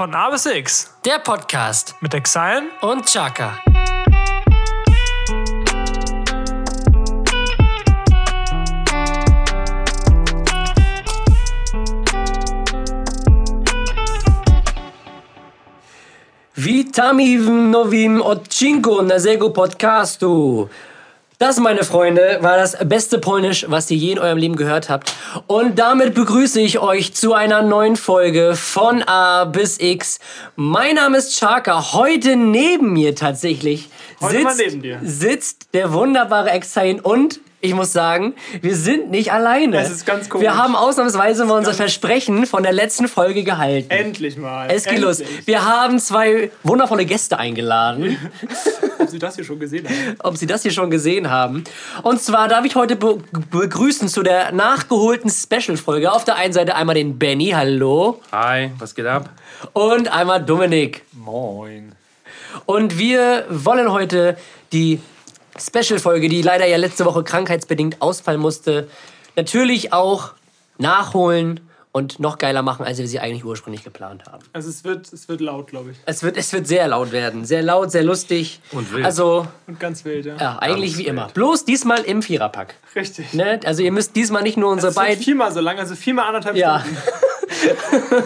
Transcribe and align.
Von 0.00 0.14
A 0.14 0.30
bis 0.30 0.46
X 0.46 0.94
Der 1.04 1.18
Podcast 1.18 1.94
mit 2.00 2.14
Exile 2.14 2.70
und 2.80 3.04
Chaka. 3.04 3.62
Witami 16.56 17.38
w 17.38 17.50
nowym 17.50 18.22
odcinku 18.22 19.02
naszego 19.02 19.50
podcastu. 19.50 20.68
Das, 21.40 21.58
meine 21.58 21.84
Freunde, 21.84 22.36
war 22.42 22.58
das 22.58 22.76
beste 22.84 23.18
Polnisch, 23.18 23.64
was 23.66 23.90
ihr 23.90 23.96
je 23.96 24.12
in 24.12 24.18
eurem 24.18 24.36
Leben 24.36 24.56
gehört 24.56 24.90
habt. 24.90 25.14
Und 25.46 25.78
damit 25.78 26.12
begrüße 26.12 26.60
ich 26.60 26.80
euch 26.80 27.14
zu 27.14 27.32
einer 27.32 27.62
neuen 27.62 27.96
Folge 27.96 28.54
von 28.54 29.02
A 29.04 29.46
bis 29.46 29.80
X. 29.80 30.18
Mein 30.54 30.96
Name 30.96 31.16
ist 31.16 31.38
Chaka. 31.38 31.94
Heute 31.94 32.36
neben 32.36 32.92
mir 32.92 33.14
tatsächlich 33.14 33.88
sitzt, 34.20 34.60
sitzt 35.02 35.68
der 35.72 35.94
wunderbare 35.94 36.50
Exain 36.50 37.00
und 37.00 37.40
ich 37.62 37.74
muss 37.74 37.92
sagen, 37.92 38.34
wir 38.62 38.74
sind 38.74 39.10
nicht 39.10 39.32
alleine. 39.32 39.78
Es 39.80 39.90
ist 39.90 40.06
ganz 40.06 40.30
komisch. 40.30 40.46
Wir 40.46 40.56
haben 40.56 40.74
ausnahmsweise 40.74 41.44
mal 41.44 41.58
unser 41.58 41.74
Versprechen 41.74 42.46
von 42.46 42.62
der 42.62 42.72
letzten 42.72 43.06
Folge 43.06 43.44
gehalten. 43.44 43.90
Endlich 43.90 44.38
mal. 44.38 44.68
Es 44.70 44.84
geht 44.84 45.00
los. 45.00 45.22
Wir 45.44 45.64
haben 45.64 45.98
zwei 45.98 46.50
wundervolle 46.62 47.04
Gäste 47.04 47.38
eingeladen. 47.38 48.16
Ob 48.98 49.08
Sie 49.08 49.18
das 49.18 49.36
hier 49.36 49.44
schon 49.44 49.58
gesehen 49.58 49.86
haben. 49.86 50.16
ob 50.20 50.36
Sie 50.36 50.46
das 50.46 50.62
hier 50.62 50.70
schon 50.70 50.90
gesehen 50.90 51.30
haben. 51.30 51.64
Und 52.02 52.20
zwar 52.20 52.48
darf 52.48 52.64
ich 52.64 52.76
heute 52.76 52.96
be 52.96 53.18
begrüßen 53.50 54.08
zu 54.08 54.22
der 54.22 54.52
nachgeholten 54.52 55.30
Special-Folge. 55.30 56.12
Auf 56.12 56.24
der 56.24 56.36
einen 56.36 56.52
Seite 56.52 56.74
einmal 56.74 56.94
den 56.94 57.18
Benny, 57.18 57.50
hallo. 57.50 58.20
Hi, 58.30 58.70
was 58.78 58.94
geht 58.94 59.06
ab? 59.06 59.30
Und 59.72 60.12
einmal 60.12 60.42
Dominik. 60.44 61.02
Moin. 61.12 61.92
Und 62.66 62.98
wir 62.98 63.46
wollen 63.48 63.90
heute 63.90 64.36
die 64.72 65.00
Special-Folge, 65.60 66.28
die 66.28 66.42
leider 66.42 66.66
ja 66.66 66.76
letzte 66.76 67.04
Woche 67.04 67.22
krankheitsbedingt 67.22 68.00
ausfallen 68.02 68.40
musste, 68.40 68.88
natürlich 69.36 69.92
auch 69.92 70.32
nachholen 70.78 71.60
und 71.92 72.20
noch 72.20 72.38
geiler 72.38 72.62
machen, 72.62 72.86
als 72.86 72.98
wir 72.98 73.08
sie 73.08 73.18
eigentlich 73.18 73.44
ursprünglich 73.44 73.82
geplant 73.82 74.24
haben. 74.30 74.44
Also 74.52 74.68
es 74.70 74.84
wird, 74.84 75.12
es 75.12 75.28
wird 75.28 75.40
laut, 75.40 75.66
glaube 75.66 75.90
ich. 75.90 75.96
Es 76.06 76.22
wird, 76.22 76.36
es 76.36 76.52
wird 76.52 76.66
sehr 76.68 76.86
laut 76.86 77.10
werden. 77.10 77.44
Sehr 77.44 77.62
laut, 77.62 77.90
sehr 77.90 78.04
lustig. 78.04 78.60
Und 78.70 78.92
wild. 78.92 79.04
Also, 79.04 79.46
Und 79.66 79.80
ganz 79.80 80.04
wild, 80.04 80.24
ja. 80.26 80.36
ja, 80.36 80.58
eigentlich 80.60 80.92
Ganz 80.92 80.98
wie 81.02 81.06
immer. 81.08 81.24
wild. 81.24 81.34
Bloß 81.34 81.64
diesmal 81.64 82.02
im 82.02 82.22
Viererpack. 82.22 82.76
Richtig. 82.94 83.32
Ne? 83.34 83.58
Also 83.64 83.82
ihr 83.82 83.90
müsst 83.90 84.14
diesmal 84.14 84.42
nicht 84.44 84.56
nur 84.56 84.70
unsere 84.70 84.94
wird 84.94 85.04
beiden... 85.04 85.24
viermal 85.24 85.52
so 85.52 85.60
lang, 85.60 85.78
also 85.78 85.96
viermal 85.96 86.26
anderthalb 86.28 86.56
Ja, 86.56 86.80
Stunden. 86.80 86.96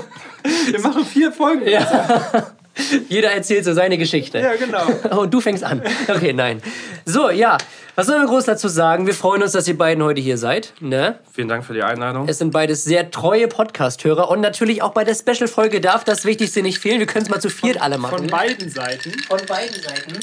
Wir 0.70 0.80
machen 0.80 1.04
vier 1.06 1.32
Folgen. 1.32 1.66
Ja, 1.66 2.52
jeder 3.08 3.30
erzählt 3.30 3.64
so 3.64 3.72
seine 3.72 3.98
Geschichte. 3.98 4.38
ja 4.38 4.54
genau. 4.56 4.86
Und 5.20 5.32
du 5.32 5.40
fängst 5.40 5.62
an. 5.64 5.82
Okay, 6.08 6.32
nein. 6.32 6.62
So, 7.04 7.30
ja. 7.30 7.58
Was 7.96 8.06
sollen 8.08 8.22
wir 8.22 8.28
groß 8.28 8.44
dazu 8.46 8.66
sagen? 8.66 9.06
Wir 9.06 9.14
freuen 9.14 9.42
uns, 9.42 9.52
dass 9.52 9.68
ihr 9.68 9.78
beiden 9.78 10.02
heute 10.02 10.20
hier 10.20 10.36
seid. 10.36 10.72
Ne? 10.80 11.20
Vielen 11.32 11.46
Dank 11.46 11.64
für 11.64 11.74
die 11.74 11.82
Einladung. 11.84 12.26
Es 12.28 12.38
sind 12.38 12.50
beides 12.50 12.82
sehr 12.82 13.12
treue 13.12 13.46
Podcast-Hörer. 13.46 14.28
Und 14.28 14.40
natürlich 14.40 14.82
auch 14.82 14.92
bei 14.92 15.04
der 15.04 15.14
Special-Folge 15.14 15.80
darf 15.80 16.02
das 16.02 16.24
Wichtigste 16.24 16.62
nicht 16.62 16.78
fehlen. 16.80 16.98
Wir 16.98 17.06
können 17.06 17.24
es 17.24 17.30
mal 17.30 17.40
zu 17.40 17.50
viert 17.50 17.80
alle 17.80 17.98
machen. 17.98 18.18
Von 18.18 18.26
beiden 18.26 18.68
Seiten. 18.68 19.12
Von 19.28 19.40
beiden 19.46 19.80
Seiten. 19.80 20.18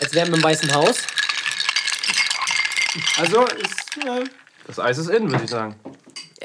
Jetzt 0.00 0.14
wären 0.14 0.28
wir 0.28 0.36
im 0.36 0.42
Weißen 0.42 0.74
Haus. 0.74 1.02
Also 3.18 3.44
ist, 3.44 4.06
äh, 4.06 4.24
Das 4.66 4.78
Eis 4.78 4.98
ist 4.98 5.10
in, 5.10 5.30
würde 5.30 5.44
ich 5.44 5.50
sagen. 5.50 5.74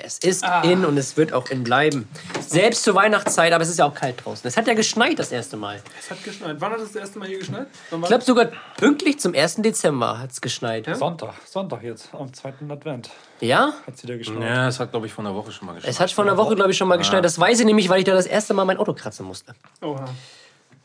Es 0.04 0.18
ist 0.20 0.44
Ah. 0.44 0.62
in 0.62 0.86
und 0.86 0.98
es 0.98 1.18
wird 1.18 1.34
auch 1.34 1.50
in 1.50 1.64
bleiben. 1.64 2.08
Selbst 2.46 2.84
zur 2.84 2.96
Weihnachtszeit, 2.96 3.52
aber 3.54 3.64
es 3.64 3.70
ist 3.70 3.80
ja 3.80 3.86
auch 3.86 3.94
kalt 3.94 4.24
draußen. 4.24 4.48
Es 4.48 4.56
hat 4.58 4.68
ja 4.68 4.74
geschneit 4.74 5.18
das 5.20 5.32
erste 5.32 5.58
Mal. 5.58 5.82
es 6.00 6.10
hat 6.12 6.24
geschneit. 6.24 6.56
Wann 6.60 6.72
hat 6.72 6.80
es 6.80 6.94
das 6.94 6.96
erste 7.02 7.20
Mal 7.20 7.28
hier 7.28 7.40
geschneit? 7.40 7.68
Ich 7.92 8.02
glaube 8.08 8.24
sogar 8.24 8.50
pünktlich 8.78 9.20
zum 9.20 9.34
1. 9.34 9.62
Dezember 9.62 10.20
hat 10.20 10.32
es 10.32 10.40
geschneit. 10.42 10.88
Ja? 10.88 10.96
Sonntag, 10.96 11.34
Sonntag 11.46 11.84
jetzt, 11.84 12.10
am 12.14 12.34
zweiten 12.34 12.70
Advent. 12.72 13.10
ja? 13.40 13.74
Hat 13.86 13.98
sie 13.98 14.08
da 14.08 14.16
geschneit. 14.18 14.42
Ja, 14.44 14.68
es 14.68 14.80
hat, 14.80 14.92
glaube 14.92 15.08
ich, 15.08 15.14
vor 15.14 15.26
einer 15.26 15.34
Woche 15.36 15.52
schon 15.52 15.66
mal 15.66 15.74
geschneit. 15.74 15.92
Es 15.92 16.00
hat 16.00 16.12
vor 16.12 16.24
einer 16.24 16.38
Woche, 16.38 16.56
glaube 16.56 16.72
ich, 16.72 16.78
schon 16.78 16.88
mal 16.88 16.98
geschneit. 16.98 17.26
Das 17.26 17.40
weiß 17.40 17.60
ich 17.60 17.66
nämlich, 17.66 17.90
weil 17.90 18.00
ich 18.00 18.06
da 18.06 18.14
das 18.14 18.26
erste 18.28 18.54
Mal 18.54 18.66
mein 18.66 18.78
Auto 18.78 18.94
kratzen 18.94 19.26
musste. 19.26 19.56
Oha. 19.82 20.06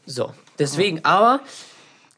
So, 0.07 0.33
deswegen, 0.59 1.05
aber, 1.05 1.41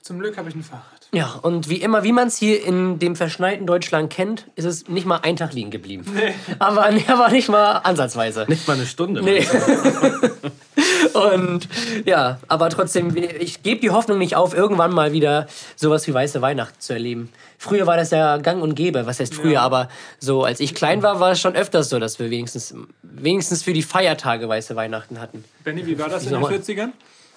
Zum 0.01 0.19
Glück 0.19 0.37
habe 0.37 0.49
ich 0.49 0.55
ein 0.55 0.63
Fahrrad. 0.63 0.85
Ja, 1.15 1.39
und 1.43 1.69
wie 1.69 1.77
immer, 1.77 2.03
wie 2.05 2.13
man 2.13 2.29
es 2.29 2.37
hier 2.37 2.65
in 2.65 2.99
dem 2.99 3.17
verschneiten 3.17 3.67
Deutschland 3.67 4.11
kennt, 4.13 4.47
ist 4.57 4.65
es 4.65 4.89
nicht 4.89 5.07
mal 5.07 5.19
ein 5.23 5.37
Tag 5.37 5.53
liegen 5.53 5.71
geblieben. 5.71 6.05
Nee. 6.15 6.33
Aber, 6.59 6.91
nee, 6.93 7.05
aber 7.09 7.29
nicht 7.31 7.49
mal 7.49 7.79
ansatzweise. 7.79 8.45
Nicht 8.49 8.67
mal 8.69 8.75
eine 8.75 8.87
Stunde. 8.87 9.23
Nee. 9.23 9.47
Und 11.13 11.69
ja, 12.05 12.39
aber 12.49 12.71
trotzdem, 12.71 13.15
ich 13.17 13.63
gebe 13.63 13.81
die 13.81 13.91
Hoffnung 13.91 14.19
nicht 14.19 14.37
auf, 14.37 14.55
irgendwann 14.55 14.93
mal 14.93 15.13
wieder 15.13 15.47
sowas 15.77 16.07
wie 16.07 16.15
weiße 16.15 16.43
Weihnachten 16.43 16.81
zu 16.81 16.93
erleben. 16.93 17.31
Früher 17.59 17.87
war 17.87 17.97
das 17.97 18.11
ja 18.11 18.37
gang 18.39 18.63
und 18.63 18.75
gäbe, 18.75 19.07
was 19.07 19.21
heißt 19.21 19.35
früher, 19.35 19.53
Ja. 19.53 19.61
aber 19.63 19.89
so 20.19 20.43
als 20.45 20.61
ich 20.61 20.75
klein 20.75 21.03
war, 21.03 21.21
war 21.21 21.33
es 21.33 21.41
schon 21.41 21.55
öfters 21.55 21.89
so, 21.89 21.99
dass 21.99 22.19
wir 22.19 22.31
wenigstens, 22.31 22.75
wenigstens 23.03 23.63
für 23.63 23.73
die 23.73 23.83
Feiertage 23.83 24.49
weiße 24.49 24.75
Weihnachten 24.77 25.21
hatten. 25.21 25.45
Benny, 25.63 25.87
wie 25.87 25.99
war 25.99 26.09
das 26.09 26.25
in 26.25 26.31
den 26.33 26.41
mal. 26.41 26.53
40ern? 26.53 26.91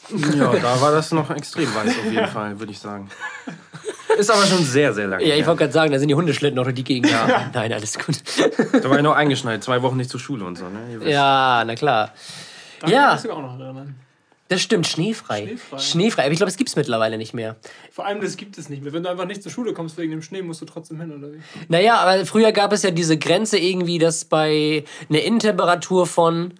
Ja, 0.09 0.53
da 0.53 0.81
war 0.81 0.91
das 0.91 1.11
noch 1.11 1.29
extrem 1.31 1.73
weiß 1.73 1.87
auf 1.99 2.11
jeden 2.11 2.27
Fall, 2.27 2.59
würde 2.59 2.71
ich 2.71 2.79
sagen. 2.79 3.09
Ist 4.17 4.31
aber 4.31 4.45
schon 4.45 4.63
sehr, 4.63 4.93
sehr 4.93 5.07
lange. 5.07 5.25
Ja, 5.25 5.35
ich 5.35 5.45
wollte 5.45 5.59
gerade 5.59 5.73
sagen, 5.73 5.91
da 5.91 5.99
sind 5.99 6.07
die 6.07 6.15
Hundeschlitten 6.15 6.55
noch 6.55 6.63
durch 6.63 6.75
die 6.75 6.83
Gegend. 6.83 7.11
Ja. 7.11 7.49
Nein, 7.53 7.71
alles 7.73 7.99
gut. 7.99 8.15
Da 8.81 8.89
war 8.89 8.97
ich 8.97 9.03
noch 9.03 9.15
eingeschneit, 9.15 9.63
zwei 9.63 9.81
Wochen 9.81 9.97
nicht 9.97 10.09
zur 10.09 10.19
Schule 10.19 10.45
und 10.45 10.57
so. 10.57 10.65
Ne? 10.65 11.09
Ja, 11.09 11.63
na 11.65 11.75
klar. 11.75 12.13
Daran 12.79 12.93
Ja. 12.93 13.09
kannst 13.09 13.25
du 13.25 13.31
auch 13.31 13.41
noch 13.41 13.59
erinnern. 13.59 13.95
Das 14.49 14.61
stimmt, 14.61 14.87
schneefrei. 14.87 15.41
Schneefrei. 15.45 15.77
Schneefrei. 15.79 16.23
Aber 16.23 16.31
ich 16.31 16.37
glaube, 16.37 16.49
es 16.49 16.55
gibt 16.55 16.69
es 16.69 16.77
mittlerweile 16.77 17.17
nicht 17.17 17.33
mehr. 17.33 17.57
Vor 17.91 18.05
allem, 18.05 18.21
das 18.21 18.37
gibt 18.37 18.57
es 18.57 18.69
nicht 18.69 18.81
mehr. 18.81 18.93
Wenn 18.93 19.03
du 19.03 19.09
einfach 19.09 19.25
nicht 19.25 19.43
zur 19.43 19.51
Schule 19.51 19.73
kommst 19.73 19.97
wegen 19.97 20.11
dem 20.11 20.21
Schnee, 20.21 20.41
musst 20.41 20.61
du 20.61 20.65
trotzdem 20.65 21.01
hin, 21.01 21.11
oder 21.11 21.33
wie? 21.33 21.41
Naja, 21.67 21.97
aber 21.97 22.25
früher 22.25 22.53
gab 22.53 22.71
es 22.71 22.81
ja 22.83 22.91
diese 22.91 23.17
Grenze 23.17 23.57
irgendwie, 23.57 23.99
dass 23.99 24.23
bei 24.23 24.85
einer 25.09 25.21
Innentemperatur 25.21 26.07
von 26.07 26.53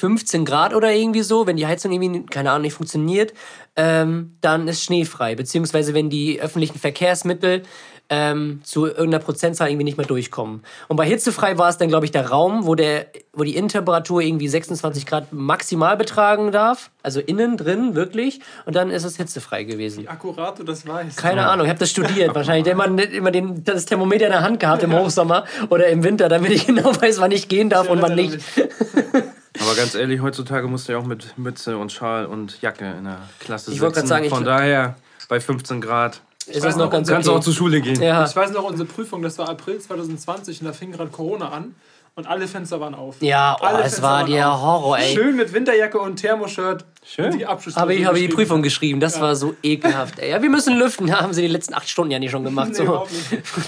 15 0.00 0.46
Grad 0.46 0.74
oder 0.74 0.92
irgendwie 0.92 1.22
so, 1.22 1.46
wenn 1.46 1.56
die 1.56 1.66
Heizung 1.66 1.92
irgendwie, 1.92 2.24
keine 2.26 2.50
Ahnung, 2.50 2.62
nicht 2.62 2.72
funktioniert, 2.72 3.34
ähm, 3.76 4.36
dann 4.40 4.66
ist 4.66 4.82
schneefrei. 4.82 5.34
Beziehungsweise 5.34 5.92
wenn 5.92 6.08
die 6.08 6.40
öffentlichen 6.40 6.78
Verkehrsmittel 6.78 7.62
ähm, 8.08 8.60
zu 8.64 8.86
irgendeiner 8.86 9.20
Prozentzahl 9.20 9.68
irgendwie 9.68 9.84
nicht 9.84 9.98
mehr 9.98 10.06
durchkommen. 10.06 10.62
Und 10.88 10.96
bei 10.96 11.06
hitzefrei 11.06 11.58
war 11.58 11.68
es 11.68 11.78
dann, 11.78 11.88
glaube 11.88 12.06
ich, 12.06 12.10
der 12.10 12.28
Raum, 12.28 12.66
wo, 12.66 12.74
der, 12.74 13.06
wo 13.32 13.44
die 13.44 13.54
Innentemperatur 13.54 14.20
irgendwie 14.20 14.48
26 14.48 15.06
Grad 15.06 15.32
maximal 15.32 15.96
betragen 15.96 16.50
darf. 16.50 16.90
Also 17.02 17.20
innen 17.20 17.56
drin, 17.56 17.94
wirklich. 17.94 18.40
Und 18.66 18.74
dann 18.74 18.90
ist 18.90 19.04
es 19.04 19.16
hitzefrei 19.16 19.64
gewesen. 19.64 20.08
Akkurat, 20.08 20.58
du 20.58 20.64
das 20.64 20.88
weißt. 20.88 21.18
Keine 21.18 21.46
Ahnung, 21.46 21.66
ich 21.66 21.70
habe 21.70 21.78
das 21.78 21.90
studiert. 21.90 22.34
Wahrscheinlich 22.34 22.66
immer, 22.66 22.86
immer 22.86 23.30
den, 23.30 23.62
das 23.64 23.84
Thermometer 23.84 24.26
in 24.26 24.32
der 24.32 24.42
Hand 24.42 24.60
gehabt 24.60 24.82
im 24.82 24.92
Hochsommer 24.92 25.44
oder 25.68 25.86
im 25.88 26.02
Winter, 26.02 26.28
damit 26.28 26.50
ich 26.50 26.66
genau 26.66 26.90
weiß, 27.00 27.20
wann 27.20 27.30
ich 27.30 27.48
gehen 27.48 27.68
darf 27.68 27.88
und 27.88 28.02
wann 28.02 28.16
nicht. 28.16 28.40
Aber 29.70 29.78
ganz 29.78 29.94
ehrlich, 29.94 30.20
heutzutage 30.20 30.66
musst 30.66 30.88
du 30.88 30.92
ja 30.92 30.98
auch 30.98 31.04
mit 31.06 31.38
Mütze 31.38 31.78
und 31.78 31.92
Schal 31.92 32.26
und 32.26 32.60
Jacke 32.60 32.92
in 32.98 33.04
der 33.04 33.18
Klasse 33.38 33.70
Ich 33.72 33.80
wollte 33.80 34.00
sitzen. 34.00 34.08
grad 34.08 34.08
sagen, 34.08 34.24
ich- 34.24 34.30
Von 34.30 34.44
daher, 34.44 34.96
bei 35.28 35.38
15 35.40 35.80
Grad, 35.80 36.20
Ist 36.46 36.64
das 36.64 36.74
noch 36.74 36.90
ganz 36.90 37.08
kannst 37.08 37.28
du 37.28 37.30
okay? 37.32 37.38
auch 37.38 37.44
zur 37.44 37.52
Schule 37.54 37.80
gehen. 37.80 38.02
Ja. 38.02 38.24
Ich 38.26 38.34
weiß 38.34 38.50
noch, 38.50 38.64
unsere 38.64 38.88
Prüfung, 38.88 39.22
das 39.22 39.38
war 39.38 39.48
April 39.48 39.78
2020 39.78 40.60
und 40.60 40.66
da 40.66 40.72
fing 40.72 40.90
gerade 40.90 41.10
Corona 41.10 41.50
an 41.50 41.76
und 42.14 42.26
alle 42.26 42.46
Fenster 42.46 42.80
waren 42.80 42.94
auf. 42.94 43.16
Ja, 43.20 43.56
oh, 43.60 43.64
Alle 43.64 43.78
es 43.78 43.82
Fenster 43.82 44.02
war 44.02 44.24
der 44.24 44.52
auf. 44.52 44.60
Horror, 44.60 44.98
ey. 44.98 45.14
Schön 45.14 45.36
mit 45.36 45.52
Winterjacke 45.52 45.98
und 45.98 46.16
Thermoshirt. 46.16 46.84
Schön. 47.04 47.38
Die 47.38 47.46
Habe 47.46 47.94
ich, 47.94 48.04
habe 48.04 48.18
die. 48.18 48.28
Prüfung 48.28 48.62
geschrieben, 48.62 49.00
das 49.00 49.20
war 49.20 49.34
so 49.36 49.54
ekelhaft. 49.62 50.18
Ey. 50.18 50.30
Ja, 50.30 50.42
wir 50.42 50.50
müssen 50.50 50.76
lüften. 50.76 51.06
Ja, 51.10 51.22
haben 51.22 51.32
sie 51.32 51.42
die 51.42 51.48
letzten 51.48 51.74
acht 51.74 51.88
Stunden 51.88 52.12
ja 52.12 52.18
nicht 52.18 52.30
schon 52.30 52.44
gemacht. 52.44 52.70
Nee, 52.70 52.84
So. 52.84 53.06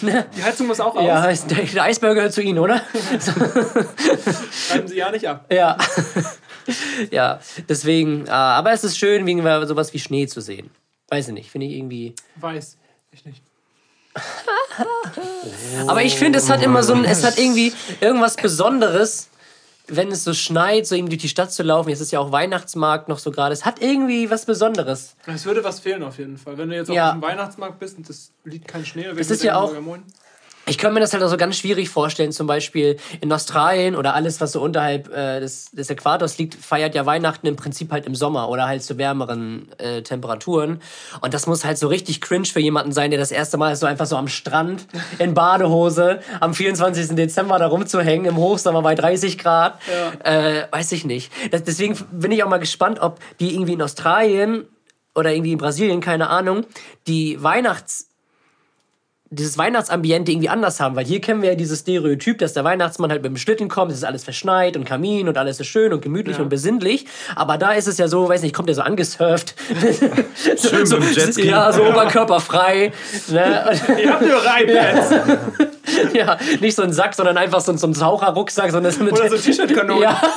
Die 0.37 0.45
Heizung 0.45 0.69
muss 0.69 0.79
auch 0.79 0.95
aus. 0.95 1.05
Ja, 1.05 1.27
der, 1.27 1.65
der 1.65 1.83
Eisberg 1.83 2.15
gehört 2.15 2.33
zu 2.33 2.41
Ihnen, 2.41 2.59
oder? 2.61 2.81
Schreiben 4.69 4.87
Sie 4.87 4.97
ja 4.97 5.11
nicht 5.11 5.27
ab. 5.27 5.47
Ja. 5.51 5.77
ja, 7.11 7.41
deswegen, 7.69 8.29
ah, 8.29 8.57
aber 8.57 8.73
es 8.73 8.85
ist 8.85 8.97
schön, 8.97 9.27
wegen 9.27 9.43
sowas 9.67 9.93
wie 9.93 9.99
Schnee 9.99 10.27
zu 10.29 10.41
sehen. 10.41 10.71
Weiß 11.09 11.29
ich 11.29 11.35
nicht, 11.35 11.51
finde 11.51 11.67
ich 11.67 11.73
irgendwie. 11.75 12.15
Weiß. 12.37 12.79
Ich 13.11 13.25
nicht. 13.25 13.43
Aber 15.87 16.03
ich 16.03 16.17
finde, 16.17 16.39
es 16.39 16.51
hat 16.51 16.63
immer 16.63 16.83
so 16.83 16.95
ein, 16.95 17.05
es 17.05 17.25
hat 17.25 17.39
irgendwie 17.39 17.73
irgendwas 18.01 18.37
Besonderes, 18.37 19.29
wenn 19.89 20.09
es 20.13 20.25
so 20.25 20.33
schneit, 20.33 20.87
so 20.87 20.95
irgendwie 20.95 21.17
durch 21.17 21.23
die 21.23 21.29
Stadt 21.29 21.53
zu 21.53 21.63
laufen. 21.63 21.89
Jetzt 21.91 22.01
ist 22.01 22.13
ja 22.13 22.21
auch 22.21 22.33
Weihnachtsmarkt 22.33 23.09
noch 23.09 23.19
so 23.19 23.31
gerade. 23.31 23.53
Es 23.53 23.65
hat 23.65 23.81
irgendwie 23.83 24.31
was 24.31 24.47
Besonderes. 24.47 25.17
Es 25.27 25.45
würde 25.45 25.65
was 25.65 25.81
fehlen 25.81 26.03
auf 26.03 26.19
jeden 26.19 26.39
Fall. 26.39 26.57
Wenn 26.57 26.71
du 26.71 26.77
jetzt 26.77 26.89
Ja. 26.89 27.09
auf 27.09 27.15
dem 27.15 27.23
Weihnachtsmarkt 27.23 27.79
bist 27.79 27.99
und 27.99 28.09
es 28.09 28.33
liegt 28.45 28.69
kein 28.69 28.87
Schnee, 28.87 29.05
dann 29.05 29.19
Es 29.19 29.31
ist 29.31 29.43
ja 29.43 29.57
auch-. 29.57 29.73
Ich 30.67 30.79
könnte 30.79 30.95
mir 30.95 31.01
das 31.01 31.13
halt 31.13 31.23
auch 31.25 31.29
so 31.29 31.37
ganz 31.37 31.57
schwierig 31.57 31.91
vorstellen, 31.91 32.31
zum 32.31 32.47
Beispiel 32.47 32.97
in 33.21 33.33
Australien 33.33 33.97
oder 33.97 34.15
alles, 34.15 34.41
was 34.41 34.53
so 34.53 34.63
unterhalb 34.63 35.13
äh, 35.13 35.41
des, 35.41 35.71
des 35.73 35.91
Äquators 35.91 36.39
liegt, 36.39 36.55
feiert 36.55 36.95
ja 36.95 37.05
Weihnachten 37.05 37.47
im 37.49 37.57
Prinzip 37.57 37.91
halt 37.91 38.07
im 38.07 38.15
Sommer 38.15 38.49
oder 38.49 38.67
halt 38.67 38.83
zu 38.83 38.97
wärmeren 38.97 39.71
äh, 39.79 40.03
Temperaturen. 40.03 40.81
Und 41.21 41.35
das 41.35 41.47
muss 41.47 41.65
halt 41.65 41.79
so 41.79 41.89
richtig 41.89 42.21
cringe 42.21 42.47
für 42.47 42.61
jemanden 42.61 42.93
sein, 42.93 43.11
der 43.11 43.19
das 43.19 43.33
erste 43.33 43.57
Mal 43.57 43.73
ist, 43.73 43.81
so 43.81 43.87
einfach 43.87 44.07
so 44.07 44.17
am 44.17 44.29
Strand 44.29 44.87
in 45.19 45.35
Badehose 45.35 46.21
am 46.41 46.55
24. 46.55 47.17
Dezember 47.17 47.59
da 47.59 47.67
rumzuhängen, 47.67 48.27
im 48.27 48.37
Hochsommer 48.37 48.83
bei 48.83 48.95
30 48.95 49.39
Grad. 49.39 49.81
Äh, 50.25 50.63
weiß 50.71 50.93
ich 50.93 51.05
nicht. 51.05 51.33
Das, 51.51 51.65
deswegen 51.65 51.97
bin 52.13 52.31
ich 52.31 52.45
auch 52.45 52.49
mal 52.49 52.59
gespannt, 52.59 53.01
ob 53.01 53.19
die 53.41 53.55
irgendwie 53.55 53.73
in 53.73 53.83
Australien 53.83 54.67
oder 55.15 55.33
irgendwie 55.33 55.53
in 55.53 55.59
Brasilien, 55.59 56.01
keine 56.01 56.31
Ahnung, 56.31 56.65
die 57.07 57.43
Weihnachts 57.43 58.12
dieses 59.35 59.57
Weihnachtsambiente 59.57 60.31
irgendwie 60.31 60.49
anders 60.51 60.79
haben, 60.79 60.95
weil 60.95 61.05
hier 61.07 61.21
kennen 61.21 61.41
wir 61.43 61.51
ja 61.51 61.55
dieses 61.55 61.81
Stereotyp, 61.81 62.39
dass 62.39 62.53
der 62.53 62.65
Weihnachtsmann 62.65 63.11
halt 63.11 63.23
mit 63.23 63.31
dem 63.33 63.37
Schlitten 63.39 63.69
kommt, 63.69 63.91
es 63.91 63.99
ist 63.99 64.05
alles 64.05 64.25
verschneit 64.25 64.77
und 64.77 64.85
Kamin 64.85 65.27
und 65.29 65.39
alles 65.39 65.59
ist 65.59 65.69
schön 65.69 65.93
und 65.93 66.03
gemütlich 66.03 66.37
Ja. 66.37 66.43
und 66.43 66.49
besinnlich, 66.51 67.07
aber 67.35 67.57
da 67.57 67.73
ist 67.73 67.89
es 67.89 67.97
ja 67.99 68.09
so, 68.09 68.29
weiß 68.29 68.43
nicht, 68.43 68.55
kommt 68.55 68.69
ja 68.69 68.75
so 68.75 68.83
angesurft. 68.83 69.55
Schön 70.61 70.85
so, 70.87 70.99
Jetski. 70.99 71.49
Ja, 71.49 71.73
so 71.73 71.83
oberkörperfrei. 71.85 72.93
Ne? 73.29 73.81
Ihr 74.03 74.13
habt 74.13 74.23
eure 74.23 74.63
iPads. 74.63 75.11
ja, 76.15 76.37
nicht 76.61 76.77
so 76.77 76.83
ein 76.83 76.93
Sack, 76.93 77.15
sondern 77.15 77.37
einfach 77.39 77.61
so, 77.61 77.73
ein- 77.73 77.79
so 77.79 77.87
ein 77.87 77.95
Taucherrucksack, 77.95 78.71
sondern 78.71 78.93
so 78.93 79.01
eine 79.01 79.11
Oder 79.13 79.29
so 79.31 79.37
T-Shirt-Kanonen. 79.39 80.03
Ja. 80.03 80.21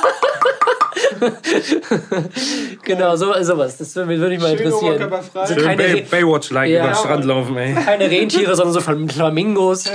genau, 2.82 3.16
so, 3.16 3.32
sowas. 3.42 3.76
Das 3.78 3.94
würde, 3.96 4.28
mich 4.28 4.40
mal 4.40 4.52
interessieren. 4.52 5.10
So 5.34 5.54
Schön 5.54 5.62
keine, 5.64 5.76
Bay, 5.76 6.06
Baywatch-like 6.10 6.70
Ja. 6.70 6.80
über 6.84 6.92
den 6.92 6.96
Strand 6.96 7.24
laufen, 7.24 7.56
ey. 7.56 7.74
keine 7.84 8.10
Rentiere, 8.10 8.54
sondern 8.56 8.74
so 8.74 8.80
Flam- 8.80 9.08
Flamingos. 9.08 9.84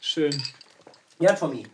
Schön. 0.00 0.42
Ja, 1.18 1.32
Tommy. 1.34 1.66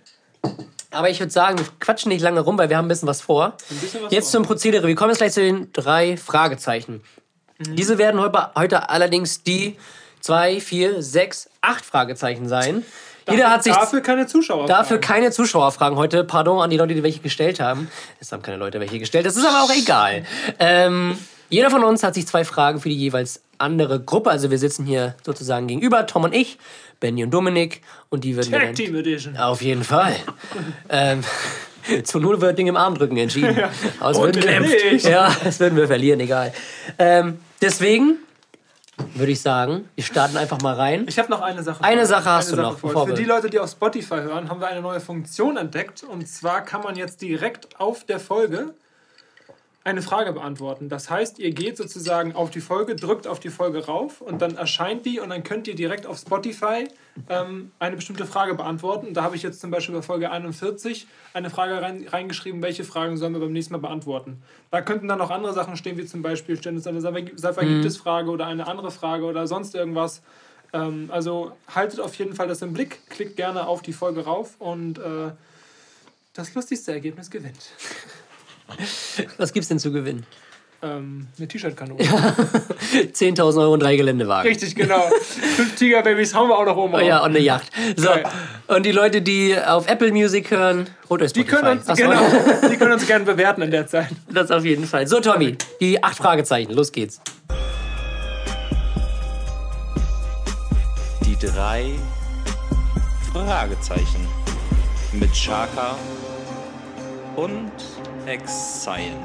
Aber 0.91 1.11
ich 1.11 1.21
würde 1.21 1.33
sagen, 1.33 1.59
wir 1.59 1.67
quatschen 1.81 2.11
nicht 2.11 2.23
lange 2.23 2.41
rum, 2.41 2.57
weil 2.59 2.69
wir 2.71 2.77
haben 2.77 2.87
ein 2.87 2.89
bisschen 2.89 3.09
was 3.09 3.21
vor. 3.21 3.57
bisschen 3.69 4.03
was 4.05 4.13
Jetzt 4.13 4.31
vor. 4.31 4.41
zum 4.41 4.47
Prozedere. 4.47 4.87
Wir 4.87 4.95
kommen 4.95 5.11
jetzt 5.11 5.19
gleich 5.19 5.33
zu 5.33 5.41
den 5.41 5.73
drei 5.73 6.17
Fragezeichen. 6.17 7.03
Diese 7.59 7.99
werden 7.99 8.21
heute, 8.21 8.51
heute 8.55 8.89
allerdings 8.89 9.43
die 9.43 9.77
zwei, 10.21 10.61
vier, 10.61 11.03
sechs, 11.03 11.51
acht 11.61 11.85
Fragezeichen 11.85 12.49
sein. 12.49 12.85
Jeder 13.31 13.51
hat 13.51 13.63
sich 13.65 13.75
Dafür 13.75 14.01
keine 14.01 14.27
Zuschauer. 14.27 14.67
dafür 14.67 14.99
keine 14.99 15.31
Zuschauerfragen 15.31 15.99
heute. 15.99 16.25
Pardon 16.25 16.61
an 16.61 16.71
die 16.71 16.77
Leute, 16.77 16.95
die 16.95 17.03
welche 17.03 17.21
gestellt 17.21 17.61
haben. 17.61 17.89
Es 18.21 18.33
haben 18.33 18.43
keine 18.43 18.57
Leute 18.57 18.81
welche 18.81 18.99
gestellt. 18.99 19.27
Das 19.27 19.37
ist 19.37 19.45
aber 19.47 19.63
auch 19.65 19.73
egal. 19.75 20.25
Ähm, 20.59 21.19
jeder 21.51 21.71
von 21.71 21.83
uns 21.85 22.03
hat 22.03 22.15
sich 22.15 22.27
zwei 22.27 22.45
Fragen 22.45 22.81
für 22.81 22.89
die 22.89 22.97
jeweils 22.97 23.43
andere 23.59 24.01
Gruppe. 24.01 24.31
Also 24.31 24.51
wir 24.51 24.59
sitzen 24.59 24.85
hier 24.87 25.15
sozusagen 25.25 25.67
gegenüber, 25.67 26.07
Tom 26.07 26.25
und 26.25 26.35
ich, 26.35 26.59
Benny 27.01 27.25
und 27.25 27.31
Dominik. 27.31 27.83
Und 28.11 28.25
die 28.25 28.37
würden 28.37 28.51
wir 28.53 28.59
Tag 28.59 28.67
dann 28.69 28.75
Team 28.75 28.95
Edition. 28.97 29.37
auf 29.37 29.63
jeden 29.63 29.85
Fall. 29.85 30.15
ähm, 30.89 31.23
zur 32.05 32.21
Not 32.21 32.41
wird 32.41 32.59
Ding 32.59 32.67
im 32.67 32.77
Armdrücken 32.77 33.17
entschieden. 33.17 33.57
Aber 34.01 34.11
das 34.11 34.19
Und 34.19 34.25
würden 34.37 34.43
wir, 34.43 34.77
kämpft. 34.77 35.09
ja, 35.09 35.35
das 35.43 35.59
würden 35.59 35.77
wir 35.77 35.87
verlieren, 35.87 36.21
egal. 36.21 36.53
Ähm, 36.99 37.39
deswegen 37.63 38.17
würde 39.15 39.33
ich 39.33 39.41
sagen, 39.41 39.89
wir 39.95 40.05
starten 40.05 40.37
einfach 40.37 40.61
mal 40.61 40.75
rein. 40.75 41.05
Ich 41.09 41.19
habe 41.19 41.31
noch 41.31 41.41
eine 41.41 41.63
Sache. 41.63 41.83
Eine 41.83 42.07
Sache 42.07 42.31
hast 42.31 42.53
du 42.53 42.57
noch, 42.57 42.79
vor. 42.79 43.07
Für 43.07 43.15
die 43.15 43.25
Leute, 43.25 43.51
die 43.51 43.59
auf 43.59 43.71
Spotify 43.71 44.17
hören, 44.17 44.49
haben 44.49 44.61
wir 44.61 44.69
eine 44.69 44.81
neue 44.81 45.01
Funktion 45.01 45.57
entdeckt. 45.57 46.05
Und 46.05 46.27
zwar 46.29 46.65
kann 46.65 46.83
man 46.83 46.97
jetzt 46.97 47.21
direkt 47.23 47.81
auf 47.81 48.05
der 48.05 48.21
Folge 48.21 48.75
eine 49.89 50.03
Frage 50.03 50.35
beantworten. 50.35 50.91
Das 50.91 51.09
heißt, 51.09 51.39
ihr 51.39 51.51
geht 51.53 51.79
sozusagen 51.79 52.35
auf 52.35 52.51
die 52.51 52.61
Folge, 52.61 52.95
drückt 52.95 53.27
auf 53.27 53.41
die 53.41 53.49
Folge 53.49 53.87
rauf 53.87 54.21
und 54.21 54.43
dann 54.43 54.57
erscheint 54.57 55.07
die 55.07 55.19
und 55.19 55.31
dann 55.31 55.43
könnt 55.43 55.67
ihr 55.67 55.75
direkt 55.75 56.07
auf 56.07 56.19
Spotify 56.19 56.87
ähm, 57.31 57.73
eine 57.79 57.97
bestimmte 57.97 58.27
Frage 58.27 58.55
beantworten. 58.55 59.15
Da 59.15 59.23
habe 59.23 59.35
ich 59.35 59.43
jetzt 59.43 59.61
zum 59.61 59.71
Beispiel 59.71 59.95
bei 59.95 60.03
Folge 60.03 60.31
41 60.31 61.07
eine 61.33 61.49
Frage 61.49 61.81
rein, 61.81 62.07
reingeschrieben, 62.07 62.63
welche 62.63 62.85
Fragen 62.85 63.17
sollen 63.17 63.33
wir 63.33 63.41
beim 63.41 63.53
nächsten 63.53 63.73
Mal 63.73 63.79
beantworten. 63.79 64.43
Da 64.71 64.83
könnten 64.83 65.09
dann 65.09 65.19
noch 65.19 65.31
andere 65.31 65.55
Sachen 65.55 65.77
stehen, 65.77 65.97
wie 65.97 66.05
zum 66.05 66.21
Beispiel 66.21 66.59
stellen 66.59 66.77
uns 66.77 66.87
eine 66.87 67.01
Safagiptis-Frage 67.01 68.31
oder 68.31 68.47
eine 68.47 68.67
andere 68.67 68.91
Frage 68.91 69.25
oder 69.25 69.47
sonst 69.47 69.75
irgendwas. 69.75 70.21
Ähm, 70.75 71.09
also 71.11 71.53
haltet 71.75 72.01
auf 72.01 72.15
jeden 72.17 72.35
Fall 72.35 72.47
das 72.47 72.61
im 72.61 72.75
Blick, 72.75 73.09
klickt 73.09 73.37
gerne 73.37 73.67
auf 73.67 73.81
die 73.81 73.95
Folge 73.95 74.25
rauf 74.25 74.57
und 74.59 74.99
äh, 74.99 75.31
das 76.35 76.55
lustigste 76.55 76.93
Ergebnis 76.93 77.31
gewinnt. 77.31 77.71
Was 79.39 79.53
gibt's 79.53 79.69
denn 79.69 79.79
zu 79.79 79.93
gewinnen? 79.93 80.27
Ähm, 80.81 81.27
eine 81.37 81.49
T-Shirt-Kanone. 81.49 82.01
10.000 82.05 83.41
Euro 83.61 83.73
und 83.73 83.81
drei 83.83 83.97
Geländewagen. 83.97 84.49
Richtig, 84.49 84.77
genau. 84.77 85.11
Fünf 85.57 85.75
Tiger-Babys 85.75 86.33
haben 86.35 86.49
wir 86.49 86.57
auch 86.57 86.65
noch 86.65 86.77
oben. 86.77 86.95
Oh 86.95 87.01
ja, 87.01 87.19
und 87.19 87.31
eine 87.31 87.41
Yacht. 87.41 87.69
So, 87.97 88.07
Geil. 88.07 88.25
und 88.69 88.87
die 88.87 88.93
Leute, 88.93 89.21
die 89.21 89.57
auf 89.59 89.89
Apple 89.89 90.13
Music 90.13 90.53
hören, 90.53 90.87
oder 91.09 91.27
Die 91.27 91.41
Spotify. 91.41 91.57
können, 91.57 91.79
uns, 91.79 91.89
Ach 91.89 91.97
so, 91.97 92.03
genau, 92.05 92.21
die 92.71 92.77
können 92.77 92.93
uns 92.93 93.07
gerne 93.09 93.25
bewerten 93.25 93.63
in 93.63 93.73
der 93.73 93.89
Zeit. 93.89 94.11
Das 94.33 94.53
auf 94.53 94.65
jeden 94.65 94.87
Fall. 94.87 95.09
So, 95.09 95.19
Tommy, 95.19 95.57
die 95.81 96.01
acht 96.05 96.17
Fragezeichen. 96.17 96.73
Los 96.73 96.93
geht's. 96.93 97.21
Die 101.25 101.37
drei 101.45 101.91
Fragezeichen 103.33 104.27
mit 105.13 105.33
Chaka 105.33 105.97
und 107.35 107.73
Exile. 108.29 109.17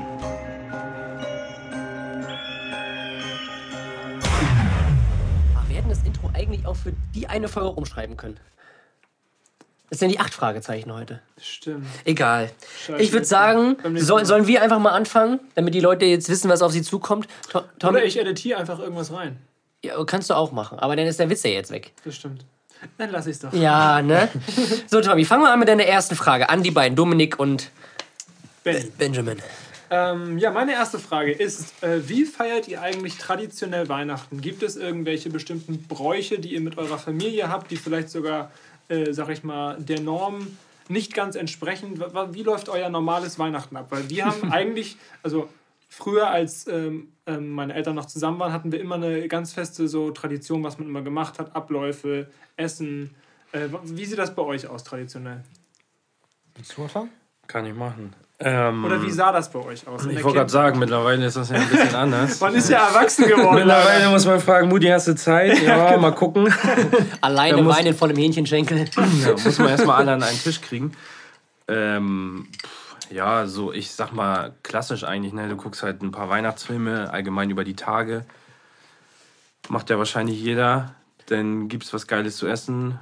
Ach, 5.55 5.67
wir 5.67 5.75
hätten 5.75 5.89
das 5.89 6.03
Intro 6.05 6.29
eigentlich 6.33 6.65
auch 6.65 6.75
für 6.75 6.93
die 7.13 7.27
eine 7.27 7.49
Folge 7.49 7.71
umschreiben 7.71 8.15
können. 8.15 8.39
Das 9.89 9.99
sind 9.99 10.09
die 10.09 10.19
acht 10.19 10.33
Fragezeichen 10.33 10.91
heute. 10.93 11.19
Stimmt. 11.39 11.85
Egal. 12.05 12.49
Scheiße, 12.85 13.03
ich 13.03 13.11
würde 13.11 13.25
sagen, 13.25 13.75
soll, 13.97 14.25
sollen 14.25 14.47
wir 14.47 14.61
einfach 14.63 14.79
mal 14.79 14.91
anfangen, 14.91 15.39
damit 15.55 15.75
die 15.75 15.81
Leute 15.81 16.05
jetzt 16.05 16.29
wissen, 16.29 16.49
was 16.49 16.61
auf 16.61 16.71
sie 16.71 16.81
zukommt? 16.81 17.27
To 17.51 17.61
Tommy, 17.79 17.97
Oder 17.97 18.05
ich 18.05 18.17
editiere 18.17 18.57
einfach 18.59 18.79
irgendwas 18.79 19.11
rein. 19.11 19.37
ja, 19.83 20.01
kannst 20.05 20.29
du 20.29 20.33
auch 20.33 20.51
machen, 20.53 20.79
aber 20.79 20.95
dann 20.95 21.05
ist 21.05 21.19
der 21.19 21.29
Witz 21.29 21.43
ja 21.43 21.51
jetzt 21.51 21.71
weg. 21.71 21.91
Das 22.05 22.15
stimmt. 22.15 22.45
Dann 22.97 23.11
lass 23.11 23.27
ich's 23.27 23.39
doch. 23.39 23.53
Ja, 23.53 24.01
ne? 24.01 24.29
So, 24.87 25.01
Tommy, 25.01 25.25
fangen 25.25 25.43
wir 25.43 25.51
an 25.51 25.59
mit 25.59 25.67
deiner 25.67 25.85
ersten 25.85 26.15
Frage 26.15 26.49
an 26.49 26.63
die 26.63 26.71
beiden, 26.71 26.95
Dominik 26.95 27.37
und 27.37 27.69
Benny. 28.63 28.91
Benjamin. 28.97 29.41
Ähm, 29.89 30.37
ja, 30.39 30.49
meine 30.51 30.71
erste 30.71 30.97
Frage 30.97 31.31
ist, 31.31 31.83
äh, 31.83 32.07
wie 32.07 32.25
feiert 32.25 32.67
ihr 32.67 32.81
eigentlich 32.81 33.17
traditionell 33.17 33.89
Weihnachten? 33.89 34.41
Gibt 34.41 34.63
es 34.63 34.75
irgendwelche 34.75 35.29
bestimmten 35.29 35.83
Bräuche, 35.83 36.39
die 36.39 36.53
ihr 36.53 36.61
mit 36.61 36.77
eurer 36.77 36.97
Familie 36.97 37.49
habt, 37.49 37.69
die 37.69 37.77
vielleicht 37.77 38.09
sogar, 38.09 38.51
äh, 38.87 39.13
sag 39.13 39.29
ich 39.29 39.43
mal, 39.43 39.77
der 39.79 39.99
Norm 39.99 40.57
nicht 40.87 41.13
ganz 41.13 41.35
entsprechen? 41.35 42.03
Wie 42.31 42.43
läuft 42.43 42.69
euer 42.69 42.89
normales 42.89 43.37
Weihnachten 43.37 43.77
ab? 43.77 43.87
Weil 43.89 44.09
wir 44.09 44.25
haben 44.25 44.43
eigentlich, 44.51 44.97
also 45.21 45.47
früher, 45.89 46.29
als 46.29 46.65
ähm, 46.67 47.09
ähm, 47.27 47.51
meine 47.51 47.75
Eltern 47.75 47.95
noch 47.95 48.05
zusammen 48.05 48.39
waren, 48.39 48.51
hatten 48.51 48.71
wir 48.71 48.79
immer 48.79 48.95
eine 48.95 49.27
ganz 49.27 49.53
feste 49.53 49.87
so 49.87 50.09
Tradition, 50.11 50.63
was 50.63 50.79
man 50.79 50.87
immer 50.87 51.03
gemacht 51.03 51.37
hat, 51.37 51.55
Abläufe, 51.55 52.27
Essen. 52.57 53.13
Äh, 53.51 53.67
wie 53.83 54.05
sieht 54.05 54.17
das 54.17 54.33
bei 54.33 54.41
euch 54.41 54.65
aus 54.65 54.83
traditionell? 54.83 55.43
Willst 56.55 56.75
du 56.75 56.83
anfangen? 56.83 57.09
Kann 57.45 57.65
ich 57.65 57.75
machen. 57.75 58.13
Ähm, 58.45 58.83
Oder 58.85 59.01
wie 59.01 59.11
sah 59.11 59.31
das 59.31 59.51
bei 59.51 59.59
euch 59.59 59.87
aus? 59.87 60.05
in 60.05 60.11
ich 60.11 60.23
wollte 60.23 60.39
gerade 60.39 60.49
sagen, 60.51 60.79
mittlerweile 60.79 61.25
ist 61.25 61.37
das 61.37 61.49
ja 61.49 61.55
ein 61.57 61.69
bisschen 61.69 61.95
anders. 61.95 62.39
Man 62.41 62.53
ist 62.55 62.69
ja 62.69 62.87
erwachsen 62.87 63.27
geworden. 63.27 63.55
Mittlerweile 63.55 63.99
leider. 63.99 64.09
muss 64.09 64.25
man 64.25 64.39
fragen, 64.39 64.67
Mutti, 64.69 64.87
hast 64.87 65.07
du 65.07 65.15
Zeit? 65.15 65.61
Ja, 65.61 65.97
mal 65.97 66.11
gucken. 66.11 66.53
Alleine 67.21 67.61
muss- 67.61 67.75
weinen 67.75 67.95
vor 67.95 68.07
dem 68.07 68.17
Hähnchenschenkel. 68.17 68.85
Ja, 69.23 69.31
muss 69.31 69.57
man 69.59 69.69
erstmal 69.69 69.97
alle 69.97 70.13
an 70.13 70.23
einen 70.23 70.39
Tisch 70.39 70.61
kriegen. 70.61 70.91
Ähm, 71.67 72.47
ja, 73.09 73.47
so, 73.47 73.71
ich 73.71 73.91
sag 73.91 74.11
mal, 74.13 74.53
klassisch 74.63 75.03
eigentlich, 75.03 75.33
ne? 75.33 75.47
Du 75.47 75.55
guckst 75.55 75.83
halt 75.83 76.01
ein 76.01 76.11
paar 76.11 76.29
Weihnachtsfilme, 76.29 77.11
allgemein 77.11 77.49
über 77.49 77.63
die 77.63 77.75
Tage. 77.75 78.25
Macht 79.69 79.89
ja 79.89 79.97
wahrscheinlich 79.97 80.41
jeder. 80.41 80.95
Dann 81.27 81.69
gibt's 81.69 81.93
was 81.93 82.07
Geiles 82.07 82.37
zu 82.37 82.47
essen. 82.47 82.99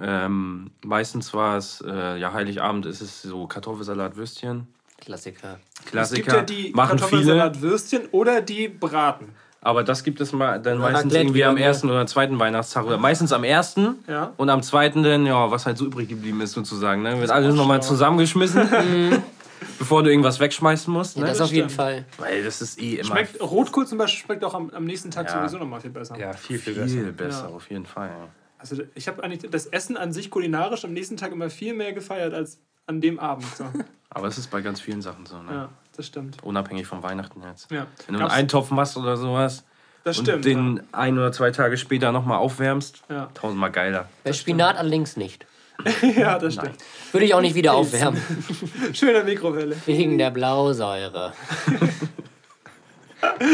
Ähm, 0.00 0.72
meistens 0.84 1.32
war 1.34 1.56
es, 1.56 1.82
äh, 1.86 2.16
ja, 2.18 2.32
Heiligabend 2.32 2.84
ist 2.84 3.00
es 3.00 3.22
so 3.22 3.46
Kartoffelsalat, 3.46 4.16
Würstchen. 4.16 4.66
Klassiker. 5.00 5.58
Es 5.78 5.90
Klassiker. 5.90 6.22
gibt 6.22 6.32
ja 6.32 6.42
die 6.42 6.72
machen 6.72 6.98
viele. 6.98 7.10
Kartoffelsalat-Würstchen 7.10 8.02
oder 8.12 8.40
die 8.40 8.68
Braten. 8.68 9.34
Aber 9.60 9.82
das 9.82 10.04
gibt 10.04 10.20
es 10.20 10.32
mal 10.32 10.60
dann 10.60 10.78
Oder 10.78 10.90
meistens 10.92 11.14
irgendwie 11.14 11.42
am 11.44 11.56
ersten 11.56 11.88
oder 11.90 12.06
zweiten 12.06 12.38
Weihnachtstag. 12.38 12.84
Oder 12.86 12.98
meistens 12.98 13.32
am 13.32 13.44
ersten 13.44 13.96
Ja. 14.06 14.32
und 14.36 14.50
am 14.50 14.62
zweiten 14.62 15.02
dann, 15.02 15.24
ja, 15.24 15.50
was 15.50 15.64
halt 15.64 15.78
so 15.78 15.86
übrig 15.86 16.08
geblieben 16.08 16.40
ist 16.42 16.52
sozusagen. 16.52 17.02
Ne? 17.02 17.18
Wird 17.18 17.30
alles 17.30 17.54
nochmal 17.54 17.82
zusammengeschmissen, 17.82 18.68
bevor 19.78 20.02
du 20.02 20.10
irgendwas 20.10 20.38
wegschmeißen 20.38 20.92
musst. 20.92 21.16
Ne? 21.16 21.24
Das 21.24 21.40
auf 21.40 21.50
jeden. 21.50 21.70
Fall. 21.70 22.04
Weil 22.18 22.44
das 22.44 22.60
ist 22.60 22.78
eh 22.78 22.96
immer 22.96 23.04
Schmeckt, 23.06 23.40
Rotkohl 23.40 23.86
zum 23.86 23.96
Beispiel 23.96 24.26
schmeckt 24.26 24.44
auch 24.44 24.52
am, 24.54 24.68
am 24.70 24.84
nächsten 24.84 25.10
Tag 25.10 25.28
Ja. 25.28 25.38
sowieso 25.40 25.56
nochmal 25.58 25.80
viel 25.80 25.90
besser. 25.90 26.18
ja, 26.18 26.34
viel, 26.34 26.58
viel 26.58 26.74
besser. 26.74 27.12
besser. 27.12 27.48
Ja. 27.48 27.54
auf 27.56 27.70
jeden 27.70 27.86
Fall. 27.86 28.08
Ja. 28.08 28.28
Also 28.58 28.82
ich 28.94 29.08
habe 29.08 29.22
eigentlich 29.24 29.50
das 29.50 29.64
Essen 29.66 29.96
an 29.96 30.12
sich 30.12 30.30
kulinarisch 30.30 30.84
am 30.84 30.92
nächsten 30.92 31.16
Tag 31.16 31.32
immer 31.32 31.48
viel 31.48 31.72
mehr 31.74 31.94
gefeiert 31.94 32.34
als 32.34 32.58
an 32.86 33.00
dem 33.00 33.18
Abend. 33.18 33.46
So. 33.56 33.64
Aber 34.10 34.28
es 34.28 34.38
ist 34.38 34.50
bei 34.50 34.60
ganz 34.60 34.80
vielen 34.80 35.02
Sachen 35.02 35.26
so. 35.26 35.42
Ne? 35.42 35.52
Ja, 35.52 35.68
das 35.96 36.06
stimmt. 36.06 36.42
Unabhängig 36.42 36.86
von 36.86 37.02
Weihnachten 37.02 37.42
jetzt. 37.42 37.70
Ja. 37.70 37.86
Wenn 38.06 38.14
du 38.14 38.20
einen 38.20 38.30
Eintopf 38.30 38.70
machst 38.70 38.96
oder 38.96 39.16
sowas 39.16 39.64
Das 40.04 40.18
und 40.18 40.26
stimmt, 40.26 40.44
den 40.44 40.82
ein 40.92 41.18
oder 41.18 41.32
zwei 41.32 41.50
Tage 41.50 41.76
später 41.76 42.12
nochmal 42.12 42.38
aufwärmst, 42.38 43.02
Ja. 43.08 43.28
tausendmal 43.34 43.72
geiler. 43.72 44.08
Bei 44.22 44.32
Spinat 44.32 44.76
allerdings 44.76 45.16
nicht. 45.16 45.46
Ja, 46.16 46.38
das 46.38 46.54
stimmt. 46.54 46.76
Würde 47.10 47.26
ich 47.26 47.34
auch 47.34 47.40
nicht 47.40 47.56
wieder 47.56 47.74
aufwärmen. 47.74 48.22
Schöne 48.92 49.24
Mikrowelle. 49.24 49.74
Wegen 49.86 50.18
der 50.18 50.30
Blausäure. 50.30 51.32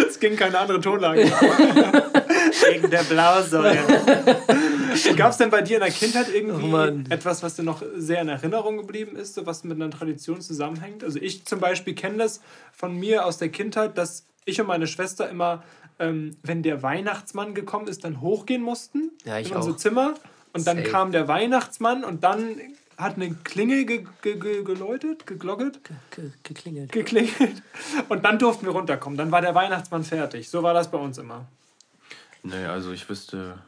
Es 0.08 0.18
ging 0.20 0.36
keine 0.36 0.58
andere 0.58 0.80
Tonlage. 0.80 1.22
Wegen 1.24 2.90
der 2.90 3.02
Blausäure. 3.02 3.76
Gab 5.16 5.30
es 5.32 5.36
denn 5.38 5.50
bei 5.50 5.62
dir 5.62 5.76
in 5.76 5.82
der 5.82 5.92
Kindheit 5.92 6.26
irgendwie 6.32 6.72
Oh 6.72 7.12
etwas, 7.12 7.42
was 7.42 7.56
dir 7.56 7.62
noch 7.62 7.82
sehr 7.96 8.20
in 8.22 8.28
Erinnerung 8.28 8.76
geblieben 8.76 9.16
ist, 9.16 9.34
so 9.34 9.46
was 9.46 9.64
mit 9.64 9.76
einer 9.80 9.90
Tradition 9.90 10.40
zusammenhängt? 10.40 11.04
Also 11.04 11.18
ich 11.20 11.44
zum 11.44 11.60
Beispiel 11.60 11.94
kenne 11.94 12.18
das 12.18 12.40
von 12.72 12.96
mir 12.98 13.24
aus 13.24 13.38
der 13.38 13.48
Kindheit, 13.50 13.96
dass 13.98 14.24
ich 14.44 14.60
und 14.60 14.66
meine 14.66 14.86
Schwester 14.86 15.28
immer, 15.28 15.62
ähm, 15.98 16.36
wenn 16.42 16.62
der 16.62 16.82
Weihnachtsmann 16.82 17.54
gekommen 17.54 17.88
ist, 17.88 18.04
dann 18.04 18.20
hochgehen 18.20 18.62
mussten 18.62 19.10
Ja, 19.24 19.38
ich 19.38 19.50
in 19.50 19.56
unser 19.56 19.72
auch. 19.72 19.76
Zimmer. 19.76 20.14
Und 20.52 20.66
dann 20.66 20.78
Safe. 20.78 20.90
kam 20.90 21.12
der 21.12 21.28
Weihnachtsmann 21.28 22.02
und 22.04 22.24
dann 22.24 22.56
hat 23.00 23.16
eine 23.16 23.34
Klingel 23.34 23.84
ge 23.84 24.04
ge 24.22 24.36
ge 24.38 24.62
geläutet, 24.64 25.26
geglockt 25.26 25.80
Ge 26.10 26.30
geklingelt. 26.42 26.92
geklingelt 26.92 27.62
und 28.08 28.24
dann 28.24 28.38
durften 28.38 28.66
wir 28.66 28.72
runterkommen. 28.72 29.16
Dann 29.16 29.30
war 29.32 29.40
der 29.40 29.54
Weihnachtsmann 29.54 30.04
fertig. 30.04 30.48
So 30.50 30.62
war 30.62 30.74
das 30.74 30.90
bei 30.90 30.98
uns 30.98 31.18
immer. 31.18 31.46
Nee, 32.42 32.64
also 32.66 32.92
ich 32.92 33.08
wüsste. 33.08 33.58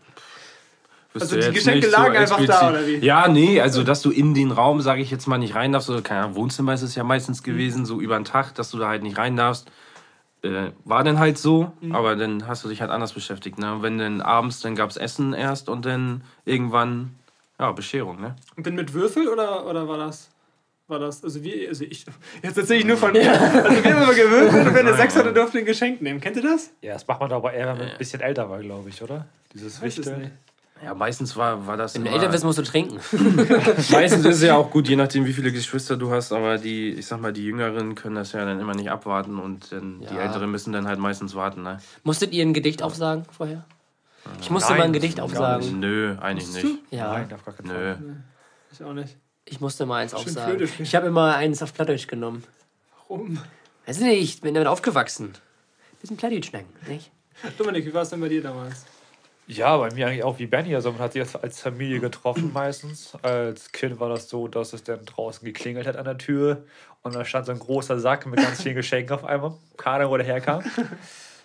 Also 1.15 1.37
die 1.39 1.51
Geschenke 1.53 1.81
nicht 1.87 1.91
so 1.95 2.01
lagen 2.03 2.17
einfach 2.17 2.45
da, 2.47 2.71
oder 2.71 2.87
wie? 2.87 2.97
Ja, 2.97 3.29
nee, 3.29 3.61
also 3.61 3.83
dass 3.83 4.01
du 4.01 4.11
in 4.11 4.33
den 4.33 4.51
Raum, 4.51 4.81
sage 4.81 5.03
ich 5.03 5.11
jetzt 5.11 5.27
mal, 5.27 5.37
nicht 5.37 5.55
rein 5.55 5.73
darfst, 5.73 5.91
oder 5.91 6.01
keine 6.01 6.21
Ahnung, 6.21 6.37
Wohnzimmer 6.37 6.73
ist 6.73 6.81
es 6.81 6.95
ja 6.95 7.05
meistens 7.05 7.43
gewesen, 7.43 7.85
so 7.85 8.01
über 8.01 8.17
den 8.19 8.25
Tag, 8.25 8.55
dass 8.55 8.71
du 8.71 8.79
da 8.79 8.89
halt 8.89 9.03
nicht 9.03 9.19
rein 9.19 9.37
darfst. 9.37 9.71
Äh, 10.43 10.71
war 10.85 11.05
dann 11.05 11.19
halt 11.19 11.37
so, 11.39 11.71
Mhm. 11.83 11.95
aber 11.95 12.17
dann 12.17 12.49
hast 12.49 12.65
du 12.65 12.69
dich 12.71 12.81
halt 12.81 12.91
anders 12.91 13.13
beschäftigt. 13.13 13.59
Ne? 13.59 13.77
Wenn 13.81 13.99
dann 13.99 14.23
abends, 14.23 14.61
dann 14.61 14.75
gab 14.75 14.89
es 14.89 14.97
Essen 14.97 15.35
erst 15.35 15.69
und 15.69 15.85
dann 15.85 16.23
irgendwann, 16.47 17.15
ja, 17.63 17.73
Bescherung, 17.73 18.21
ne? 18.21 18.35
Und 18.57 18.67
dann 18.67 18.75
mit 18.75 18.93
Würfel 18.93 19.29
oder, 19.29 19.67
oder 19.67 19.87
war 19.87 19.99
das? 19.99 20.29
War 20.89 20.99
das, 20.99 21.23
also 21.23 21.43
wie, 21.45 21.69
also 21.69 21.85
ich, 21.85 22.05
jetzt 22.43 22.59
erzähle 22.59 22.81
ich 22.81 22.85
nur 22.85 22.97
von 22.97 23.13
mir. 23.13 23.31
Also 23.31 23.85
wir 23.85 23.95
haben 23.95 24.03
immer 24.03 24.15
gewürfelt 24.15 24.67
und 24.67 24.75
wenn 24.75 24.85
der 24.87 24.97
Sechs 24.97 25.15
hatte, 25.17 25.33
durfte 25.33 25.59
ein 25.59 25.65
Geschenk 25.65 26.03
nehmen. 26.03 26.21
Kennt 26.21 26.37
ihr 26.37 26.43
das? 26.43 26.71
Ja, 26.83 26.95
das 26.95 27.07
macht 27.07 27.21
man 27.21 27.31
doch 27.31 27.37
aber 27.37 27.53
eher, 27.53 27.69
wenn 27.69 27.79
man 27.79 27.89
ein 27.93 27.99
bisschen 27.99 28.21
älter 28.21 28.51
war, 28.51 28.59
glaube 28.61 28.89
ich, 28.89 29.01
oder? 29.01 29.27
Dieses 29.55 29.81
Wichteln. 29.81 30.21
nicht. 30.21 30.33
Ja, 30.85 30.95
meistens 30.95 31.37
war, 31.37 31.65
war 31.69 31.77
das. 31.77 31.95
Wenn 31.95 32.05
du 32.05 32.11
älter 32.11 32.29
bist, 32.29 32.43
musst 32.45 32.59
du 32.59 32.63
trinken. 32.65 32.97
Meistens 33.93 34.25
ist 34.27 34.37
es 34.39 34.43
ja 34.43 34.57
auch 34.57 34.69
gut, 34.69 34.89
je 34.89 34.97
nachdem, 34.97 35.25
wie 35.27 35.33
viele 35.33 35.53
Geschwister 35.53 35.97
du 35.97 36.11
hast, 36.11 36.33
aber 36.33 36.59
die, 36.59 36.91
ich 36.91 37.07
sag 37.07 37.21
mal, 37.21 37.33
die 37.33 37.45
Jüngeren 37.45 37.95
können 37.95 38.17
das 38.17 38.33
ja 38.33 38.45
dann 38.45 38.59
immer 38.59 38.75
nicht 38.75 38.91
abwarten 38.91 39.39
und 39.39 39.71
dann 39.71 40.01
die 40.01 40.07
Ja. 40.13 40.23
Älteren 40.23 40.51
müssen 40.51 40.73
dann 40.73 40.89
halt 40.89 40.99
meistens 40.99 41.37
warten, 41.37 41.63
ne? 41.63 41.79
Musstet 42.03 42.33
ihr 42.33 42.45
ein 42.45 42.53
Gedicht 42.53 42.83
aufsagen 42.83 43.25
vorher? 43.31 43.65
Ich 44.41 44.51
musste 44.51 44.71
Nein, 44.71 44.79
mal 44.79 44.85
ein 44.87 44.93
Gedicht 44.93 45.21
aufsagen. 45.21 45.81
Nö, 45.81 46.17
eigentlich 46.21 46.47
Musstest 46.47 46.65
nicht. 46.65 46.79
Ja, 46.91 47.13
Nein, 47.13 47.33
auf 47.33 47.45
gar 47.45 47.55
keinen 47.55 47.69
Nö. 47.69 47.95
Fall. 47.95 48.25
Ich 48.73 48.83
auch 48.83 48.93
nicht. 48.93 49.17
ich 49.45 49.61
musste 49.61 49.87
mal 49.87 50.03
eins 50.03 50.13
Schön 50.13 50.21
aufsagen. 50.21 50.69
Ich 50.79 50.95
habe 50.95 51.07
immer 51.09 51.35
eins 51.37 51.63
auf 51.63 51.75
Plattdeutsch 51.75 52.07
genommen. 52.07 52.45
Warum? 53.09 53.39
Weiß 53.87 53.99
ich 53.99 54.05
nicht, 54.05 54.23
ich 54.23 54.41
bin 54.41 54.55
damit 54.55 54.69
aufgewachsen. 54.69 55.33
Bisschen 56.01 56.17
Plattdeutsch 56.17 56.49
schnacken, 56.49 56.69
nicht? 56.89 57.11
Dominik, 57.59 57.85
wie 57.87 57.95
war 57.95 58.03
es 58.03 58.11
denn 58.11 58.21
bei 58.21 58.29
dir 58.29 58.43
damals? 58.43 58.85
Ja, 59.49 59.77
bei 59.77 59.93
mir 59.93 60.07
eigentlich 60.07 60.23
auch 60.23 60.39
wie 60.39 60.47
Benny. 60.47 60.75
Also 60.75 60.93
man 60.93 61.01
hat 61.01 61.13
sich 61.15 61.23
als 61.43 61.61
Familie 61.61 61.99
getroffen 62.01 62.53
meistens. 62.55 63.13
Als 63.23 63.73
Kind 63.73 63.99
war 64.01 64.09
das 64.09 64.29
so, 64.29 64.47
dass 64.49 64.73
es 64.73 64.85
dann 64.85 65.05
draußen 65.05 65.45
geklingelt 65.45 65.87
hat 65.87 65.97
an 65.97 66.05
der 66.05 66.17
Tür 66.19 66.65
und 67.03 67.15
da 67.15 67.25
stand 67.25 67.47
so 67.47 67.53
ein 67.53 67.59
großer 67.59 67.99
Sack 67.99 68.27
mit 68.27 68.37
ganz 68.37 68.63
vielen 68.63 68.75
Geschenken 68.77 69.15
auf 69.15 69.25
einmal. 69.25 69.55
Keine 69.77 69.97
Ahnung, 69.97 70.13
wo 70.13 70.17
der 70.17 70.27
herkam. 70.27 70.63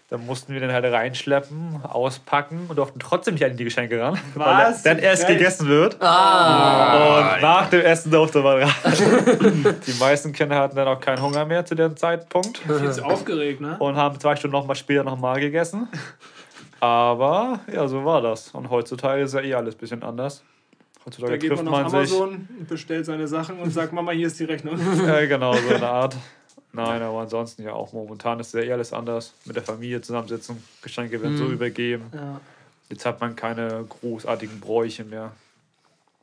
Dann 0.10 0.26
mussten 0.26 0.54
wir 0.54 0.62
den 0.62 0.72
halt 0.72 0.86
reinschleppen, 0.86 1.82
auspacken 1.84 2.68
und 2.70 2.78
durften 2.78 2.98
trotzdem 3.00 3.34
nicht 3.34 3.44
an 3.44 3.58
die 3.58 3.66
Geschenke 3.66 4.02
ran, 4.02 4.18
weil 4.36 4.70
Was? 4.70 4.82
dann 4.84 5.00
erst 5.00 5.28
Geil. 5.28 5.36
gegessen 5.36 5.68
wird. 5.68 6.02
Ah, 6.02 7.34
Und 7.36 7.42
nach 7.42 7.70
dem 7.70 7.82
Essen 7.82 8.10
durfte 8.12 8.40
man 8.40 8.64
ran. 8.64 8.72
Die 9.86 9.94
meisten 10.00 10.32
Kinder 10.32 10.56
hatten 10.56 10.78
dann 10.78 10.88
auch 10.88 11.02
keinen 11.02 11.22
Hunger 11.22 11.44
mehr 11.44 11.66
zu 11.66 11.76
dem 11.76 11.98
Zeitpunkt 11.98 12.60
Viel 12.60 12.92
zu 12.94 13.04
aufgeregt, 13.04 13.60
ne? 13.60 13.76
und 13.80 13.98
haben 13.98 14.18
zwei 14.20 14.38
Stunden 14.38 14.56
noch 14.56 14.66
mal 14.66 14.76
später 14.76 15.04
nochmal 15.04 15.42
gegessen. 15.42 15.90
Aber 16.80 17.60
ja, 17.74 17.86
so 17.88 18.06
war 18.06 18.22
das. 18.22 18.50
Und 18.52 18.70
heutzutage 18.70 19.24
ist 19.24 19.34
ja 19.34 19.42
eh 19.42 19.54
alles 19.56 19.76
ein 19.76 19.80
bisschen 19.80 20.04
anders. 20.04 20.44
Heutzutage 21.06 21.34
Da 21.34 21.38
geht 21.38 21.50
trifft 21.50 21.64
man 21.66 21.74
auf 21.74 21.82
man. 21.92 21.96
Amazon 21.96 22.48
und 22.60 22.68
bestellt 22.70 23.06
seine 23.06 23.28
Sachen 23.28 23.60
und 23.60 23.72
sagt, 23.72 23.92
Mama, 23.94 24.12
hier 24.12 24.28
ist 24.28 24.40
die 24.40 24.44
Rechnung. 24.46 24.80
Ja, 25.06 25.26
genau, 25.26 25.54
so 25.54 25.76
eine 25.76 25.88
Art. 25.90 26.16
Nein, 26.78 27.02
aber 27.02 27.20
ansonsten 27.22 27.64
ja 27.64 27.74
auch 27.74 27.92
momentan 27.94 28.40
ist 28.40 28.54
ja 28.54 28.62
eh 28.62 28.72
alles 28.74 28.94
anders. 28.94 29.34
Mit 29.46 29.56
der 29.56 29.64
Familie 29.64 30.02
zusammensitzen, 30.02 30.64
Geschenke 30.82 31.22
werden 31.22 31.38
so 31.38 31.46
übergeben. 31.46 32.06
Ja. 32.14 32.40
Jetzt 32.90 33.06
hat 33.06 33.20
man 33.20 33.36
keine 33.36 33.86
großartigen 33.90 34.60
Bräuche 34.60 35.04
mehr. 35.04 35.32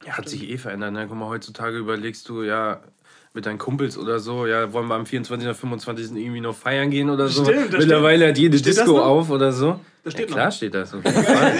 Ja, 0.06 0.12
hat 0.18 0.28
sich 0.28 0.48
eh 0.50 0.56
verändert, 0.58 0.92
ne? 0.92 1.06
Guck 1.08 1.16
mal, 1.18 1.28
heutzutage 1.28 1.76
überlegst 1.78 2.28
du, 2.28 2.42
ja, 2.42 2.80
mit 3.32 3.46
deinen 3.46 3.58
Kumpels 3.58 3.98
oder 3.98 4.20
so, 4.20 4.46
ja, 4.46 4.72
wollen 4.72 4.86
wir 4.86 4.94
am 4.94 5.06
24. 5.06 5.46
oder 5.46 5.54
25. 5.56 6.12
irgendwie 6.14 6.40
noch 6.40 6.54
feiern 6.54 6.90
gehen 6.90 7.10
oder 7.10 7.28
so. 7.28 7.44
Stimmt, 7.44 7.72
das 7.72 7.80
Mittlerweile 7.80 8.28
hat 8.28 8.38
jede 8.38 8.58
Steht 8.58 8.76
Disco 8.76 9.00
auf 9.00 9.28
oder 9.30 9.52
so. 9.52 9.80
Das 10.04 10.12
steht 10.12 10.28
ja, 10.28 10.34
klar 10.36 10.46
noch. 10.46 10.52
steht 10.54 10.74
das. 10.74 10.94
Auf 10.94 11.04
jeden 11.04 11.22
Fall. 11.24 11.52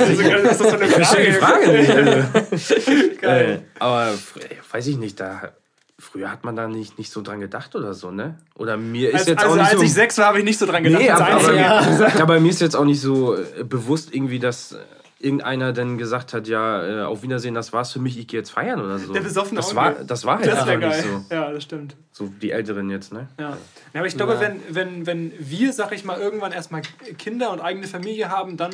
Also, 0.00 0.22
ist 0.22 0.48
das 0.48 0.58
so 0.58 0.68
eine 0.76 0.84
Ich 0.86 0.92
verstehe 0.92 1.26
die 1.26 1.32
Frage? 1.32 1.64
Frage 1.66 1.78
nicht. 1.78 1.90
Also. 1.90 2.90
Äh, 2.90 3.08
Geil. 3.20 3.62
aber 3.78 4.06
fr- 4.14 4.40
weiß 4.72 4.86
ich 4.88 4.96
nicht, 4.96 5.20
da 5.20 5.52
früher 6.00 6.30
hat 6.30 6.44
man 6.44 6.56
da 6.56 6.66
nicht, 6.66 6.98
nicht 6.98 7.12
so 7.12 7.22
dran 7.22 7.40
gedacht 7.40 7.76
oder 7.76 7.94
so, 7.94 8.10
ne? 8.10 8.38
Oder 8.56 8.76
mir 8.76 9.10
ist 9.10 9.14
Also, 9.20 9.30
jetzt 9.30 9.42
also 9.42 9.52
auch 9.52 9.58
nicht 9.58 9.70
als 9.70 9.78
so. 9.78 9.84
ich 9.84 9.92
sechs 9.92 10.18
war, 10.18 10.26
habe 10.26 10.38
ich 10.38 10.44
nicht 10.44 10.58
so 10.58 10.66
dran 10.66 10.82
gedacht. 10.82 11.02
Nee, 11.02 11.10
aber, 11.10 11.28
aber, 11.28 11.54
ja. 11.54 12.12
aber 12.20 12.40
mir 12.40 12.50
ist 12.50 12.60
jetzt 12.60 12.74
auch 12.74 12.84
nicht 12.84 13.00
so 13.00 13.36
äh, 13.36 13.64
bewusst 13.64 14.14
irgendwie, 14.14 14.38
dass 14.38 14.72
äh, 14.72 14.78
irgendeiner 15.20 15.72
dann 15.72 15.98
gesagt 15.98 16.32
hat, 16.32 16.48
ja, 16.48 17.02
äh, 17.02 17.02
auf 17.04 17.22
Wiedersehen, 17.22 17.54
das 17.54 17.72
war's 17.72 17.92
für 17.92 17.98
mich, 18.00 18.18
ich 18.18 18.26
gehe 18.26 18.40
jetzt 18.40 18.50
feiern 18.50 18.80
oder 18.80 18.98
so. 18.98 19.12
Der 19.12 19.20
besoffene 19.20 19.60
das 19.60 19.74
war, 19.74 19.92
das 19.92 20.24
war 20.24 20.38
halt 20.38 20.46
das 20.46 20.64
geil. 20.64 20.78
nicht 20.78 21.02
so. 21.02 21.24
Ja, 21.34 21.52
das 21.52 21.62
stimmt. 21.62 21.94
So 22.12 22.26
die 22.40 22.50
Älteren 22.50 22.88
jetzt, 22.90 23.12
ne? 23.12 23.28
Ja. 23.38 23.50
ja 23.92 24.00
aber 24.00 24.06
ich 24.06 24.16
glaube, 24.16 24.34
Ja. 24.34 24.40
wenn, 24.40 24.60
wenn, 24.70 25.06
wenn 25.06 25.32
wir, 25.38 25.72
sag 25.72 25.92
ich 25.92 26.04
mal, 26.04 26.18
irgendwann 26.18 26.52
erstmal 26.52 26.82
Kinder 27.18 27.52
und 27.52 27.60
eigene 27.60 27.86
Familie 27.86 28.30
haben, 28.30 28.56
dann 28.56 28.72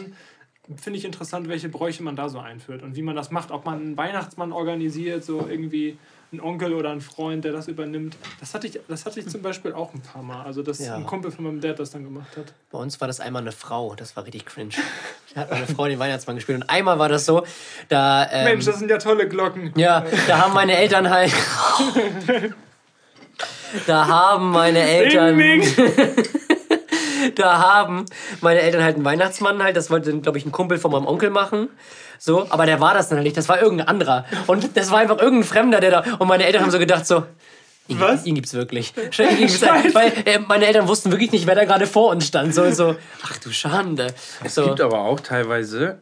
finde 0.76 0.98
ich 0.98 1.04
interessant, 1.04 1.48
welche 1.48 1.68
Bräuche 1.68 2.02
man 2.02 2.16
da 2.16 2.28
so 2.28 2.38
einführt 2.38 2.82
und 2.82 2.96
wie 2.96 3.02
man 3.02 3.16
das 3.16 3.30
macht. 3.30 3.50
Ob 3.50 3.64
man 3.66 3.80
einen 3.80 3.96
Weihnachtsmann 3.96 4.52
organisiert, 4.52 5.24
so 5.24 5.46
irgendwie 5.48 5.98
ein 6.32 6.40
Onkel 6.40 6.74
oder 6.74 6.90
ein 6.90 7.00
Freund, 7.00 7.44
der 7.44 7.52
das 7.52 7.68
übernimmt. 7.68 8.16
Das 8.40 8.52
hatte 8.54 8.66
ich, 8.66 8.80
das 8.88 9.06
hatte 9.06 9.20
ich 9.20 9.28
zum 9.28 9.42
Beispiel 9.42 9.72
auch 9.72 9.94
ein 9.94 10.00
paar 10.00 10.22
Mal. 10.22 10.42
Also, 10.44 10.62
dass 10.62 10.78
Ja. 10.80 10.96
ein 10.96 11.06
Kumpel 11.06 11.30
von 11.30 11.44
meinem 11.44 11.60
Dad 11.60 11.78
das 11.78 11.90
dann 11.90 12.02
gemacht 12.04 12.36
hat. 12.36 12.52
Bei 12.70 12.78
uns 12.78 13.00
war 13.00 13.06
das 13.08 13.20
einmal 13.20 13.42
eine 13.42 13.52
Frau, 13.52 13.94
das 13.94 14.16
war 14.16 14.24
richtig 14.24 14.44
cringe. 14.46 14.70
Da 15.34 15.42
hat 15.42 15.50
meine 15.50 15.66
Frau 15.66 15.86
den 15.86 15.98
Weihnachtsmann 15.98 16.36
gespielt. 16.36 16.62
Und 16.62 16.68
einmal 16.70 16.98
war 16.98 17.08
das 17.08 17.26
so, 17.26 17.44
da. 17.88 18.28
Ähm, 18.32 18.44
Mensch, 18.44 18.64
das 18.64 18.78
sind 18.78 18.90
ja 18.90 18.98
tolle 18.98 19.28
Glocken. 19.28 19.72
ja, 19.76 20.04
da 20.26 20.38
haben 20.38 20.54
meine 20.54 20.76
Eltern 20.76 21.10
halt. 21.10 21.32
da 23.86 24.06
haben 24.06 24.50
meine 24.50 24.80
Eltern. 24.80 25.40
Da 27.34 27.58
haben 27.58 28.06
meine 28.40 28.60
Eltern 28.60 28.82
halt 28.82 28.96
einen 28.96 29.04
Weihnachtsmann 29.04 29.62
halt, 29.62 29.76
das 29.76 29.90
wollte, 29.90 30.18
glaube 30.20 30.38
ich, 30.38 30.46
ein 30.46 30.52
Kumpel 30.52 30.78
von 30.78 30.90
meinem 30.92 31.06
Onkel 31.06 31.30
machen. 31.30 31.68
So, 32.18 32.46
aber 32.50 32.64
der 32.66 32.80
war 32.80 32.94
das 32.94 33.08
dann 33.08 33.18
halt 33.18 33.24
nicht, 33.24 33.36
das 33.36 33.48
war 33.48 33.60
irgendein 33.60 33.88
anderer. 33.88 34.24
Und 34.46 34.76
das 34.76 34.90
war 34.90 34.98
einfach 34.98 35.18
irgendein 35.18 35.46
Fremder, 35.48 35.80
der 35.80 35.90
da. 35.90 36.04
Und 36.18 36.28
meine 36.28 36.44
Eltern 36.46 36.62
haben 36.62 36.70
so 36.70 36.78
gedacht, 36.78 37.06
so. 37.06 37.24
Ihn, 37.88 38.00
Was? 38.00 38.24
ihn 38.26 38.34
gibt's 38.34 38.52
wirklich. 38.54 38.94
Ihn 38.96 39.36
gibt's, 39.36 39.62
weil 39.62 40.12
äh, 40.24 40.38
meine 40.40 40.66
Eltern 40.66 40.88
wussten 40.88 41.12
wirklich 41.12 41.30
nicht, 41.30 41.46
wer 41.46 41.54
da 41.54 41.64
gerade 41.64 41.86
vor 41.86 42.10
uns 42.10 42.26
stand. 42.26 42.52
So, 42.54 42.68
so, 42.72 42.96
ach 43.22 43.36
du 43.38 43.50
Schande. 43.52 44.08
Es 44.42 44.54
So. 44.56 44.64
gibt 44.64 44.80
aber 44.80 44.98
auch 44.98 45.20
teilweise 45.20 45.98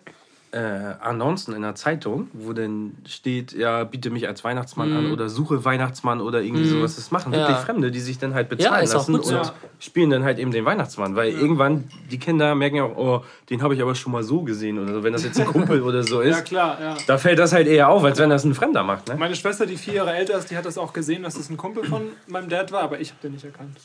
äh, 0.54 0.94
Annoncen 1.00 1.52
in 1.54 1.62
der 1.62 1.74
Zeitung, 1.74 2.28
wo 2.32 2.52
dann 2.52 2.92
steht, 3.06 3.52
ja, 3.52 3.82
biete 3.82 4.10
mich 4.10 4.28
als 4.28 4.44
Weihnachtsmann 4.44 4.92
an 4.92 5.10
oder 5.12 5.28
suche 5.28 5.64
Weihnachtsmann 5.64 6.20
oder 6.20 6.42
irgendwie 6.42 6.68
sowas. 6.68 6.94
Das 6.94 7.10
machen 7.10 7.30
Mhm. 7.32 7.34
Ja. 7.38 7.48
wirklich 7.48 7.64
Fremde, 7.64 7.90
die 7.90 7.98
sich 8.00 8.18
dann 8.18 8.34
halt 8.34 8.48
bezahlen 8.48 8.84
ist 8.84 8.90
auch 8.94 8.98
lassen 9.00 9.12
gut 9.14 9.24
so. 9.26 9.38
und 9.38 9.52
spielen 9.80 10.10
dann 10.10 10.22
halt 10.22 10.38
eben 10.38 10.52
den 10.52 10.64
Weihnachtsmann. 10.64 11.16
Weil 11.16 11.32
irgendwann 11.32 11.84
die 12.10 12.18
Kinder 12.18 12.54
merken 12.54 12.76
ja 12.76 12.84
auch, 12.84 12.96
oh, 12.96 13.24
den 13.50 13.62
habe 13.62 13.74
ich 13.74 13.82
aber 13.82 13.94
schon 13.96 14.12
mal 14.12 14.22
so 14.22 14.42
gesehen 14.42 14.78
oder 14.78 14.94
so, 14.94 15.02
wenn 15.02 15.12
das 15.12 15.24
jetzt 15.24 15.40
ein 15.40 15.46
Kumpel 15.46 15.82
oder 15.82 16.04
so 16.04 16.20
ist. 16.20 16.36
Ja, 16.36 16.42
klar, 16.42 16.78
ja. 16.80 16.96
Da 17.06 17.18
fällt 17.18 17.38
das 17.40 17.52
halt 17.52 17.66
eher 17.66 17.88
auf, 17.88 18.04
als 18.04 18.18
wenn 18.18 18.30
das 18.30 18.44
ein 18.44 18.54
Fremder 18.54 18.84
macht, 18.84 19.08
ne? 19.08 19.16
Meine 19.16 19.34
Schwester, 19.34 19.66
die 19.66 19.76
vier 19.76 19.94
Jahre 19.94 20.12
älter 20.14 20.38
ist, 20.38 20.50
die 20.50 20.56
hat 20.56 20.66
das 20.66 20.78
auch 20.78 20.92
gesehen, 20.92 21.24
dass 21.24 21.34
das 21.34 21.50
ein 21.50 21.56
Kumpel 21.56 21.84
von 21.84 22.02
meinem 22.28 22.48
Dad 22.48 22.70
war, 22.70 22.82
aber 22.82 23.00
ich 23.00 23.10
habe 23.10 23.20
den 23.22 23.32
nicht 23.32 23.44
erkannt. 23.44 23.76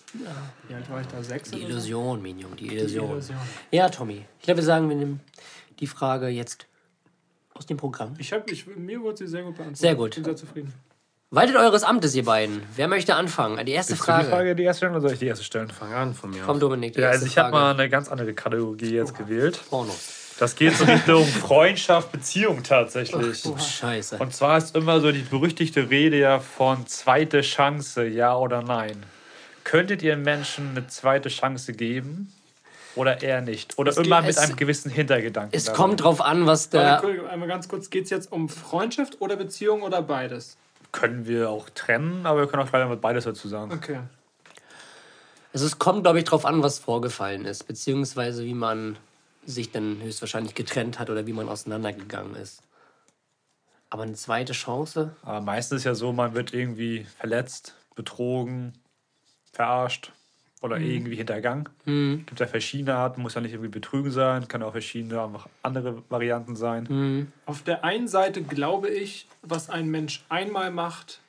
Wie 0.67 0.73
alt 0.75 0.89
war 0.91 1.01
ich 1.01 1.07
da? 1.07 1.23
Sechs? 1.23 1.49
Die 1.49 1.57
oder 1.57 1.65
so? 1.65 1.71
Illusion, 1.71 2.21
Minion, 2.21 2.51
die 2.57 2.67
Die 2.67 2.75
Illusion. 2.77 3.09
Illusion. 3.09 3.37
Ja, 3.71 3.89
Tommy. 3.89 4.25
Ich 4.39 4.45
glaube, 4.45 4.59
wir 4.59 4.65
sagen, 4.65 4.87
wir 4.87 4.95
nehmen 4.95 5.19
die 5.79 5.87
Frage 5.87 6.27
jetzt 6.27 6.67
aus 7.53 7.65
dem 7.65 7.77
Programm. 7.77 8.13
Ich 8.17 8.31
hab, 8.33 8.49
ich, 8.49 8.67
mir 8.67 9.01
wurde 9.01 9.17
sie 9.17 9.27
sehr 9.27 9.43
gut 9.43 9.55
beantwortet. 9.55 9.77
Sehr 9.77 9.95
gut. 9.95 10.09
Ich 10.09 10.15
bin 10.15 10.23
sehr 10.25 10.35
zufrieden. 10.35 10.73
Waltet 11.31 11.57
eures 11.57 11.83
Amtes, 11.83 12.15
ihr 12.15 12.25
beiden. 12.25 12.63
Wer 12.75 12.87
möchte 12.87 13.13
anfangen? 13.15 13.63
Die 13.63 13.71
erste 13.73 13.91
Willst 13.91 14.01
du 14.01 14.05
die 14.05 14.11
Frage. 14.11 14.29
Frage 14.29 14.55
die 14.55 14.63
erste 14.63 14.79
stellen 14.79 14.93
oder 14.93 15.01
soll 15.01 15.11
ich 15.13 15.19
die 15.19 15.27
erste 15.27 15.43
stellen? 15.43 15.69
Fang 15.69 15.93
an 15.93 16.13
von 16.15 16.31
mir. 16.31 16.47
Aus. 16.47 16.57
Dominik. 16.59 16.93
Die 16.93 17.01
Ja, 17.01 17.09
also 17.09 17.25
ich 17.27 17.37
habe 17.37 17.51
Frage. 17.51 17.63
mal 17.63 17.71
eine 17.79 17.89
ganz 17.89 18.09
andere 18.09 18.33
Kategorie 18.33 18.93
jetzt 18.95 19.15
gewählt. 19.15 19.59
Pornos. 19.69 20.35
Das 20.39 20.55
geht 20.55 20.73
so 20.75 20.85
Richtung 20.85 21.25
Freundschaft, 21.25 22.11
Beziehung 22.13 22.63
tatsächlich. 22.63 23.43
Scheiße. 23.57 24.17
Und 24.17 24.33
zwar 24.33 24.57
ist 24.57 24.75
immer 24.75 25.01
so 25.01 25.11
die 25.11 25.19
berüchtigte 25.21 25.89
Rede 25.89 26.17
ja 26.17 26.39
von 26.39 26.87
zweite 26.87 27.41
Chance, 27.41 28.05
ja 28.07 28.35
oder 28.35 28.63
nein. 28.63 29.03
Könntet 29.65 30.01
ihr 30.01 30.15
Menschen 30.15 30.69
eine 30.69 30.87
zweite 30.87 31.29
Chance 31.29 31.73
geben? 31.73 32.33
Oder 32.95 33.21
eher 33.21 33.41
nicht. 33.41 33.77
Oder 33.77 33.91
Es 33.91 33.97
immer 33.97 34.17
geht- 34.21 34.29
mit 34.29 34.37
einem 34.39 34.55
gewissen 34.55 34.89
Hintergedanken. 34.91 35.55
Es 35.55 35.65
dabei. 35.65 35.77
kommt 35.77 36.03
drauf 36.03 36.21
an, 36.21 36.45
was 36.47 36.71
Warte, 36.73 36.77
der. 36.85 36.93
Entschuldigung, 36.95 37.27
einmal 37.27 37.47
ganz 37.47 37.67
kurz, 37.67 37.89
geht 37.89 38.05
es 38.05 38.09
jetzt 38.09 38.31
um 38.31 38.49
Freundschaft 38.49 39.21
oder 39.21 39.35
Beziehung 39.35 39.83
oder 39.83 40.01
beides? 40.01 40.57
Können 40.91 41.27
wir 41.27 41.49
auch 41.49 41.69
trennen, 41.69 42.25
aber 42.25 42.41
wir 42.41 42.47
können 42.47 42.63
auch 42.63 42.69
gleich 42.69 42.87
mal 42.87 42.97
beides 42.97 43.25
dazu 43.25 43.47
sagen. 43.47 43.71
Okay. 43.71 43.99
Also 45.53 45.65
es 45.65 45.77
kommt, 45.79 46.03
glaube 46.03 46.19
ich, 46.19 46.25
drauf 46.25 46.45
an, 46.45 46.61
was 46.63 46.79
vorgefallen 46.79 47.45
ist, 47.45 47.63
beziehungsweise 47.67 48.43
wie 48.43 48.53
man 48.53 48.97
sich 49.45 49.71
dann 49.71 50.01
höchstwahrscheinlich 50.01 50.53
getrennt 50.55 50.99
hat 50.99 51.09
oder 51.09 51.25
wie 51.25 51.33
man 51.33 51.47
auseinandergegangen 51.49 52.35
ist. 52.35 52.61
Aber 53.91 54.03
eine 54.03 54.13
zweite 54.13 54.53
Chance? 54.53 55.15
Aber 55.23 55.41
meistens 55.41 55.79
ist 55.79 55.83
ja 55.85 55.95
so, 55.95 56.11
man 56.11 56.35
wird 56.35 56.53
irgendwie 56.53 57.05
verletzt, 57.17 57.73
betrogen, 57.95 58.73
verarscht 59.51 60.11
oder 60.61 60.77
irgendwie 60.79 61.15
hintergangen. 61.15 61.69
Hm. 61.85 62.23
Gibt 62.25 62.39
ja 62.39 62.47
verschiedene 62.47 62.95
Arten, 62.95 63.21
muss 63.21 63.35
ja 63.35 63.41
nicht 63.41 63.53
irgendwie 63.53 63.69
Betrügen 63.69 64.11
sein, 64.11 64.47
kann 64.47 64.61
auch 64.61 64.73
verschiedene 64.73 65.21
einfach 65.21 65.47
andere 65.63 66.03
Varianten 66.09 66.55
sein. 66.55 66.87
Hm. 66.87 67.31
Auf 67.45 67.63
der 67.63 67.83
einen 67.83 68.07
Seite 68.07 68.43
glaube 68.43 68.89
ich, 68.89 69.27
was 69.41 69.69
ein 69.69 69.89
Mensch 69.89 70.23
einmal 70.27 70.71
macht, 70.71 71.21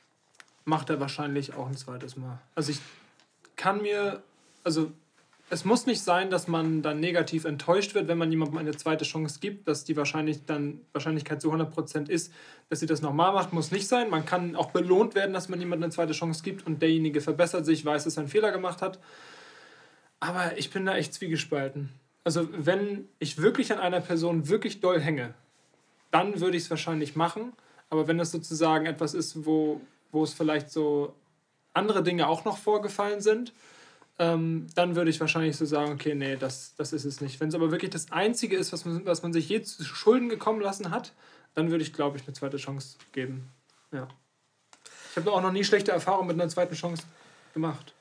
macht 0.64 0.90
er 0.90 1.00
wahrscheinlich 1.00 1.54
auch 1.54 1.68
ein 1.68 1.76
zweites 1.76 2.16
Mal. 2.16 2.38
Also 2.54 2.72
ich 2.72 2.80
kann 3.56 3.82
mir, 3.82 4.22
also 4.64 4.90
es 5.52 5.64
muss 5.64 5.84
nicht 5.84 6.00
sein, 6.00 6.30
dass 6.30 6.46
man 6.46 6.80
dann 6.80 7.00
negativ 7.00 7.44
enttäuscht 7.44 7.94
wird, 7.94 8.06
wenn 8.06 8.18
man 8.18 8.30
jemandem 8.30 8.58
eine 8.58 8.70
zweite 8.76 9.04
Chance 9.04 9.40
gibt, 9.40 9.66
dass 9.66 9.82
die 9.82 9.96
wahrscheinlich 9.96 10.46
dann 10.46 10.80
Wahrscheinlichkeit 10.92 11.42
zu 11.42 11.52
100% 11.52 12.08
ist, 12.08 12.32
dass 12.68 12.78
sie 12.78 12.86
das 12.86 13.02
nochmal 13.02 13.32
macht, 13.32 13.52
muss 13.52 13.72
nicht 13.72 13.88
sein. 13.88 14.10
Man 14.10 14.24
kann 14.24 14.54
auch 14.54 14.70
belohnt 14.70 15.16
werden, 15.16 15.32
dass 15.32 15.48
man 15.48 15.58
jemandem 15.58 15.84
eine 15.84 15.92
zweite 15.92 16.12
Chance 16.12 16.44
gibt 16.44 16.64
und 16.66 16.80
derjenige 16.80 17.20
verbessert 17.20 17.66
sich, 17.66 17.84
weiß, 17.84 18.04
dass 18.04 18.16
er 18.16 18.20
einen 18.20 18.28
Fehler 18.28 18.52
gemacht 18.52 18.80
hat. 18.80 19.00
Aber 20.20 20.56
ich 20.56 20.70
bin 20.70 20.86
da 20.86 20.96
echt 20.96 21.14
zwiegespalten. 21.14 21.90
Also 22.22 22.48
wenn 22.52 23.08
ich 23.18 23.38
wirklich 23.38 23.72
an 23.72 23.80
einer 23.80 24.00
Person 24.00 24.48
wirklich 24.48 24.80
doll 24.80 25.00
hänge, 25.00 25.34
dann 26.12 26.40
würde 26.40 26.56
ich 26.56 26.64
es 26.64 26.70
wahrscheinlich 26.70 27.16
machen. 27.16 27.54
Aber 27.88 28.06
wenn 28.06 28.18
das 28.18 28.30
sozusagen 28.30 28.86
etwas 28.86 29.14
ist, 29.14 29.44
wo, 29.44 29.80
wo 30.12 30.22
es 30.22 30.32
vielleicht 30.32 30.70
so 30.70 31.12
andere 31.74 32.04
Dinge 32.04 32.28
auch 32.28 32.44
noch 32.44 32.58
vorgefallen 32.58 33.20
sind, 33.20 33.52
ähm, 34.20 34.66
dann 34.74 34.96
würde 34.96 35.10
ich 35.10 35.18
wahrscheinlich 35.18 35.56
so 35.56 35.64
sagen, 35.64 35.92
okay, 35.92 36.14
nee, 36.14 36.36
das, 36.36 36.74
das 36.76 36.92
ist 36.92 37.06
es 37.06 37.22
nicht. 37.22 37.40
Wenn 37.40 37.48
es 37.48 37.54
aber 37.54 37.70
wirklich 37.70 37.90
das 37.90 38.12
Einzige 38.12 38.56
ist, 38.56 38.70
was 38.70 38.84
man, 38.84 39.04
was 39.06 39.22
man 39.22 39.32
sich 39.32 39.48
je 39.48 39.62
zu 39.62 39.82
Schulden 39.82 40.28
gekommen 40.28 40.60
lassen 40.60 40.90
hat, 40.90 41.12
dann 41.54 41.70
würde 41.70 41.82
ich, 41.82 41.94
glaube 41.94 42.18
ich, 42.18 42.24
eine 42.24 42.34
zweite 42.34 42.58
Chance 42.58 42.98
geben. 43.12 43.48
Ja. 43.92 44.06
Ich 45.10 45.16
habe 45.16 45.32
auch 45.32 45.40
noch 45.40 45.52
nie 45.52 45.64
schlechte 45.64 45.90
Erfahrungen 45.90 46.28
mit 46.28 46.40
einer 46.40 46.50
zweiten 46.50 46.74
Chance 46.74 47.02
gemacht. 47.54 47.94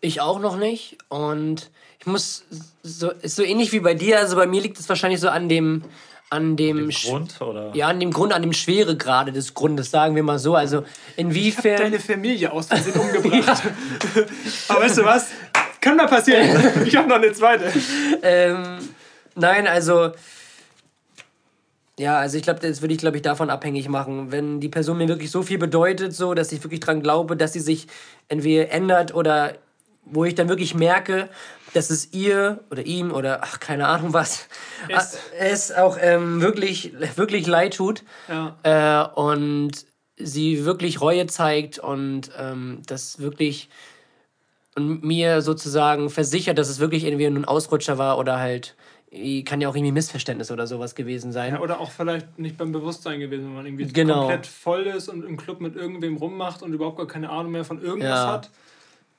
Ich 0.00 0.20
auch 0.20 0.40
noch 0.40 0.56
nicht. 0.56 0.98
Und 1.08 1.70
ich 2.00 2.06
muss 2.06 2.44
so, 2.82 3.10
ist 3.10 3.36
so 3.36 3.42
ähnlich 3.44 3.72
wie 3.72 3.80
bei 3.80 3.94
dir. 3.94 4.18
Also 4.18 4.34
bei 4.36 4.46
mir 4.48 4.60
liegt 4.60 4.78
es 4.80 4.88
wahrscheinlich 4.88 5.20
so 5.20 5.28
an 5.28 5.48
dem, 5.48 5.84
an 6.32 6.56
dem, 6.56 6.78
Im 6.78 6.88
Sch- 6.90 7.08
Grund 7.08 7.40
oder? 7.42 7.74
ja, 7.74 7.88
an 7.88 8.00
dem 8.00 8.10
Grund, 8.10 8.32
an 8.32 8.40
dem 8.42 8.54
Schweregrade 8.54 9.32
des 9.32 9.52
Grundes, 9.54 9.90
sagen 9.90 10.14
wir 10.14 10.22
mal 10.22 10.38
so. 10.38 10.54
Also 10.54 10.84
inwiefern. 11.16 11.76
Deine 11.76 12.00
Familie 12.00 12.52
aus 12.52 12.66
Versehen 12.68 12.98
umgebracht. 12.98 13.62
aber 14.68 14.80
weißt 14.80 14.98
du 14.98 15.04
was? 15.04 15.28
Kann 15.82 15.96
mal 15.96 16.06
passieren. 16.06 16.48
Ich 16.86 16.96
habe 16.96 17.08
noch 17.08 17.16
eine 17.16 17.32
zweite. 17.32 17.70
Ähm, 18.22 18.78
nein, 19.34 19.66
also. 19.66 20.12
Ja, 21.98 22.18
also 22.18 22.38
ich 22.38 22.42
glaube, 22.42 22.60
das 22.60 22.80
würde 22.80 22.94
ich, 22.94 23.00
glaube 23.00 23.18
ich, 23.18 23.22
davon 23.22 23.50
abhängig 23.50 23.88
machen. 23.88 24.32
Wenn 24.32 24.60
die 24.60 24.70
Person 24.70 24.96
mir 24.96 25.08
wirklich 25.08 25.30
so 25.30 25.42
viel 25.42 25.58
bedeutet, 25.58 26.14
so, 26.14 26.32
dass 26.32 26.50
ich 26.50 26.64
wirklich 26.64 26.80
dran 26.80 27.02
glaube, 27.02 27.36
dass 27.36 27.52
sie 27.52 27.60
sich 27.60 27.86
entweder 28.28 28.70
ändert 28.70 29.14
oder 29.14 29.54
wo 30.04 30.24
ich 30.24 30.34
dann 30.34 30.48
wirklich 30.48 30.74
merke, 30.74 31.28
dass 31.74 31.90
es 31.90 32.12
ihr 32.12 32.60
oder 32.70 32.84
ihm 32.86 33.12
oder 33.12 33.40
ach, 33.42 33.60
keine 33.60 33.86
Ahnung 33.88 34.12
was, 34.12 34.48
Es. 34.88 35.18
es 35.38 35.72
auch 35.72 35.98
ähm, 36.00 36.40
wirklich, 36.40 36.92
wirklich 37.16 37.46
leid 37.46 37.74
tut 37.76 38.02
Ja. 38.28 38.56
äh, 38.62 39.20
und 39.20 39.72
sie 40.16 40.64
wirklich 40.64 41.00
Reue 41.00 41.26
zeigt 41.26 41.78
und 41.78 42.30
ähm, 42.38 42.82
das 42.86 43.20
wirklich 43.20 43.68
und 44.76 45.04
mir 45.04 45.42
sozusagen 45.42 46.08
versichert, 46.10 46.58
dass 46.58 46.68
es 46.68 46.78
wirklich 46.80 47.04
irgendwie 47.04 47.28
nur 47.28 47.40
ein 47.40 47.44
Ausrutscher 47.44 47.98
war 47.98 48.18
oder 48.18 48.38
halt 48.38 48.74
kann 49.44 49.60
ja 49.60 49.68
auch 49.68 49.76
irgendwie 49.76 49.92
Missverständnis 49.92 50.50
oder 50.50 50.66
sowas 50.66 50.94
gewesen 50.94 51.32
sein. 51.32 51.52
Ja, 51.52 51.60
oder 51.60 51.80
auch 51.80 51.90
vielleicht 51.90 52.38
nicht 52.38 52.56
beim 52.56 52.72
Bewusstsein 52.72 53.20
gewesen, 53.20 53.44
wenn 53.44 53.54
man 53.54 53.66
irgendwie 53.66 53.86
Genau. 53.86 54.20
komplett 54.20 54.46
voll 54.46 54.84
ist 54.84 55.10
und 55.10 55.22
im 55.22 55.36
Club 55.36 55.60
mit 55.60 55.76
irgendwem 55.76 56.16
rummacht 56.16 56.62
und 56.62 56.72
überhaupt 56.72 56.96
gar 56.96 57.06
keine 57.06 57.28
Ahnung 57.28 57.52
mehr 57.52 57.66
von 57.66 57.82
irgendwas 57.82 58.08
Ja. 58.08 58.32
hat. 58.32 58.50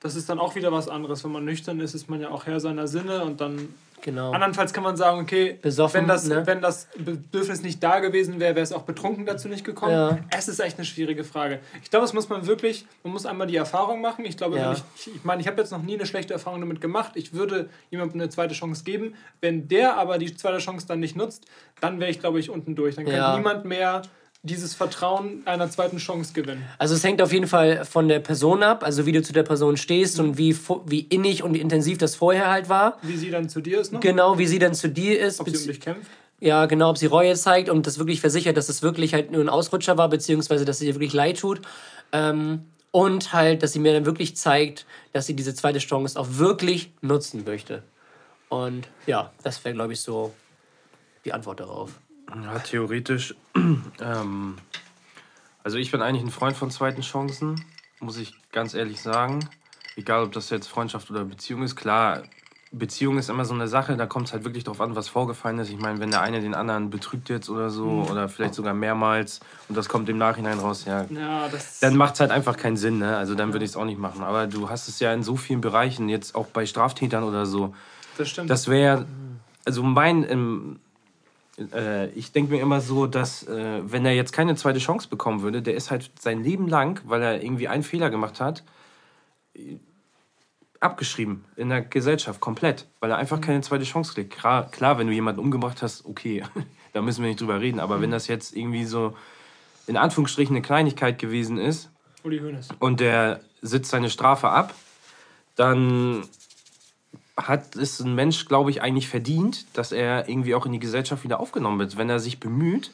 Das 0.04 0.16
ist 0.16 0.30
dann 0.30 0.38
auch 0.38 0.54
wieder 0.56 0.72
was 0.72 0.90
anderes. 0.90 1.24
Wenn 1.24 1.32
man 1.32 1.46
nüchtern 1.46 1.80
ist, 1.80 1.94
ist 1.96 2.10
man 2.10 2.20
ja 2.22 2.30
auch 2.30 2.46
Herr 2.46 2.60
seiner 2.60 2.88
Sinne 2.88 3.24
und 3.24 3.40
dann. 3.42 3.70
Genau. 4.02 4.32
Andernfalls 4.34 4.74
kann 4.74 4.84
man 4.84 4.98
sagen, 4.98 5.22
okay, 5.22 5.58
Besoffen, 5.62 6.02
wenn, 6.02 6.08
das, 6.10 6.26
ne? 6.28 6.46
wenn 6.46 6.60
das 6.62 6.90
Bedürfnis 6.98 7.64
nicht 7.64 7.82
da 7.82 8.00
gewesen 8.02 8.38
wäre, 8.42 8.54
wäre 8.54 8.64
es 8.64 8.74
auch 8.74 8.82
betrunken 8.82 9.26
dazu 9.26 9.48
nicht 9.48 9.64
gekommen. 9.64 9.94
Ja. 9.94 10.20
Es 10.30 10.50
ist 10.50 10.60
echt 10.60 10.78
eine 10.78 10.84
schwierige 10.84 11.24
Frage. 11.24 11.62
Ich 11.82 11.90
glaube, 11.90 12.04
das 12.04 12.12
muss 12.14 12.28
man 12.28 12.46
wirklich, 12.46 12.86
man 13.06 13.14
muss 13.14 13.26
einmal 13.26 13.48
die 13.48 13.56
Erfahrung 13.56 14.02
machen. 14.02 14.26
Ich 14.26 14.36
glaube, 14.36 14.58
Ja. 14.58 14.66
wenn 14.66 14.74
ich, 14.74 14.84
ich 15.16 15.24
meine, 15.24 15.40
ich 15.42 15.48
habe 15.48 15.62
jetzt 15.62 15.72
noch 15.72 15.82
nie 15.82 15.94
eine 15.94 16.06
schlechte 16.06 16.34
Erfahrung 16.34 16.60
damit 16.60 16.82
gemacht. 16.82 17.14
Ich 17.16 17.32
würde 17.34 17.70
jemandem 17.92 18.20
eine 18.20 18.30
zweite 18.30 18.54
Chance 18.54 18.84
geben. 18.84 19.16
Wenn 19.40 19.70
der 19.70 19.96
aber 19.96 20.18
die 20.18 20.36
zweite 20.36 20.58
Chance 20.58 20.86
dann 20.86 21.00
nicht 21.00 21.16
nutzt, 21.16 21.46
dann 21.80 22.02
wäre 22.02 22.12
ich, 22.12 22.20
glaube 22.20 22.42
ich, 22.42 22.50
unten 22.50 22.76
durch. 22.76 22.96
Dann 22.96 23.06
kann 23.06 23.16
Ja. 23.16 23.38
niemand 23.38 23.64
mehr 23.64 24.02
dieses 24.44 24.76
Vertrauen 24.76 25.42
einer 25.46 25.70
zweiten 25.70 25.98
Chance 25.98 26.34
gewinnen. 26.34 26.66
Also 26.78 26.96
es 26.96 27.04
hängt 27.04 27.22
auf 27.22 27.32
jeden 27.32 27.48
Fall 27.48 27.86
von 27.86 28.10
der 28.10 28.20
Person 28.20 28.62
ab, 28.62 28.84
also 28.84 29.06
wie 29.06 29.14
du 29.14 29.24
zu 29.24 29.32
der 29.32 29.44
Person 29.44 29.78
stehst 29.78 30.20
und 30.20 30.38
wie, 30.38 30.56
wie 30.86 31.00
innig 31.00 31.44
und 31.44 31.56
intensiv 31.56 31.98
das 31.98 32.16
vorher 32.16 32.50
halt 32.50 32.68
war. 32.68 32.98
Wie 33.02 33.16
sie 33.16 33.32
dann 33.32 33.48
zu 33.48 33.62
dir 33.62 33.80
ist 33.80 33.94
noch? 33.94 34.02
Genau, 34.02 34.38
wie 34.38 34.46
sie 34.46 34.60
dann 34.60 34.74
zu 34.74 34.90
dir 34.90 35.20
ist. 35.20 35.40
Ob 35.40 35.50
sie 35.50 35.58
um 35.58 35.68
dich 35.68 35.80
kämpft? 35.80 36.12
Ja, 36.42 36.66
genau, 36.66 36.90
ob 36.90 36.98
sie 36.98 37.06
Reue 37.06 37.36
zeigt 37.36 37.70
und 37.70 37.88
das 37.88 38.00
wirklich 38.00 38.20
versichert, 38.20 38.58
dass 38.58 38.68
es 38.68 38.82
wirklich 38.82 39.14
halt 39.14 39.32
nur 39.32 39.40
ein 39.40 39.48
Ausrutscher 39.48 39.98
war, 39.98 40.10
beziehungsweise 40.10 40.66
dass 40.66 40.80
sie 40.80 40.88
ihr 40.88 40.96
wirklich 40.96 41.14
leid 41.14 41.40
tut. 41.40 41.62
Ähm, 42.12 42.66
und 42.92 43.32
halt, 43.32 43.64
dass 43.64 43.72
sie 43.72 43.80
mir 43.80 43.94
dann 43.94 44.06
wirklich 44.06 44.36
zeigt, 44.36 44.86
dass 45.14 45.26
sie 45.26 45.36
diese 45.36 45.56
zweite 45.56 45.80
Chance 45.80 46.20
auch 46.20 46.28
wirklich 46.32 46.92
nutzen 47.02 47.46
möchte. 47.46 47.82
Und 48.50 48.90
ja, 49.08 49.32
das 49.42 49.64
wäre, 49.64 49.74
glaube 49.74 49.94
ich, 49.94 50.02
so 50.02 50.34
die 51.24 51.32
Antwort 51.32 51.62
darauf. 51.62 51.98
Ja, 52.30 52.60
theoretisch. 52.60 53.36
Ähm, 54.02 54.58
also 55.64 55.78
ich 55.78 55.92
bin 55.92 56.02
eigentlich 56.02 56.24
ein 56.24 56.32
Freund 56.32 56.58
von 56.58 56.70
zweiten 56.72 57.02
Chancen, 57.02 57.64
muss 58.00 58.18
ich 58.18 58.34
ganz 58.52 58.74
ehrlich 58.74 59.02
sagen. 59.02 59.48
Egal, 59.96 60.24
ob 60.24 60.32
das 60.34 60.50
jetzt 60.50 60.68
Freundschaft 60.68 61.10
oder 61.12 61.24
Beziehung 61.24 61.64
ist. 61.64 61.76
Klar, 61.76 62.24
Beziehung 62.72 63.18
ist 63.20 63.30
immer 63.30 63.46
so 63.46 63.54
eine 63.54 63.68
Sache, 63.68 63.96
da 63.96 64.08
kommt 64.08 64.28
es 64.28 64.34
halt 64.34 64.44
wirklich 64.44 64.64
drauf 64.64 64.82
an, 64.82 64.96
was 64.96 65.08
vorgefallen 65.08 65.60
ist. 65.60 65.70
Ich 65.70 65.78
meine, 65.80 66.00
wenn 66.00 66.10
der 66.10 66.22
eine 66.22 66.42
den 66.42 66.56
anderen 66.56 66.90
betrügt 66.90 67.30
jetzt 67.30 67.50
oder 67.50 67.70
so, 67.70 68.06
oder 68.10 68.28
vielleicht 68.28 68.56
sogar 68.56 68.74
mehrmals 68.74 69.40
und 69.70 69.78
das 69.78 69.88
kommt 69.88 70.10
im 70.10 70.18
Nachhinein 70.18 70.60
raus, 70.60 70.84
ja, 70.86 71.06
Ja, 71.10 71.48
das. 71.48 71.80
dann 71.80 71.96
macht 71.96 72.16
es 72.16 72.20
halt 72.20 72.32
einfach 72.32 72.58
keinen 72.58 72.76
Sinn, 72.78 72.98
ne? 72.98 73.16
Also 73.16 73.36
dann 73.36 73.54
würde 73.54 73.64
ich 73.64 73.72
es 73.72 73.78
auch 73.78 73.86
nicht 73.86 74.00
machen. 74.00 74.24
Aber 74.24 74.48
du 74.48 74.70
hast 74.70 74.88
es 74.90 75.00
ja 75.00 75.14
in 75.14 75.24
so 75.24 75.36
vielen 75.38 75.62
Bereichen, 75.62 76.10
jetzt 76.10 76.36
auch 76.36 76.48
bei 76.48 76.66
Straftätern 76.66 77.24
oder 77.24 77.46
so. 77.46 77.74
das 78.18 78.28
stimmt. 78.30 78.50
Das 78.50 78.68
wäre, 78.68 79.06
also 79.66 79.84
mein, 79.84 80.30
ähm, 80.30 80.80
äh, 81.58 82.10
ich 82.10 82.32
denke 82.32 82.54
mir 82.54 82.62
immer 82.62 82.82
so, 82.82 83.08
dass 83.08 83.48
äh, 83.48 83.82
wenn 83.84 84.06
er 84.06 84.14
jetzt 84.14 84.34
keine 84.34 84.56
zweite 84.56 84.80
Chance 84.80 85.08
bekommen 85.08 85.42
würde, 85.42 85.62
der 85.62 85.76
ist 85.76 85.92
halt 85.92 86.12
sein 86.20 86.44
Leben 86.44 86.68
lang, 86.68 87.02
weil 87.06 87.22
er 87.22 87.44
irgendwie 87.44 87.68
einen 87.68 87.84
Fehler 87.84 88.10
gemacht 88.10 88.40
hat, 88.40 88.64
äh, 89.56 89.78
abgeschrieben 90.80 91.46
in 91.56 91.70
der 91.70 91.82
Gesellschaft 91.82 92.42
komplett, 92.42 92.88
weil 93.00 93.10
er 93.10 93.18
einfach 93.18 93.40
keine 93.40 93.62
zweite 93.62 93.86
Chance 93.86 94.14
kriegt. 94.14 94.34
Klar, 94.34 94.70
klar 94.70 94.98
wenn 94.98 95.08
du 95.08 95.14
jemanden 95.14 95.40
umgebracht 95.40 95.82
hast, 95.82 96.06
okay, 96.06 96.44
da 96.94 97.02
müssen 97.02 97.22
wir 97.22 97.30
nicht 97.30 97.40
drüber 97.40 97.62
reden. 97.62 97.80
Aber 97.80 98.02
wenn 98.02 98.12
das 98.12 98.28
jetzt 98.28 98.56
irgendwie 98.56 98.86
so 98.86 99.16
in 99.88 99.98
Anführungsstrichen 99.98 100.56
eine 100.56 100.62
Kleinigkeit 100.62 101.20
gewesen 101.20 101.58
ist, 101.58 101.90
und 102.80 103.00
der 103.02 103.42
sitzt 103.62 103.92
seine 103.92 104.10
Strafe 104.10 104.50
ab, 104.50 104.74
dann 105.56 106.24
hat 107.36 107.76
es 107.76 108.00
ein 108.00 108.14
Mensch, 108.14 108.46
glaube 108.46 108.70
ich, 108.70 108.82
eigentlich 108.82 109.08
verdient, 109.08 109.66
dass 109.74 109.92
er 109.92 110.30
irgendwie 110.30 110.56
auch 110.56 110.66
in 110.66 110.72
die 110.72 110.80
Gesellschaft 110.80 111.24
wieder 111.24 111.40
aufgenommen 111.40 111.80
wird. 111.80 111.98
Wenn 111.98 112.10
er 112.10 112.20
sich 112.20 112.40
bemüht, 112.40 112.92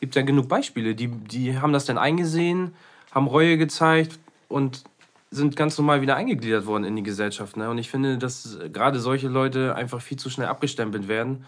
gibt 0.00 0.14
ja 0.14 0.22
genug 0.22 0.48
Beispiele. 0.48 0.94
Die, 0.94 1.08
die 1.08 1.58
haben 1.58 1.72
das 1.72 1.86
dann 1.86 1.98
eingesehen, 1.98 2.72
haben 3.10 3.26
Reue 3.26 3.58
gezeigt 3.58 4.18
und 4.48 4.84
sind 5.30 5.56
ganz 5.56 5.76
normal 5.78 6.02
wieder 6.02 6.16
eingegliedert 6.16 6.66
worden 6.66 6.84
in 6.84 6.96
die 6.96 7.02
Gesellschaft. 7.02 7.56
Ne? 7.56 7.70
Und 7.70 7.78
ich 7.78 7.90
finde, 7.90 8.18
dass 8.18 8.58
gerade 8.72 9.00
solche 9.00 9.28
Leute 9.28 9.74
einfach 9.74 10.00
viel 10.00 10.18
zu 10.18 10.30
schnell 10.30 10.48
abgestempelt 10.48 11.08
werden. 11.08 11.44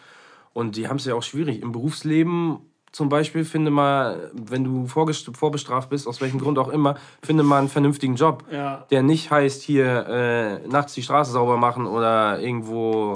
Und 0.53 0.77
die 0.77 0.89
haben 0.89 0.97
es 0.97 1.05
ja 1.05 1.15
auch 1.15 1.23
schwierig. 1.23 1.63
Im 1.63 1.73
Berufsleben 1.73 2.59
zum 2.93 3.09
Beispiel, 3.09 3.45
finde 3.45 3.71
mal, 3.71 4.31
wenn 4.35 4.65
du 4.65 4.87
vorbestraft 4.87 5.89
bist, 5.89 6.07
aus 6.07 6.21
welchem 6.21 6.39
Grund 6.39 6.59
auch 6.59 6.69
immer, 6.69 6.97
finde 7.23 7.43
mal 7.43 7.59
einen 7.59 7.69
vernünftigen 7.71 8.17
Job 8.17 8.45
Ja. 8.51 8.85
der 8.91 9.03
nicht 9.03 9.31
heißt, 9.31 9.63
hier 9.63 10.07
äh, 10.07 10.69
nachts 10.69 10.93
die 10.93 11.03
Straße 11.03 11.33
sauber 11.33 11.57
machen 11.57 11.87
oder 11.87 12.39
irgendwo, 12.39 13.15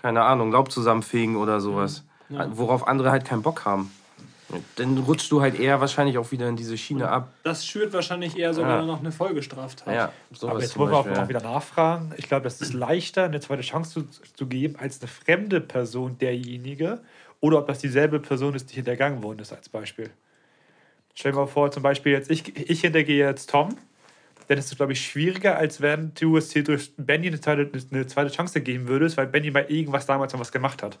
keine 0.00 0.22
Ahnung, 0.22 0.50
Laub 0.50 0.72
zusammenfegen 0.72 1.36
oder 1.36 1.60
sowas. 1.60 2.04
Worauf 2.28 2.88
andere 2.88 3.10
halt 3.10 3.26
keinen 3.26 3.42
Bock 3.42 3.66
haben. 3.66 3.90
Dann 4.76 4.98
rutschst 4.98 5.30
du 5.32 5.40
halt 5.40 5.58
eher 5.58 5.80
wahrscheinlich 5.80 6.18
auch 6.18 6.30
wieder 6.30 6.48
in 6.48 6.56
diese 6.56 6.76
Schiene 6.76 7.08
ab. 7.08 7.28
Das 7.42 7.66
schürt 7.66 7.92
wahrscheinlich 7.92 8.36
eher 8.38 8.52
sogar 8.52 8.80
Ja. 8.80 8.86
noch 8.86 9.00
eine 9.00 9.12
Folgestraftat. 9.12 9.94
Ja, 9.94 10.12
sowas 10.30 10.50
Aber 10.50 10.60
jetzt 10.60 10.78
wollen 10.78 10.90
wir 10.90 10.98
auch 10.98 11.06
mal 11.06 11.28
wieder 11.28 11.42
nachfragen. 11.42 12.12
Ich 12.16 12.28
glaube, 12.28 12.46
es 12.48 12.60
ist 12.60 12.74
leichter, 12.74 13.24
eine 13.24 13.40
zweite 13.40 13.62
Chance 13.62 14.06
zu, 14.10 14.32
zu 14.36 14.46
geben, 14.46 14.76
als 14.78 15.00
eine 15.00 15.08
fremde 15.08 15.60
Person 15.60 16.18
derjenige. 16.18 17.00
Oder 17.42 17.58
ob 17.58 17.66
das 17.66 17.80
dieselbe 17.80 18.20
Person 18.20 18.54
ist, 18.54 18.70
die 18.70 18.76
hintergangen 18.76 19.20
worden 19.22 19.40
ist, 19.40 19.52
als 19.52 19.68
Beispiel. 19.68 20.10
Stell 21.14 21.32
dir 21.32 21.38
mal 21.38 21.46
vor, 21.46 21.72
zum 21.72 21.82
Beispiel 21.82 22.12
jetzt, 22.12 22.30
ich, 22.30 22.56
ich 22.56 22.80
hintergehe 22.80 23.26
jetzt 23.26 23.50
Tom. 23.50 23.76
Dann 24.46 24.58
ist 24.58 24.70
es, 24.70 24.76
glaube 24.76 24.92
ich, 24.92 25.04
schwieriger, 25.04 25.56
als 25.58 25.80
wenn 25.80 26.12
du 26.14 26.36
es 26.36 26.52
hier 26.52 26.62
durch 26.62 26.92
Benny 26.96 27.26
eine 27.26 27.40
zweite, 27.40 27.68
eine 27.90 28.06
zweite 28.06 28.30
Chance 28.30 28.60
geben 28.60 28.86
würdest, 28.86 29.16
weil 29.16 29.26
Benny 29.26 29.50
bei 29.50 29.66
irgendwas 29.68 30.06
damals 30.06 30.32
noch 30.32 30.40
was 30.40 30.52
gemacht 30.52 30.84
hat. 30.84 30.98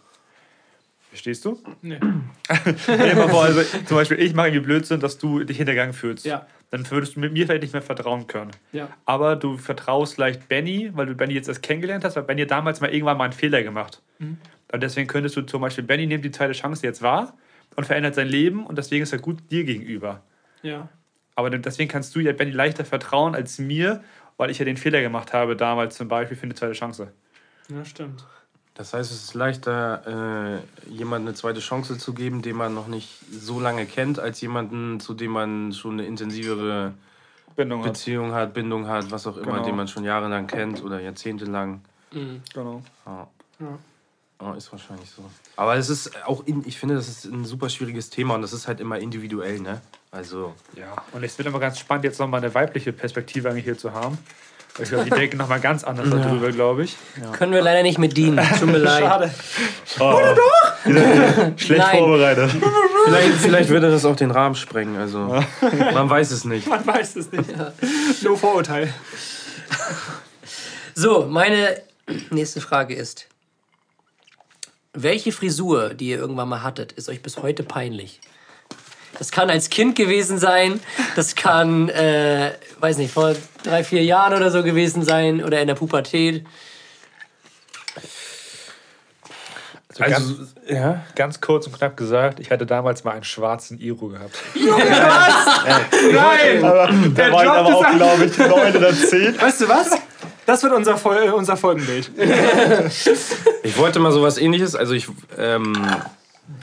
Verstehst 1.10 1.44
du? 1.44 1.62
Nee. 1.80 2.00
Stell 2.82 2.98
dir 3.10 3.16
mal 3.16 3.28
vor, 3.28 3.44
also, 3.44 3.62
zum 3.84 3.96
Beispiel, 3.96 4.18
ich 4.18 4.34
mache 4.34 4.48
irgendwie 4.48 4.64
Blödsinn, 4.64 4.98
dass 4.98 5.18
du 5.18 5.44
dich 5.44 5.58
hintergangen 5.58 5.92
fühlst. 5.92 6.24
Ja. 6.24 6.46
Dann 6.70 6.90
würdest 6.90 7.14
du 7.14 7.20
mit 7.20 7.32
mir 7.32 7.46
vielleicht 7.46 7.62
nicht 7.62 7.74
mehr 7.74 7.82
vertrauen 7.82 8.26
können 8.26 8.50
Ja. 8.72 8.88
aber 9.04 9.36
du 9.36 9.58
vertraust 9.58 10.14
vielleicht 10.14 10.48
Benny, 10.48 10.90
weil 10.94 11.06
du 11.06 11.14
Benny 11.14 11.34
jetzt 11.34 11.48
erst 11.48 11.62
kennengelernt 11.62 12.02
hast, 12.04 12.16
weil 12.16 12.22
Benny 12.24 12.46
damals 12.46 12.80
mal 12.80 12.92
irgendwann 12.92 13.18
mal 13.18 13.24
einen 13.24 13.32
Fehler 13.34 13.62
gemacht. 13.62 14.00
Mhm. 14.18 14.38
Und 14.72 14.82
deswegen 14.82 15.06
könntest 15.06 15.36
du 15.36 15.42
zum 15.42 15.60
Beispiel, 15.60 15.84
Benny 15.84 16.06
nimmt 16.06 16.24
die 16.24 16.30
zweite 16.30 16.52
Chance 16.52 16.84
jetzt 16.86 17.02
wahr 17.02 17.34
und 17.76 17.84
verändert 17.86 18.14
sein 18.14 18.28
Leben 18.28 18.66
und 18.66 18.76
deswegen 18.78 19.02
ist 19.02 19.12
er 19.12 19.18
gut 19.18 19.38
dir 19.50 19.64
gegenüber. 19.64 20.22
Ja. 20.62 20.88
Aber 21.34 21.50
deswegen 21.50 21.90
kannst 21.90 22.14
du 22.14 22.20
ja 22.20 22.32
Benny 22.32 22.50
leichter 22.50 22.84
vertrauen 22.84 23.34
als 23.34 23.58
mir, 23.58 24.02
weil 24.36 24.50
ich 24.50 24.58
ja 24.58 24.64
den 24.64 24.76
Fehler 24.76 25.00
gemacht 25.02 25.32
habe 25.32 25.56
damals 25.56 25.96
zum 25.96 26.08
Beispiel 26.08 26.36
für 26.36 26.44
eine 26.44 26.54
zweite 26.54 26.72
Chance. 26.72 27.12
Ja, 27.68 27.84
stimmt. 27.84 28.24
Das 28.74 28.94
heißt, 28.94 29.10
es 29.12 29.24
ist 29.24 29.34
leichter, 29.34 30.62
äh, 30.88 30.90
jemandem 30.90 31.28
eine 31.28 31.34
zweite 31.34 31.60
Chance 31.60 31.98
zu 31.98 32.14
geben, 32.14 32.40
den 32.40 32.56
man 32.56 32.72
noch 32.74 32.88
nicht 32.88 33.10
so 33.30 33.60
lange 33.60 33.84
kennt, 33.84 34.18
als 34.18 34.40
jemanden, 34.40 34.98
zu 34.98 35.12
dem 35.12 35.32
man 35.32 35.72
schon 35.72 35.92
eine 35.92 36.06
intensivere 36.06 36.94
Bindung 37.54 37.80
hat. 37.84 37.92
Beziehung 37.92 38.32
hat, 38.32 38.54
Bindung 38.54 38.88
hat, 38.88 39.10
was 39.10 39.26
auch 39.26 39.36
immer, 39.36 39.52
Genau. 39.52 39.64
den 39.64 39.76
man 39.76 39.88
schon 39.88 40.04
jahrelang 40.04 40.46
kennt 40.46 40.82
oder 40.82 41.00
jahrzehntelang. 41.00 41.82
Genau. 42.10 42.82
Ja. 43.04 43.28
Ja. 43.60 43.78
Ja, 44.42 44.54
ist 44.54 44.72
wahrscheinlich 44.72 45.08
so. 45.10 45.22
Aber 45.56 45.76
es 45.76 45.88
ist 45.88 46.10
auch, 46.26 46.44
in, 46.46 46.66
ich 46.66 46.78
finde, 46.78 46.96
das 46.96 47.08
ist 47.08 47.24
ein 47.26 47.44
super 47.44 47.68
schwieriges 47.68 48.10
Thema 48.10 48.34
und 48.34 48.42
das 48.42 48.52
ist 48.52 48.66
halt 48.66 48.80
immer 48.80 48.98
individuell, 48.98 49.60
ne? 49.60 49.80
Also, 50.10 50.54
Ja, 50.76 50.96
und 51.12 51.22
es 51.22 51.38
wird 51.38 51.48
immer 51.48 51.60
ganz 51.60 51.78
spannend, 51.78 52.04
jetzt 52.04 52.18
nochmal 52.18 52.40
eine 52.42 52.52
weibliche 52.54 52.92
Perspektive 52.92 53.48
eigentlich 53.48 53.64
hier 53.64 53.78
zu 53.78 53.92
haben. 53.92 54.18
Ich 54.78 54.88
glaube, 54.88 55.04
die 55.04 55.10
denken 55.10 55.36
nochmal 55.36 55.60
ganz 55.60 55.84
anders 55.84 56.08
darüber, 56.08 56.50
glaube 56.50 56.84
ich. 56.84 56.96
Können 57.32 57.52
wir 57.52 57.60
leider 57.60 57.82
nicht 57.82 57.98
mit 57.98 58.16
dienen. 58.16 58.40
Tut 58.58 58.68
mir 58.68 58.78
leid. 58.78 59.30
Schade. 59.86 60.36
Schlecht 61.56 61.78
Nein. 61.78 61.98
vorbereitet. 61.98 62.50
vielleicht, 63.04 63.34
vielleicht 63.34 63.68
würde 63.68 63.90
das 63.90 64.04
auch 64.04 64.16
den 64.16 64.30
Rahmen 64.30 64.54
sprengen, 64.54 64.96
also 64.96 65.42
man 65.92 66.08
weiß 66.10 66.30
es 66.30 66.44
nicht. 66.44 66.66
Man 66.66 66.86
weiß 66.86 67.16
es 67.16 67.30
nicht. 67.30 67.50
No 68.22 68.34
Vorurteil. 68.34 68.92
So, 70.94 71.26
meine 71.26 71.80
nächste 72.30 72.60
Frage 72.60 72.94
ist: 72.94 73.28
Welche 74.94 75.32
Frisur, 75.32 75.94
die 75.94 76.10
ihr 76.10 76.18
irgendwann 76.18 76.50
mal 76.50 76.62
hattet, 76.62 76.92
ist 76.92 77.08
euch 77.08 77.22
bis 77.22 77.38
heute 77.38 77.62
peinlich? 77.62 78.20
Das 79.18 79.30
kann 79.30 79.48
als 79.48 79.70
Kind 79.70 79.96
gewesen 79.96 80.36
sein, 80.38 80.80
das 81.16 81.34
kann, 81.34 81.88
äh, 81.88 82.52
weiß 82.80 82.98
nicht, 82.98 83.12
vor 83.12 83.34
drei, 83.62 83.84
vier 83.84 84.04
Jahren 84.04 84.34
oder 84.34 84.50
so 84.50 84.62
gewesen 84.62 85.02
sein 85.02 85.42
oder 85.42 85.60
in 85.62 85.66
der 85.66 85.76
Pubertät. 85.76 86.44
Also, 89.88 90.02
ganz, 90.02 90.14
Also, 90.14 90.34
ja. 90.68 91.04
ganz 91.14 91.40
kurz 91.40 91.66
und 91.66 91.76
knapp 91.76 91.96
gesagt, 91.96 92.40
ich 92.40 92.50
hatte 92.50 92.66
damals 92.66 93.04
mal 93.04 93.12
einen 93.12 93.24
schwarzen 93.24 93.78
Iro 93.78 94.08
gehabt. 94.08 94.36
Nein! 94.54 96.64
Aber 96.64 96.86
da 96.86 96.86
war 96.86 96.86
ich 96.86 97.14
glaubt 97.14 97.48
aber 97.48 97.74
auch, 97.76 97.96
glaube 97.96 98.24
ich, 98.26 98.36
9 98.36 98.76
oder 98.76 98.94
10. 98.94 99.40
Weißt 99.40 99.60
du 99.62 99.68
was? 99.68 99.90
Das 100.44 100.62
wird 100.62 100.72
unser, 100.72 100.98
Fol 100.98 101.16
unser 101.34 101.56
Folgenbild. 101.56 102.10
Ich 103.62 103.78
wollte 103.78 104.00
mal 104.00 104.12
sowas 104.12 104.38
ähnliches. 104.38 104.74
Also 104.74 104.94
ich, 104.94 105.08
ähm, 105.38 105.74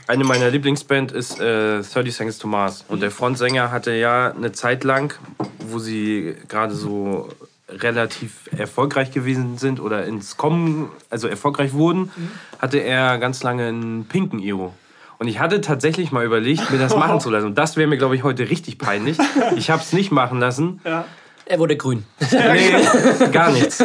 eine 0.07 0.23
meiner 0.23 0.49
Lieblingsband 0.49 1.11
ist 1.11 1.39
äh, 1.39 1.81
30 1.81 2.13
Seconds 2.13 2.37
to 2.39 2.47
Mars. 2.47 2.83
Und 2.87 3.01
der 3.01 3.11
Frontsänger 3.11 3.71
hatte 3.71 3.93
ja 3.93 4.31
eine 4.31 4.51
Zeit 4.51 4.83
lang, 4.83 5.13
wo 5.59 5.79
sie 5.79 6.35
gerade 6.47 6.75
so 6.75 7.29
relativ 7.69 8.49
erfolgreich 8.57 9.11
gewesen 9.11 9.57
sind 9.57 9.79
oder 9.79 10.05
ins 10.05 10.37
Kommen, 10.37 10.89
also 11.09 11.27
erfolgreich 11.27 11.73
wurden, 11.73 12.11
hatte 12.57 12.79
er 12.79 13.17
ganz 13.19 13.43
lange 13.43 13.67
einen 13.67 14.05
pinken 14.05 14.39
Iro. 14.39 14.73
Und 15.19 15.27
ich 15.27 15.39
hatte 15.39 15.61
tatsächlich 15.61 16.11
mal 16.11 16.25
überlegt, 16.25 16.71
mir 16.71 16.79
das 16.79 16.95
machen 16.97 17.19
zu 17.19 17.29
lassen. 17.29 17.47
Und 17.47 17.57
das 17.57 17.77
wäre 17.77 17.87
mir, 17.87 17.97
glaube 17.97 18.15
ich, 18.15 18.23
heute 18.23 18.49
richtig 18.49 18.77
peinlich. 18.77 19.17
Ich 19.55 19.69
habe 19.69 19.81
es 19.81 19.93
nicht 19.93 20.11
machen 20.11 20.39
lassen. 20.39 20.81
Ja. 20.83 21.05
Er 21.49 21.57
wurde 21.57 21.75
grün. 21.75 22.05
Nee, 22.31 23.27
gar 23.31 23.51
nichts. 23.51 23.83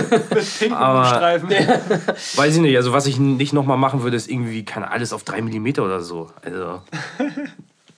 Pinken 0.58 0.76
Aber- 0.76 1.06
Streifen. 1.06 1.48
Weiß 2.36 2.54
ich 2.56 2.60
nicht. 2.60 2.76
Also, 2.76 2.92
was 2.92 3.06
ich 3.06 3.18
nicht 3.18 3.54
nochmal 3.54 3.78
machen 3.78 4.02
würde, 4.02 4.16
ist 4.18 4.30
irgendwie, 4.30 4.64
keine 4.66 4.90
alles 4.90 5.14
auf 5.14 5.24
drei 5.24 5.40
Millimeter 5.40 5.82
oder 5.82 6.02
so. 6.02 6.30
Also, 6.44 6.82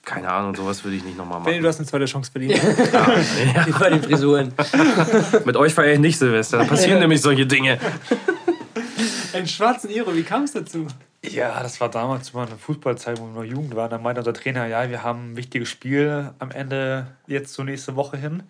keine 0.05 0.31
Ahnung, 0.31 0.55
sowas 0.55 0.85
würde 0.85 0.97
ich 0.97 1.05
nicht 1.05 1.19
nochmal 1.19 1.41
Benny, 1.41 1.57
machen. 1.57 1.63
du 1.63 1.69
hast 1.69 1.79
eine 1.79 1.87
zweite 1.89 2.05
Chance 2.05 2.31
verdient. 2.31 2.61
Über 3.67 3.91
die 3.91 3.99
Frisuren. 4.07 4.53
Mit 5.45 5.57
euch 5.57 5.75
feiere 5.75 5.95
ich 5.95 5.99
nicht 5.99 6.17
Silvester. 6.17 6.59
Da 6.59 6.65
passieren 6.65 7.01
nämlich 7.01 7.21
solche 7.21 7.45
Dinge. 7.45 7.81
Einen 9.33 9.49
schwarzen 9.49 9.91
Iro, 9.91 10.15
wie 10.15 10.23
kam 10.23 10.45
es 10.45 10.53
dazu? 10.53 10.87
Ja, 11.25 11.61
das 11.61 11.81
war 11.81 11.89
damals 11.91 12.33
mal 12.35 12.47
eine 12.47 12.57
Fußballzeit, 12.57 13.19
wo 13.21 13.25
wir 13.27 13.33
noch 13.35 13.45
Jugend 13.45 13.75
waren. 13.75 13.91
Da 13.91 13.99
meinte 13.99 14.21
unser 14.21 14.33
Trainer, 14.33 14.67
ja, 14.67 14.89
wir 14.89 15.03
haben 15.03 15.33
ein 15.33 15.37
wichtiges 15.37 15.69
Spiel 15.69 16.31
am 16.39 16.53
Ende 16.53 17.09
jetzt 17.27 17.53
zur 17.53 17.65
nächste 17.65 17.97
Woche 17.97 18.17
hin. 18.17 18.45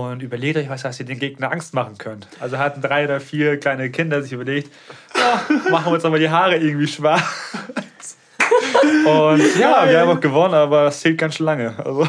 Und 0.00 0.22
überlegt 0.22 0.56
euch, 0.56 0.68
was, 0.70 0.82
dass 0.82 0.98
ihr 1.00 1.06
den 1.06 1.18
Gegner 1.18 1.52
Angst 1.52 1.74
machen 1.74 1.98
könnt. 1.98 2.26
Also 2.40 2.56
hatten 2.58 2.80
drei 2.80 3.04
oder 3.04 3.20
vier 3.20 3.58
kleine 3.60 3.90
Kinder 3.90 4.22
sich 4.22 4.32
überlegt, 4.32 4.72
ja, 5.14 5.42
machen 5.70 5.86
wir 5.86 5.92
uns 5.92 6.04
aber 6.06 6.18
die 6.18 6.30
Haare 6.30 6.56
irgendwie 6.56 6.86
schwarz. 6.86 7.22
Und 9.04 9.58
ja, 9.58 9.88
wir 9.88 10.00
haben 10.00 10.10
auch 10.16 10.20
gewonnen, 10.20 10.54
aber 10.54 10.86
es 10.86 11.00
zählt 11.00 11.18
ganz 11.18 11.34
schön 11.36 11.46
lange. 11.46 11.74
Also, 11.84 12.06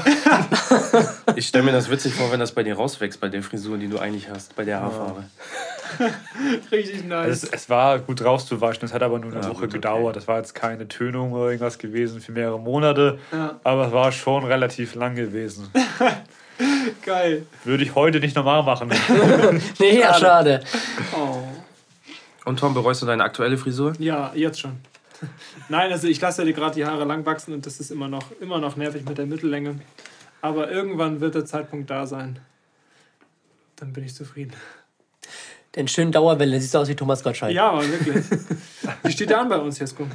Ich 1.36 1.48
stelle 1.48 1.64
mir 1.66 1.72
das 1.72 1.90
witzig 1.90 2.14
vor, 2.14 2.32
wenn 2.32 2.40
das 2.40 2.52
bei 2.54 2.64
dir 2.64 2.76
rauswächst, 2.76 3.20
bei 3.20 3.28
der 3.30 3.44
Frisur, 3.44 3.78
die 3.78 3.88
du 3.88 3.98
eigentlich 4.00 4.30
hast, 4.30 4.56
bei 4.56 4.64
der 4.64 4.80
Haarfarbe. 4.82 5.24
Richtig 6.72 7.04
nice. 7.06 7.44
es, 7.44 7.50
es 7.50 7.70
war 7.70 8.00
gut 8.00 8.24
rauszuwaschen, 8.24 8.86
es 8.86 8.94
hat 8.94 9.04
aber 9.04 9.20
nur 9.20 9.32
eine 9.32 9.42
Ja, 9.42 9.48
Woche 9.50 9.54
gut, 9.62 9.64
okay. 9.66 9.74
gedauert. 9.74 10.16
Das 10.16 10.28
war 10.28 10.38
jetzt 10.38 10.54
keine 10.56 10.88
Tönung 10.88 11.34
oder 11.34 11.46
irgendwas 11.48 11.78
gewesen 11.78 12.22
für 12.22 12.32
mehrere 12.32 12.60
Monate, 12.60 13.20
Ja. 13.32 13.60
aber 13.64 13.88
es 13.88 13.92
war 13.94 14.12
schon 14.12 14.44
relativ 14.46 14.96
lang 14.96 15.16
gewesen. 15.16 15.70
Geil. 17.06 17.46
Würde 17.64 17.84
ich 17.84 17.96
heute 17.96 18.20
nicht 18.20 18.36
normal 18.36 18.64
machen. 18.64 18.90
Nee, 19.80 20.00
ja, 20.00 20.14
schade. 20.14 20.64
Oh. 21.16 21.44
Und 22.46 22.60
Tom, 22.60 22.74
bereust 22.74 23.02
du 23.02 23.06
deine 23.06 23.24
aktuelle 23.24 23.58
Frisur? 23.58 23.94
Ja, 24.00 24.32
jetzt 24.36 24.60
schon. 24.60 24.78
Nein, 25.70 25.92
also 25.92 26.08
ich 26.08 26.20
lasse 26.20 26.44
dir 26.44 26.54
gerade 26.54 26.76
die 26.76 26.86
Haare 26.86 27.06
lang 27.06 27.26
wachsen 27.26 27.54
und 27.54 27.66
das 27.66 27.80
ist 27.80 27.92
immer 27.92 28.08
noch, 28.08 28.32
immer 28.42 28.60
noch 28.60 28.76
nervig 28.76 29.06
mit 29.06 29.18
der 29.18 29.26
Mittellänge. 29.26 29.80
Aber 30.42 30.70
irgendwann 30.70 31.22
wird 31.22 31.36
der 31.36 31.46
Zeitpunkt 31.46 31.90
da 31.90 32.06
sein. 32.06 32.40
Dann 33.78 33.94
bin 33.94 34.04
ich 34.04 34.14
zufrieden. 34.14 34.54
Den 35.76 35.88
schönen 35.88 36.12
Dauerwelle, 36.12 36.60
siehst 36.60 36.76
du 36.76 36.80
aus 36.80 36.88
wie 36.88 36.96
Thomas 36.96 37.24
Gottschalk. 37.24 37.52
Ja, 37.52 37.72
aber 37.72 37.88
wirklich. 37.88 38.26
Wie 39.02 39.12
steht 39.12 39.30
der 39.30 39.40
an 39.40 39.50
bei 39.50 39.58
uns, 39.58 39.80
Jesko? 39.80 40.06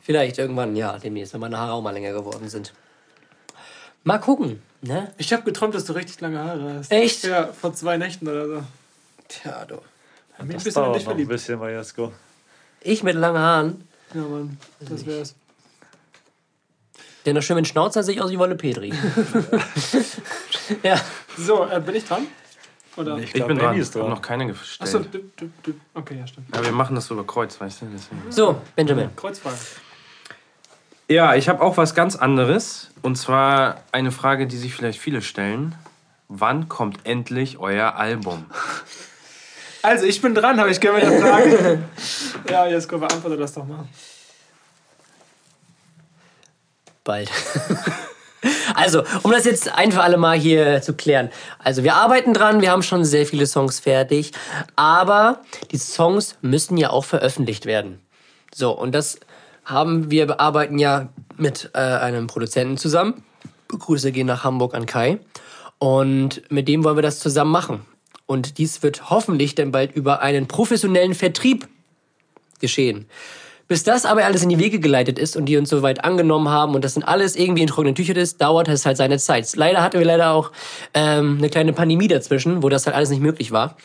Vielleicht 0.00 0.38
irgendwann, 0.38 0.76
ja, 0.76 0.96
demnächst, 0.98 1.32
wenn 1.34 1.40
meine 1.40 1.58
Haare 1.58 1.72
auch 1.72 1.82
mal 1.82 1.90
länger 1.90 2.12
geworden 2.12 2.48
sind. 2.48 2.72
Mal 4.04 4.18
gucken, 4.18 4.62
ne? 4.82 5.12
Ich 5.18 5.32
habe 5.32 5.42
geträumt, 5.42 5.74
dass 5.74 5.84
du 5.84 5.92
richtig 5.92 6.20
lange 6.20 6.38
Haare 6.38 6.74
hast. 6.78 6.90
Echt? 6.92 7.24
Ja, 7.24 7.48
vor 7.52 7.72
zwei 7.74 7.96
Nächten 7.96 8.26
oder 8.28 8.46
so. 8.46 8.62
Tja, 9.28 9.64
du. 9.64 9.76
Hab 10.38 10.46
mich 10.46 10.56
ein 10.56 10.62
bisschen 10.62 10.84
in 10.84 10.92
dich 10.92 11.02
noch 11.04 11.10
ein 11.12 11.16
verliebt. 11.16 11.28
bisschen, 11.30 11.58
Majesko. 11.58 12.12
Ich 12.80 13.02
mit 13.02 13.14
langen 13.16 13.38
Haaren. 13.38 13.88
Ja, 14.14 14.20
Mann, 14.22 14.56
das 14.80 15.04
wär's. 15.04 15.34
Der 17.26 17.34
noch 17.34 17.42
schön 17.42 17.56
mit 17.56 17.66
Schnauzer 17.68 18.02
sehe 18.02 18.14
ich 18.14 18.20
aus 18.22 18.30
wie 18.30 18.38
Wolle 18.38 18.54
Petri. 18.54 18.92
ja, 20.82 21.00
So, 21.36 21.66
äh, 21.68 21.80
bin 21.80 21.94
ich 21.96 22.04
dran? 22.04 22.26
Oder? 22.96 23.18
Ich 23.18 23.24
Ich 23.26 23.32
glaub, 23.34 23.48
bin 23.48 23.58
Benny 23.58 23.68
dran. 23.70 23.80
ist 23.80 23.94
Ich 23.94 24.00
habe 24.00 24.10
noch 24.10 24.22
keine 24.22 24.46
gestellt. 24.46 24.80
Achso, 24.80 24.98
du, 25.00 25.18
du, 25.36 25.50
du. 25.62 25.74
okay, 25.94 26.18
ja, 26.18 26.26
stimmt. 26.26 26.54
Ja, 26.54 26.64
wir 26.64 26.72
machen 26.72 26.94
das 26.94 27.06
so 27.06 27.14
über 27.14 27.26
Kreuz, 27.26 27.60
weißt 27.60 27.82
du? 27.82 27.86
Deswegen. 27.92 28.22
so, 28.32 28.60
Benjamin. 28.74 29.14
Kreuzfrage. 29.14 29.56
Ja, 31.10 31.34
ich 31.34 31.48
habe 31.48 31.62
auch 31.62 31.78
was 31.78 31.94
ganz 31.94 32.16
anderes. 32.16 32.90
Und 33.00 33.16
zwar 33.16 33.82
eine 33.92 34.12
Frage, 34.12 34.46
die 34.46 34.58
sich 34.58 34.74
vielleicht 34.74 35.00
viele 35.00 35.22
stellen. 35.22 35.74
Wann 36.28 36.68
kommt 36.68 36.98
endlich 37.04 37.58
euer 37.58 37.94
Album? 37.94 38.44
Also, 39.82 40.04
ich 40.04 40.20
bin 40.20 40.34
dran, 40.34 40.60
habe 40.60 40.70
ich 40.70 40.80
gehört 40.80 41.02
mit 41.02 41.12
der 41.12 41.20
Frage. 41.20 41.78
ja, 42.50 42.66
Jesko, 42.66 42.98
beantworte 42.98 43.38
das 43.38 43.54
doch 43.54 43.64
mal. 43.64 43.86
Bald. 47.04 47.30
Also, 48.74 49.02
um 49.24 49.32
das 49.32 49.44
jetzt 49.46 49.74
ein 49.74 49.90
für 49.90 50.00
alle 50.00 50.16
Mal 50.16 50.38
hier 50.38 50.80
zu 50.80 50.94
klären. 50.94 51.30
Also, 51.58 51.82
wir 51.82 51.94
arbeiten 51.94 52.34
dran, 52.34 52.60
wir 52.60 52.70
haben 52.70 52.84
schon 52.84 53.04
sehr 53.04 53.26
viele 53.26 53.46
Songs 53.46 53.80
fertig, 53.80 54.30
aber 54.76 55.40
die 55.72 55.78
Songs 55.78 56.36
müssen 56.40 56.76
ja 56.76 56.90
auch 56.90 57.04
veröffentlicht 57.04 57.66
werden. 57.66 58.00
So, 58.54 58.70
und 58.70 58.94
das 58.94 59.18
haben 59.68 60.10
wir 60.10 60.40
arbeiten 60.40 60.78
ja 60.78 61.08
mit 61.36 61.70
äh, 61.74 61.78
einem 61.78 62.26
Produzenten 62.26 62.78
zusammen. 62.78 63.22
Grüße 63.68 64.12
gehen 64.12 64.26
nach 64.26 64.44
Hamburg 64.44 64.74
an 64.74 64.86
Kai. 64.86 65.18
Und 65.78 66.42
mit 66.50 66.68
dem 66.68 66.84
wollen 66.84 66.96
wir 66.96 67.02
das 67.02 67.20
zusammen 67.20 67.52
machen. 67.52 67.82
Und 68.26 68.58
dies 68.58 68.82
wird 68.82 69.10
hoffentlich 69.10 69.54
dann 69.54 69.70
bald 69.70 69.94
über 69.94 70.22
einen 70.22 70.48
professionellen 70.48 71.14
Vertrieb 71.14 71.68
geschehen. 72.60 73.06
Bis 73.68 73.84
das 73.84 74.06
aber 74.06 74.24
alles 74.24 74.42
in 74.42 74.48
die 74.48 74.58
Wege 74.58 74.80
geleitet 74.80 75.18
ist 75.18 75.36
und 75.36 75.44
die 75.44 75.58
uns 75.58 75.68
soweit 75.68 76.02
angenommen 76.02 76.48
haben 76.48 76.74
und 76.74 76.82
das 76.82 76.94
sind 76.94 77.02
alles 77.02 77.36
irgendwie 77.36 77.60
in 77.60 77.68
trockenen 77.68 77.94
Tüchern 77.94 78.16
ist, 78.16 78.40
dauert 78.40 78.66
es 78.68 78.86
halt 78.86 78.96
seine 78.96 79.18
Zeit. 79.18 79.54
Leider 79.56 79.82
hatten 79.82 79.98
wir 79.98 80.06
leider 80.06 80.30
auch 80.32 80.52
ähm, 80.94 81.36
eine 81.36 81.50
kleine 81.50 81.74
Pandemie 81.74 82.08
dazwischen, 82.08 82.62
wo 82.62 82.70
das 82.70 82.86
halt 82.86 82.96
alles 82.96 83.10
nicht 83.10 83.20
möglich 83.20 83.52
war. 83.52 83.76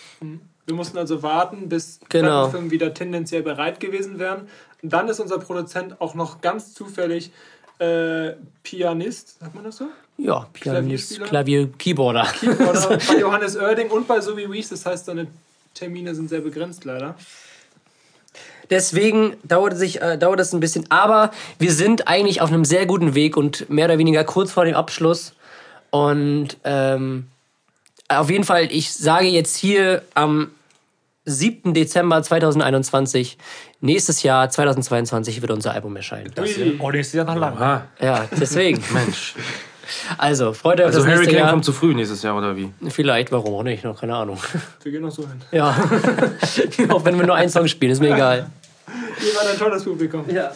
Wir 0.65 0.75
mussten 0.75 0.97
also 0.97 1.21
warten, 1.23 1.69
bis 1.69 1.99
Genau. 2.09 2.27
Plattenfirmen 2.29 2.71
wieder 2.71 2.93
tendenziell 2.93 3.43
bereit 3.43 3.79
gewesen 3.79 4.19
wären. 4.19 4.47
Und 4.81 4.93
dann 4.93 5.07
ist 5.09 5.19
unser 5.19 5.39
Produzent 5.39 5.99
auch 5.99 6.15
noch 6.15 6.41
ganz 6.41 6.73
zufällig 6.73 7.31
äh, 7.79 8.33
Pianist, 8.63 9.39
sagt 9.39 9.55
man 9.55 9.63
das 9.63 9.77
so? 9.77 9.87
Ja, 10.17 10.47
Pianist? 10.53 11.21
Klavier, 11.23 11.69
Keyboarder. 11.77 12.27
Oder 12.43 12.97
bei 13.07 13.19
Johannes 13.19 13.57
Oerding 13.57 13.89
und 13.89 14.07
bei 14.07 14.19
Zoe 14.19 14.51
Wees. 14.51 14.69
Das 14.69 14.85
heißt, 14.85 15.05
seine 15.05 15.27
Termine 15.73 16.13
sind 16.13 16.29
sehr 16.29 16.41
begrenzt 16.41 16.85
leider. 16.85 17.15
Deswegen 18.69 19.35
dauert, 19.43 19.75
sich, 19.75 20.01
äh, 20.01 20.17
dauert 20.17 20.39
es 20.39 20.53
ein 20.53 20.59
bisschen. 20.59 20.85
Aber 20.89 21.31
wir 21.59 21.73
sind 21.73 22.07
eigentlich 22.07 22.41
auf 22.41 22.49
einem 22.49 22.63
sehr 22.63 22.85
guten 22.85 23.15
Weg 23.15 23.35
und 23.35 23.69
mehr 23.69 23.85
oder 23.85 23.97
weniger 23.97 24.23
kurz 24.23 24.51
vor 24.51 24.65
dem 24.65 24.75
Abschluss. 24.75 25.33
Und 25.89 26.57
ähm, 26.63 27.27
auf 28.19 28.29
jeden 28.29 28.43
Fall, 28.43 28.67
ich 28.71 28.93
sage 28.93 29.27
jetzt 29.27 29.55
hier 29.55 30.03
am 30.13 30.49
7. 31.25 31.73
Dezember 31.73 32.21
2021, 32.21 33.37
nächstes 33.81 34.23
Jahr 34.23 34.49
2022 34.49 35.41
wird 35.41 35.51
unser 35.51 35.73
Album 35.73 35.95
erscheinen. 35.95 36.33
Ui. 36.37 36.75
Oh, 36.79 36.91
nächstes 36.91 37.13
Jahr 37.13 37.25
noch 37.25 37.35
lang. 37.37 37.55
Aha, 37.55 37.87
Ja, 38.01 38.27
deswegen. 38.39 38.83
Mensch. 38.93 39.35
Also, 40.17 40.53
freut 40.53 40.79
euch 40.79 40.85
auf 40.87 40.87
Also 40.87 40.99
das 40.99 41.07
nächste 41.07 41.25
Hurricane 41.25 41.43
Jahr. 41.43 41.51
kommt 41.51 41.65
zu 41.65 41.73
früh 41.73 41.93
nächstes 41.93 42.21
Jahr, 42.23 42.37
oder 42.37 42.55
wie? 42.55 42.71
Vielleicht, 42.89 43.31
warum 43.31 43.53
auch 43.55 43.63
nicht, 43.63 43.83
noch 43.83 43.99
keine 43.99 44.15
Ahnung. 44.15 44.37
Wir 44.83 44.91
gehen 44.91 45.01
noch 45.01 45.11
so 45.11 45.23
hin. 45.23 45.41
Ja. 45.51 45.69
auch 46.89 47.05
wenn 47.05 47.17
wir 47.17 47.25
nur 47.25 47.35
einen 47.35 47.49
Song 47.49 47.67
spielen, 47.67 47.91
ist 47.91 47.99
mir 47.99 48.13
egal. 48.13 48.49
Ihr 49.21 49.35
wart 49.35 49.47
ein 49.47 49.57
tolles 49.57 49.83
Publikum. 49.83 50.25
Ja. 50.29 50.51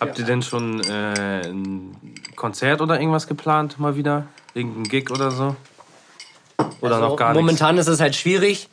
Habt 0.00 0.18
ihr 0.18 0.24
denn 0.24 0.42
schon 0.42 0.80
äh, 0.80 1.46
ein 1.46 1.94
Konzert 2.36 2.80
oder 2.80 2.98
irgendwas 2.98 3.26
geplant, 3.26 3.78
mal 3.78 3.96
wieder? 3.96 4.26
Irgendein 4.54 4.84
Gig 4.84 5.10
oder 5.10 5.30
so? 5.30 5.56
Oder 6.80 6.96
Also, 6.96 7.08
noch 7.08 7.16
gar 7.16 7.28
nichts? 7.32 7.40
Momentan 7.40 7.78
ist 7.78 7.86
es 7.88 8.00
halt 8.00 8.14
schwierig. 8.16 8.68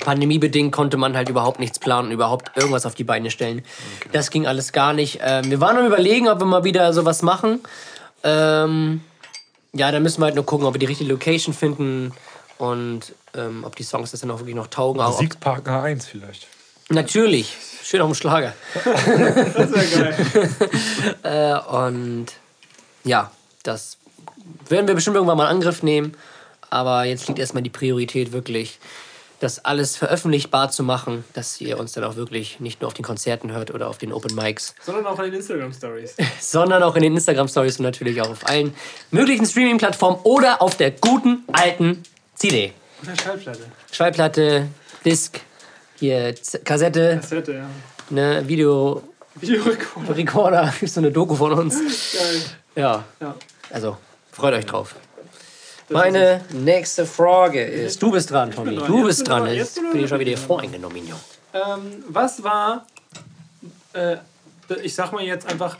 Pandemiebedingt 0.00 0.72
konnte 0.72 0.96
man 0.96 1.14
halt 1.16 1.28
überhaupt 1.28 1.60
nichts 1.60 1.78
planen, 1.78 2.10
überhaupt 2.10 2.56
irgendwas 2.56 2.86
auf 2.86 2.94
die 2.94 3.04
Beine 3.04 3.30
stellen. 3.30 3.62
Das 4.12 4.30
ging 4.30 4.46
alles 4.46 4.72
gar 4.72 4.92
nicht. 4.94 5.18
Ähm, 5.22 5.50
wir 5.50 5.60
waren 5.60 5.76
am 5.76 5.86
überlegen, 5.86 6.28
ob 6.28 6.38
wir 6.40 6.46
mal 6.46 6.64
wieder 6.64 6.92
sowas 6.92 7.22
machen. 7.22 7.60
Ähm, 8.24 9.02
ja, 9.72 9.92
da 9.92 10.00
müssen 10.00 10.20
wir 10.20 10.26
halt 10.26 10.34
nur 10.34 10.46
gucken, 10.46 10.66
ob 10.66 10.74
wir 10.74 10.78
die 10.78 10.86
richtige 10.86 11.10
Location 11.10 11.54
finden 11.54 12.12
und 12.58 13.12
ähm, 13.34 13.62
ob 13.64 13.76
die 13.76 13.82
Songs 13.82 14.10
das 14.10 14.20
dann 14.20 14.30
auch 14.30 14.38
wirklich 14.38 14.56
noch 14.56 14.66
taugen. 14.68 15.02
Musikpartner 15.02 15.82
1 15.82 16.06
vielleicht. 16.06 16.46
natürlich, 16.88 17.54
schön 17.82 18.00
auf 18.00 18.08
dem 18.08 18.14
Schlager. 18.14 18.54
Das 18.84 19.70
wäre 19.72 19.86
geil. 19.86 20.50
Äh, 21.22 21.58
und 21.76 22.26
ja, 23.04 23.30
das 23.62 23.98
werden 24.68 24.88
wir 24.88 24.94
bestimmt 24.94 25.16
irgendwann 25.16 25.36
mal 25.36 25.44
in 25.44 25.56
Angriff 25.56 25.82
nehmen. 25.82 26.14
Aber 26.70 27.04
jetzt 27.04 27.26
liegt 27.28 27.38
erstmal 27.38 27.62
die 27.62 27.70
Priorität 27.70 28.32
wirklich, 28.32 28.78
das 29.40 29.64
alles 29.64 29.96
veröffentlichbar 29.96 30.70
zu 30.70 30.82
machen, 30.82 31.24
dass 31.32 31.60
ihr 31.60 31.78
uns 31.80 31.92
dann 31.92 32.04
auch 32.04 32.16
wirklich 32.16 32.60
nicht 32.60 32.80
nur 32.82 32.88
auf 32.88 32.94
den 32.94 33.04
Konzerten 33.04 33.52
hört 33.52 33.70
oder 33.72 33.88
auf 33.88 33.96
den 33.98 34.12
Open 34.12 34.34
Mics, 34.34 34.74
Sondern 34.82 35.06
auch 35.06 35.18
in 35.18 35.26
den 35.26 35.34
Instagram-Stories. 35.34 36.14
sondern 36.40 36.82
auch 36.82 36.94
in 36.94 37.02
den 37.02 37.14
Instagram-Stories 37.16 37.78
und 37.78 37.84
natürlich 37.84 38.20
auch 38.20 38.28
auf 38.30 38.46
allen 38.48 38.74
möglichen 39.10 39.46
Streaming-Plattformen 39.46 40.18
oder 40.24 40.60
auf 40.60 40.76
der 40.76 40.90
guten 40.90 41.44
alten 41.52 42.02
CD. 42.34 42.72
Oder 43.02 43.16
Schallplatte. 43.16 43.64
Schallplatte, 43.90 44.68
Disc, 45.06 45.40
hier 45.98 46.34
Z 46.36 46.62
Kassette, 46.64 47.18
Kassette, 47.20 47.52
ja. 47.54 47.66
ne, 48.10 48.46
Video, 48.46 49.02
Videorekorder. 49.36 50.16
Recorder, 50.16 50.74
ist 50.82 50.94
so 50.94 51.00
eine 51.00 51.10
Doku 51.10 51.34
von 51.34 51.52
uns. 51.54 51.76
Geil. 52.12 52.42
Ja, 52.76 53.04
Ja. 53.20 53.34
also 53.70 53.96
freut 54.32 54.52
euch 54.52 54.66
drauf. 54.66 54.94
Meine 55.90 56.40
nächste 56.52 57.04
Frage 57.04 57.62
ist, 57.62 58.00
du 58.00 58.12
bist 58.12 58.30
dran, 58.30 58.52
Tommy. 58.52 58.76
Du 58.76 59.04
bist 59.04 59.26
dran. 59.26 59.52
Jetzt 59.52 59.80
bin 59.92 60.04
ich 60.04 60.08
schon 60.08 60.20
wieder 60.20 60.36
voreingenommen. 60.36 61.02
Ähm, 61.52 62.04
was 62.08 62.42
war, 62.44 62.86
äh, 63.92 64.18
ich 64.82 64.94
sag 64.94 65.12
mal 65.12 65.22
jetzt 65.22 65.50
einfach, 65.50 65.76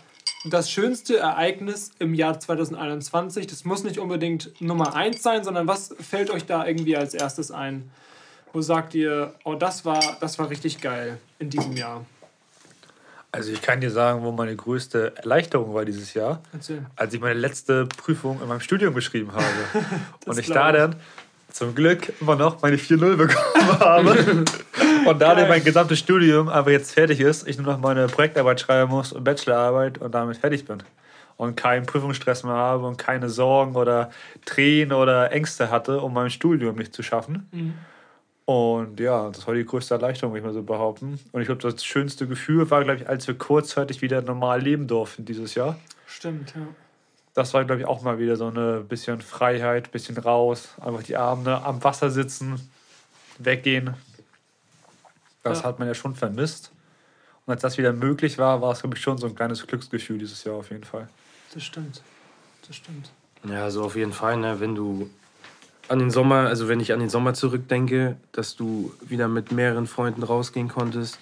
das 0.47 0.71
schönste 0.71 1.19
Ereignis 1.19 1.93
im 1.99 2.15
Jahr 2.15 2.41
2021? 2.41 3.47
Das 3.47 3.65
muss 3.65 3.85
nicht 3.85 3.99
unbedingt 3.99 4.61
Nummer 4.61 4.97
1 4.97 5.23
sein, 5.23 5.45
sondern 5.45 5.69
was 5.69 5.95
fällt 6.01 6.31
euch 6.31 6.45
da 6.45 6.67
irgendwie 6.67 6.97
als 6.97 7.15
erstes 7.15 7.51
ein? 7.51 7.91
Wo 8.53 8.63
sagt 8.63 8.95
ihr, 8.95 9.35
oh, 9.45 9.55
das 9.55 9.85
war, 9.85 10.01
das 10.21 10.39
war 10.39 10.51
richtig 10.51 10.81
geil 10.81 11.19
in 11.39 11.51
diesem 11.51 11.77
Jahr? 11.77 12.05
Also 13.33 13.53
ich 13.53 13.63
kann 13.63 13.81
dir 13.81 13.91
sagen, 13.91 14.23
wo 14.25 14.33
meine 14.33 14.57
größte 14.57 15.13
Erleichterung 15.17 15.73
war 15.73 15.85
dieses 15.85 16.15
Jahr, 16.15 16.43
Erzähl. 16.53 16.85
als 16.97 17.15
ich 17.15 17.21
meine 17.21 17.39
letzte 17.39 17.87
Prüfung 17.87 18.41
in 18.43 18.49
meinem 18.49 18.61
Studium 18.61 18.93
geschrieben 18.93 19.33
habe. 19.33 19.45
und 20.27 20.39
ich 20.39 20.49
da 20.49 20.73
dann 20.73 20.97
zum 21.53 21.75
Glück 21.75 22.13
immer 22.21 22.37
noch 22.37 22.61
meine 22.63 22.77
4-0 22.77 23.17
bekommen 23.17 23.81
habe. 23.81 24.45
und 25.07 25.19
da 25.23 25.35
dann 25.35 25.49
mein 25.49 25.63
gesamtes 25.63 25.99
Studium 25.99 26.49
aber 26.49 26.73
jetzt 26.73 26.93
fertig 26.93 27.21
ist, 27.21 27.47
ich 27.47 27.57
nur 27.57 27.67
noch 27.67 27.79
meine 27.79 28.07
Projektarbeit 28.09 28.61
schreiben 28.61 28.91
muss 28.91 29.13
und 29.13 29.23
Bachelorarbeit 29.25 29.99
und 29.99 30.13
damit 30.15 30.37
fertig 30.37 30.65
bin. 30.65 30.83
Und 31.37 31.57
keinen 31.57 31.87
Prüfungsstress 31.87 32.45
mehr 32.45 32.53
habe 32.53 32.87
und 32.87 32.99
keine 32.99 33.31
Sorgen 33.31 33.75
oder 33.75 34.11
Tränen 34.45 34.93
oder 34.93 35.33
Ängste 35.33 35.71
hatte, 35.71 36.01
um 36.01 36.13
mein 36.13 36.31
Studium 36.31 36.77
nicht 36.77 36.93
zu 36.93 37.03
schaffen. 37.03 37.49
Und 38.51 38.99
ja, 38.99 39.31
das 39.31 39.47
war 39.47 39.55
die 39.55 39.65
größte 39.65 39.95
Erleichterung, 39.95 40.33
würde 40.35 40.41
ich 40.41 40.45
mal 40.45 40.53
so 40.53 40.65
behaupten. 40.65 41.21
Und 41.31 41.41
ich 41.41 41.47
glaube, 41.47 41.63
das 41.63 41.85
schönste 41.85 42.27
Gefühl 42.27 42.69
war, 42.69 42.83
glaube 42.83 42.99
ich, 43.01 43.09
als 43.09 43.29
wir 43.29 43.39
kurzzeitig 43.39 44.03
wieder 44.03 44.23
normal 44.23 44.61
leben 44.61 44.89
durften 44.89 45.25
dieses 45.25 45.55
Jahr. 45.55 45.79
Stimmt, 46.05 46.53
ja. 46.57 46.63
Das 47.35 47.55
war, 47.55 47.65
glaube 47.65 47.83
ich, 47.83 47.87
auch 47.87 48.03
mal 48.03 48.19
wieder 48.19 48.35
so 48.35 48.49
eine 48.49 48.81
bisschen 48.81 49.21
Freiheit, 49.21 49.93
bisschen 49.93 50.19
raus, 50.19 50.71
einfach 50.81 51.05
die 51.05 51.17
Abende 51.17 51.63
am 51.63 51.85
Wasser 51.85 52.11
sitzen, 52.11 52.69
weggehen. 53.39 53.95
Das 55.45 55.61
Ja. 55.61 55.67
hat 55.67 55.79
man 55.79 55.87
ja 55.87 55.95
schon 55.95 56.17
vermisst. 56.17 56.73
Und 57.47 57.53
als 57.53 57.63
das 57.63 57.79
wieder 57.79 57.93
möglich 57.93 58.37
war, 58.37 58.61
war 58.61 58.73
es, 58.73 58.81
glaube 58.81 58.97
ich, 58.97 59.01
schon 59.03 59.17
so 59.17 59.29
ein 59.29 59.37
kleines 59.37 59.65
Glücksgefühl 59.65 60.19
dieses 60.19 60.43
Jahr 60.43 60.57
auf 60.57 60.71
jeden 60.73 60.83
Fall. 60.83 61.09
Das 61.55 61.63
stimmt. 61.63 62.03
Das 62.67 62.75
stimmt. 62.75 63.13
Ja, 63.49 63.71
so 63.71 63.85
auf 63.85 63.95
jeden 63.95 64.13
Fall, 64.13 64.39
ne? 64.39 64.59
wenn 64.59 64.75
du 64.75 65.09
an 65.91 65.99
den 65.99 66.11
Sommer, 66.11 66.47
also 66.47 66.69
wenn 66.69 66.79
ich 66.81 66.93
an 66.93 67.01
den 67.01 67.09
Sommer 67.11 67.35
zurückdenke, 67.35 68.17
dass 68.33 68.55
du 68.57 68.93
wieder 69.03 69.27
mit 69.29 69.51
mehreren 69.51 69.87
Freunden 69.87 70.23
rausgehen 70.23 70.69
konntest, 70.69 71.19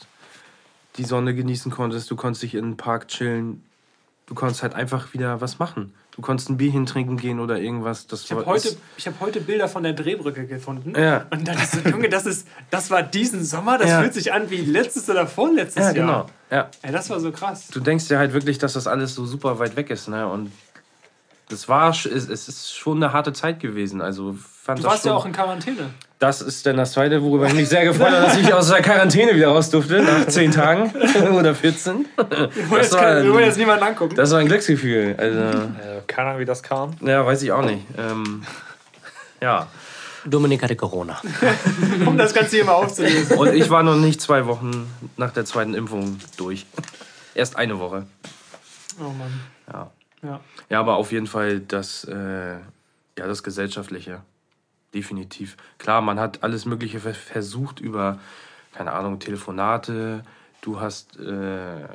die 0.99 1.05
Sonne 1.05 1.35
genießen 1.35 1.73
konntest, 1.73 2.11
du 2.11 2.17
konntest 2.17 2.43
dich 2.43 2.55
in 2.55 2.65
den 2.65 2.77
Park 2.77 3.09
chillen, 3.09 3.63
du 4.27 4.35
konntest 4.35 4.63
halt 4.63 4.75
einfach 4.75 5.15
wieder 5.15 5.41
was 5.41 5.59
machen. 5.59 5.95
Du 6.11 6.23
konntest 6.23 6.51
ein 6.51 6.57
Bierchen 6.57 6.85
trinken 6.85 7.17
gehen 7.17 7.39
oder 7.39 7.61
irgendwas. 7.61 8.09
Das 8.09 8.25
Ich 8.25 8.33
habe 8.33 8.45
heute, 8.45 8.77
ich 8.97 9.07
hab 9.07 9.21
heute 9.21 9.41
Bilder 9.41 9.69
von 9.69 9.85
der 9.85 9.93
Drehbrücke 9.93 10.47
gefunden. 10.49 10.93
Ja. 11.01 11.27
Und 11.31 11.47
dann 11.47 11.57
ist 11.57 11.71
so, 11.71 11.89
Junge, 11.89 12.09
das, 12.09 12.27
ist, 12.27 12.49
das 12.71 12.91
war 12.91 13.05
diesen 13.05 13.45
Sommer, 13.45 13.79
das 13.79 13.89
Ja. 13.89 14.01
fühlt 14.03 14.15
sich 14.15 14.33
an 14.33 14.51
wie 14.51 14.57
letztes 14.57 15.09
oder 15.09 15.29
vorletztes 15.29 15.77
Ja, 15.77 15.93
Jahr. 15.93 15.95
genau. 15.95 16.31
Ja. 16.51 16.71
Ey, 16.83 16.91
das 16.91 17.09
war 17.09 17.21
so 17.21 17.31
krass. 17.31 17.69
Du 17.69 17.79
denkst 17.79 18.09
dir 18.09 18.19
halt 18.19 18.33
wirklich, 18.33 18.59
dass 18.59 18.73
das 18.73 18.89
alles 18.89 19.15
so 19.15 19.27
super 19.27 19.61
weit 19.61 19.77
weg 19.77 19.91
ist, 19.91 20.09
ne? 20.09 20.27
Und 20.27 20.51
das 21.49 21.69
war, 21.69 21.91
es 21.91 22.05
es 22.07 22.49
ist 22.49 22.77
schon 22.77 23.03
eine 23.03 23.13
harte 23.13 23.33
Zeit 23.33 23.61
gewesen. 23.61 24.01
Also 24.03 24.35
fand 24.63 24.79
Du 24.79 24.83
das 24.83 24.93
warst 24.93 25.03
schon, 25.03 25.13
ja 25.13 25.17
auch 25.17 25.27
in 25.27 25.33
Quarantäne. 25.33 25.91
Das 26.19 26.43
ist 26.43 26.67
dann 26.67 26.77
das 26.77 26.93
zweite, 26.93 27.23
worüber 27.23 27.47
ich 27.47 27.55
mich 27.55 27.69
sehr 27.69 27.85
gefreut 27.85 28.11
habe, 28.11 28.23
dass 28.27 28.37
ich 28.37 28.53
aus 28.53 28.69
der 28.69 28.83
Quarantäne 28.83 29.35
wieder 29.37 29.49
raus 29.49 29.71
durfte, 29.71 30.03
nach 30.03 30.27
10 30.27 30.51
Tagen 30.51 30.93
oder 31.33 31.55
14. 31.55 32.07
Wir 32.17 32.27
wollen 32.27 32.51
Das 32.71 32.91
jetzt, 32.91 32.93
war, 32.95 33.23
wir 33.23 33.33
wollen 33.33 33.45
jetzt 33.45 33.55
ein, 33.55 33.61
niemanden 33.61 33.85
angucken. 33.85 34.17
das 34.17 34.31
war 34.33 34.39
ein 34.41 34.47
Glücksgefühl. 34.49 35.15
Also, 35.17 35.39
Äh, 35.39 36.03
keine 36.09 36.29
Ahnung, 36.31 36.41
wie 36.41 36.45
das 36.45 36.63
kam. 36.63 36.91
ja, 37.03 37.25
weiß 37.25 37.43
ich 37.43 37.53
auch 37.53 37.63
nicht. 37.65 37.85
Ähm, 37.97 38.43
ja. 39.41 39.69
Dominik 40.25 40.63
hatte 40.63 40.75
Corona. 40.77 41.21
um 42.07 42.19
das 42.19 42.35
Ganze 42.35 42.57
hier 42.57 42.65
mal 42.65 42.73
aufzulösen. 42.73 43.39
Und 43.39 43.55
ich 43.55 43.71
war 43.71 43.85
noch 43.85 43.95
nicht 43.95 44.21
zwei 44.21 44.47
Wochen 44.47 44.93
nach 45.17 45.31
der 45.31 45.45
zweiten 45.45 45.75
Impfung 45.75 46.19
durch. 46.37 46.67
Erst 47.35 47.57
eine 47.57 47.79
Woche. 47.79 48.07
Oh 49.01 49.05
Mann. 49.11 49.41
Ja. 49.73 49.91
Ja. 50.23 50.41
Ja, 50.69 50.81
aber 50.81 50.97
auf 50.97 51.13
jeden 51.13 51.27
Fall 51.27 51.61
das, 51.61 52.05
äh, 52.05 52.55
ja, 52.57 52.61
das 53.17 53.43
Gesellschaftliche. 53.43 54.23
Definitiv. 54.95 55.57
Klar, 55.79 56.01
man 56.01 56.19
hat 56.19 56.43
alles 56.43 56.65
Mögliche 56.65 57.01
ver- 57.01 57.15
versucht 57.15 57.79
über, 57.81 58.19
keine 58.73 58.93
Ahnung, 58.93 59.19
Telefonate. 59.19 60.25
Du 60.63 60.81
hast 60.81 61.19
äh, 61.19 61.87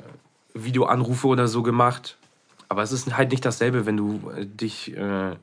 Videoanrufe 0.54 1.26
oder 1.26 1.48
so 1.48 1.62
gemacht. 1.62 2.16
Aber 2.68 2.82
es 2.82 2.92
ist 2.92 3.16
halt 3.16 3.30
nicht 3.30 3.44
dasselbe, 3.44 3.84
wenn 3.84 3.96
du 3.96 4.30
äh, 4.36 4.46
dich 4.46 4.96
äh, 4.96 5.36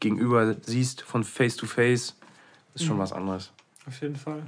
gegenüber 0.00 0.56
siehst 0.62 1.02
von 1.02 1.24
Face 1.24 1.56
to 1.56 1.66
Face. 1.66 2.14
Ist 2.74 2.84
schon 2.84 2.98
was 2.98 3.12
anderes. 3.12 3.52
Auf 3.86 4.00
jeden 4.00 4.16
Fall. 4.16 4.42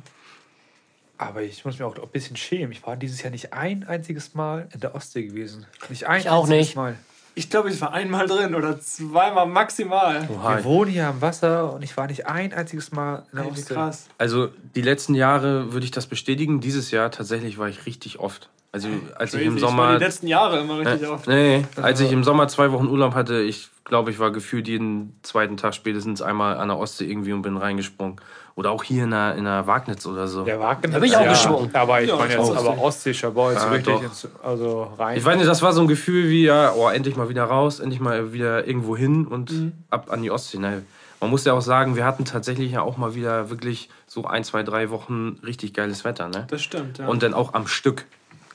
Aber 1.19 1.43
ich 1.43 1.65
muss 1.65 1.75
mich 1.75 1.83
auch 1.83 1.97
ein 1.97 2.09
bisschen 2.09 2.37
schämen. 2.37 2.73
Ich 2.73 2.85
war 2.87 2.97
dieses 2.97 3.23
Jahr 3.23 3.31
nicht 3.31 3.53
ein 3.53 3.85
einziges 3.85 4.35
Mal 4.35 4.69
in 4.73 4.81
der 4.81 4.95
Ostsee 4.95 5.27
gewesen. 5.27 5.67
Nicht 5.89 6.07
ein 6.07 6.21
Ich 6.21 6.29
auch 6.29 6.45
einziges 6.45 6.67
nicht. 6.69 6.77
Mal. 6.77 6.97
Ich 7.39 7.51
glaube, 7.51 7.69
ich 7.69 7.79
war 7.83 7.93
einmal 7.93 8.27
drin 8.27 8.55
oder 8.55 8.81
zweimal 8.81 9.47
maximal. 9.47 10.27
Oha. 10.33 10.57
Wir 10.57 10.65
wohnen 10.65 10.91
hier 10.91 11.07
am 11.09 11.21
Wasser 11.21 11.71
und 11.75 11.83
ich 11.83 11.95
war 11.97 12.07
nicht 12.07 12.27
ein 12.27 12.55
einziges 12.55 12.93
Mal 12.93 13.25
in 13.31 13.37
der 13.39 13.47
Ostsee. 13.49 13.75
krass. 13.75 14.09
Also 14.17 14.49
die 14.75 14.81
letzten 14.81 15.15
Jahre 15.15 15.71
würde 15.75 15.85
ich 15.85 15.91
das 15.91 16.07
bestätigen. 16.07 16.61
Dieses 16.61 16.91
Jahr 16.91 17.11
tatsächlich 17.11 17.59
war 17.59 17.69
ich 17.69 17.85
richtig 17.85 18.19
oft. 18.21 18.49
Also 18.73 18.89
als 19.17 19.35
ich 19.35 19.43
im 19.43 19.53
Crazy. 19.53 19.63
war 19.63 19.71
Sommer. 19.71 19.99
die 19.99 20.05
letzten 20.05 20.27
Jahre 20.29 20.61
immer 20.61 20.79
richtig 20.79 21.03
Äh, 21.03 21.11
oft. 21.13 21.27
nee, 21.29 21.65
als 21.81 22.01
ich 22.01 22.11
im 22.11 22.25
Sommer 22.25 22.49
zwei 22.49 22.73
Wochen 22.73 22.87
Urlaub 22.87 23.15
hatte, 23.15 23.41
ich 23.43 23.69
glaube, 23.85 24.11
ich 24.11 24.19
war 24.19 24.33
gefühlt 24.33 24.67
jeden 24.67 25.19
zweiten 25.23 25.59
Tag 25.59 25.75
spätestens 25.75 26.23
einmal 26.23 26.57
an 26.57 26.69
der 26.69 26.79
Ostsee 26.79 27.05
irgendwie 27.05 27.33
und 27.35 27.43
bin 27.43 27.59
reingesprungen. 27.59 28.17
Oder 28.57 28.71
auch 28.71 28.83
hier 28.83 29.05
in 29.05 29.11
der, 29.11 29.35
in 29.35 29.45
der 29.45 29.67
Wagnitz 29.67 30.07
oder 30.07 30.27
so. 30.27 30.43
Der 30.45 30.59
Wagen 30.59 30.91
Da 30.91 30.99
bin 30.99 31.09
ich 31.11 31.17
auch 31.17 31.29
gesprungen. 31.29 31.71
Aber 31.75 32.01
ich 32.01 32.09
Ja, 32.09 32.17
meine 32.17 32.33
jetzt 32.33 32.41
Ostsee. 32.41 32.59
aber 32.59 32.79
Ostseescher 32.83 33.31
Boy, 33.31 33.55
so 33.55 33.61
Ja, 33.61 33.71
wirklich 33.71 33.95
doch. 33.97 34.03
ins, 34.03 34.29
also 34.43 34.93
rein. 34.99 35.19
Ich 35.19 35.25
weiß 35.25 35.37
nicht, 35.37 35.47
das 35.47 35.61
war 35.61 35.75
so 35.75 35.83
ein 35.83 35.89
Gefühl 35.89 36.31
wie, 36.31 36.45
ja, 36.45 36.73
oh, 36.73 36.89
endlich 36.89 37.17
mal 37.17 37.29
wieder 37.29 37.45
raus, 37.45 37.81
endlich 37.81 38.01
mal 38.01 38.33
wieder 38.33 38.67
irgendwo 38.67 38.97
hin 38.97 39.27
und 39.27 39.73
ab 39.91 40.11
an 40.11 40.23
die 40.23 40.31
Ostsee. 40.31 40.57
Ne? 40.57 40.83
Man 41.21 41.29
muss 41.29 41.45
ja 41.45 41.53
auch 41.53 41.61
sagen, 41.61 41.97
wir 41.97 42.07
hatten 42.07 42.25
tatsächlich 42.25 42.73
ja 42.73 42.81
auch 42.81 42.97
mal 42.97 43.15
wieder 43.15 43.51
wirklich 43.51 43.91
so 44.07 44.25
ein, 44.25 44.43
zwei, 44.43 44.63
drei 44.63 44.89
Wochen 44.89 45.39
richtig 45.45 45.75
geiles 45.75 46.05
Wetter. 46.05 46.29
Ne? 46.29 46.47
Das 46.49 46.63
stimmt, 46.63 46.97
ja. 46.97 47.09
Und 47.09 47.23
dann 47.23 47.35
auch 47.35 47.53
am 47.53 47.67
Stück, 47.67 48.07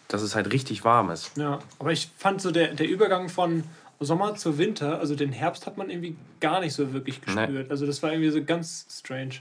dass 0.08 0.24
es 0.24 0.34
halt 0.36 0.52
richtig 0.52 0.84
warm 0.84 1.12
ist. 1.12 1.38
ja. 1.38 1.60
Aber 1.78 1.92
ich 1.92 2.10
fand 2.18 2.42
so 2.42 2.50
der, 2.50 2.74
der 2.74 2.90
Übergang 2.90 3.30
von 3.30 3.66
Sommer 4.00 4.34
zu 4.34 4.58
Winter, 4.58 4.98
also 4.98 5.14
den 5.14 5.32
Herbst 5.32 5.68
hat 5.68 5.78
man 5.78 5.92
irgendwie 5.92 6.16
gar 6.40 6.60
nicht 6.60 6.74
so 6.74 6.92
wirklich 6.92 7.22
gespürt. 7.22 7.70
Also 7.70 7.86
das 7.86 8.02
war 8.02 8.12
irgendwie 8.12 8.32
so 8.32 8.44
ganz 8.44 8.88
strange. 8.90 9.36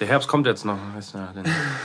Der 0.00 0.08
Herbst 0.08 0.28
kommt 0.28 0.46
jetzt 0.46 0.64
noch, 0.64 0.78
weißt 0.96 1.14
du, 1.14 1.18
ja, 1.18 1.34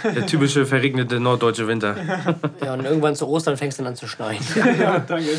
der, 0.03 0.11
der 0.13 0.25
typische 0.25 0.65
verregnete 0.65 1.19
norddeutsche 1.19 1.67
Winter. 1.67 1.95
Ja, 2.63 2.73
und 2.73 2.85
irgendwann 2.85 3.15
zu 3.15 3.27
Ostern 3.27 3.57
fängst 3.57 3.77
du 3.77 3.83
dann 3.83 3.91
an 3.91 3.97
zu 3.97 4.07
schneien. 4.07 4.41
ja, 4.79 4.99
danke. 4.99 5.29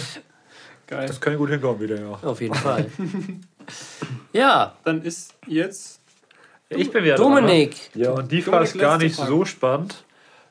Geil. 0.86 1.06
das 1.08 1.20
kann 1.20 1.36
gut 1.36 1.50
hinkommen 1.50 1.80
wieder, 1.80 1.98
ja. 1.98 2.18
Auf 2.22 2.40
jeden 2.40 2.54
Fall. 2.54 2.86
Ja, 4.32 4.76
Dann 4.84 5.02
ist 5.02 5.34
jetzt 5.48 6.00
Ich 6.68 6.92
bin 6.92 7.02
wieder 7.02 7.16
dran, 7.16 7.32
ne? 7.32 7.40
Dominik. 7.40 7.76
Ja, 7.94 8.10
und 8.10 8.30
die 8.30 8.42
Dominik, 8.42 8.44
Frage 8.44 8.64
ist 8.64 8.78
gar 8.78 8.98
nicht 8.98 9.16
so 9.16 9.44
spannend. 9.44 10.04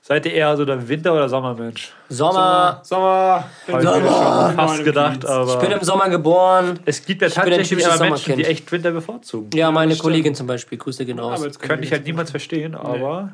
Seid 0.07 0.23
ihr 0.27 0.33
eher 0.33 0.55
so 0.55 0.65
der 0.65 0.87
Winter- 0.87 1.13
oder 1.13 1.27
Sommermensch? 1.27 1.91
Sommer. 2.09 2.79
Sommer. 2.83 3.49
Hab 3.67 3.67
ich 3.67 3.73
mir 3.73 3.83
schon 3.83 4.55
fast 4.55 4.83
gedacht, 4.83 5.25
aber 5.25 5.53
Ich 5.55 5.59
bin 5.59 5.71
im 5.71 5.83
Sommer 5.83 6.09
geboren. 6.09 6.79
es 6.85 7.03
gibt 7.03 7.23
ja 7.23 7.29
tatsächlich 7.29 7.83
immer 7.83 7.99
Menschen, 7.99 8.37
die 8.37 8.45
echt 8.45 8.71
Winter 8.71 8.91
bevorzugen. 8.91 9.49
Ja, 9.55 9.71
meine 9.71 9.93
stimmt. 9.93 10.03
Kollegin 10.03 10.35
zum 10.35 10.45
Beispiel. 10.45 10.77
Grüße 10.77 11.07
gehen 11.07 11.17
raus. 11.17 11.41
Könnte 11.57 11.85
ich 11.85 11.91
halt 11.91 12.05
niemals 12.05 12.29
verstehen, 12.29 12.75
aber 12.75 13.31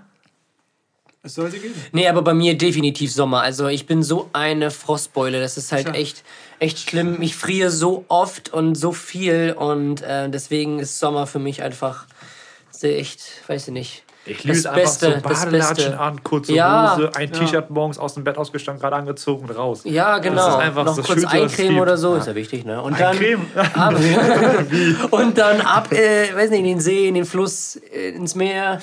Es 1.24 1.36
soll 1.36 1.52
sie 1.52 1.60
geben. 1.60 1.76
Nee, 1.92 2.08
aber 2.08 2.22
bei 2.22 2.34
mir 2.34 2.58
definitiv 2.58 3.12
Sommer. 3.12 3.42
Also 3.42 3.68
ich 3.68 3.86
bin 3.86 4.02
so 4.02 4.30
eine 4.32 4.72
Frostbeule. 4.72 5.42
Das 5.42 5.58
ist 5.58 5.74
halt 5.74 5.88
Tja. 5.88 5.94
echt, 5.96 6.24
echt 6.60 6.80
schlimm. 6.90 7.22
Ich 7.22 7.36
friere 7.36 7.70
so 7.70 8.06
oft 8.08 8.54
und 8.54 8.76
so 8.76 8.94
viel 8.94 9.54
und 9.60 10.04
äh, 10.04 10.30
deswegen 10.30 10.80
ist 10.80 11.00
Sommer 11.00 11.28
für 11.28 11.40
mich 11.40 11.64
einfach 11.64 12.06
sehr 12.70 12.98
echt, 12.98 13.44
weiß 13.48 13.68
ich 13.68 13.74
nicht. 13.74 14.04
Ich 14.26 14.44
liebe 14.44 14.50
Das 14.50 14.58
es 14.60 14.66
einfach 14.68 14.82
Beste, 14.82 15.06
so 15.06 15.12
das 15.12 15.22
Badelatschen 15.44 15.76
Beste. 15.76 16.00
an, 16.00 16.24
kurze 16.24 16.54
Ja. 16.54 16.96
Hose, 16.96 17.12
ein 17.16 17.32
T-Shirt 17.32 17.70
morgens 17.72 17.98
aus 17.98 18.14
dem 18.14 18.24
Bett 18.24 18.38
ausgestanden, 18.38 18.80
gerade 18.82 18.96
angezogen 18.96 19.48
und 19.48 19.58
raus. 19.58 19.82
Ja, 19.84 20.20
genau. 20.20 20.48
ist 20.48 20.56
einfach 20.56 20.84
Noch 20.86 20.96
das 20.96 21.06
kurz 21.06 21.22
Schönste, 21.22 21.38
eincremen 21.38 21.80
oder 21.80 21.98
so, 21.98 22.16
ist 22.16 22.28
ja 22.28 22.36
wichtig, 22.36 22.64
ne? 22.66 22.82
Und 22.82 23.00
dann 23.00 23.18
ab, 23.74 23.94
und 25.12 25.38
dann 25.38 25.62
ab, 25.62 25.92
äh, 25.92 26.36
weiß 26.36 26.52
nicht, 26.52 26.60
in 26.60 26.66
den 26.66 26.80
See, 26.80 27.08
in 27.08 27.16
den 27.16 27.26
Fluss, 27.26 27.78
äh, 27.92 28.10
ins 28.10 28.36
Meer, 28.36 28.80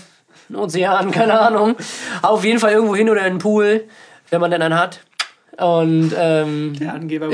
in 0.48 0.56
den 0.56 0.62
Ozean, 0.62 1.10
keine 1.12 1.38
Ahnung. 1.38 1.76
Auf 2.22 2.44
jeden 2.44 2.58
Fall 2.58 2.72
irgendwo 2.72 2.96
hin 2.96 3.08
oder 3.08 3.24
in 3.26 3.34
den 3.34 3.38
Pool, 3.38 3.84
wenn 4.30 4.40
man 4.40 4.50
denn 4.50 4.62
einen 4.62 4.76
hat. 4.78 5.00
Und 5.56 6.12
ähm, 6.16 6.74
Der 6.78 6.94
Angeber. 6.94 7.28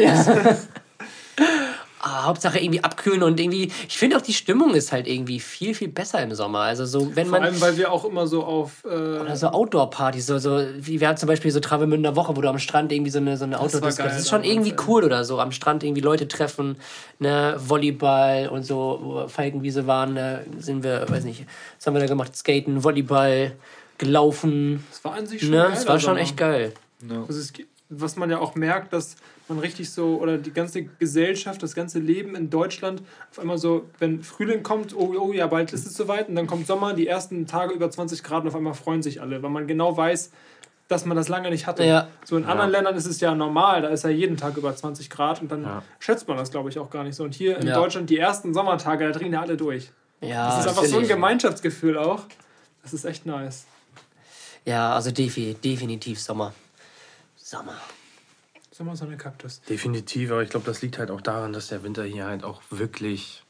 Ah, 2.07 2.25
Hauptsache 2.25 2.59
irgendwie 2.59 2.85
abkühlen 2.85 3.23
und 3.23 3.41
irgendwie. 3.41 3.73
Ich 3.89 3.97
finde 3.99 4.17
auch 4.17 4.21
die 4.21 4.33
Stimmung 4.35 4.75
ist 4.75 4.93
halt 4.93 5.07
irgendwie 5.07 5.41
viel, 5.41 5.75
viel 5.75 5.89
besser 5.89 6.23
im 6.23 6.35
Sommer. 6.35 6.61
Also 6.61 6.85
so, 6.87 7.17
wenn 7.17 7.27
Vor 7.29 7.39
man. 7.39 7.49
allem, 7.49 7.61
weil 7.61 7.77
wir 7.77 7.91
auch 7.91 8.05
immer 8.05 8.27
so 8.27 8.45
auf. 8.45 8.85
Äh, 8.85 8.89
Also 9.29 9.49
Outdoor-Partys, 9.49 10.27
so, 10.27 10.39
so, 10.39 10.63
wie 10.79 11.01
wir 11.01 11.09
hatten 11.09 11.19
zum 11.19 11.27
Beispiel 11.29 11.51
so 11.51 11.61
Travemünder 11.61 12.15
Woche, 12.17 12.37
wo 12.37 12.41
du 12.41 12.49
am 12.49 12.59
Strand 12.59 12.93
irgendwie 12.93 13.11
so 13.11 13.19
eine, 13.19 13.37
so 13.37 13.45
eine 13.45 13.59
outdoor 13.59 13.81
disco 13.81 14.03
geil 14.03 14.11
Das 14.13 14.21
ist 14.21 14.29
schon 14.29 14.45
irgendwie 14.45 14.75
cool 14.87 15.03
oder 15.05 15.25
so. 15.25 15.41
Am 15.41 15.51
Strand 15.53 15.83
irgendwie 15.83 16.03
Leute 16.03 16.29
treffen, 16.29 16.77
ne, 17.19 17.57
Volleyball 17.59 18.49
und 18.49 18.65
so, 18.65 18.99
wo 19.03 19.29
Falkenwiese 19.29 19.87
waren, 19.87 20.15
da 20.15 20.41
sind 20.59 20.83
wir, 20.85 21.09
weiß 21.09 21.25
nicht, 21.25 21.45
was 21.79 21.87
haben 21.87 21.95
wir 21.95 22.01
da 22.01 22.07
gemacht? 22.07 22.37
Skaten, 22.37 22.85
Volleyball, 22.85 23.53
gelaufen. 23.99 24.85
das 24.91 25.05
war 25.05 25.15
an 25.15 25.27
sich 25.27 25.41
schon 25.41 25.51
Ne? 25.51 25.57
geil. 25.63 25.71
Das 25.73 25.87
war 25.87 25.99
schon 26.01 26.17
echt 26.17 26.37
geil. 26.37 26.73
Also 27.29 27.41
es, 27.41 27.53
was 27.91 28.17
man 28.17 28.31
ja 28.31 28.39
auch 28.39 28.55
merkt, 28.55 28.93
dass 28.93 29.17
man 29.49 29.59
richtig 29.59 29.91
so, 29.91 30.19
oder 30.21 30.39
die 30.39 30.53
ganze 30.53 30.85
Gesellschaft, 30.85 31.63
das 31.63 31.75
ganze 31.75 31.99
Leben 31.99 32.35
in 32.35 32.49
Deutschland, 32.51 33.03
auf 33.31 33.39
einmal 33.39 33.59
so, 33.59 33.85
wenn 33.99 34.23
Frühling 34.23 34.63
kommt, 34.63 34.95
oh, 34.97 35.15
oh 35.19 35.33
ja, 35.33 35.47
bald 35.47 35.73
ist 35.73 35.87
es 35.87 35.95
soweit, 35.95 36.29
und 36.29 36.35
dann 36.37 36.47
kommt 36.47 36.67
Sommer, 36.67 36.95
die 36.95 37.07
ersten 37.07 37.47
Tage 37.47 37.75
über 37.75 37.91
20 37.91 38.23
Grad 38.23 38.43
und 38.43 38.49
auf 38.49 38.55
einmal 38.57 38.75
freuen 38.75 39.03
sich 39.03 39.21
alle, 39.21 39.43
weil 39.43 39.51
man 39.51 39.67
genau 39.67 39.97
weiß, 39.97 40.31
dass 40.89 41.05
man 41.07 41.17
das 41.17 41.29
lange 41.29 41.49
nicht 41.51 41.67
hatte. 41.67 41.83
Ja. 41.85 42.09
So 42.25 42.37
in 42.37 42.45
anderen 42.45 42.71
Ländern 42.71 42.95
ist 42.95 43.07
es 43.07 43.19
ja 43.21 43.35
normal, 43.35 43.83
da 43.83 43.89
ist 43.89 44.05
ja 44.05 44.11
jeden 44.11 44.37
Tag 44.37 44.57
über 44.57 44.75
20 44.77 45.09
Grad 45.11 45.41
und 45.41 45.51
dann 45.51 45.63
Ja. 45.63 45.83
schätzt 45.99 46.29
man 46.29 46.37
das, 46.37 46.51
glaube 46.51 46.69
ich, 46.69 46.79
auch 46.79 46.91
gar 46.91 47.05
nicht 47.05 47.15
so. 47.17 47.25
Und 47.25 47.35
hier 47.35 47.57
in 47.59 47.67
Ja. 47.67 47.75
Deutschland, 47.75 48.11
die 48.11 48.19
ersten 48.19 48.53
Sommertage, 48.53 49.07
da 49.11 49.19
drehen 49.19 49.33
ja 49.33 49.41
alle 49.41 49.57
durch. 49.57 49.91
Ja, 50.21 50.47
Das 50.49 50.61
ist 50.61 50.69
einfach 50.69 50.85
so 50.85 50.99
ein. 50.99 51.09
Gemeinschaftsgefühl 51.09 51.97
auch. 51.99 52.23
Das 52.83 52.93
ist 52.93 53.05
echt 53.07 53.25
nice. 53.27 53.65
Ja, 54.67 54.95
also 54.95 55.11
defi 55.11 55.55
definitiv 55.55 56.21
Sommer. 56.21 56.53
Sommer. 57.37 57.77
Sommer, 58.75 58.97
Sonne, 58.97 59.17
Kaktus. 59.17 59.61
Definitiv, 59.61 60.33
aber 60.33 60.43
ich 60.43 60.51
glaube, 60.51 60.67
das 60.67 60.83
liegt 60.83 60.99
halt 60.99 61.13
auch 61.13 61.21
daran, 61.21 61.53
dass 61.53 61.69
der 61.69 61.85
Winter 61.85 62.03
hier 62.03 62.27
halt 62.27 62.43
auch 62.43 62.61
wirklich. 62.71 63.45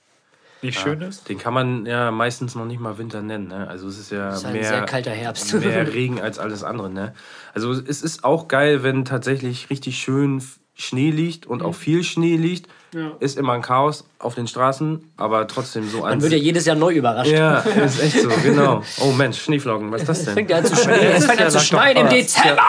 Nicht 0.60 0.78
schön 0.78 1.00
ist. 1.00 1.30
Den 1.30 1.38
kann 1.38 1.54
man 1.54 1.86
ja 1.86 2.10
meistens 2.10 2.54
noch 2.54 2.66
nicht 2.66 2.78
mal 2.78 2.98
Winter 2.98 3.22
nennen. 3.22 3.48
Ne? 3.48 3.66
Also 3.66 3.88
es 3.88 3.98
ist 3.98 4.10
ja 4.10 4.34
ist 4.34 4.44
halt 4.44 4.46
ein 4.46 4.52
mehr, 4.60 4.68
sehr 4.68 4.84
kalter 4.84 5.12
Herbst. 5.12 5.54
mehr 5.54 5.92
Regen 5.94 6.20
als 6.20 6.38
alles 6.38 6.62
andere. 6.62 6.90
Ne? 6.90 7.14
Also 7.54 7.72
es 7.72 8.02
ist 8.02 8.22
auch 8.22 8.48
geil, 8.48 8.82
wenn 8.82 9.06
tatsächlich 9.06 9.70
richtig 9.70 9.96
schön 9.98 10.42
Schnee 10.74 11.10
liegt 11.10 11.46
und 11.46 11.62
auch 11.62 11.74
viel 11.74 12.04
Schnee 12.04 12.36
liegt. 12.36 12.70
Ja. 12.94 13.10
Ist 13.20 13.36
immer 13.36 13.52
ein 13.54 13.62
Chaos 13.62 14.04
auf 14.18 14.34
den 14.34 14.46
Straßen, 14.46 15.10
aber 15.16 15.46
trotzdem 15.48 15.88
so 15.88 16.00
Man 16.00 16.12
an 16.12 16.22
wird 16.22 16.32
ja 16.32 16.38
jedes 16.38 16.64
Jahr 16.64 16.76
neu 16.76 16.92
überrascht. 16.94 17.30
Ja, 17.30 17.58
ist 17.58 18.00
echt 18.02 18.20
so, 18.20 18.28
genau. 18.42 18.82
Oh 19.00 19.10
Mensch, 19.12 19.40
Schneeflocken, 19.42 19.90
was 19.92 20.02
ist 20.02 20.08
das 20.08 20.18
Es 20.20 20.24
denn? 20.26 20.34
fängt 20.34 20.50
ja 20.50 20.58
an 20.58 20.64
zu 20.64 20.76
schneien. 20.76 21.12
Es 21.16 21.26
fängt 21.26 21.40
an 21.42 21.50
zu 21.50 21.60
schneien 21.60 21.96
im 21.96 22.08
Dezember. 22.08 22.62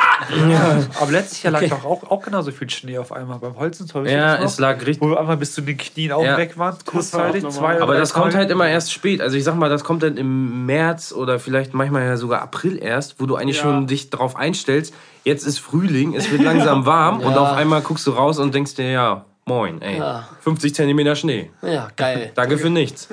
Aber 0.99 1.11
letztes 1.11 1.43
Jahr 1.43 1.53
lag 1.53 1.63
doch 1.69 1.85
auch, 1.85 2.03
auch 2.09 2.21
genauso 2.21 2.51
viel 2.51 2.69
Schnee 2.69 2.97
auf 2.97 3.11
einmal 3.11 3.39
beim 3.39 3.55
Holzenzeug. 3.57 4.07
Ja, 4.09 4.35
es 4.43 4.59
lag 4.59 4.77
richtig. 4.85 5.01
Wo 5.01 5.09
wir 5.09 5.19
einmal 5.19 5.37
bis 5.37 5.53
zu 5.53 5.61
den 5.61 5.77
Knien 5.77 6.11
auch 6.11 6.23
Ja. 6.23 6.37
weg 6.37 6.57
waren, 6.57 6.75
kurzzeitig. 6.85 7.43
normal. 7.43 7.57
Zwei 7.59 7.73
oder 7.75 7.83
Aber 7.83 7.97
das 7.97 8.13
kommt 8.13 8.35
halt 8.35 8.49
immer 8.51 8.67
erst 8.67 8.91
spät. 8.91 9.21
Also 9.21 9.37
ich 9.37 9.43
sag 9.43 9.55
mal, 9.55 9.69
das 9.69 9.83
kommt 9.83 10.03
dann 10.03 10.17
im 10.17 10.65
März 10.65 11.11
oder 11.13 11.39
vielleicht 11.39 11.73
manchmal 11.73 12.03
ja 12.05 12.17
sogar 12.17 12.41
April 12.41 12.81
erst, 12.81 13.19
wo 13.19 13.25
du 13.25 13.35
eigentlich 13.35 13.57
Ja. 13.57 13.63
schon 13.63 13.87
dich 13.87 14.09
drauf 14.09 14.35
einstellst. 14.35 14.93
Jetzt 15.23 15.45
ist 15.45 15.59
Frühling, 15.59 16.13
es 16.15 16.31
wird 16.31 16.41
langsam 16.43 16.85
warm 16.85 17.19
und 17.21 17.31
Ja. 17.33 17.37
auf 17.39 17.53
einmal 17.57 17.81
guckst 17.81 18.05
du 18.07 18.11
raus 18.11 18.39
und 18.39 18.53
denkst 18.53 18.75
dir, 18.75 18.89
ja, 18.91 19.25
moin, 19.45 19.81
ey, 19.81 19.97
Ja. 19.97 20.27
50 20.41 20.73
Zentimeter 20.75 21.15
Schnee. 21.15 21.51
Ja, 21.61 21.89
geil. 21.95 22.31
Danke 22.35 22.57
für 22.57 22.69
nichts. 22.69 23.07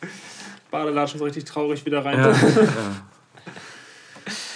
Badelatschen 0.70 1.18
so 1.18 1.24
richtig 1.24 1.44
traurig 1.44 1.84
wieder 1.84 2.04
rein. 2.04 2.18
Ja. 2.18 2.32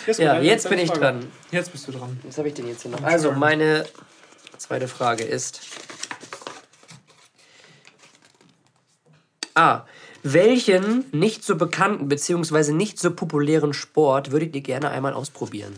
Jetzt, 0.07 0.21
Ja, 0.21 0.41
jetzt 0.41 0.69
bin 0.71 0.79
ich 0.79 0.87
Frage. 0.87 1.01
dran. 1.01 1.33
Jetzt 1.51 1.73
bist 1.73 1.89
du 1.89 1.93
dran. 1.93 2.21
Was 2.23 2.39
habe 2.39 2.47
ich 2.47 2.55
denn 2.55 2.69
jetzt 2.69 2.83
hier 2.83 2.93
noch? 2.93 3.03
Also, 3.03 3.33
meine 3.33 3.85
zweite 4.57 4.87
Frage 4.87 5.25
ist. 5.25 5.61
A. 9.55 9.83
Welchen 10.23 11.07
nicht 11.11 11.43
so 11.43 11.57
bekannten 11.57 12.07
bzw. 12.09 12.71
nicht 12.71 13.01
so 13.01 13.11
populären 13.11 13.73
Sport 13.75 14.31
würdet 14.31 14.55
ihr 14.55 14.61
gerne 14.63 14.91
einmal 14.91 15.13
ausprobieren? 15.13 15.77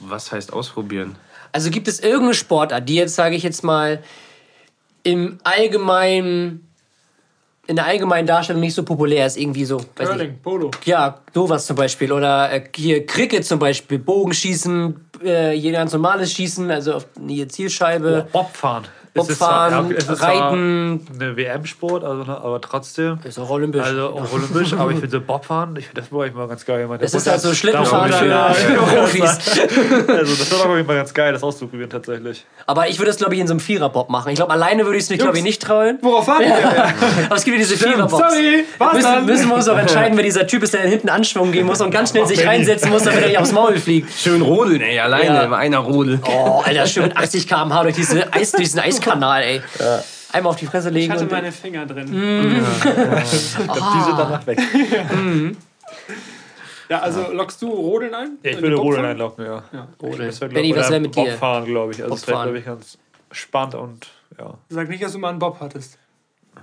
Was 0.00 0.32
heißt 0.32 0.52
ausprobieren? 0.52 1.16
Also 1.56 1.70
gibt 1.70 1.88
es 1.88 2.00
irgendeine 2.00 2.34
Sportart, 2.34 2.86
die 2.86 2.96
jetzt, 2.96 3.14
sage 3.14 3.34
ich 3.34 3.42
jetzt 3.42 3.64
mal, 3.64 4.02
im 5.04 5.38
allgemeinen, 5.42 6.68
in 7.66 7.76
der 7.76 7.86
allgemeinen 7.86 8.26
Darstellung 8.26 8.60
nicht 8.60 8.74
so 8.74 8.82
populär 8.82 9.24
ist, 9.24 9.38
irgendwie 9.38 9.64
so. 9.64 9.78
Weiß 9.78 9.86
nicht, 9.96 10.08
Curling, 10.10 10.38
Polo. 10.42 10.70
Ja, 10.84 11.22
sowas 11.32 11.64
zum 11.64 11.76
Beispiel. 11.76 12.12
Oder 12.12 12.52
äh, 12.52 12.64
hier 12.76 13.06
Cricket 13.06 13.46
zum 13.46 13.58
Beispiel, 13.58 13.98
Bogenschießen, 13.98 15.08
äh, 15.24 15.54
jeder 15.54 15.78
ganz 15.78 15.94
normales 15.94 16.30
Schießen, 16.34 16.70
also 16.70 16.92
auf 16.92 17.06
die 17.18 17.48
Zielscheibe. 17.48 18.28
Bobfahren. 18.30 18.84
Bobfahren, 19.16 19.90
ja, 19.90 19.96
ist 19.96 20.06
zwar 20.06 20.22
Reiten. 20.28 21.06
Eine 21.14 21.36
WM-Sport, 21.36 22.04
also, 22.04 22.24
ne, 22.24 22.36
aber 22.38 22.60
trotzdem. 22.60 23.18
Ist 23.24 23.38
auch 23.38 23.50
olympisch. 23.50 23.82
Also 23.82 24.08
auch 24.08 24.32
olympisch, 24.32 24.72
aber 24.74 24.90
ich 24.90 24.98
finde 24.98 25.16
so 25.18 25.20
Bobfahren, 25.20 25.76
ich, 25.76 25.88
das 25.94 26.12
war 26.12 26.26
ich 26.26 26.34
mal 26.34 26.48
ganz 26.48 26.64
geil. 26.64 26.86
Meine 26.86 27.00
das 27.00 27.14
ist 27.14 27.26
halt 27.26 27.40
so 27.40 27.54
Schlittenfahren 27.54 28.12
für, 28.12 28.26
Ja, 28.26 28.48
ja. 28.50 28.54
Profis. 29.00 29.22
Also 30.08 30.34
das 30.36 30.50
war 30.52 30.58
doch 30.66 30.86
mal 30.86 30.96
ganz 30.96 31.12
geil, 31.14 31.32
das 31.32 31.42
auszuprobieren 31.42 31.90
tatsächlich. 31.90 32.44
Aber 32.66 32.88
ich 32.88 32.98
würde 32.98 33.10
das, 33.10 33.16
glaube 33.18 33.34
ich, 33.34 33.40
in 33.40 33.46
so 33.46 33.52
einem 33.52 33.60
Viererbob 33.60 34.08
machen. 34.10 34.30
Ich 34.30 34.36
glaube, 34.36 34.52
alleine 34.52 34.84
würde 34.84 34.96
ich 34.98 35.04
es 35.04 35.10
mich, 35.10 35.18
glaube 35.18 35.36
ich, 35.36 35.42
nicht 35.42 35.62
trauen. 35.62 35.98
Worauf 36.02 36.26
warten 36.26 36.44
wir? 36.44 36.86
Aber 37.26 37.36
es 37.36 37.44
gibt 37.44 37.56
ja 37.56 37.62
diese 37.62 37.76
Viererbobs. 37.76 38.10
Sorry, 38.34 38.64
was 38.78 38.94
Müssen, 38.94 39.04
dann? 39.04 39.26
müssen 39.26 39.48
wir 39.48 39.54
uns 39.56 39.68
auch 39.68 39.78
entscheiden, 39.78 40.16
wer 40.16 40.24
dieser 40.24 40.46
Typ 40.46 40.62
ist, 40.62 40.74
der 40.74 40.82
hinten 40.82 41.08
Anschwung 41.08 41.52
gehen 41.52 41.66
muss 41.66 41.80
und 41.80 41.90
ganz 41.90 42.10
schnell 42.10 42.26
sich 42.26 42.46
reinsetzen 42.46 42.90
muss, 42.90 43.02
damit 43.04 43.22
er 43.22 43.28
nicht 43.28 43.38
aufs 43.38 43.52
Maul 43.52 43.78
fliegt. 43.78 44.12
Schön 44.12 44.42
rodeln, 44.42 44.80
ey, 44.80 44.98
alleine, 44.98 45.26
Ja. 45.26 45.42
immer 45.42 45.56
einer 45.56 45.78
rodel. 45.78 46.20
Oh, 46.26 46.62
Alter, 46.64 46.86
schön 46.86 47.04
mit 47.04 47.16
80 47.16 47.46
km/h 47.48 47.82
durch 47.82 47.94
diese 47.96 48.32
Eis, 48.32 48.52
durch 48.52 48.64
diesen 48.64 48.80
Eiskanal, 49.06 49.42
ey. 49.42 49.60
Einmal 50.32 50.50
auf 50.50 50.56
die 50.56 50.66
Fresse 50.66 50.88
Ich 50.88 50.94
legen 50.94 51.12
hatte 51.12 51.22
und 51.24 51.30
meine 51.30 51.52
Finger 51.52 51.86
drin. 51.86 52.06
Ich 53.32 53.54
glaub, 53.54 53.92
die 53.94 54.02
sind 54.04 54.18
danach 54.18 54.46
weg. 54.46 54.58
Ja, 56.88 57.00
also 57.00 57.32
lockst 57.32 57.60
du 57.62 57.68
Rodeln 57.68 58.14
ein? 58.14 58.38
Ja, 58.44 58.52
ich 58.52 58.62
würde 58.62 58.76
Rodeln 58.76 59.04
einlocken, 59.04 59.44
ja. 59.44 59.64
Rodeln. 60.00 60.28
Das 60.28 60.40
wär, 60.40 60.48
glaub- 60.48 60.62
Benni, 60.62 60.76
was 60.76 60.88
wäre 60.88 61.00
mit 61.00 61.16
dir? 61.16 61.24
Bobfahren, 61.24 61.64
glaube 61.64 61.92
ich. 61.92 62.00
Also 62.02 62.14
das 62.14 62.28
wäre, 62.28 62.42
glaube 62.44 62.58
ich, 62.60 62.64
ganz 62.64 62.96
spannend 63.32 63.74
und 63.74 64.06
ja. 64.38 64.54
Sag 64.68 64.88
nicht, 64.88 65.02
dass 65.02 65.12
du 65.12 65.18
mal 65.18 65.30
einen 65.30 65.40
Bob 65.40 65.58
hattest. 65.60 65.98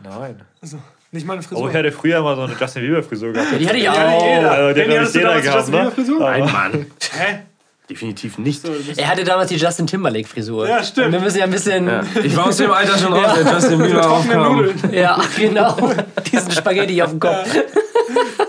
Nein. 0.01 0.41
Also, 0.61 0.77
nicht 1.11 1.27
mal 1.27 1.33
eine 1.33 1.41
Oh, 1.41 1.47
Frisur. 1.49 1.69
ich 1.69 1.75
hatte 1.75 1.91
früher 1.91 2.21
mal 2.21 2.37
so 2.37 2.43
eine 2.43 2.53
Justin 2.57 2.83
Bieber-Frisur 2.83 3.33
gehabt. 3.33 3.51
Ja, 3.51 3.57
die 3.57 3.67
hatte 3.67 3.77
ich 3.77 3.89
auch. 3.89 3.95
Ja, 3.95 4.35
jeder. 4.37 4.51
Also, 4.51 4.73
die 4.75 4.81
hat, 4.81 4.87
glaube 4.87 5.03
ich, 5.03 5.13
jeder 5.13 5.41
gehabt, 5.41 5.67
Justin 5.69 6.15
ne? 6.15 6.19
Nein, 6.19 6.51
Mann. 6.51 6.85
Hä? 7.11 7.39
Definitiv 7.93 8.37
nicht. 8.39 8.61
So, 8.61 8.71
Er 8.97 9.07
hatte 9.07 9.23
damals 9.23 9.49
die 9.49 9.55
Justin 9.57 9.85
Timberlake-Frisur. 9.87 10.67
Ja, 10.67 10.83
stimmt. 10.83 11.07
Und 11.07 11.11
wir 11.13 11.19
müssen 11.19 11.37
ja 11.37 11.43
ein 11.45 11.51
bisschen. 11.51 11.87
Ja. 11.87 12.01
Ich 12.23 12.35
war 12.35 12.47
aus 12.47 12.57
dem 12.57 12.71
Alter 12.71 12.97
schon 12.97 13.13
raus, 13.13 13.37
als 13.37 13.51
Justin 13.51 13.79
Bieber 13.83 14.09
aufkam. 14.09 14.55
Nudeln. 14.57 14.93
Ja, 14.93 15.19
genau. 15.37 15.77
Diesen 16.31 16.51
Spaghetti 16.51 17.01
auf 17.01 17.11
dem 17.11 17.19
Kopf. 17.19 17.53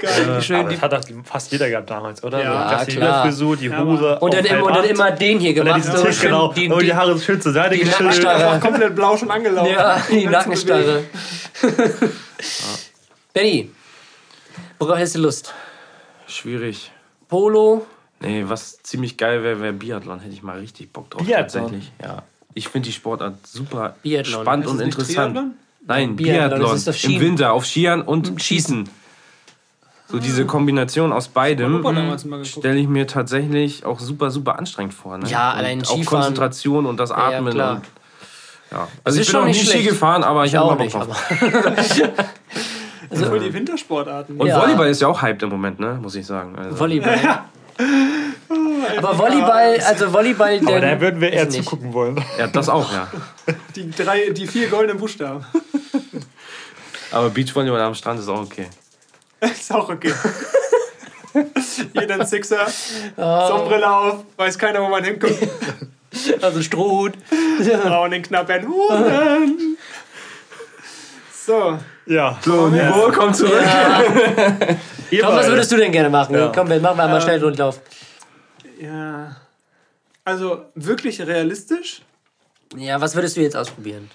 Geil. 0.01 0.41
Schön 0.43 0.57
Aber 0.57 0.69
die, 0.71 0.75
das 0.77 0.83
hat 0.83 0.93
doch 0.93 1.01
fast 1.25 1.53
jeder 1.53 1.69
gehabt 1.69 1.91
damals, 1.91 2.23
oder? 2.25 2.43
Ja, 2.43 2.79
so 2.79 2.87
klar. 2.93 3.27
Die 3.57 3.67
Ja, 3.67 3.85
Hose. 3.85 4.19
und, 4.19 4.35
dann, 4.35 4.45
immer- 4.45 4.65
und 4.65 4.77
dann 4.77 4.85
immer 4.85 5.11
den 5.11 5.39
hier 5.39 5.51
Und 5.51 5.57
dann 5.57 5.65
gemacht. 5.67 5.79
diesen 5.85 5.97
so 5.97 6.05
Tisch, 6.05 6.17
schön 6.19 6.31
genau. 6.31 6.53
Die, 6.53 6.69
und 6.69 6.81
die 6.81 6.87
die, 6.87 6.95
Haare 6.95 7.19
schön 7.19 7.41
zur 7.41 7.53
Seite 7.53 7.75
die 7.75 7.81
geschüttelt. 7.81 8.23
Nackenstarre. 8.23 8.61
Komplett 8.61 8.95
blau 8.95 9.17
schon 9.17 9.31
angelaufen. 9.31 9.73
Ja, 9.73 10.03
die 10.11 10.27
Nackenstarre. 10.27 11.05
Benny, 13.33 13.71
worauf 14.79 14.97
hättest 14.97 15.17
du 15.17 15.21
Lust? 15.21 15.53
Schwierig. 16.27 16.91
Polo? 17.29 17.87
Nee, 18.25 18.45
was 18.49 18.83
ziemlich 18.83 19.17
geil 19.17 19.43
wäre, 19.43 19.61
wäre 19.61 19.73
Biathlon. 19.73 20.21
Hätte 20.21 20.33
ich 20.35 20.43
mal 20.43 20.59
richtig 20.59 20.93
Bock 20.93 21.11
drauf. 21.11 21.23
Biathlon? 21.27 21.63
Tatsächlich. 21.65 21.93
Ja. 22.03 22.23
Ich 22.55 22.69
finde 22.69 22.87
die 22.87 22.93
Sportart 22.93 23.47
super 23.47 23.97
Biathlon. 24.03 24.43
spannend 24.43 24.67
Ist 24.67 24.73
und 24.73 24.81
interessant. 24.81 25.35
Triathlon? 25.35 25.55
Nein, 25.87 26.17
Biathlon, 26.17 26.61
Biathlon. 26.61 27.13
Im. 27.15 27.21
Winter 27.21 27.53
auf 27.53 27.67
Skiern 27.67 28.01
und 28.03 28.41
Schießen. 28.41 28.89
So 30.09 30.19
diese 30.19 30.47
Kombination 30.47 31.13
aus 31.13 31.29
beidem 31.29 31.83
geguckt. 31.83 32.47
stelle 32.47 32.79
ich 32.79 32.87
mir 32.87 33.07
tatsächlich 33.07 33.85
auch 33.85 33.99
super, 33.99 34.31
super 34.31 34.59
anstrengend 34.59 34.95
vor. 34.95 35.19
Ne? 35.19 35.29
Ja, 35.29 35.53
und 35.53 35.59
allein 35.59 35.83
auch 35.83 35.87
Skifahren. 35.87 36.07
Konzentration 36.07 36.87
und 36.87 36.99
das 36.99 37.11
ja, 37.11 37.17
Atmen. 37.17 37.53
klar. 37.53 37.77
und, 37.77 37.85
ja. 38.71 38.89
Also 39.03 39.21
ich 39.21 39.27
bin 39.27 39.33
schon 39.33 39.41
noch 39.41 39.47
nie 39.47 39.53
nicht 39.53 39.63
Ski 39.63 39.71
schlecht. 39.73 39.89
gefahren, 39.89 40.23
aber 40.23 40.45
ich, 40.45 40.53
Ich 40.53 40.59
habe 40.59 40.71
auch 40.71 40.79
mal 40.79 40.85
nicht, 40.85 40.93
Bock 40.97 41.09
drauf. 41.09 41.31
Also 43.11 43.27
voll 43.27 43.39
die 43.39 43.53
Wintersportarten. 43.53 44.37
Und 44.39 44.47
Ja. 44.47 44.61
Volleyball 44.61 44.89
ist 44.89 45.01
ja 45.01 45.07
auch 45.09 45.23
hyped 45.23 45.43
im 45.45 45.51
Moment, 45.51 45.79
ne? 45.79 45.99
muss 46.03 46.15
ich 46.17 46.27
sagen. 46.27 46.57
Also, 46.57 46.79
Volleyball. 46.79 47.19
Aber 48.97 49.19
Volleyball, 49.19 49.81
also 49.81 50.13
Volleyball, 50.13 50.59
Aber 50.63 50.73
denn, 50.73 50.83
da 50.83 51.01
würden 51.01 51.21
wir 51.21 51.33
eher 51.33 51.47
weiß 51.47 51.53
nicht. 51.55 51.65
zugucken 51.65 51.93
wollen. 51.93 52.23
ja, 52.39 52.47
das 52.47 52.69
auch, 52.69 52.93
ja. 52.93 53.09
Die, 53.75 53.91
drei, 53.91 54.31
die 54.31 54.47
vier 54.47 54.69
goldenen 54.69 54.99
Buchstaben. 54.99 55.45
Aber 57.11 57.31
Beachvolleyball 57.31 57.81
am 57.81 57.95
Strand 57.95 58.21
ist 58.21 58.29
auch 58.29 58.43
okay. 58.43 58.67
Ist 59.41 59.73
auch 59.73 59.89
okay. 59.89 60.13
Jeder 61.93 62.15
ein 62.21 62.27
Sixer, 62.27 62.67
Ah. 63.17 63.49
Sonnenbrille 63.49 63.91
auf, 63.91 64.25
weiß 64.37 64.57
keiner, 64.59 64.81
wo 64.83 64.89
man 64.89 65.03
hinguckt. 65.05 65.37
also 66.43 66.63
Strohhut. 66.63 67.15
Braun 67.83 68.11
den 68.13 68.23
knappen 68.23 68.69
Huren. 68.69 69.77
So, 71.45 71.79
Ja. 72.07 72.39
So, 72.45 72.69
Niveau 72.69 73.11
kommt 73.11 73.37
zurück. 73.37 73.53
Ihr 73.61 74.77
Komm, 75.23 75.35
was 75.35 75.49
würdest 75.49 75.71
du 75.73 75.77
denn 75.77 75.93
gerne 75.93 76.11
machen? 76.11 76.35
Ja. 76.35 76.53
Komm, 76.55 76.69
wir 76.69 76.81
machen 76.81 76.97
wir 76.97 77.09
mal 77.09 77.21
schnell 77.21 77.37
einen 77.37 77.45
Rundlauf. 77.45 77.81
ja. 78.81 79.37
Also 80.27 80.65
wirklich 80.75 81.21
realistisch. 81.21 82.01
Ja, 82.77 82.99
was 82.99 83.15
würdest 83.15 83.37
du 83.37 83.43
jetzt 83.43 83.55
ausprobieren? 83.57 84.11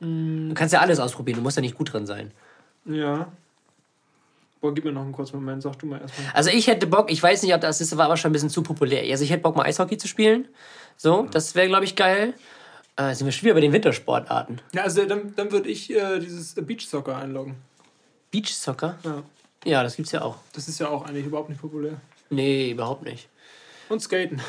Du 0.00 0.52
kannst 0.52 0.72
ja 0.74 0.80
alles 0.80 0.98
ausprobieren, 0.98 1.36
du 1.36 1.42
musst 1.42 1.56
ja 1.56 1.60
nicht 1.60 1.76
gut 1.78 1.92
drin 1.92 2.06
sein. 2.06 2.32
Ja. 2.84 3.28
Boah, 4.60 4.74
gib 4.74 4.84
mir 4.84 4.90
noch 4.92 5.02
einen 5.02 5.12
kurzen 5.12 5.36
Moment, 5.36 5.62
sag 5.62 5.78
du 5.78 5.86
mal 5.86 6.00
erstmal. 6.00 6.26
Also 6.34 6.50
ich 6.50 6.66
hätte 6.66 6.88
Bock, 6.88 7.10
ich 7.10 7.22
weiß 7.22 7.42
nicht, 7.44 7.54
ob 7.54 7.60
das 7.60 7.80
ist, 7.80 7.96
war 7.96 8.06
aber 8.06 8.16
schon 8.16 8.30
ein 8.30 8.32
bisschen 8.32 8.50
zu 8.50 8.62
populär. 8.62 9.08
Also 9.10 9.22
ich 9.22 9.30
hätte 9.30 9.42
Bock, 9.42 9.54
mal 9.54 9.64
Eishockey 9.64 9.96
zu 9.96 10.08
spielen. 10.08 10.48
So, 10.96 11.28
das 11.30 11.54
wäre, 11.54 11.68
glaube 11.68 11.84
ich, 11.84 11.94
geil. 11.94 12.34
Äh, 12.96 13.14
sind 13.14 13.26
wir 13.26 13.32
schon 13.32 13.44
wieder 13.44 13.54
bei 13.54 13.60
den 13.60 13.72
Wintersportarten. 13.72 14.60
Ja, 14.72 14.82
also 14.82 15.04
dann, 15.04 15.34
dann 15.36 15.52
würde 15.52 15.68
ich 15.68 15.94
äh, 15.94 16.18
dieses 16.18 16.54
Beach 16.54 16.88
Soccer 16.88 17.16
einloggen. 17.16 17.56
Beachsoccer? 18.32 18.98
Ja. 19.04 19.22
Ja, 19.64 19.82
das 19.82 19.96
gibt's 19.96 20.12
ja 20.12 20.22
auch. 20.22 20.36
Das 20.52 20.68
ist 20.68 20.78
ja 20.78 20.88
auch 20.88 21.06
eigentlich 21.06 21.26
überhaupt 21.26 21.48
nicht 21.48 21.60
populär. 21.60 22.00
Nee, 22.30 22.70
überhaupt 22.70 23.02
nicht. 23.02 23.28
Und 23.88 24.00
Skaten. 24.00 24.40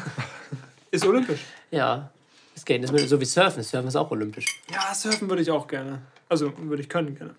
ist 0.90 1.06
olympisch. 1.06 1.40
Ja. 1.70 2.10
Skaten 2.56 2.84
ist 2.84 3.08
so 3.08 3.20
wie 3.20 3.24
Surfen. 3.24 3.62
Surfen 3.62 3.88
ist 3.88 3.96
auch 3.96 4.10
olympisch. 4.10 4.46
Ja, 4.72 4.94
surfen 4.94 5.28
würde 5.28 5.42
ich 5.42 5.50
auch 5.50 5.66
gerne. 5.66 6.02
Also 6.28 6.52
würde 6.58 6.82
ich 6.82 6.88
können 6.88 7.16
gerne. 7.16 7.34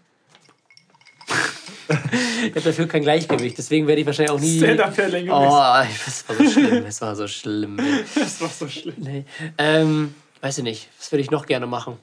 Ich 2.44 2.50
habe 2.52 2.62
dafür 2.62 2.88
kein 2.88 3.02
Gleichgewicht, 3.04 3.58
deswegen 3.58 3.88
werde 3.88 4.02
ich 4.02 4.08
wahrscheinlich 4.08 4.32
auch 4.32 4.40
nie. 4.40 4.58
Stand-Up-Paddling 4.58 5.30
Oh, 5.30 5.84
das 6.06 6.28
war 6.28 6.36
so 6.36 6.50
schlimm. 6.50 6.84
Das 6.84 7.02
war 7.02 7.16
so 7.16 7.28
schlimm. 7.28 7.80
Ey. 7.80 8.04
Das 8.16 8.42
war 8.42 8.50
so 8.50 8.68
schlimm. 8.68 8.96
Nee. 8.98 9.26
Ähm, 9.58 10.16
weiß 10.42 10.60
ich 10.60 10.64
nicht. 10.64 10.90
Was 11.00 11.12
würde 11.12 11.22
ich 11.22 11.32
noch 11.32 11.46
gerne 11.46 11.68
machen? 11.68 11.98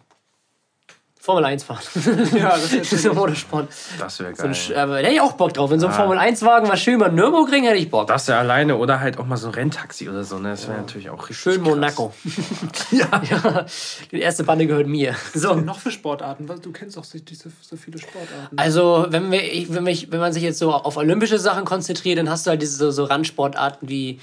Formel 1.23 1.45
1 1.45 1.65
fahren. 1.65 1.81
Ja, 2.35 2.57
das 2.57 2.73
ist 2.73 3.03
so 3.03 3.13
Motorsport. 3.13 3.69
Das 3.99 4.19
wäre 4.21 4.35
So 4.35 4.45
ein 4.45 4.53
geil. 4.53 4.77
Aber 4.79 4.93
da 4.95 4.99
hätte 5.01 5.13
ich 5.15 5.21
auch 5.21 5.33
Bock 5.33 5.53
drauf. 5.53 5.71
Wenn 5.71 5.79
so 5.79 5.87
ein 5.87 5.93
Ah. 5.93 5.97
Formel 5.97 6.19
1-Wagen 6.19 6.67
mal 6.67 6.79
schön 6.79 6.99
mal 6.99 7.13
Nürburgring 7.13 7.65
hätte 7.65 7.77
ich 7.77 7.91
Bock. 7.91 8.07
Das 8.09 8.27
ja 8.27 8.39
alleine 8.39 8.77
oder 8.79 9.01
halt 9.01 9.19
auch 9.19 9.27
mal 9.27 9.37
so 9.37 9.49
ein 9.49 9.55
Renntaxi 9.55 10.09
oder 10.09 10.25
so. 10.25 10.39
Ne? 10.39 10.51
Das 10.51 10.67
wäre 10.67 10.79
natürlich 10.79 11.11
auch 11.11 11.21
richtig. 11.29 11.37
Schön 11.39 11.63
krass. 11.63 11.69
Monaco. 11.75 12.15
ja. 12.91 13.23
ja. 13.31 13.67
Die 14.11 14.21
erste 14.21 14.45
Bande 14.45 14.67
gehört 14.67 14.87
mir. 14.87 15.15
So. 15.35 15.55
noch 15.55 15.79
für 15.79 15.91
Sportarten? 15.91 16.47
Du 16.63 16.73
kennst 16.73 16.97
doch 16.97 17.05
so, 17.05 17.19
so, 17.19 17.77
viele 17.77 17.99
Sportarten. 17.99 18.59
Also, 18.59 19.07
wenn, 19.11 19.31
wir, 19.31 19.41
wenn, 19.69 19.85
mich, 19.85 20.11
wenn 20.11 20.21
man 20.21 20.33
sich 20.33 20.43
jetzt 20.43 20.59
so 20.59 20.73
auf 20.73 20.97
olympische 20.97 21.39
Sachen 21.39 21.67
konzentriert, 21.67 22.19
dann 22.19 22.31
hast 22.31 22.47
du 22.47 22.51
halt 22.51 22.63
diese 22.63 22.77
so, 22.77 22.91
so 22.91 23.05
Randsportarten 23.05 23.89
wie 23.91 24.21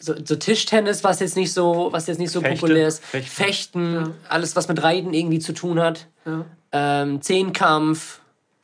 so, 0.00 0.14
so 0.24 0.34
Tischtennis, 0.34 1.04
was 1.04 1.20
jetzt 1.20 1.36
nicht 1.36 1.52
so, 1.52 1.88
was 1.92 2.06
jetzt 2.06 2.18
nicht 2.18 2.32
so 2.32 2.40
Fechten. 2.40 2.58
populär 2.58 2.88
ist. 2.88 3.04
Fechten. 3.04 3.30
Fechten, 3.30 4.14
alles, 4.28 4.56
was 4.56 4.66
mit 4.68 4.82
Reiten 4.82 5.12
irgendwie 5.14 5.38
zu 5.38 5.52
tun 5.52 5.78
hat. 5.78 6.06
Ja. 6.24 6.44
Ähm, 6.72 7.20
Zehnkampf, 7.22 8.20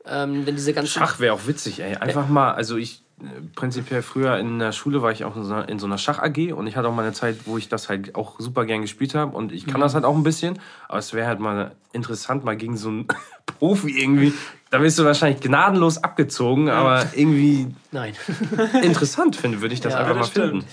ähm, 0.06 0.46
wenn 0.46 0.56
diese 0.56 0.72
ganzen. 0.72 0.90
Schach 0.90 1.18
wäre 1.20 1.34
auch 1.34 1.46
witzig, 1.46 1.80
ey. 1.80 1.96
Einfach 1.96 2.28
mal, 2.28 2.52
also 2.52 2.76
ich 2.76 3.02
äh, 3.20 3.24
prinzipiell 3.54 4.02
früher 4.02 4.38
in 4.38 4.58
der 4.58 4.72
Schule 4.72 5.02
war 5.02 5.10
ich 5.10 5.24
auch 5.24 5.36
in 5.36 5.44
so 5.44 5.52
einer, 5.52 5.68
in 5.68 5.78
so 5.78 5.86
einer 5.86 5.98
Schach-AG 5.98 6.52
und 6.52 6.66
ich 6.66 6.76
hatte 6.76 6.88
auch 6.88 6.94
mal 6.94 7.02
eine 7.02 7.12
Zeit, 7.12 7.36
wo 7.46 7.58
ich 7.58 7.68
das 7.68 7.88
halt 7.88 8.14
auch 8.14 8.38
super 8.38 8.64
gern 8.64 8.82
gespielt 8.82 9.14
habe 9.14 9.36
und 9.36 9.52
ich 9.52 9.66
kann 9.66 9.80
das 9.80 9.94
halt 9.94 10.04
auch 10.04 10.14
ein 10.14 10.22
bisschen, 10.22 10.58
aber 10.88 10.98
es 10.98 11.12
wäre 11.12 11.26
halt 11.26 11.40
mal 11.40 11.72
interessant, 11.92 12.44
mal 12.44 12.56
gegen 12.56 12.76
so 12.76 12.88
einen 12.88 13.08
Profi 13.58 13.90
irgendwie. 14.00 14.32
Da 14.70 14.80
wirst 14.80 14.98
du 14.98 15.04
wahrscheinlich 15.04 15.40
gnadenlos 15.40 15.98
abgezogen, 16.02 16.68
aber 16.70 17.06
irgendwie 17.14 17.74
Nein. 17.90 18.14
interessant 18.82 19.34
finde, 19.34 19.60
würde 19.60 19.74
ich 19.74 19.80
das 19.80 19.94
Ja, 19.94 20.00
einfach 20.00 20.14
mal 20.14 20.20
das 20.20 20.30
stimmt. 20.30 20.50
finden. 20.50 20.66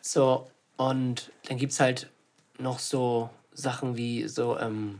So, 0.00 0.50
und 0.76 1.30
dann 1.48 1.58
gibt 1.58 1.72
es 1.72 1.80
halt 1.80 2.10
noch 2.58 2.78
so 2.78 3.30
Sachen 3.52 3.96
wie 3.96 4.26
so, 4.26 4.58
ähm, 4.58 4.98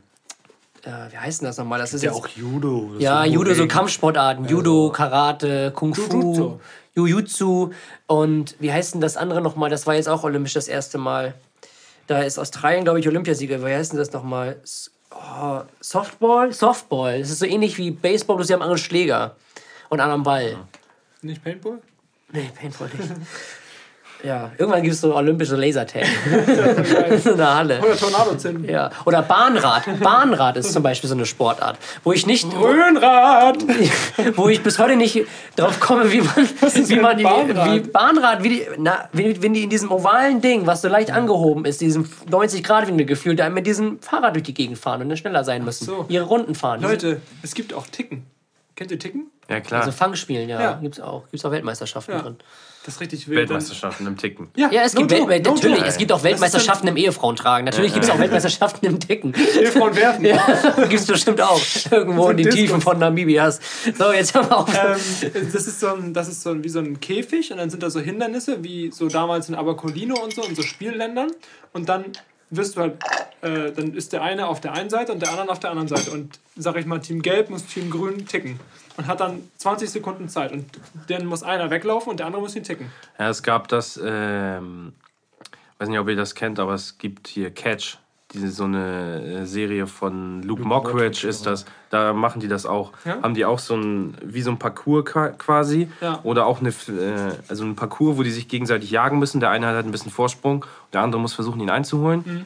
äh, 0.87 1.13
wie 1.13 1.19
heißt 1.19 1.41
denn 1.41 1.47
das 1.47 1.57
nochmal? 1.59 1.79
Das 1.79 1.93
ist 1.95 2.03
Ja, 2.03 2.11
jetzt 2.13 2.21
auch 2.21 2.29
Judo. 2.29 2.93
Ja, 2.99 3.25
Judo, 3.25 3.55
so 3.55 3.67
Kampfsportarten. 3.67 4.47
Judo, 4.47 4.91
Karate, 4.91 5.73
Kung 5.75 5.95
Fu, 5.95 6.03
Jujutsu. 6.03 6.61
Jujutsu. 6.95 7.71
Und 8.07 8.55
wie 8.61 8.73
heißt 8.73 8.95
denn 8.95 9.01
das 9.01 9.17
andere 9.17 9.41
nochmal? 9.41 9.71
Das 9.71 9.87
war 9.87 9.95
jetzt 9.95 10.09
auch 10.09 10.23
olympisch 10.25 10.55
das 10.55 10.69
erste 10.69 10.99
Mal. 10.99 11.35
Da 12.07 12.23
ist 12.23 12.39
Australien, 12.39 12.85
glaube 12.85 13.01
ich, 13.01 13.09
Olympiasieger. 13.09 13.61
Wie 13.65 13.73
heißt 13.73 13.93
denn 13.93 13.99
das 13.99 14.13
nochmal? 14.13 14.61
Oh, 15.11 15.61
Softball? 15.81 16.53
Softball. 16.53 17.21
Das 17.21 17.31
ist 17.31 17.39
so 17.39 17.47
ähnlich 17.47 17.79
wie 17.79 17.91
Baseball, 17.91 18.37
bloß 18.37 18.47
sie 18.49 18.53
haben 18.53 18.63
andere 18.63 18.79
Schläger 18.79 19.37
und 19.89 20.01
anderen 20.01 20.23
Ball. 20.23 20.57
Nicht 21.23 21.43
Paintball? 21.43 21.79
Nee, 22.33 22.51
Paintball 22.55 22.89
nicht. 22.89 23.11
Ja, 24.25 24.53
irgendwann 24.57 24.83
gibt 24.83 24.95
es 24.95 25.01
so 25.01 25.15
olympische 25.15 25.57
Lasertag. 25.57 26.03
in 27.25 27.37
der 27.37 27.55
Halle. 27.55 27.81
Oder 27.81 27.97
Tornado 27.97 28.35
zünden. 28.37 28.69
Ja. 28.69 28.91
Oder 29.05 29.23
Bahnrad. 29.23 29.83
Bahnrad 30.01 30.57
ist 30.57 30.73
zum 30.73 30.83
Beispiel 30.83 31.09
so 31.09 31.15
eine 31.15 31.27
Sportart, 31.27 31.79
wo 32.03 32.13
ich 32.13 32.27
nicht, 32.27 32.47
Röhnrad! 32.55 33.59
wo 34.37 34.49
ich 34.49 34.63
bis 34.63 34.79
heute 34.79 34.97
nicht 34.97 35.27
drauf 35.57 35.79
komme, 35.81 36.11
wie 36.11 36.21
man, 36.23 36.37
wie 36.37 36.97
man 37.01 37.17
die, 37.19 37.23
Bahnrad? 37.25 37.73
wie 37.75 37.81
Bahnrad, 37.81 38.43
wie 38.43 38.49
die, 38.49 38.67
na, 38.79 39.09
wenn, 39.13 39.43
wenn 39.43 39.53
die 39.55 39.65
in 39.65 39.71
diesem 39.71 39.91
ovalen 39.93 40.41
Ding, 40.41 40.67
was 40.67 40.83
so 40.83 40.89
leicht 40.89 41.11
angehoben 41.11 41.65
ist, 41.65 41.81
diesem 41.81 42.09
90 42.31 42.65
Grad 42.65 42.87
Winkel 42.87 43.07
gefühlt, 43.07 43.39
da 43.39 43.49
mit 43.51 43.67
diesem 43.67 44.01
Fahrrad 44.01 44.35
durch 44.35 44.45
die 44.45 44.55
Gegend 44.55 44.79
fahren 44.79 45.03
und 45.03 45.09
dann 45.09 45.19
schneller 45.19 45.45
sein 45.45 45.65
müssen, 45.65 45.85
so. 45.85 46.07
ihre 46.09 46.25
Runden 46.25 46.55
fahren. 46.55 46.81
Leute, 46.81 47.21
es 47.43 47.55
gibt 47.55 47.75
auch 47.75 47.87
Ticken. 47.87 48.25
Kennt 48.77 48.91
ihr 48.91 48.99
Ticken? 48.99 49.31
Ja, 49.49 49.61
klar. 49.61 49.81
Also 49.81 49.93
Fangspielen, 49.93 50.49
ja, 50.49 50.61
Ja. 50.61 50.73
gibt's 50.81 50.99
auch, 51.01 51.25
gibt's 51.31 51.45
auch 51.45 51.51
Weltmeisterschaften 51.51 52.13
Ja. 52.15 52.23
drin. 52.23 52.37
Das 52.85 52.97
ist 52.97 53.01
richtig 53.01 53.27
wild. 53.29 53.39
Weltmeisterschaften 53.39 54.07
im 54.07 54.19
Ticken. 54.19 54.49
Ja, 54.57 54.69
es 54.71 54.95
gibt 54.95 55.11
no 55.11 55.27
Weltme 55.27 55.41
no 55.41 55.55
natürlich, 55.55 55.79
joke. 55.79 55.89
es 55.89 55.97
gibt 55.97 56.13
auch 56.13 56.23
Weltmeisterschaften 56.23 56.87
im 56.87 56.99
Ehefrauentragen. 56.99 57.65
Natürlich 57.65 57.95
gibt 57.95 58.05
es 58.05 58.11
auch 58.11 58.19
Weltmeisterschaften 58.19 58.85
im 58.85 59.01
Ticken. 59.01 59.35
Ehefrauen 59.35 59.97
werfen. 59.97 60.25
Ja, 60.35 60.87
gibt's 60.89 61.07
bestimmt 61.07 61.41
auch. 61.41 61.61
Irgendwo 61.91 62.29
in 62.29 62.37
den 62.37 62.47
Diskus. 62.47 62.61
Tiefen 62.61 62.81
von 62.81 62.99
Namibias. 62.99 63.61
So, 63.97 64.13
jetzt 64.13 64.35
haben 64.35 64.49
wir 64.49 64.59
auf. 64.59 64.69
Ähm, 64.69 65.51
das 65.53 65.67
ist, 65.67 65.81
so 65.81 65.95
ein, 65.95 66.13
das 66.13 66.29
ist 66.29 66.43
so 66.43 66.51
ein, 66.51 66.65
wie 66.65 66.69
so 66.69 66.79
ein 66.79 67.01
Käfig 67.01 67.51
und 67.53 67.59
dann 67.59 67.71
sind 67.71 67.83
da 67.83 67.91
so 67.91 68.01
Hindernisse, 68.01 68.63
wie 68.65 68.91
so 68.91 69.09
damals 69.09 69.49
in 69.49 69.55
Abercolino 69.55 70.15
und 70.23 70.35
so, 70.35 70.43
in 70.43 70.55
so 70.55 70.63
Spielländern. 70.63 71.31
Und 71.73 71.89
dann 71.89 72.05
wirst 72.51 72.77
du 72.77 72.81
halt, 72.81 72.95
äh, 73.43 73.73
dann 73.73 73.95
ist 73.95 74.13
der 74.13 74.23
eine 74.23 74.47
auf 74.47 74.61
der 74.61 74.73
einen 74.73 74.91
Seite 74.91 75.13
und 75.13 75.21
der 75.21 75.31
andere 75.31 75.51
auf 75.51 75.61
der 75.61 75.71
anderen 75.71 75.89
Seite. 75.89 76.11
Und 76.11 76.39
sag 76.57 76.77
ich 76.77 76.87
mal, 76.87 77.01
Team 77.01 77.23
Gelb 77.23 77.51
muss 77.51 77.67
Team 77.67 77.91
Grün 77.91 78.27
ticken. 78.27 78.61
Und 78.97 79.07
hat 79.07 79.21
dann 79.21 79.49
20 79.59 79.91
Sekunden 79.91 80.29
Zeit. 80.29 80.53
Und 80.53 80.67
dann 81.09 81.27
muss 81.27 81.43
einer 81.43 81.71
weglaufen 81.71 82.11
und 82.11 82.21
der 82.21 82.27
andere 82.27 82.43
muss 82.43 82.55
ihn 82.55 82.63
ticken. 82.63 82.91
Ja, 83.19 83.29
es 83.29 83.43
gab 83.43 83.69
das, 83.69 84.01
ähm, 84.03 84.93
weiß 85.79 85.89
nicht, 85.89 85.99
ob 85.99 86.09
ihr 86.09 86.17
das 86.17 86.35
kennt, 86.35 86.59
aber 86.59 86.75
es 86.75 86.99
gibt 86.99 87.27
hier 87.29 87.51
Catch. 87.51 87.99
Diese, 88.35 88.51
so 88.51 88.65
eine 88.65 89.23
äh, 89.43 89.47
Serie 89.47 89.87
von 89.87 90.43
Luke, 90.43 90.63
Mockridge 90.63 91.27
ist 91.27 91.47
das. 91.47 91.65
Da 91.91 92.13
machen 92.13 92.41
die 92.41 92.49
das 92.49 92.67
auch. 92.67 92.93
Ja? 93.05 93.23
Haben 93.23 93.35
die 93.35 93.45
auch 93.45 93.61
so 93.61 93.77
ein, 93.77 94.17
wie 94.25 94.43
so 94.43 94.51
ein 94.51 94.59
Parcours 94.59 95.05
qua- 95.05 95.29
quasi. 95.31 95.89
Ja. 96.01 96.19
Oder 96.25 96.45
auch 96.47 96.61
eine, 96.61 96.71
äh, 96.71 97.33
also 97.49 97.65
ein 97.65 97.77
Parcours, 97.77 98.17
wo 98.19 98.23
die 98.25 98.31
sich 98.33 98.49
gegenseitig 98.49 98.91
jagen 98.91 99.19
müssen. 99.21 99.39
Der 99.41 99.51
eine 99.51 99.67
hat 99.69 99.75
halt 99.77 99.87
ein 99.87 99.93
bisschen 99.93 100.11
Vorsprung, 100.11 100.67
der 100.93 101.03
andere 101.03 101.21
muss 101.23 101.33
versuchen, 101.33 101.61
ihn 101.61 101.71
einzuholen. 101.71 102.23
Mhm. 102.27 102.45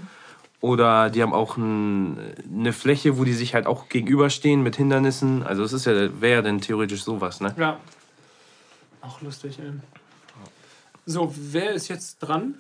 Oder 0.61 1.09
die 1.09 1.23
haben 1.23 1.33
auch 1.33 1.57
ein, 1.57 2.19
eine 2.53 2.73
Fläche, 2.73 3.17
wo 3.17 3.25
die 3.25 3.33
sich 3.33 3.55
halt 3.55 3.67
auch 3.67 3.89
gegenüberstehen 3.89 4.63
mit 4.63 4.77
Hindernissen. 4.77 5.43
Also 5.43 5.63
es 5.63 5.73
ist 5.73 5.87
ja, 5.87 5.93
wäre 6.21 6.35
ja 6.37 6.43
dann 6.43 6.61
theoretisch 6.61 7.03
sowas, 7.03 7.41
ne? 7.41 7.55
Ja. 7.57 7.79
Auch 9.01 9.23
lustig, 9.23 9.59
ey. 9.61 9.71
So, 11.07 11.33
wer 11.35 11.71
ist 11.73 11.89
jetzt 11.89 12.19
dran? 12.19 12.55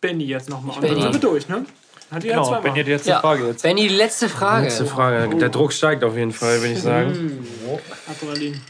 Benny 0.00 0.24
jetzt 0.24 0.50
nochmal. 0.50 0.74
Und 0.76 0.82
dann 0.84 0.90
Benny. 0.90 1.02
sind 1.02 1.14
wir 1.14 1.20
durch, 1.30 1.48
ne? 1.48 1.64
Hat 2.12 2.22
Genau, 2.22 2.44
zweimal. 2.44 2.64
wenn 2.64 2.76
ihr 2.76 2.84
die 2.84 2.92
letzte 2.92 3.10
Ja, 3.10 3.20
Frage 3.20 3.46
jetzt. 3.48 3.62
Benni, 3.62 3.88
die 3.88 3.94
letzte 3.94 4.28
Frage. 4.28 4.64
Letzte 4.66 4.86
Frage. 4.86 5.34
Der 5.36 5.48
Druck 5.48 5.72
steigt 5.72 6.04
auf 6.04 6.14
jeden 6.16 6.32
Fall, 6.32 6.60
würde 6.60 6.74
ich 6.74 6.82
sagen. 6.82 7.46
Adrenalin. 8.08 8.60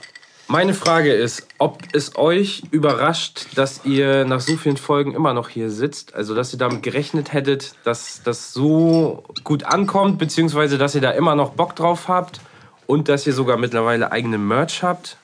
Meine 0.48 0.74
Frage 0.74 1.12
ist, 1.12 1.46
ob 1.58 1.82
es 1.92 2.16
euch 2.16 2.62
überrascht, 2.70 3.46
dass 3.54 3.84
ihr 3.84 4.24
nach 4.26 4.40
so 4.40 4.56
vielen 4.56 4.76
Folgen 4.76 5.14
immer 5.14 5.32
noch 5.32 5.48
hier 5.48 5.70
sitzt. 5.70 6.14
Also, 6.14 6.34
dass 6.34 6.52
ihr 6.52 6.58
damit 6.58 6.82
gerechnet 6.82 7.32
hättet, 7.32 7.74
dass 7.84 8.22
das 8.22 8.52
so 8.52 9.24
gut 9.44 9.64
ankommt, 9.64 10.18
beziehungsweise 10.18 10.78
dass 10.78 10.94
ihr 10.94 11.00
da 11.00 11.10
immer 11.12 11.34
noch 11.34 11.50
Bock 11.54 11.74
drauf 11.74 12.06
habt 12.08 12.40
und 12.86 13.08
dass 13.08 13.26
ihr 13.26 13.32
sogar 13.32 13.56
mittlerweile 13.56 14.12
eigene 14.12 14.36
Merch 14.38 14.82
habt. 14.82 15.16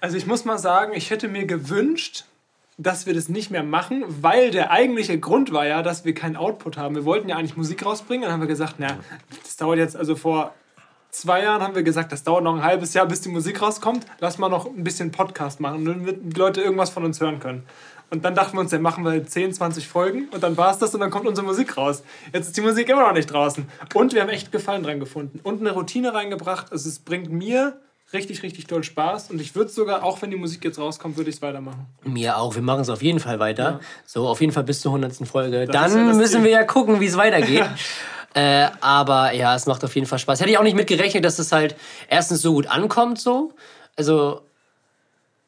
Also 0.00 0.16
ich 0.16 0.26
muss 0.26 0.44
mal 0.44 0.58
sagen, 0.58 0.92
ich 0.94 1.10
hätte 1.10 1.28
mir 1.28 1.44
gewünscht, 1.46 2.24
dass 2.82 3.06
wir 3.06 3.14
das 3.14 3.28
nicht 3.28 3.50
mehr 3.50 3.62
machen, 3.62 4.04
weil 4.08 4.50
der 4.50 4.70
eigentliche 4.70 5.18
Grund 5.18 5.52
war 5.52 5.66
ja, 5.66 5.82
dass 5.82 6.04
wir 6.04 6.14
keinen 6.14 6.36
Output 6.36 6.76
haben. 6.76 6.94
Wir 6.94 7.04
wollten 7.04 7.28
ja 7.28 7.36
eigentlich 7.36 7.56
Musik 7.56 7.84
rausbringen, 7.84 8.22
dann 8.22 8.32
haben 8.32 8.40
wir 8.40 8.48
gesagt, 8.48 8.76
na, 8.78 8.98
das 9.42 9.56
dauert 9.56 9.78
jetzt, 9.78 9.96
also 9.96 10.16
vor 10.16 10.54
zwei 11.10 11.42
Jahren 11.42 11.62
haben 11.62 11.74
wir 11.74 11.82
gesagt, 11.82 12.10
das 12.10 12.24
dauert 12.24 12.42
noch 12.42 12.56
ein 12.56 12.62
halbes 12.62 12.94
Jahr, 12.94 13.06
bis 13.06 13.20
die 13.20 13.28
Musik 13.28 13.62
rauskommt. 13.62 14.06
Lass 14.18 14.38
mal 14.38 14.48
noch 14.48 14.66
ein 14.66 14.82
bisschen 14.82 15.12
Podcast 15.12 15.60
machen, 15.60 15.84
damit 15.84 16.18
die 16.22 16.38
Leute 16.38 16.62
irgendwas 16.62 16.90
von 16.90 17.04
uns 17.04 17.20
hören 17.20 17.38
können. 17.38 17.62
Und 18.10 18.26
dann 18.26 18.34
dachten 18.34 18.56
wir 18.56 18.60
uns, 18.60 18.70
dann 18.70 18.82
machen 18.82 19.04
wir 19.04 19.26
10, 19.26 19.54
20 19.54 19.88
Folgen 19.88 20.28
und 20.32 20.42
dann 20.42 20.56
war 20.58 20.70
es 20.70 20.78
das 20.78 20.92
und 20.92 21.00
dann 21.00 21.10
kommt 21.10 21.26
unsere 21.26 21.46
Musik 21.46 21.78
raus. 21.78 22.02
Jetzt 22.32 22.48
ist 22.48 22.56
die 22.56 22.60
Musik 22.60 22.88
immer 22.90 23.06
noch 23.06 23.14
nicht 23.14 23.32
draußen. 23.32 23.66
Und 23.94 24.12
wir 24.12 24.20
haben 24.20 24.28
echt 24.28 24.52
Gefallen 24.52 24.82
dran 24.82 25.00
gefunden 25.00 25.40
und 25.42 25.60
eine 25.60 25.70
Routine 25.70 26.12
reingebracht. 26.12 26.72
Also 26.72 26.90
es 26.90 26.98
bringt 26.98 27.32
mir 27.32 27.80
richtig, 28.12 28.42
richtig 28.42 28.66
doll 28.66 28.82
Spaß 28.84 29.30
und 29.30 29.40
ich 29.40 29.54
würde 29.54 29.70
sogar, 29.70 30.02
auch 30.02 30.20
wenn 30.22 30.30
die 30.30 30.36
Musik 30.36 30.64
jetzt 30.64 30.78
rauskommt, 30.78 31.16
würde 31.16 31.30
ich 31.30 31.36
es 31.36 31.42
weitermachen. 31.42 31.86
Mir 32.04 32.36
auch. 32.38 32.54
Wir 32.54 32.62
machen 32.62 32.80
es 32.80 32.88
auf 32.88 33.02
jeden 33.02 33.20
Fall 33.20 33.38
weiter. 33.38 33.80
So, 34.06 34.26
auf 34.28 34.40
jeden 34.40 34.52
Fall 34.52 34.64
bis 34.64 34.80
zur 34.80 34.92
100. 34.92 35.26
Folge. 35.26 35.66
Das 35.66 35.74
ja 35.74 35.96
Dann 35.96 36.08
das 36.08 36.16
müssen 36.16 36.32
Ziel. 36.36 36.44
wir 36.44 36.50
ja 36.50 36.64
gucken, 36.64 37.00
wie 37.00 37.06
es 37.06 37.16
weitergeht. 37.16 37.64
äh, 38.34 38.68
aber 38.80 39.32
ja, 39.32 39.54
es 39.54 39.66
macht 39.66 39.84
auf 39.84 39.94
jeden 39.94 40.06
Fall 40.06 40.18
Spaß. 40.18 40.40
Hätte 40.40 40.50
ich 40.50 40.58
auch 40.58 40.62
nicht 40.62 40.76
mit 40.76 40.86
gerechnet, 40.86 41.24
dass 41.24 41.38
es 41.38 41.52
halt 41.52 41.74
erstens 42.08 42.42
so 42.42 42.52
gut 42.52 42.66
ankommt, 42.66 43.18
so. 43.20 43.52
Also, 43.96 44.40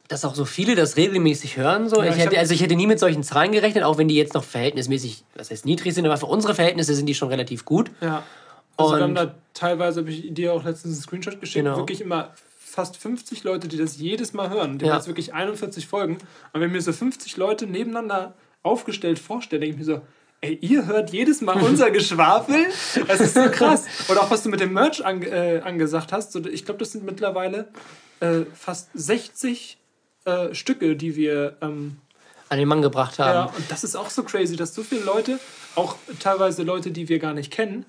dass 0.08 0.24
auch 0.24 0.34
so 0.34 0.44
viele 0.44 0.74
das 0.74 0.96
regelmäßig 0.96 1.56
hören. 1.56 1.88
So. 1.88 2.02
Ja, 2.02 2.10
ich 2.10 2.18
hätte, 2.18 2.38
also 2.38 2.52
ich 2.52 2.62
hätte 2.62 2.76
nie 2.76 2.86
mit 2.86 2.98
solchen 2.98 3.22
Zahlen 3.22 3.52
gerechnet, 3.52 3.84
auch 3.84 3.96
wenn 3.98 4.08
die 4.08 4.16
jetzt 4.16 4.34
noch 4.34 4.44
verhältnismäßig, 4.44 5.24
was 5.34 5.50
heißt 5.50 5.64
niedrig 5.64 5.94
sind, 5.94 6.04
aber 6.04 6.16
für 6.18 6.26
unsere 6.26 6.54
Verhältnisse 6.54 6.94
sind 6.94 7.06
die 7.06 7.14
schon 7.14 7.28
relativ 7.28 7.64
gut. 7.64 7.90
Ja. 8.00 8.22
Also 8.76 8.96
wir 8.96 9.02
haben 9.02 9.10
Und- 9.10 9.14
da 9.14 9.34
teilweise, 9.54 10.00
habe 10.00 10.10
ich 10.10 10.34
dir 10.34 10.52
auch 10.52 10.64
letztens 10.64 10.94
einen 10.94 11.02
Screenshot 11.02 11.40
geschickt, 11.40 11.64
Genau. 11.64 11.76
wirklich 11.78 12.00
immer 12.00 12.34
fast 12.74 12.96
50 12.96 13.44
Leute, 13.44 13.68
die 13.68 13.76
das 13.76 13.96
jedes 13.98 14.32
Mal 14.32 14.50
hören. 14.50 14.78
Die 14.78 14.84
Ja. 14.84 14.92
haben 14.92 14.98
jetzt 14.98 15.06
wirklich 15.06 15.32
41 15.32 15.86
Folgen. 15.86 16.18
Und 16.52 16.60
wenn 16.60 16.72
mir 16.72 16.80
so 16.82 16.92
50 16.92 17.36
Leute 17.36 17.66
nebeneinander 17.66 18.34
aufgestellt 18.62 19.18
vorstelle, 19.18 19.60
denke 19.60 19.74
ich 19.74 19.78
mir 19.86 19.94
so, 19.94 20.00
ey, 20.40 20.58
ihr 20.60 20.86
hört 20.86 21.10
jedes 21.10 21.40
Mal 21.40 21.56
unser 21.62 21.90
Geschwafel? 21.90 22.66
Das 23.06 23.20
ist 23.20 23.34
so 23.34 23.48
krass. 23.50 23.84
Oder 24.08 24.22
auch 24.22 24.30
was 24.30 24.42
du 24.42 24.48
mit 24.48 24.60
dem 24.60 24.72
Merch 24.72 25.04
ange 25.04 25.26
äh, 25.28 25.60
angesagt 25.60 26.12
hast. 26.12 26.32
So, 26.32 26.44
ich 26.44 26.64
glaube, 26.64 26.78
das 26.78 26.92
sind 26.92 27.04
mittlerweile 27.04 27.68
äh, 28.20 28.40
fast 28.54 28.90
60 28.94 29.78
äh, 30.24 30.54
Stücke, 30.54 30.96
die 30.96 31.16
wir 31.16 31.56
ähm, 31.62 31.98
An 32.48 32.58
den 32.58 32.68
Mann 32.68 32.82
gebracht 32.82 33.18
haben. 33.18 33.34
ja, 33.34 33.44
und 33.56 33.70
das 33.70 33.84
ist 33.84 33.94
auch 33.96 34.10
so 34.10 34.22
crazy, 34.24 34.56
dass 34.56 34.74
so 34.74 34.82
viele 34.82 35.02
Leute, 35.04 35.38
auch 35.76 35.96
teilweise 36.20 36.62
Leute, 36.62 36.90
die 36.90 37.08
wir 37.08 37.18
gar 37.18 37.34
nicht 37.34 37.50
kennen, 37.52 37.84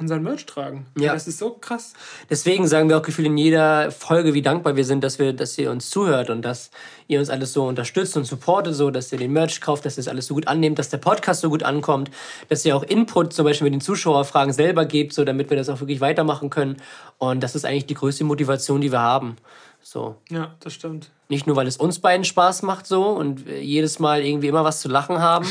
unseren 0.00 0.22
Merch 0.22 0.46
tragen. 0.46 0.86
Ja. 0.98 1.12
Das 1.12 1.26
ist 1.26 1.38
so 1.38 1.50
krass. 1.50 1.92
Deswegen 2.28 2.66
sagen 2.66 2.88
wir 2.88 2.96
auch 2.96 3.02
gefühlt 3.02 3.26
in 3.26 3.36
jeder 3.36 3.90
Folge, 3.90 4.34
wie 4.34 4.42
dankbar 4.42 4.76
wir 4.76 4.84
sind, 4.84 5.04
dass 5.04 5.18
wir, 5.18 5.32
dass 5.32 5.56
ihr 5.58 5.70
uns 5.70 5.90
zuhört 5.90 6.30
und 6.30 6.42
dass 6.42 6.70
ihr 7.06 7.18
uns 7.18 7.28
alles 7.30 7.52
so 7.52 7.66
unterstützt 7.66 8.16
und 8.16 8.24
supportet, 8.24 8.74
so 8.74 8.90
dass 8.90 9.12
ihr 9.12 9.18
den 9.18 9.32
Merch 9.32 9.60
kauft, 9.60 9.84
dass 9.84 9.94
ihr 9.94 10.04
das 10.04 10.08
alles 10.08 10.26
so 10.26 10.34
gut 10.34 10.48
annehmt, 10.48 10.78
dass 10.78 10.88
der 10.88 10.98
Podcast 10.98 11.42
so 11.42 11.50
gut 11.50 11.62
ankommt, 11.62 12.10
dass 12.48 12.64
ihr 12.64 12.76
auch 12.76 12.82
Input 12.82 13.32
zum 13.32 13.44
Beispiel 13.44 13.66
mit 13.66 13.74
den 13.74 13.80
Zuschauerfragen 13.80 14.52
selber 14.52 14.86
gebt, 14.86 15.12
so 15.12 15.24
damit 15.24 15.50
wir 15.50 15.56
das 15.56 15.68
auch 15.68 15.80
wirklich 15.80 16.00
weitermachen 16.00 16.50
können. 16.50 16.76
Und 17.18 17.42
das 17.42 17.54
ist 17.54 17.64
eigentlich 17.64 17.86
die 17.86 17.94
größte 17.94 18.24
Motivation, 18.24 18.80
die 18.80 18.92
wir 18.92 19.00
haben. 19.00 19.36
So. 19.82 20.16
Ja, 20.30 20.54
das 20.60 20.74
stimmt. 20.74 21.10
Nicht 21.28 21.46
nur, 21.46 21.56
weil 21.56 21.66
es 21.66 21.76
uns 21.76 22.00
beiden 22.00 22.24
Spaß 22.24 22.62
macht 22.62 22.86
so 22.86 23.08
und 23.08 23.46
jedes 23.48 23.98
Mal 23.98 24.22
irgendwie 24.22 24.48
immer 24.48 24.64
was 24.64 24.80
zu 24.80 24.88
lachen 24.88 25.20
haben. 25.20 25.46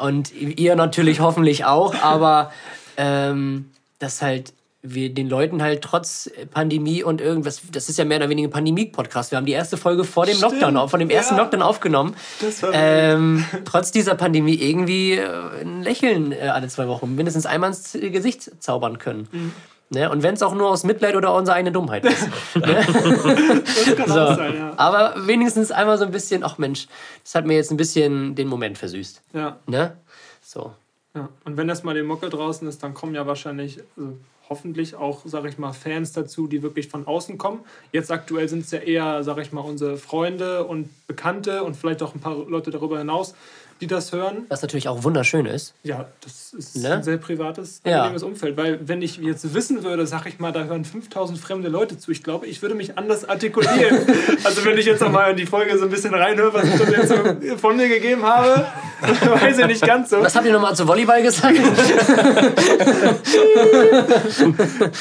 und 0.00 0.32
ihr 0.32 0.76
natürlich 0.76 1.20
hoffentlich 1.20 1.64
auch, 1.64 1.94
aber 2.02 2.52
ähm, 2.96 3.70
dass 3.98 4.22
halt 4.22 4.52
wir 4.82 5.12
den 5.12 5.28
Leuten 5.28 5.62
halt 5.62 5.82
trotz 5.82 6.30
Pandemie 6.52 7.02
und 7.02 7.20
irgendwas, 7.20 7.62
das 7.72 7.88
ist 7.88 7.98
ja 7.98 8.04
mehr 8.04 8.18
oder 8.18 8.28
weniger 8.28 8.48
ein 8.48 8.52
Pandemie-Podcast. 8.52 9.30
Wir 9.32 9.38
haben 9.38 9.46
die 9.46 9.52
erste 9.52 9.76
Folge 9.76 10.04
vor 10.04 10.26
dem 10.26 10.36
Stimmt, 10.36 10.60
Lockdown, 10.60 10.88
von 10.88 11.00
dem 11.00 11.10
ersten 11.10 11.34
ja. 11.34 11.42
Lockdown 11.42 11.62
aufgenommen. 11.62 12.14
Das 12.40 12.62
war 12.62 12.70
Ähm, 12.72 13.44
trotz 13.64 13.90
dieser 13.90 14.14
Pandemie 14.14 14.54
irgendwie 14.54 15.14
äh, 15.14 15.60
ein 15.60 15.82
Lächeln 15.82 16.32
äh, 16.32 16.48
alle 16.48 16.68
zwei 16.68 16.88
Wochen 16.88 17.14
mindestens 17.14 17.46
einmal 17.46 17.70
ins 17.70 17.92
Gesicht 17.92 18.62
zaubern 18.62 18.98
können. 18.98 19.28
Mhm. 19.32 19.52
Ne? 19.88 20.10
Und 20.10 20.24
wenn 20.24 20.34
es 20.34 20.42
auch 20.42 20.54
nur 20.54 20.68
aus 20.68 20.82
Mitleid 20.82 21.14
oder 21.14 21.32
unsere 21.34 21.56
eigene 21.56 21.70
Dummheit 21.70 22.04
ist. 22.04 22.28
kann 22.54 24.08
So. 24.08 24.34
sein, 24.34 24.56
ja. 24.56 24.72
Aber 24.76 25.14
wenigstens 25.26 25.70
einmal 25.70 25.96
so 25.96 26.04
ein 26.04 26.10
bisschen, 26.10 26.42
ach 26.42 26.58
Mensch, 26.58 26.88
das 27.22 27.36
hat 27.36 27.46
mir 27.46 27.54
jetzt 27.54 27.70
ein 27.70 27.76
bisschen 27.76 28.34
den 28.34 28.48
Moment 28.48 28.78
versüßt. 28.78 29.22
ja. 29.32 29.58
Ne? 29.66 29.96
So. 30.42 30.72
Ja. 31.16 31.28
Und 31.44 31.56
wenn 31.56 31.66
das 31.66 31.82
mal 31.82 31.94
den 31.94 32.06
Mucke 32.06 32.28
draußen 32.28 32.68
ist, 32.68 32.82
dann 32.82 32.94
kommen 32.94 33.14
ja 33.14 33.26
wahrscheinlich, 33.26 33.80
also 33.96 34.16
hoffentlich 34.48 34.94
auch, 34.94 35.22
sag 35.24 35.44
ich 35.46 35.58
mal, 35.58 35.72
Fans 35.72 36.12
dazu, 36.12 36.46
die 36.46 36.62
wirklich 36.62 36.88
von 36.88 37.06
außen 37.06 37.36
kommen. 37.38 37.60
Jetzt 37.92 38.12
aktuell 38.12 38.48
sind 38.48 38.60
es 38.60 38.70
ja 38.70 38.78
eher, 38.78 39.24
sag 39.24 39.38
ich 39.38 39.50
mal, 39.52 39.62
unsere 39.62 39.96
Freunde 39.96 40.64
und 40.64 40.88
Bekannte 41.08 41.64
und 41.64 41.76
vielleicht 41.76 42.02
auch 42.02 42.14
ein 42.14 42.20
paar 42.20 42.36
Leute 42.48 42.70
darüber 42.70 42.98
hinaus, 42.98 43.34
die 43.80 43.86
das 43.86 44.12
hören. 44.12 44.46
Was 44.48 44.62
natürlich 44.62 44.88
auch 44.88 45.04
wunderschön 45.04 45.46
ist. 45.46 45.74
Ja, 45.82 46.06
das 46.22 46.52
ist 46.54 46.76
Ne? 46.76 46.94
ein 46.94 47.02
sehr 47.02 47.18
privates, 47.18 47.80
Ja. 47.84 47.98
angenehmes 47.98 48.22
Umfeld. 48.22 48.56
Weil, 48.56 48.80
wenn 48.88 49.02
ich 49.02 49.18
jetzt 49.18 49.52
wissen 49.54 49.84
würde, 49.84 50.06
sag 50.06 50.26
ich 50.26 50.38
mal, 50.38 50.52
da 50.52 50.64
hören 50.64 50.84
5000 50.84 51.38
fremde 51.38 51.68
Leute 51.68 51.98
zu, 51.98 52.10
ich 52.10 52.22
glaube, 52.22 52.46
ich 52.46 52.62
würde 52.62 52.74
mich 52.74 52.96
anders 52.96 53.28
artikulieren. 53.28 53.98
also, 54.44 54.64
wenn 54.64 54.78
ich 54.78 54.86
jetzt 54.86 55.00
noch 55.00 55.10
mal 55.10 55.30
in 55.30 55.36
die 55.36 55.46
Folge 55.46 55.76
so 55.78 55.84
ein 55.84 55.90
bisschen 55.90 56.14
reinhöre, 56.14 56.54
was 56.54 56.64
ich 56.64 56.96
jetzt 56.96 57.08
so 57.08 57.16
von 57.58 57.76
mir 57.76 57.88
gegeben 57.88 58.22
habe, 58.22 58.66
weiß 59.02 59.58
ich 59.58 59.66
nicht 59.66 59.86
ganz 59.86 60.10
so. 60.10 60.20
Was 60.22 60.34
habt 60.34 60.46
ihr 60.46 60.52
nochmal 60.52 60.74
zu 60.74 60.86
Volleyball 60.88 61.22
gesagt? 61.22 61.58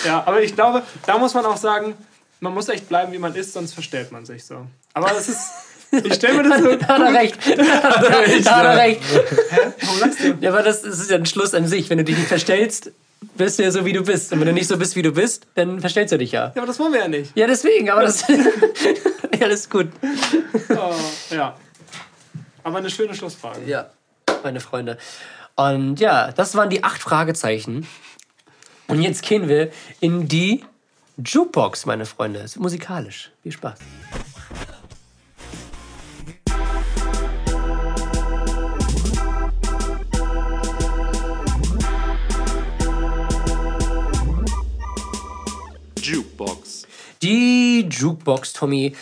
Ja, 0.06 0.24
aber 0.26 0.42
ich 0.42 0.56
glaube, 0.56 0.84
da 1.06 1.18
muss 1.18 1.34
man 1.34 1.46
auch 1.46 1.58
sagen, 1.58 1.96
man 2.40 2.54
muss 2.54 2.70
echt 2.70 2.88
bleiben, 2.90 3.12
wie 3.14 3.18
man 3.20 3.34
ist, 3.36 3.54
sonst 3.54 3.74
verstellt 3.74 4.12
man 4.12 4.26
sich 4.26 4.46
so. 4.46 4.66
Aber 4.94 5.08
das 5.10 5.30
ist. 5.30 5.50
Ich 6.04 6.14
stelle 6.16 6.42
mir 6.42 6.50
das 6.50 6.62
so. 6.64 6.76
Da 6.76 6.88
hat 6.88 7.02
er 7.02 7.14
recht. 7.14 7.38
Da 8.46 8.58
hat 8.58 8.66
er 8.66 8.78
recht. 8.78 9.02
Warum 9.82 10.00
lachst 10.00 10.20
du? 10.20 10.38
Ja, 10.42 10.50
aber 10.52 10.64
das, 10.64 10.82
das 10.82 11.00
ist 11.00 11.10
ja 11.10 11.18
ein 11.18 11.26
Schluss 11.26 11.54
an 11.54 11.68
sich. 11.68 11.90
Wenn 11.90 11.98
du 11.98 12.04
dich 12.04 12.18
nicht 12.18 12.28
verstellst, 12.28 12.92
bist 13.36 13.60
du 13.60 13.64
ja 13.64 13.72
so, 13.72 13.86
wie 13.86 13.94
du 13.94 14.04
bist. 14.04 14.32
Und 14.32 14.40
wenn 14.40 14.48
du 14.48 14.54
nicht 14.54 14.68
so 14.68 14.78
bist, 14.78 14.96
wie 14.96 15.02
du 15.02 15.12
bist, 15.12 15.48
dann 15.56 15.80
verstellst 15.80 16.14
du 16.14 16.18
dich 16.18 16.32
ja. 16.32 16.52
Ja, 16.56 16.62
aber 16.62 16.68
das 16.68 16.80
wollen 16.80 16.94
wir 16.94 17.02
ja 17.02 17.08
nicht. 17.08 17.36
Ja, 17.36 17.48
deswegen, 17.48 17.90
aber 17.90 18.04
das. 18.04 18.28
ja, 18.28 18.38
das 19.40 19.62
ist 19.62 19.70
gut. 19.70 19.90
Oh, 20.70 20.94
ja. 21.34 21.56
Aber 22.64 22.78
eine 22.78 22.90
schöne 22.90 23.14
Schlussfrage. 23.14 23.62
Ja, 23.66 23.90
meine 24.44 24.60
Freunde. 24.60 24.98
Und 25.56 26.00
ja, 26.00 26.32
das 26.32 26.56
waren 26.56 26.70
die 26.70 26.84
acht 26.84 27.02
Fragezeichen. 27.02 27.88
Und 28.88 29.02
jetzt 29.02 29.24
gehen 29.24 29.48
wir 29.48 29.72
in 30.00 30.28
die 30.28 30.64
Jukebox, 31.18 31.86
meine 31.86 32.06
Freunde. 32.06 32.40
Es 32.40 32.52
ist 32.52 32.60
musikalisch. 32.60 33.32
Viel 33.44 33.52
Spaß. 33.52 33.80
Jukebox. 46.14 46.84
Die 47.22 47.88
Jukebox, 47.90 48.54
Tommy. 48.54 48.96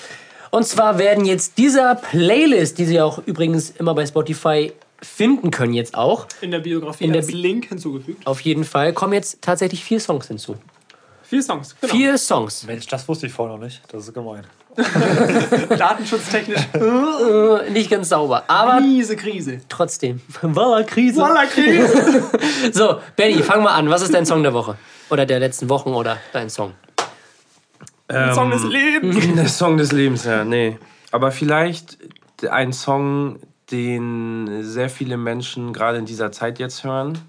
Und 0.52 0.66
zwar 0.68 0.98
werden 1.00 1.26
jetzt 1.26 1.58
dieser 1.58 1.96
Playlist, 1.96 2.78
die 2.78 2.86
Sie 2.86 3.02
auch 3.02 3.20
übrigens 3.26 3.72
immer 3.72 3.94
bei 3.96 4.06
Spotify 4.06 4.72
finden 5.02 5.52
können, 5.52 5.74
jetzt 5.74 5.96
auch, 5.96 6.28
In 6.42 6.52
der 6.52 6.60
Biografie 6.60 7.04
In 7.06 7.12
der 7.14 7.22
als 7.22 7.28
Bi- 7.28 7.34
Link 7.34 7.66
hinzugefügt. 7.68 8.26
auf 8.26 8.40
jeden 8.42 8.64
Fall, 8.64 8.94
kommen 8.94 9.14
jetzt 9.14 9.42
tatsächlich 9.42 9.84
vier 9.84 10.00
Songs 10.00 10.28
hinzu. 10.28 10.56
Vier 11.24 11.42
Songs. 11.42 11.76
Genau. 11.82 11.94
Vier 11.94 12.18
Songs. 12.18 12.64
Mensch, 12.68 12.86
das 12.88 13.08
wusste 13.08 13.26
ich 13.28 13.34
vorher 13.34 13.58
noch 13.58 13.64
nicht. 13.64 13.82
Das 13.92 14.04
ist 14.08 14.14
gemein. 14.14 14.46
Datenschutztechnisch. 15.78 16.60
Äh, 16.74 17.70
nicht 17.72 17.90
ganz 17.90 18.10
sauber, 18.10 18.44
aber 18.48 18.80
Miese 18.82 19.16
Krise. 19.16 19.62
trotzdem. 19.70 20.22
Voila, 20.42 20.84
Krise. 20.84 21.22
Voila 21.22 21.46
Krise. 21.46 22.24
So, 22.72 22.98
Benny, 23.16 23.42
fang 23.42 23.64
mal 23.64 23.74
an. 23.76 23.90
Was 23.90 24.02
ist 24.02 24.14
dein 24.14 24.26
Song 24.26 24.44
der 24.44 24.54
Woche? 24.54 24.78
Oder 25.10 25.26
der 25.26 25.40
letzten 25.40 25.70
Wochen 25.70 25.90
oder 25.90 26.18
dein 26.34 26.50
Song? 26.50 26.74
Ähm, 28.14 28.34
Song 28.34 28.52
des 28.52 28.64
Lebens. 28.64 29.18
Der 29.36 29.48
Song 29.48 29.78
des 29.78 29.92
Lebens, 29.92 30.26
ja, 30.26 30.44
nee. 30.44 30.78
Aber 31.12 31.32
vielleicht 31.32 31.98
ein 32.50 32.74
Song, 32.74 33.40
den 33.72 34.64
sehr 34.64 34.90
viele 34.90 35.18
Menschen 35.18 35.74
gerade 35.74 35.98
in 35.98 36.06
dieser 36.06 36.32
Zeit 36.32 36.60
jetzt 36.60 36.84
hören. 36.84 37.20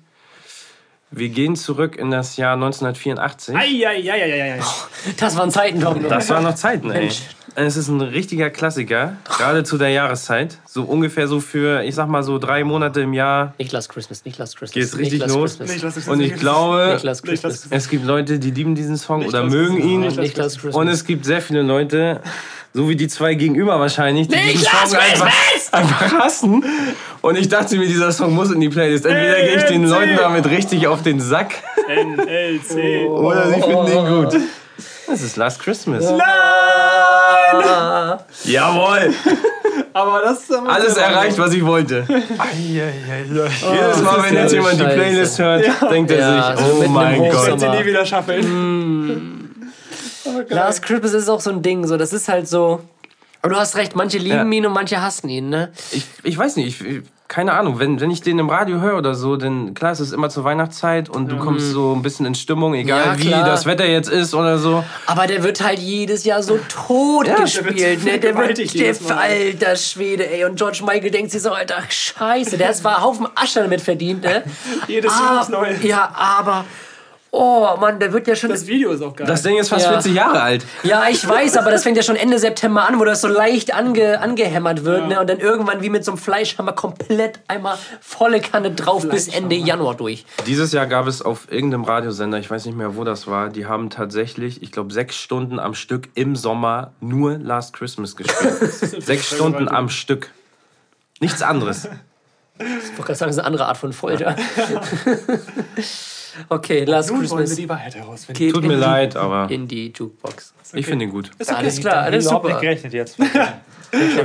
Wir 1.11 1.29
gehen 1.29 1.55
zurück 1.55 1.97
in 1.97 2.11
das 2.11 2.37
Jahr 2.37 2.55
1984. 2.55 3.55
Eieieiei. 3.55 4.61
Das 5.17 5.37
waren 5.37 5.51
Zeiten, 5.51 5.81
Tom. 5.81 6.09
Das 6.09 6.29
waren 6.29 6.43
noch 6.43 6.57
Zeiten, 6.57 6.91
ey. 6.91 7.03
Mensch. 7.03 7.23
Es 7.57 7.77
ist 7.77 7.87
ein 7.89 8.01
richtiger 8.01 8.51
Klassiker, 8.51 9.17
gerade 9.25 9.63
zu 9.63 9.79
der 9.79 9.91
Jahreszeit. 9.91 10.59
So 10.67 10.83
ungefähr 10.83 11.29
so 11.29 11.39
für, 11.39 11.85
ich 11.85 11.95
sag 11.95 12.09
mal 12.09 12.25
so 12.25 12.39
drei 12.39 12.65
Monate 12.65 13.03
im 13.03 13.13
Jahr 13.13 13.55
Nicht 13.59 13.71
Last 13.71 13.91
Christmas, 13.91 14.25
nicht 14.25 14.39
Last 14.39 14.57
Christmas. 14.57 14.73
geht's 14.73 14.99
richtig 14.99 15.21
Last 15.21 15.35
los. 15.35 15.59
Christmas. 15.59 15.97
Es 15.97 16.09
Und 16.09 16.21
ich 16.21 16.35
glaube, 16.35 16.99
Christmas. 17.01 17.67
Es 17.71 17.89
gibt 17.89 18.05
Leute, 18.07 18.41
die 18.41 18.51
lieben 18.51 18.75
diesen 18.75 18.97
Song 18.97 19.21
Nicht 19.21 19.29
oder 19.29 19.45
mögen 19.45 19.77
Christmas. 19.77 20.17
ihn. 20.27 20.35
Christmas. 20.35 20.75
Und 20.75 20.89
es 20.89 21.05
gibt 21.05 21.25
sehr 21.25 21.41
viele 21.41 21.63
Leute, 21.63 22.21
so 22.73 22.89
wie 22.89 22.97
die 22.97 23.07
zwei 23.07 23.35
gegenüber 23.35 23.79
wahrscheinlich, 23.79 24.27
die 24.27 24.35
Nicht 24.35 24.55
diesen 24.55 24.67
Song 24.89 24.99
einfach, 24.99 25.33
einfach 25.71 26.13
hassen. 26.19 26.65
Und 27.21 27.39
ich 27.39 27.49
dachte 27.49 27.77
mir, 27.77 27.87
dieser 27.87 28.11
Song 28.11 28.35
muss 28.35 28.51
in 28.51 28.61
die 28.61 28.69
Playlist. 28.69 29.07
Entweder 29.07 29.37
gehe 29.37 29.57
ich 29.59 29.65
den. 29.65 29.85
Leuten 29.87 30.17
damit 30.17 30.51
richtig 30.51 30.89
auf 30.89 31.03
den 31.05 31.21
Sack 31.21 31.55
NLC. 31.89 33.09
oder 33.09 33.49
sie 33.49 33.61
finden 33.63 33.87
ihn 33.87 34.07
gut. 34.07 34.37
Das 35.07 35.23
ist 35.23 35.37
Last 35.37 35.61
Christmas. 35.63 36.05
Jawohl! 38.45 39.15
Aber 39.93 40.21
das 40.23 40.41
ist 40.43 40.53
aber 40.53 40.69
Alles 40.71 40.97
erreicht, 40.97 41.39
was 41.39 41.53
ich 41.53 41.65
wollte. 41.65 42.05
Jedes 42.57 44.03
Mal, 44.03 44.23
wenn 44.23 44.35
ja 44.35 44.41
jetzt 44.43 44.53
jemand 44.53 44.75
die 44.75 44.85
scheiße. 44.85 44.95
Playlist 44.97 45.39
hört, 45.39 45.65
denkt 45.91 46.11
er 46.11 46.19
Ja, 46.19 46.57
sich, 46.57 46.67
so 46.67 46.83
oh 46.85 46.89
mein 46.89 47.23
Ich. 47.25 47.31
Gott. 47.33 47.47
werde 47.47 47.59
sie 47.61 47.69
nie 47.69 47.85
wieder 47.87 48.05
schaffen. 48.07 49.65
Last 50.49 50.83
Christmas 50.83 51.13
ist 51.13 51.29
auch 51.29 51.41
so 51.41 51.51
ein 51.51 51.63
Ding. 51.63 51.87
So, 51.87 51.97
das 51.97 52.13
ist 52.13 52.29
halt 52.29 52.49
so. 52.49 52.81
Aber 53.43 53.55
du 53.55 53.61
hast 53.61 53.77
recht, 53.77 53.95
manche 53.95 54.19
lieben 54.19 54.51
Ja. 54.53 54.59
ihn 54.59 54.67
und 54.67 54.73
manche 54.73 55.01
hassen 55.03 55.29
ihn, 55.29 55.49
ne? 55.51 55.71
Ich, 55.93 56.07
ich 56.23 56.37
weiß 56.39 56.57
nicht, 56.57 56.81
ich, 56.81 57.03
keine 57.35 57.53
Ahnung, 57.55 57.81
wenn, 57.81 58.01
wenn 58.01 58.13
ich 58.13 58.21
den 58.21 58.39
im 58.39 58.49
Radio 58.49 58.81
höre 58.81 58.97
oder 58.97 59.17
so, 59.17 59.35
dann 59.37 59.75
klar, 59.75 59.91
es 59.91 59.99
ist 59.99 60.13
immer 60.13 60.31
zur 60.31 60.45
Weihnachtszeit 60.45 61.09
und 61.09 61.33
du 61.33 61.37
kommst 61.37 61.73
so 61.73 61.93
ein 61.93 62.01
bisschen 62.01 62.27
in 62.27 62.37
Stimmung, 62.37 62.75
egal 62.75 63.05
Ja, 63.05 63.19
wie 63.19 63.31
das 63.31 63.67
Wetter 63.67 63.85
jetzt 63.87 64.09
ist 64.09 64.35
oder 64.37 64.57
so. 64.57 64.85
Aber 65.07 65.27
der 65.27 65.43
wird 65.43 65.61
halt 65.61 65.81
jedes 65.81 66.23
Jahr 66.23 66.45
so 66.45 66.61
tot 66.69 67.27
der 67.27 67.35
gespielt, 67.41 68.05
wird 68.05 68.05
ne? 68.05 68.21
Der 68.21 68.37
wird, 68.39 68.73
der 68.73 69.17
alter 69.19 69.75
Schwede, 69.75 70.31
ey. 70.31 70.45
Und 70.45 70.55
George 70.55 70.83
Michael 70.87 71.11
denkt 71.11 71.33
sich 71.33 71.43
so, 71.43 71.51
alter 71.51 71.83
Scheiße, 71.89 72.57
der 72.57 72.69
hat 72.69 72.77
zwar 72.77 73.03
Haufen 73.03 73.27
Asche 73.35 73.63
damit 73.63 73.81
verdient, 73.81 74.23
ne? 74.23 74.45
Jedes 74.87 75.11
Jahr 75.19 75.41
aufs 75.41 75.49
Ah, 75.49 75.59
Neue. 75.61 75.75
ja, 75.83 76.09
aber. 76.15 76.65
Oh 77.37 77.77
Mann, 77.81 77.99
der 77.99 78.13
wird 78.13 78.29
ja 78.29 78.37
schon. 78.37 78.51
Das 78.51 78.65
Video 78.69 78.93
ist 78.93 79.03
auch 79.03 79.17
geil. 79.17 79.27
Das 79.27 79.43
Ding 79.43 79.59
ist 79.59 79.69
fast 79.69 79.87
Ja. 79.87 79.93
40 79.95 80.15
Jahre 80.15 80.41
alt. 80.41 80.65
Ja, 80.85 81.09
ich 81.11 81.27
weiß, 81.29 81.57
aber 81.57 81.73
das 81.73 81.83
fängt 81.83 81.97
ja 81.97 82.05
schon 82.05 82.15
Ende 82.15 82.39
September 82.39 82.89
an, 82.89 83.01
wo 83.01 83.05
das 83.05 83.23
so 83.23 83.27
leicht 83.27 83.75
ange, 83.75 84.21
angehämmert 84.21 84.85
wird, 84.85 85.09
ne? 85.09 85.19
Und 85.19 85.29
dann 85.29 85.41
irgendwann 85.41 85.83
wie 85.83 85.91
mit 85.91 86.05
so 86.05 86.13
einem 86.13 86.19
Fleischhammer 86.19 86.75
komplett 86.75 87.41
einmal 87.49 87.77
volle 88.01 88.41
Kanne 88.41 88.71
drauf 88.71 89.09
bis 89.09 89.27
Ende 89.27 89.57
Januar 89.57 89.97
durch. 89.97 90.25
Dieses 90.47 90.71
Jahr 90.71 90.87
gab 90.87 91.09
es 91.09 91.23
auf 91.23 91.51
irgendeinem 91.51 91.83
Radiosender, 91.83 92.39
ich 92.39 92.49
weiß 92.49 92.67
nicht 92.67 92.77
mehr, 92.77 92.95
wo 92.95 93.03
das 93.03 93.27
war, 93.27 93.49
die 93.49 93.67
haben 93.67 93.91
tatsächlich, 93.91 94.63
ich 94.63 94.71
glaube, 94.71 94.93
sechs 94.93 95.17
Stunden 95.17 95.59
am 95.59 95.75
Stück 95.75 96.11
im 96.15 96.37
Sommer 96.37 96.93
nur 97.01 97.39
Last 97.39 97.73
Christmas 97.73 98.15
gespielt. 98.15 98.55
sechs 99.03 99.27
Stunden 99.35 99.69
am 99.69 99.89
Stück. 99.89 100.31
Nichts 101.19 101.43
anderes. 101.43 101.89
Ich 102.59 102.65
wollte 102.91 103.03
gerade 103.03 103.15
sagen, 103.17 103.29
das 103.31 103.37
ist 103.37 103.39
eine 103.41 103.47
andere 103.49 103.67
Art 103.67 103.77
von 103.77 103.93
Folter. 103.93 104.37
okay, 106.49 106.85
Last 106.85 107.11
Nun 107.11 107.19
wollen 107.19 107.31
wir 107.31 107.37
Christmas 107.39 107.57
die 107.57 107.69
Wahrheit 107.69 107.95
herausfinden. 107.95 108.39
geht 108.39 108.55
Tut 108.55 108.65
mir 108.65 108.75
in, 108.75 108.81
leid, 108.81 109.17
aber 109.17 109.51
in 109.51 109.69
die 109.69 109.93
Jukebox. 109.95 110.55
ich 110.73 110.87
finde 110.87 111.05
ihn 111.07 111.11
gut. 111.11 111.31
Ist 111.39 111.51
okay. 111.51 111.59
Alles 111.59 111.81
klar, 111.81 112.03
alles 112.03 112.25
überhaupt 112.25 112.45
super. 112.45 112.55
nicht 112.55 112.63
gerechnet 112.63 112.93
jetzt. 112.95 113.17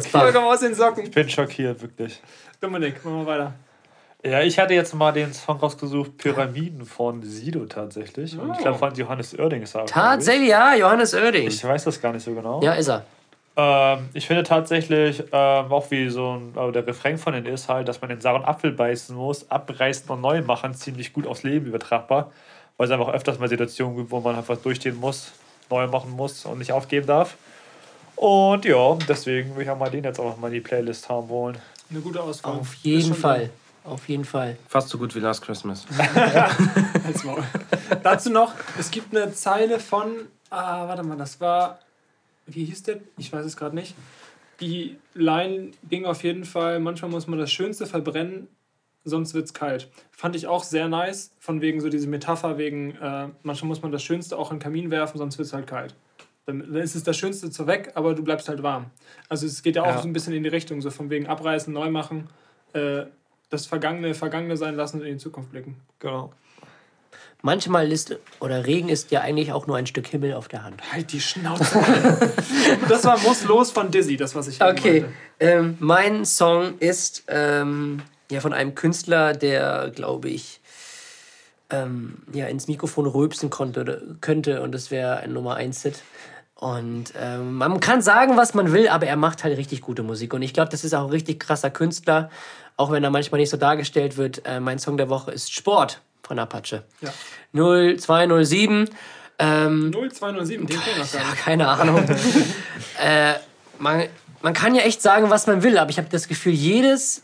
Vollkommen 0.07 0.47
aus 0.53 0.59
den 0.61 0.73
Socken. 0.73 1.03
Ich 1.05 1.11
bin 1.11 1.29
schockiert, 1.29 1.81
wirklich. 1.81 2.21
Dominik, 2.61 3.03
machen 3.05 3.19
wir 3.19 3.25
weiter. 3.25 3.53
Ja, 4.25 4.41
ich 4.41 4.59
hatte 4.59 4.73
jetzt 4.73 4.93
mal 4.93 5.13
den 5.13 5.33
Song 5.33 5.57
rausgesucht, 5.59 6.17
Pyramiden 6.17 6.85
von 6.85 7.23
Sido 7.23 7.65
tatsächlich. 7.65 8.37
Und 8.37 8.51
ich 8.51 8.57
glaube 8.57 8.77
von 8.77 8.93
Johannes 8.93 9.37
Oerding 9.39 9.61
ist 9.61 9.75
er. 9.75 9.85
ich. 9.85 9.91
Tatsächlich, 9.91 10.49
ja, 10.49 10.75
Johannes 10.75 11.13
Oerding. 11.13 11.47
Ich 11.47 11.63
weiß 11.63 11.85
das 11.85 12.01
gar 12.01 12.11
nicht 12.11 12.23
so 12.23 12.33
genau. 12.33 12.61
Ja, 12.61 12.73
ist 12.73 12.89
er. 12.89 13.05
Ähm, 13.55 14.09
ich 14.13 14.27
finde 14.27 14.43
tatsächlich, 14.43 15.23
ähm, 15.31 15.71
auch 15.71 15.91
wie 15.91 16.09
so 16.09 16.37
ein, 16.37 16.53
also 16.55 16.71
der 16.71 16.85
Refrain 16.85 17.17
von 17.17 17.33
denen 17.33 17.47
ist 17.47 17.69
halt, 17.69 17.87
dass 17.87 18.01
man 18.01 18.09
den 18.09 18.21
sauren 18.21 18.45
Apfel 18.45 18.71
beißen 18.71 19.15
muss, 19.15 19.49
abreißen 19.49 20.09
und 20.09 20.21
neu 20.21 20.41
machen, 20.41 20.73
ziemlich 20.73 21.13
gut 21.13 21.27
aufs 21.27 21.43
Leben 21.43 21.65
übertragbar. 21.65 22.31
Weil 22.77 22.87
es 22.87 22.91
einfach 22.91 23.09
öfters 23.09 23.39
mal 23.39 23.49
Situationen 23.49 23.97
gibt, 23.97 24.11
wo 24.11 24.21
man 24.21 24.35
einfach 24.35 24.57
durchstehen 24.57 24.97
muss, 24.97 25.33
neu 25.69 25.87
machen 25.87 26.11
muss 26.11 26.45
und 26.45 26.59
nicht 26.59 26.71
aufgeben 26.71 27.07
darf. 27.07 27.35
Und 28.15 28.65
ja, 28.65 28.95
deswegen 29.07 29.55
will 29.55 29.63
ich 29.63 29.69
auch 29.69 29.77
mal 29.77 29.89
den 29.89 30.03
jetzt 30.03 30.19
auch 30.19 30.37
mal 30.37 30.47
in 30.47 30.53
die 30.53 30.61
Playlist 30.61 31.09
haben 31.09 31.29
wollen. 31.29 31.57
Eine 31.89 32.01
gute 32.01 32.21
Auswahl. 32.21 32.59
Auf 32.59 32.73
jeden 32.75 33.13
Fall. 33.13 33.49
Auf 33.83 34.07
jeden 34.09 34.25
Fall. 34.25 34.57
Fast 34.67 34.89
so 34.89 34.97
gut 34.97 35.15
wie 35.15 35.19
Last 35.19 35.41
Christmas. 35.41 35.85
Dazu 38.03 38.29
noch, 38.29 38.53
es 38.77 38.91
gibt 38.91 39.15
eine 39.15 39.33
Zeile 39.33 39.79
von, 39.79 40.11
ah, 40.49 40.87
warte 40.87 41.03
mal, 41.03 41.17
das 41.17 41.39
war, 41.39 41.79
wie 42.51 42.65
hieß 42.65 42.83
der? 42.83 42.99
Ich 43.17 43.31
weiß 43.31 43.45
es 43.45 43.57
gerade 43.57 43.75
nicht. 43.75 43.95
Die 44.59 44.97
Line 45.13 45.71
ging 45.87 46.05
auf 46.05 46.23
jeden 46.23 46.43
Fall, 46.43 46.79
manchmal 46.79 47.11
muss 47.11 47.27
man 47.27 47.39
das 47.39 47.51
Schönste 47.51 47.85
verbrennen, 47.85 48.47
sonst 49.05 49.33
wird's 49.33 49.53
kalt. 49.53 49.89
Fand 50.11 50.35
ich 50.35 50.47
auch 50.47 50.63
sehr 50.63 50.89
nice, 50.89 51.33
von 51.39 51.61
wegen 51.61 51.79
so 51.79 51.87
diese 51.89 52.07
Metapher, 52.07 52.57
wegen, 52.57 52.95
äh, 52.97 53.29
manchmal 53.43 53.67
muss 53.69 53.81
man 53.81 53.91
das 53.91 54.03
Schönste 54.03 54.37
auch 54.37 54.51
in 54.51 54.57
den 54.57 54.63
Kamin 54.63 54.91
werfen, 54.91 55.17
sonst 55.17 55.37
wird's 55.37 55.53
halt 55.53 55.67
kalt. 55.67 55.95
Dann 56.45 56.59
dann 56.59 56.75
ist 56.81 56.95
es 56.95 57.03
das 57.03 57.15
Schönste 57.17 57.49
zwar 57.51 57.67
weg, 57.67 57.91
aber 57.95 58.15
du 58.15 58.23
bleibst 58.23 58.49
halt 58.49 58.61
warm. 58.63 58.87
Also 59.29 59.45
es 59.45 59.61
geht 59.63 59.75
ja 59.77 59.83
auch 59.83 59.87
Ja. 59.95 60.01
so 60.01 60.07
ein 60.07 60.13
bisschen 60.13 60.33
in 60.33 60.43
die 60.43 60.49
Richtung, 60.49 60.81
so 60.81 60.89
von 60.89 61.09
wegen 61.09 61.27
abreißen, 61.27 61.71
neu 61.73 61.89
machen, 61.89 62.27
äh, 62.73 63.03
das 63.49 63.65
Vergangene 63.65 64.13
Vergangene 64.13 64.57
sein 64.57 64.75
lassen 64.75 64.99
und 64.99 65.05
in 65.07 65.13
die 65.13 65.19
Zukunft 65.19 65.51
blicken. 65.51 65.77
Genau. 65.99 66.33
Manchmal 67.41 67.89
ist, 67.91 68.17
oder 68.41 68.65
Regen 68.65 68.89
ist 68.89 69.11
ja 69.11 69.21
eigentlich 69.21 69.53
auch 69.53 69.65
nur 69.65 69.77
ein 69.77 69.87
Stück 69.87 70.07
Himmel 70.07 70.33
auf 70.33 70.49
der 70.49 70.63
Hand. 70.63 70.81
Halt 70.91 71.13
die 71.13 71.21
Schnauze. 71.21 71.79
das 72.89 73.05
war 73.05 73.17
Muss 73.19 73.45
los 73.45 73.71
von 73.71 73.91
Dizzy, 73.91 74.17
das, 74.17 74.35
was 74.35 74.49
ich 74.49 74.61
Okay, 74.61 75.05
ähm, 75.39 75.77
mein 75.79 76.25
Song 76.25 76.77
ist 76.79 77.23
ähm, 77.29 78.01
ja 78.29 78.41
von 78.41 78.51
einem 78.51 78.75
Künstler, 78.75 79.31
der, 79.31 79.89
glaube 79.95 80.27
ich, 80.27 80.59
ähm, 81.69 82.23
ja, 82.33 82.47
ins 82.47 82.67
Mikrofon 82.67 83.05
rülpsen 83.05 83.49
konnte, 83.49 83.81
oder, 83.81 84.01
könnte 84.19 84.61
und 84.61 84.73
das 84.73 84.91
wäre 84.91 85.17
ein 85.17 85.31
Nummer 85.31 85.55
1 85.55 85.81
Hit. 85.83 86.03
Und 86.55 87.13
ähm, 87.17 87.53
man 87.53 87.79
kann 87.79 88.01
sagen, 88.01 88.35
was 88.35 88.53
man 88.53 88.73
will, 88.73 88.89
aber 88.89 89.05
er 89.05 89.15
macht 89.15 89.45
halt 89.45 89.57
richtig 89.57 89.79
gute 89.79 90.03
Musik. 90.03 90.33
Und 90.33 90.41
ich 90.41 90.53
glaube, 90.53 90.71
das 90.71 90.83
ist 90.83 90.93
auch 90.93 91.05
ein 91.05 91.09
richtig 91.09 91.39
krasser 91.39 91.69
Künstler, 91.69 92.29
auch 92.75 92.91
wenn 92.91 93.01
er 93.01 93.11
manchmal 93.11 93.39
nicht 93.39 93.49
so 93.49 93.55
dargestellt 93.55 94.17
wird. 94.17 94.45
Äh, 94.45 94.59
mein 94.59 94.77
Song 94.77 94.97
der 94.97 95.07
Woche 95.07 95.31
ist 95.31 95.53
Sport 95.53 96.01
von 96.23 96.39
Apache. 96.39 96.83
Ja. 97.01 97.11
0207. 97.53 98.89
Ähm, 99.39 99.91
0207, 99.91 100.67
den 100.67 100.79
kenn 100.79 100.93
ich 100.93 100.97
noch 100.97 101.11
gar 101.11 101.21
ja, 101.21 101.29
nicht. 101.29 101.41
keine 101.41 101.67
Ahnung. 101.67 102.03
äh, 103.01 103.33
man, 103.77 104.03
man 104.41 104.53
kann 104.53 104.75
ja 104.75 104.81
echt 104.81 105.01
sagen, 105.01 105.29
was 105.29 105.47
man 105.47 105.63
will, 105.63 105.77
aber 105.77 105.89
ich 105.89 105.97
habe 105.97 106.09
das 106.09 106.27
Gefühl, 106.27 106.53
jedes, 106.53 107.23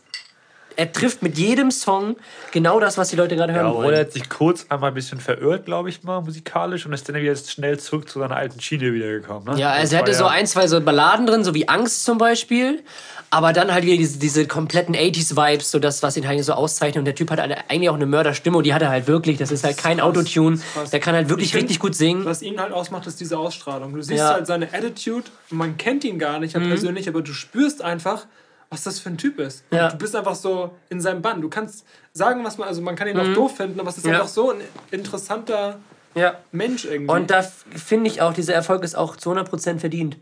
er 0.76 0.92
trifft 0.92 1.22
mit 1.22 1.38
jedem 1.38 1.70
Song 1.70 2.16
genau 2.52 2.78
das, 2.80 2.98
was 2.98 3.08
die 3.08 3.16
Leute 3.16 3.34
gerade 3.36 3.52
hören 3.52 3.64
Ja, 3.66 3.70
obwohl 3.70 3.84
wollen. 3.86 3.94
er 3.94 4.00
hat 4.02 4.12
sich 4.12 4.28
kurz 4.28 4.66
einmal 4.68 4.90
ein 4.90 4.94
bisschen 4.94 5.20
verirrt, 5.20 5.64
glaube 5.64 5.88
ich 5.88 6.02
mal, 6.02 6.20
musikalisch 6.20 6.86
und 6.86 6.92
ist 6.92 7.08
dann 7.08 7.16
wieder 7.16 7.34
schnell 7.36 7.78
zurück 7.78 8.08
zu 8.08 8.18
seiner 8.18 8.36
alten 8.36 8.60
Schiene 8.60 8.92
wiedergekommen. 8.92 9.54
Ne? 9.54 9.60
Ja, 9.60 9.70
also 9.72 9.94
er 9.96 10.02
hatte 10.02 10.14
so 10.14 10.24
ja- 10.24 10.30
ein, 10.30 10.46
zwei 10.46 10.66
so 10.68 10.80
Balladen 10.80 11.26
drin, 11.26 11.44
so 11.44 11.54
wie 11.54 11.68
Angst 11.68 12.04
zum 12.04 12.18
Beispiel. 12.18 12.82
Aber 13.28 13.52
dann 13.52 13.72
halt 13.74 13.84
wieder 13.84 13.96
diese, 13.96 14.18
diese 14.20 14.46
kompletten 14.46 14.94
80s-Vibes, 14.94 15.72
so 15.72 15.80
das, 15.80 16.00
was 16.04 16.16
ihn 16.16 16.28
halt 16.28 16.42
so 16.44 16.52
auszeichnet. 16.52 16.98
Und 17.00 17.06
der 17.06 17.16
Typ 17.16 17.28
hat 17.32 17.40
halt 17.40 17.56
eigentlich 17.68 17.90
auch 17.90 17.94
eine 17.96 18.06
Mörderstimme 18.06 18.56
und 18.56 18.64
die 18.64 18.72
hat 18.72 18.82
er 18.82 18.88
halt 18.88 19.08
wirklich. 19.08 19.36
Das 19.36 19.50
ist 19.50 19.64
halt 19.64 19.76
kein 19.78 20.00
Autotune. 20.00 20.60
Der 20.92 21.00
kann 21.00 21.14
halt 21.16 21.28
wirklich 21.28 21.46
Ich 21.48 21.52
find, 21.52 21.64
richtig 21.64 21.80
gut 21.80 21.96
singen. 21.96 22.24
Was 22.24 22.40
ihn 22.40 22.60
halt 22.60 22.72
ausmacht, 22.72 23.04
ist 23.08 23.18
diese 23.18 23.36
Ausstrahlung. 23.36 23.92
Du 23.94 24.00
siehst 24.00 24.20
Ja. 24.20 24.30
Mhm. 24.30 24.34
halt 24.34 24.46
seine 24.46 24.66
Attitude, 24.72 25.24
man 25.50 25.76
kennt 25.76 26.04
ihn 26.04 26.20
gar 26.20 26.38
nicht 26.38 26.52
persönlich, 26.54 27.08
aber 27.08 27.20
du 27.20 27.32
spürst 27.32 27.82
einfach, 27.82 28.26
was 28.70 28.82
das 28.84 28.98
für 28.98 29.08
ein 29.10 29.18
Typ 29.18 29.38
ist. 29.38 29.64
Ja. 29.70 29.88
Du 29.90 29.96
bist 29.98 30.14
einfach 30.16 30.34
so 30.34 30.70
in 30.88 31.00
seinem 31.00 31.22
Bann. 31.22 31.40
Du 31.40 31.48
kannst 31.48 31.84
sagen, 32.12 32.44
was 32.44 32.58
man, 32.58 32.66
also 32.68 32.82
man 32.82 32.96
kann 32.96 33.08
ihn 33.08 33.18
auch 33.18 33.32
doof 33.34 33.56
finden, 33.56 33.78
aber 33.80 33.90
es 33.90 33.98
ist 33.98 34.04
Mhm. 34.04 34.10
Ja. 34.12 34.16
einfach 34.18 34.28
so 34.32 34.50
ein 34.50 34.60
interessanter 34.90 35.78
Ja. 36.14 36.36
Mensch 36.52 36.84
irgendwie. 36.84 37.12
Und 37.12 37.30
da 37.30 37.42
finde 37.42 38.08
ich 38.10 38.22
auch, 38.22 38.32
dieser 38.32 38.54
Erfolg 38.54 38.82
ist 38.82 38.96
auch 38.96 39.16
zu 39.16 39.30
100% 39.30 39.78
verdient. 39.80 40.16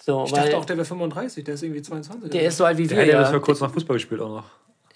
So, 0.00 0.24
ich 0.24 0.32
weil 0.32 0.42
dachte 0.44 0.56
auch, 0.58 0.64
der 0.64 0.76
wäre 0.76 0.84
35, 0.86 1.42
der 1.44 1.54
ist 1.54 1.62
irgendwie 1.62 1.82
22. 1.82 2.30
der 2.30 2.42
ist 2.42 2.56
so 2.56 2.64
alt 2.64 2.78
wie 2.78 2.86
Der 2.86 2.96
wir. 2.98 3.02
hat 3.02 3.08
ja 3.08 3.14
Ja, 3.14 3.20
bis 3.22 3.30
vor 3.30 3.40
kurzem 3.42 3.66
noch 3.66 3.74
Fußball 3.74 3.96
gespielt 3.96 4.20
auch 4.20 4.28
noch. 4.28 4.44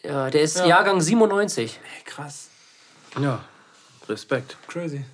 ja, 0.05 0.31
der 0.31 0.43
ist 0.43 0.59
Ja. 0.59 0.67
Jahrgang 0.67 1.01
97. 1.01 1.81
Hey, 1.83 2.03
krass. 2.05 2.49
Ja, 3.21 3.41
Respekt. 4.09 4.57
Crazy. 4.69 5.05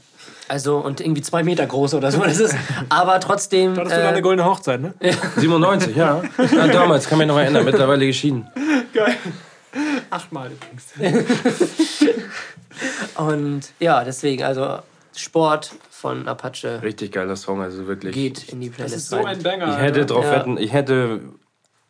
Also, 0.49 0.79
und 0.79 1.01
irgendwie 1.01 1.23
zwei 1.23 1.43
Meter 1.43 1.67
groß 1.67 1.95
oder 1.95 2.11
so. 2.11 2.21
Das 2.23 2.39
ist, 2.41 2.55
aber 2.89 3.21
trotzdem. 3.21 3.75
Da 3.75 3.81
hattest 3.83 3.97
du 3.97 4.03
deine 4.03 4.19
Äh, 4.19 4.23
goldene 4.23 4.49
Hochzeit, 4.49 4.81
ne? 4.81 4.95
97, 5.37 5.95
ja. 5.95 6.23
ja. 6.39 6.67
Damals, 6.69 7.09
kann 7.09 7.19
mich 7.19 7.27
noch 7.29 7.39
erinnern, 7.39 7.65
mittlerweile 7.65 8.07
geschieden. 8.07 8.47
Geil. 8.95 9.17
Achtmal 10.11 10.51
übrigens. 10.51 10.87
und 13.17 13.61
ja, 13.79 14.05
deswegen, 14.05 14.43
also 14.45 14.79
Sport 15.17 15.73
von 15.91 16.29
Apache 16.29 16.81
Richtig 16.83 17.13
geiler 17.13 17.37
Song, 17.37 17.61
also 17.61 17.87
wirklich. 17.87 18.15
geht 18.15 18.49
in 18.49 18.61
die 18.61 18.69
Das 18.69 18.77
Playlist 18.77 18.97
ist 18.97 19.09
so 19.11 19.17
rein. 19.17 19.27
ein 19.27 19.43
Banger. 19.43 19.69
Ich 19.77 19.79
hätte 19.83 20.07
drauf 20.07 20.25
Ja. 20.25 20.33
wetten, 20.33 20.57
ich 20.59 20.73
hätte 20.73 21.21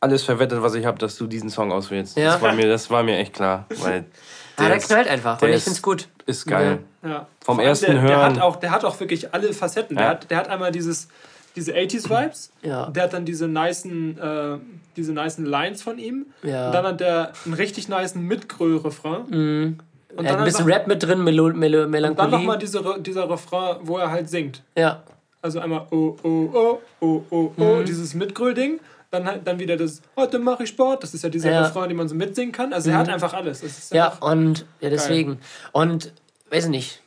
alles 0.00 0.22
verwettet, 0.24 0.62
was 0.62 0.74
ich 0.74 0.86
habe, 0.86 0.98
dass 0.98 1.16
du 1.16 1.26
diesen 1.26 1.50
Song 1.50 1.72
auswählst. 1.72 2.16
Ja. 2.16 2.32
Das, 2.32 2.42
war 2.42 2.52
mir, 2.54 2.68
das 2.68 2.90
war 2.90 3.02
mir 3.02 3.18
echt 3.18 3.34
klar. 3.34 3.66
Weil 3.80 4.06
Ja, 4.58 4.68
der 4.68 4.76
ist- 4.78 4.86
knallt 4.88 5.08
einfach 5.08 5.38
der 5.38 5.48
und 5.48 5.54
ich 5.54 5.62
find's 5.64 5.82
gut. 5.82 6.08
Ist 6.26 6.46
geil. 6.46 6.80
Ja. 7.02 7.26
Vom 7.44 7.58
ersten 7.60 7.86
der, 7.86 7.94
Der 7.94 8.02
Hören. 8.02 8.36
hat, 8.36 8.40
auch, 8.42 8.56
der 8.56 8.70
hat 8.70 8.84
auch 8.84 8.98
wirklich 9.00 9.32
alle 9.32 9.52
Facetten. 9.52 9.96
Der, 9.96 10.04
Ja. 10.04 10.10
hat, 10.12 10.30
der 10.30 10.36
hat 10.38 10.48
einmal 10.48 10.72
dieses, 10.72 11.08
diese 11.56 11.72
80s-Vibes. 11.74 12.50
Ja. 12.62 12.86
Der 12.90 13.04
hat 13.04 13.12
dann 13.12 13.24
diese 13.24 13.48
nicen, 13.48 14.18
äh, 14.18 14.58
diese 14.96 15.12
nicen 15.12 15.46
Lines 15.46 15.82
von 15.82 15.98
ihm. 15.98 16.26
Ja. 16.42 16.66
Und 16.66 16.72
dann 16.74 16.84
hat 16.86 17.00
der 17.00 17.32
einen 17.44 17.54
richtig 17.54 17.88
nicen 17.88 18.22
Mitgröl-Refrain. 18.26 19.22
Und 19.22 19.78
Er 20.16 20.18
hat 20.18 20.26
dann 20.32 20.38
ein 20.40 20.44
bisschen 20.44 20.64
einfach- 20.66 20.76
Rap 20.80 20.86
mit 20.86 21.02
drin, 21.02 21.22
Melo 21.24 21.52
Melo 21.52 21.78
Und 21.78 21.82
dann 21.84 21.90
Melancholie. 21.90 22.30
nochmal 22.30 22.58
diese, 22.58 22.84
Re- 22.84 23.00
dieser 23.00 23.28
Refrain, 23.30 23.76
wo 23.82 23.98
er 23.98 24.10
halt 24.10 24.28
singt. 24.28 24.62
ja. 24.76 25.02
Also 25.40 25.60
einmal 25.60 25.86
oh, 25.92 26.16
oh, 26.24 26.50
oh, 26.52 26.78
oh, 27.00 27.22
oh, 27.30 27.52
oh, 27.56 27.62
Mhm. 27.76 27.84
dieses 27.84 28.12
Mitgröl-Ding. 28.14 28.80
Dann, 29.10 29.24
halt- 29.26 29.46
dann 29.46 29.58
wieder 29.58 29.76
das, 29.76 30.02
heute 30.16 30.38
mache 30.38 30.64
ich 30.64 30.68
Sport. 30.68 31.02
Das 31.02 31.14
ist 31.14 31.22
ja 31.22 31.30
dieser 31.30 31.50
Ja. 31.50 31.60
Mhm. 31.60 31.66
Refrain, 31.66 31.88
den 31.88 31.96
man 31.96 32.08
so 32.08 32.14
mitsingen 32.14 32.52
kann. 32.52 32.72
Also 32.72 32.90
er 32.90 32.98
hat 32.98 33.08
einfach 33.08 33.32
alles. 33.32 33.90
Ja, 33.90 34.06
einfach, 34.12 34.20
und 34.32 34.66
ja, 34.80 34.90
deswegen. 34.90 35.38
Und 35.72 36.12
weiß 36.50 36.64
ich 36.64 36.70
nicht. 36.70 37.00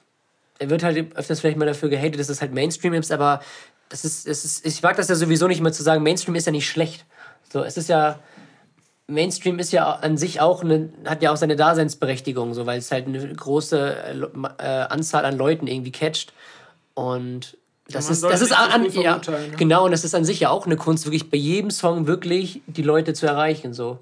Er 0.58 0.70
wird 0.70 0.84
halt 0.84 1.16
öfters 1.16 1.40
vielleicht 1.40 1.58
mal 1.58 1.66
dafür 1.66 1.90
gehatet, 1.90 2.20
dass 2.20 2.30
es 2.30 2.42
halt 2.42 2.54
Mainstream 2.54 2.94
ist, 2.94 3.12
aber 3.12 3.42
das 3.90 4.06
ist, 4.06 4.28
es 4.28 4.46
ist, 4.46 4.66
ich 4.66 4.82
mag 4.82 4.96
das 4.96 5.10
ja 5.10 5.16
sowieso 5.16 5.48
nicht 5.48 5.60
immer 5.60 5.72
zu 5.72 5.84
sagen, 5.84 6.02
Mainstream 6.04 6.36
ist 6.36 6.46
ja 6.46 6.52
nicht 6.52 6.68
schlecht. 6.70 7.06
So, 7.52 7.64
es 7.64 7.78
ist 7.78 7.90
ja. 7.90 8.20
Mainstream 9.08 9.60
ist 9.60 9.74
ja 9.74 9.92
an 9.92 10.16
sich 10.18 10.40
auch 10.40 10.64
eine, 10.64 10.90
hat 11.06 11.22
ja 11.22 11.32
auch 11.32 11.36
seine 11.38 11.58
Daseinsberechtigung, 11.58 12.54
so, 12.54 12.66
weil 12.66 12.80
es 12.80 12.92
halt 12.92 13.08
eine 13.08 13.34
große 13.34 13.96
äh, 14.58 14.64
Anzahl 14.64 15.26
an 15.26 15.38
Leuten 15.38 15.68
irgendwie 15.68 15.92
catcht. 15.92 16.32
Und 16.94 17.58
das 17.92 18.06
man 18.06 18.14
ist, 18.14 18.24
das 18.24 18.42
ist 18.42 18.52
an, 18.58 18.86
ja, 18.92 19.18
ne? 19.18 19.52
genau, 19.58 19.86
und 19.86 19.92
das 19.92 20.04
ist 20.04 20.16
an 20.16 20.26
sich 20.26 20.40
ja 20.40 20.50
auch 20.50 20.66
eine 20.66 20.78
Kunst, 20.78 21.06
wirklich 21.06 21.30
bei 21.30 21.38
jedem 21.38 21.72
Song 21.72 22.08
wirklich 22.08 22.62
die 22.68 22.84
Leute 22.84 23.14
zu 23.14 23.26
erreichen. 23.28 23.74
So. 23.74 24.00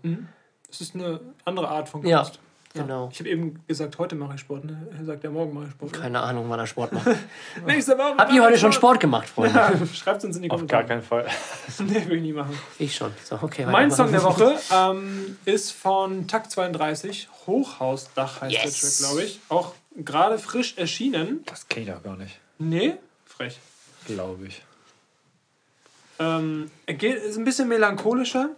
es 0.69 0.81
ist 0.81 0.95
eine 0.95 1.19
andere 1.45 1.67
Art 1.69 1.89
von 1.89 2.05
Ja, 2.05 2.23
Kunst. 2.23 2.39
genau. 2.73 3.09
Ich 3.11 3.19
habe 3.19 3.29
eben 3.29 3.63
gesagt, 3.67 3.97
heute 3.97 4.15
mache 4.15 4.35
ich 4.35 4.41
Sport. 4.41 4.65
Ne? 4.65 4.87
Er 4.97 5.05
sagt 5.05 5.23
ja, 5.23 5.29
morgen 5.29 5.53
mache 5.53 5.65
ich 5.65 5.71
Sport. 5.71 5.93
Keine 5.93 6.19
Ahnung, 6.21 6.45
wann 6.49 6.59
er 6.59 6.67
Sport 6.67 6.93
macht. 6.93 7.07
Nächste 7.65 7.97
Woche. 7.97 8.15
Habt 8.17 8.31
ihr 8.33 8.43
heute 8.43 8.57
schon 8.57 8.71
Sport 8.73 8.99
gemacht, 8.99 9.27
Freunde? 9.29 9.55
Ja, 9.57 9.71
schreibt 9.93 10.23
uns 10.23 10.35
in 10.35 10.43
die 10.43 10.51
Auf 10.51 10.57
Kommentare. 10.57 10.83
gar 10.83 10.87
keinen 10.87 11.01
Fall. 11.03 11.25
Nee, 11.79 12.05
will 12.07 12.17
ich 12.17 12.23
nie 12.23 12.33
machen. 12.33 12.57
Ich 12.77 12.95
schon. 12.95 13.11
So, 13.23 13.39
okay, 13.41 13.65
Mein. 13.65 13.89
Song 13.91 14.11
der 14.11 14.23
Woche 14.23 14.55
ähm, 14.73 15.37
ist 15.45 15.71
von 15.71 16.27
Takt 16.27 16.51
32. 16.51 17.27
Hochhausdach 17.47 18.41
heißt 18.41 18.51
Yes. 18.53 18.61
der 18.63 18.71
Track, 18.89 19.09
glaube 19.09 19.23
ich. 19.27 19.39
Auch 19.49 19.73
gerade 19.95 20.37
frisch 20.37 20.77
erschienen. 20.77 21.41
Das 21.45 21.67
kenne 21.67 21.85
ich 21.87 21.93
auch 21.93 22.03
gar 22.03 22.15
nicht. 22.17 22.39
Nee, 22.57 22.95
frech. 23.25 23.57
Glaube 24.13 24.47
ich. 24.47 24.61
Ähm, 26.19 26.69
er 26.85 26.93
geht, 26.95 27.15
ist 27.15 27.37
ein 27.37 27.45
bisschen 27.45 27.67
melancholischer, 27.69 28.49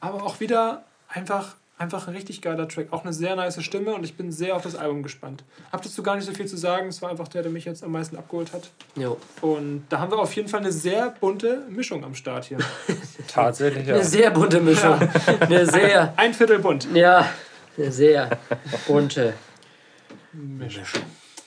aber 0.00 0.24
auch 0.24 0.40
wieder 0.40 0.84
einfach, 1.08 1.56
einfach 1.78 2.08
ein 2.08 2.14
richtig 2.14 2.42
geiler 2.42 2.68
Track. 2.68 2.88
Auch 2.90 3.04
eine 3.04 3.12
sehr 3.12 3.34
nice 3.36 3.62
Stimme 3.62 3.94
und 3.94 4.04
ich 4.04 4.16
bin 4.16 4.30
sehr 4.32 4.54
auf 4.54 4.62
das 4.62 4.74
Album 4.74 5.02
gespannt. 5.02 5.42
Hab 5.72 5.80
dazu 5.82 6.02
gar 6.02 6.16
nicht 6.16 6.26
so 6.26 6.32
viel 6.32 6.46
zu 6.46 6.56
sagen. 6.58 6.88
Es 6.88 7.00
war 7.00 7.10
einfach 7.10 7.28
der, 7.28 7.42
der 7.42 7.50
mich 7.50 7.64
jetzt 7.64 7.82
am 7.82 7.92
meisten 7.92 8.16
abgeholt 8.16 8.52
hat. 8.52 8.70
Jo. 8.96 9.16
Und 9.40 9.86
da 9.88 10.00
haben 10.00 10.10
wir 10.10 10.18
auf 10.18 10.34
jeden 10.34 10.48
Fall 10.48 10.60
eine 10.60 10.72
sehr 10.72 11.10
bunte 11.20 11.62
Mischung 11.70 12.04
am 12.04 12.14
Start 12.14 12.44
hier. 12.46 12.58
Tatsächlich, 13.28 13.86
ja. 13.86 13.94
Eine 13.94 14.04
sehr 14.04 14.30
bunte 14.30 14.60
Mischung. 14.60 14.98
Eine 15.40 15.66
sehr, 15.66 16.12
Ein 16.16 16.34
Viertel 16.34 16.58
bunt. 16.58 16.86
ja, 16.92 17.30
eine 17.78 17.92
sehr 17.92 18.38
bunte. 18.86 19.32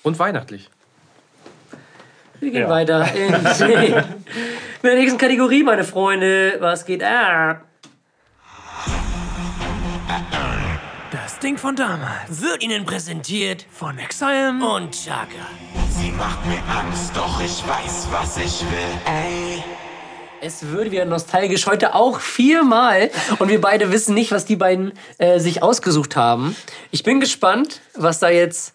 Und 0.01 0.18
weihnachtlich. 0.18 0.70
Wir 2.40 2.52
gehen 2.52 2.62
Ja. 2.62 2.70
weiter. 2.70 3.08
In, 3.14 3.34
in 3.34 4.04
der 4.84 4.96
nächsten 4.96 5.18
Kategorie, 5.18 5.64
meine 5.64 5.84
Freunde. 5.84 6.58
Was 6.60 6.86
geht 6.86 7.04
ab? 7.04 7.66
Das 11.12 11.40
Ding 11.40 11.58
von 11.58 11.76
damals. 11.76 12.42
Wird 12.42 12.64
Ihnen 12.64 12.86
präsentiert 12.86 13.66
Von 13.72 13.98
Exile. 13.98 14.50
und 14.62 14.92
Chaka. 14.92 15.28
Sie 15.90 16.12
macht 16.12 16.46
mir 16.46 16.60
Angst, 16.72 17.12
doch 17.16 17.40
ich 17.42 17.64
weiß, 17.68 18.08
was 18.12 18.38
ich 18.38 18.62
will. 18.62 19.02
Ey. 19.06 19.64
Es 20.42 20.72
wird 20.72 20.92
wieder 20.92 21.04
nostalgisch 21.04 21.68
heute 21.68 21.94
auch 21.96 22.22
viermal 22.22 23.12
und 23.40 23.50
wir 23.50 23.60
beide 23.60 23.92
wissen 23.92 24.14
nicht, 24.14 24.32
was 24.32 24.46
die 24.46 24.56
beiden 24.56 24.94
äh, 25.18 25.40
sich 25.40 25.62
ausgesucht 25.62 26.16
haben. 26.16 26.56
Ich 26.92 27.04
bin 27.04 27.20
gespannt, 27.20 27.82
was 27.94 28.20
da 28.20 28.30
jetzt 28.30 28.74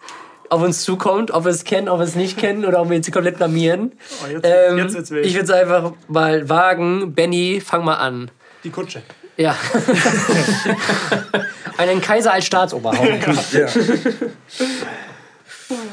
auf 0.55 0.63
uns 0.63 0.83
zukommt, 0.83 1.31
ob 1.33 1.45
wir 1.45 1.51
es 1.51 1.65
kennen, 1.65 1.89
ob 1.89 1.99
wir 1.99 2.05
es 2.05 2.15
nicht 2.15 2.39
kennen 2.39 2.65
oder 2.65 2.81
ob 2.81 2.89
wir 2.89 2.97
jetzt 2.97 3.13
komplett 3.13 3.37
blamieren. 3.37 3.93
Oh, 4.25 4.29
jetzt, 4.31 4.47
Ähm, 4.47 4.79
jetzt 4.79 4.95
wird's 4.95 5.11
wild. 5.11 5.27
ich 5.27 5.35
würde 5.35 5.45
es 5.45 5.51
einfach 5.51 5.93
mal 6.09 6.49
wagen. 6.49 7.15
Benny, 7.15 7.61
fang 7.65 7.85
mal 7.85 7.97
an. 7.97 8.31
Die 8.63 8.71
Kutsche. 8.71 9.03
Ja. 9.37 9.57
Einen 11.77 12.01
Kaiser 12.01 12.33
als 12.33 12.47
Staatsoberhaupt. 12.47 13.09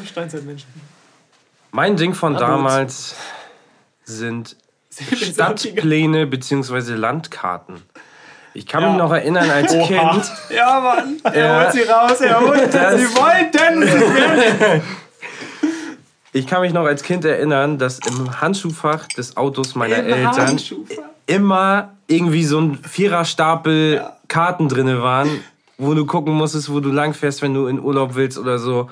Steinzeitmenschen. 0.05 0.70
Mein 1.72 1.95
Ding 1.95 2.14
von 2.14 2.36
damals 2.36 3.16
sind 4.03 4.57
Stadtpläne 4.91 6.28
bzw. 6.28 6.93
Landkarten. 6.93 7.82
Ich 8.54 8.66
kann 8.66 8.84
mich 8.86 8.97
noch 8.97 9.12
erinnern 9.14 9.49
als 9.49 9.72
Kind. 9.72 9.89
Ja, 10.49 10.80
Mann. 10.82 11.18
Er 11.24 11.45
Ja. 11.45 11.64
holt 11.64 11.72
sie 11.74 11.82
raus. 11.84 12.20
Er 12.22 12.39
holt 12.41 12.74
Das- 12.74 12.99
sie. 12.99 13.08
wollten. 13.16 14.82
Ich 16.34 16.47
kann 16.47 16.62
mich 16.62 16.72
noch 16.74 16.86
als 16.86 17.04
Kind 17.04 17.26
erinnern, 17.26 17.78
dass 17.78 17.99
im 18.08 18.39
Handschuhfach 18.39 19.08
des 19.08 19.36
Autos 19.36 19.76
meiner 19.76 19.97
Eltern 19.97 20.58
immer 21.28 21.91
irgendwie 22.08 22.45
so 22.45 22.60
ein 22.60 22.78
Viererstapel 22.84 24.02
Karten 24.30 24.70
drinne 24.70 25.02
waren, 25.02 25.30
wo 25.78 25.93
du 25.93 26.06
gucken 26.06 26.34
musstest, 26.34 26.72
wo 26.72 26.80
du 26.80 26.89
langfährst, 26.89 27.41
wenn 27.41 27.54
du 27.54 27.68
in 27.68 27.80
Urlaub 27.82 28.16
willst 28.16 28.38
oder 28.38 28.60
so. 28.60 28.89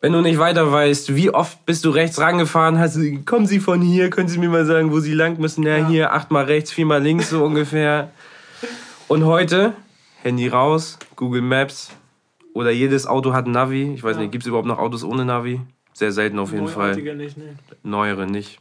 Wenn 0.00 0.12
du 0.12 0.20
nicht 0.20 0.38
weiter 0.38 0.70
weißt, 0.70 1.14
wie 1.14 1.30
oft 1.30 1.64
bist 1.64 1.84
du 1.84 1.90
rechts 1.90 2.20
rangefahren, 2.20 2.78
hast 2.78 2.96
du, 2.96 3.22
kommen 3.24 3.46
Sie 3.46 3.60
von 3.60 3.80
hier, 3.80 4.10
können 4.10 4.28
Sie 4.28 4.38
mir 4.38 4.48
mal 4.50 4.66
sagen, 4.66 4.90
wo 4.92 5.00
Sie 5.00 5.14
lang 5.14 5.38
müssen? 5.40 5.62
Ja, 5.64 5.76
hier, 5.86 6.12
achtmal 6.12 6.44
rechts, 6.44 6.70
viermal 6.72 7.02
links, 7.02 7.30
so 7.30 7.44
ungefähr. 7.44 8.10
Und 9.08 9.24
heute, 9.24 9.72
Handy 10.22 10.48
raus, 10.48 10.98
Google 11.14 11.42
Maps 11.42 11.90
oder 12.54 12.72
jedes 12.72 13.06
Auto 13.06 13.32
hat 13.32 13.46
ein 13.46 13.52
Navi. 13.52 13.92
Ich 13.94 14.02
weiß 14.02 14.16
nicht, 14.16 14.32
gibt 14.32 14.42
es 14.42 14.48
überhaupt 14.48 14.66
noch 14.66 14.78
Autos 14.78 15.04
ohne 15.04 15.24
Navi? 15.24 15.60
Sehr 15.92 16.10
selten 16.10 16.40
auf 16.40 16.52
jeden 16.52 16.66
Fall. 16.66 16.96
Nicht, 16.96 17.36
nee. 17.36 17.54
Neuere 17.84 18.26
nicht. 18.26 18.58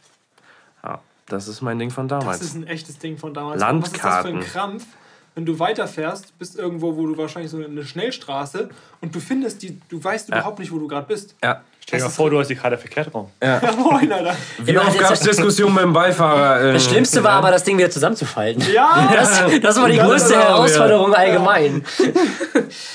Ja, 0.84 1.02
das 1.26 1.48
ist 1.48 1.62
mein 1.62 1.80
Ding 1.80 1.90
von 1.90 2.08
damals. 2.08 2.40
Das 2.40 2.48
ist 2.50 2.56
ein 2.56 2.68
echtes 2.68 3.00
Ding 3.00 3.18
von 3.18 3.34
damals. 3.34 3.60
Landkarten. 3.60 3.94
Was 4.04 4.04
ist 4.04 4.06
das 4.06 4.22
für 4.22 4.38
ein 4.38 4.70
Krampf, 4.70 4.86
wenn 5.34 5.46
du 5.48 5.58
weiterfährst, 5.58 6.38
bist 6.38 6.60
irgendwo, 6.60 6.96
wo 6.96 7.08
du 7.08 7.18
wahrscheinlich 7.18 7.50
so 7.50 7.58
eine 7.58 7.84
Schnellstraße 7.84 8.70
und 9.02 9.16
du 9.16 9.20
findest 9.20 9.64
die, 9.64 9.80
du 9.90 10.02
weißt 10.02 10.30
überhaupt 10.30 10.60
nicht, 10.60 10.72
wo 10.72 10.78
du 10.78 10.88
gerade 10.88 11.08
bist. 11.08 11.36
ja, 11.44 11.64
Stell 11.88 12.00
dir 12.00 12.06
mal 12.06 12.12
vor, 12.12 12.30
du 12.32 12.40
hast 12.40 12.48
die 12.48 12.56
Karte 12.56 12.80
verkehrt 12.80 13.14
rum. 13.14 13.30
Moin, 13.78 14.12
Alter. 14.12 14.36
Wie 14.58 14.72
Ja, 14.72 14.82
oft 14.82 14.98
gab 14.98 15.12
es 15.12 15.20
Diskussionen 15.22 15.76
mit 15.76 15.84
dem 15.84 15.94
Beifahrer? 15.94 16.62
Äh, 16.70 16.74
Das 16.74 16.86
Schlimmste 16.86 17.24
war 17.24 17.34
aber, 17.34 17.52
das 17.52 17.64
Ding 17.64 17.78
wieder 17.78 17.92
zusammenzufalten. 17.92 18.64
Ja, 18.74 19.08
Das, 19.14 19.42
das 19.62 19.76
war 19.80 19.88
die 19.88 19.98
Das 19.98 20.08
größte 20.08 20.36
Herausforderung 20.36 21.14
allgemein. 21.14 21.86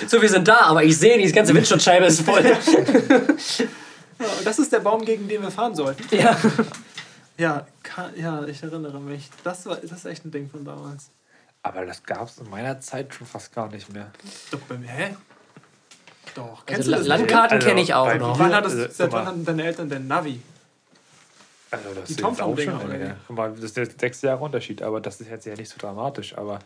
So, 0.09 0.21
wir 0.21 0.29
sind 0.29 0.49
da, 0.49 0.63
aber 0.63 0.83
ich 0.83 0.99
sehe, 0.99 1.19
die 1.19 1.31
ganze 1.31 1.55
Windschutzscheibe 1.55 2.07
ist 2.07 2.23
voll. 2.23 2.43
das 4.45 4.59
ist 4.59 4.73
der 4.73 4.81
Baum, 4.81 5.05
gegen 5.05 5.29
den 5.29 5.43
wir 5.43 5.51
fahren 5.53 5.75
sollten. 5.77 6.05
Ja. 6.17 6.37
Ja, 7.39 7.67
kann, 7.85 8.11
ja, 8.17 8.45
ich 8.45 8.63
erinnere 8.63 9.01
mich. 9.01 9.31
Das, 9.45 9.65
war, 9.67 9.77
das 9.77 9.93
ist 9.93 10.05
echt 10.05 10.25
ein 10.27 10.31
Ding 10.33 10.51
von 10.51 10.65
damals. 10.65 11.11
Aber 11.63 11.87
das 11.87 12.03
gab 12.03 12.29
es 12.29 12.39
in 12.39 12.51
meiner 12.51 12.81
Zeit 12.81 13.15
schon 13.15 13.27
fast 13.27 13.55
gar 13.55 13.69
nicht 13.69 13.93
mehr. 13.93 14.11
Doch, 14.51 14.59
bei 14.69 14.77
mir, 14.77 14.89
hä? 14.89 15.17
Doch, 16.35 16.65
kennst 16.67 16.81
Also 16.89 16.93
du 16.93 16.97
das 16.99 17.07
Landkarten 17.07 17.57
Also, 17.57 17.69
kenne 17.69 17.81
ich 17.81 17.95
auch 17.95 18.07
bei 18.07 18.19
noch. 18.19 18.29
nicht? 18.31 18.39
Wann 18.39 18.55
hattest, 18.55 18.77
Also, 18.77 18.89
seit 18.93 19.13
wann 19.13 19.27
hatten 19.27 19.45
deine 19.45 19.65
Eltern 19.65 19.89
denn 19.89 20.07
Navi? 20.07 20.41
Also 21.73 21.85
das 21.95 22.05
Die 22.05 22.13
ist 22.13 22.21
jetzt 22.21 22.43
auch 22.43 22.59
schon 22.59 22.75
oder 22.81 23.49
das 23.51 23.65
ist 23.65 23.77
jetzt 23.77 24.01
sechs 24.01 24.23
Jahre 24.23 24.43
Unterschied, 24.43 24.83
aber 24.83 25.01
das 25.01 25.21
ist 25.21 25.31
jetzt 25.31 25.47
ja 25.47 25.55
nicht 25.55 25.69
so 25.71 25.77
dramatisch. 25.79 26.37
Aber 26.37 26.59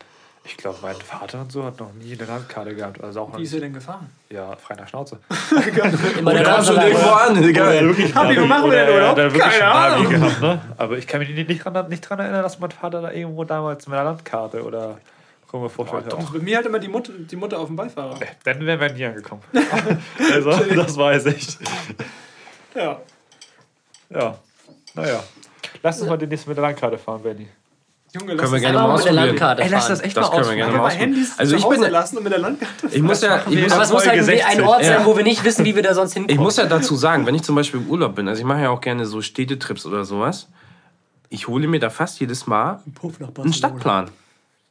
ich 0.43 0.57
glaube, 0.57 0.77
mein 0.81 0.95
Vater 0.95 1.41
und 1.41 1.51
so 1.51 1.63
hat 1.63 1.79
noch 1.79 1.93
nie 1.93 2.13
eine 2.13 2.25
Landkarte 2.25 2.73
gehabt. 2.75 3.03
Also 3.03 3.21
auch 3.21 3.37
Wie 3.37 3.43
ist 3.43 3.53
er 3.53 3.59
denn 3.61 3.73
gefahren? 3.73 4.09
ja, 4.29 4.55
frei 4.55 4.75
nach 4.75 4.87
Schnauze. 4.87 5.19
Immer 6.19 6.33
der 6.33 6.43
kam 6.43 6.63
schon 6.63 6.77
irgendwo 6.81 7.09
an, 7.09 7.43
egal. 7.43 7.95
Habi, 8.15 8.41
wo 8.41 8.45
machen 8.45 8.71
wir 8.71 8.85
denn? 8.85 8.95
Oder 8.95 9.23
er 9.23 9.33
wirklich 9.33 9.41
Keine 9.43 9.65
Ahnung. 9.71 10.09
gehabt, 10.09 10.41
ne? 10.41 10.61
Aber 10.77 10.97
ich 10.97 11.05
kann 11.07 11.19
mich 11.19 11.29
nicht, 11.29 11.49
nicht, 11.49 11.63
dran, 11.63 11.87
nicht 11.89 12.01
dran 12.01 12.19
erinnern, 12.19 12.43
dass 12.43 12.59
mein 12.59 12.71
Vater 12.71 13.01
da 13.01 13.11
irgendwo 13.11 13.43
damals 13.43 13.85
mit 13.87 13.95
einer 13.95 14.05
Landkarte 14.09 14.63
oder 14.63 14.97
guck 15.55 15.63
mir 15.63 15.69
vorstellen. 15.69 16.11
Also 16.11 16.33
bei 16.33 16.39
mir 16.39 16.57
halt 16.57 16.65
immer 16.65 16.79
die 16.79 16.87
Mutter, 16.87 17.13
die 17.13 17.35
Mutter 17.35 17.59
auf 17.59 17.67
dem 17.67 17.75
Beifahrer. 17.75 18.19
Dann 18.43 18.65
wären 18.65 18.79
wir 18.79 18.91
nie 18.91 19.05
angekommen. 19.05 19.41
also, 20.33 20.51
das 20.51 20.97
weiß 20.97 21.25
ich. 21.27 21.57
Ja. 22.75 22.99
Ja, 24.09 24.37
naja. 24.93 25.23
Lass 25.81 25.99
uns 25.99 26.09
mal 26.09 26.17
demnächst 26.17 26.47
mit 26.47 26.57
der 26.57 26.61
Landkarte 26.63 26.97
fahren, 26.97 27.23
Benny. 27.23 27.47
Junge, 28.13 28.33
lass 28.33 28.49
Können 28.49 28.51
wir 28.51 28.55
uns 28.55 28.61
gerne 28.61 28.77
mal 28.77 28.87
mal 28.87 28.95
mit 28.97 29.05
der 29.05 29.11
ausprobieren. 29.11 29.27
Landkarte 29.27 29.63
Ey, 29.63 29.69
lass 29.69 29.87
das 29.87 30.01
echt 30.01 30.17
Das 30.17 30.29
mal 30.29 30.37
können 30.43 30.57
wir 30.57 30.63
ausprobieren. 30.63 30.67
gerne 30.67 30.77
mal 30.77 30.87
ausprobieren. 30.87 31.27
Also 31.37 31.55
ich 31.55 31.67
bin, 31.67 31.91
lassen 31.91 32.17
und 32.17 32.23
mit 32.23 32.33
der 32.33 32.39
Landkarte. 32.39 32.87
ich 32.91 33.01
muss 33.01 33.21
ja, 33.21 33.41
ich 33.49 33.61
muss, 33.61 33.71
Aber 33.71 33.83
es 33.83 33.91
muss 33.91 34.07
halt 34.07 34.19
Folge 34.23 34.33
ein, 34.33 34.39
ein 34.39 34.55
16. 34.57 34.61
Ort 34.63 34.83
sein, 34.83 34.99
Ja. 34.99 35.05
wo 35.05 35.17
wir 35.17 35.23
nicht 35.23 35.43
wissen, 35.43 35.65
wie 35.65 35.75
wir 35.75 35.83
da 35.83 35.93
sonst 35.93 36.13
hinkommen. 36.13 36.35
ich 36.37 36.39
muss 36.39 36.57
ja 36.57 36.65
dazu 36.65 36.95
sagen, 36.95 37.25
wenn 37.25 37.35
ich 37.35 37.43
zum 37.43 37.55
Beispiel 37.55 37.79
im 37.81 37.89
Urlaub 37.89 38.15
bin, 38.15 38.27
also 38.27 38.39
ich 38.39 38.45
mache 38.45 38.61
ja 38.61 38.69
auch 38.69 38.81
gerne 38.81 39.05
so 39.05 39.21
Städtetrips 39.21 39.85
oder 39.85 40.05
sowas, 40.05 40.47
ich 41.29 41.47
hole 41.47 41.67
mir 41.67 41.79
da 41.79 41.89
fast 41.89 42.19
jedes 42.19 42.45
Mal 42.47 42.81
einen 43.37 43.53
Stadtplan. 43.53 44.11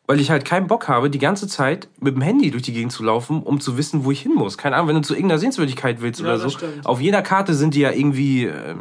Weil 0.06 0.20
ich 0.20 0.30
halt 0.30 0.44
keinen 0.44 0.66
Bock 0.66 0.88
habe, 0.88 1.08
die 1.08 1.18
ganze 1.18 1.48
Zeit 1.48 1.88
mit 1.98 2.14
dem 2.14 2.20
Handy 2.20 2.50
durch 2.50 2.62
die 2.62 2.74
Gegend 2.74 2.92
zu 2.92 3.02
laufen, 3.02 3.42
um 3.42 3.58
zu 3.60 3.78
wissen, 3.78 4.04
wo 4.04 4.10
ich 4.10 4.20
hin 4.20 4.34
muss. 4.34 4.58
Keine 4.58 4.76
Ahnung, 4.76 4.88
wenn 4.88 4.96
du 4.96 5.00
zu 5.02 5.14
irgendeiner 5.14 5.38
Sehenswürdigkeit 5.38 6.02
willst 6.02 6.20
Ja, 6.20 6.26
oder 6.26 6.38
so. 6.38 6.50
stimmt. 6.50 6.84
Auf 6.84 7.00
jeder 7.00 7.22
Karte 7.22 7.54
sind 7.54 7.74
die 7.74 7.80
ja 7.80 7.90
irgendwie 7.90 8.44
äh, 8.46 8.74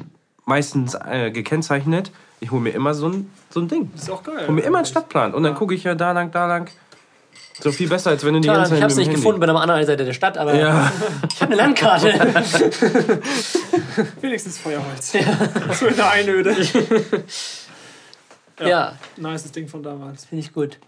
meistens 0.45 0.95
äh, 0.95 1.31
gekennzeichnet. 1.31 2.11
Ich 2.41 2.51
hole 2.51 2.61
mir 2.61 2.71
immer 2.71 2.93
so 2.93 3.07
ein, 3.07 3.29
so 3.51 3.61
ein 3.61 3.69
Ding. 3.69 3.89
Ist 3.95 4.11
auch 4.11 4.21
geil. 4.21 4.47
Hol 4.47 4.53
mir 4.55 4.61
immer 4.63 4.79
einen 4.79 4.85
Stadtplan. 4.85 5.33
Und 5.33 5.43
dann 5.43 5.55
gucke 5.55 5.73
ich 5.73 5.85
ja 5.85 5.95
da 5.95 6.11
lang, 6.11 6.31
da 6.31 6.45
lang. 6.45 6.69
So 7.61 7.71
viel 7.71 7.87
besser, 7.87 8.09
als 8.09 8.25
wenn 8.25 8.33
du 8.33 8.41
die 8.41 8.47
Ja, 8.47 8.55
ganze 8.55 8.71
Zeit 8.71 8.79
ich 8.79 8.83
habe 8.83 8.91
es 8.91 8.97
mit 8.97 9.05
nicht 9.05 9.13
Handy- 9.13 9.21
gefunden, 9.21 9.39
bin 9.39 9.49
am 9.49 9.55
anderen 9.57 9.85
Seite 9.85 10.03
der 10.03 10.11
Stadt, 10.13 10.37
aber 10.37 10.55
Ja. 10.55 10.91
ich 11.31 11.41
habe 11.41 11.53
eine 11.53 11.61
Landkarte. 11.61 12.11
Wenigstens 14.21 14.57
Feuerholz. 14.57 15.13
So 15.79 15.87
in 15.87 15.95
der 15.95 16.09
Einöde. 16.11 16.53
ja, 18.59 18.93
Nices 19.17 19.51
Ding 19.51 19.67
von 19.69 19.83
damals. 19.83 20.25
finde 20.25 20.43
ich 20.43 20.51
gut. 20.53 20.79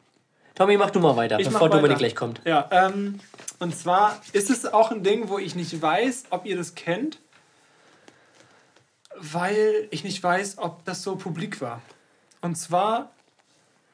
Tommy, 0.55 0.77
mach 0.77 0.89
du 0.89 0.99
mal 0.99 1.15
weiter, 1.15 1.39
Ich 1.39 1.49
bevor 1.49 1.69
Dominik 1.69 1.97
gleich 1.97 2.15
kommt. 2.15 2.41
Ja, 2.45 2.67
ähm, 2.71 3.19
und 3.59 3.75
zwar 3.75 4.21
ist 4.31 4.49
es 4.49 4.65
auch 4.65 4.91
ein 4.91 5.03
Ding, 5.03 5.29
wo 5.29 5.37
ich 5.37 5.55
nicht 5.55 5.81
weiß, 5.81 6.25
ob 6.29 6.45
ihr 6.45 6.55
das 6.55 6.75
kennt, 6.75 7.19
weil 9.17 9.87
ich 9.91 10.03
nicht 10.03 10.21
weiß, 10.23 10.57
ob 10.57 10.83
das 10.85 11.03
so 11.03 11.15
publik 11.17 11.61
war. 11.61 11.81
Und 12.41 12.55
zwar 12.55 13.11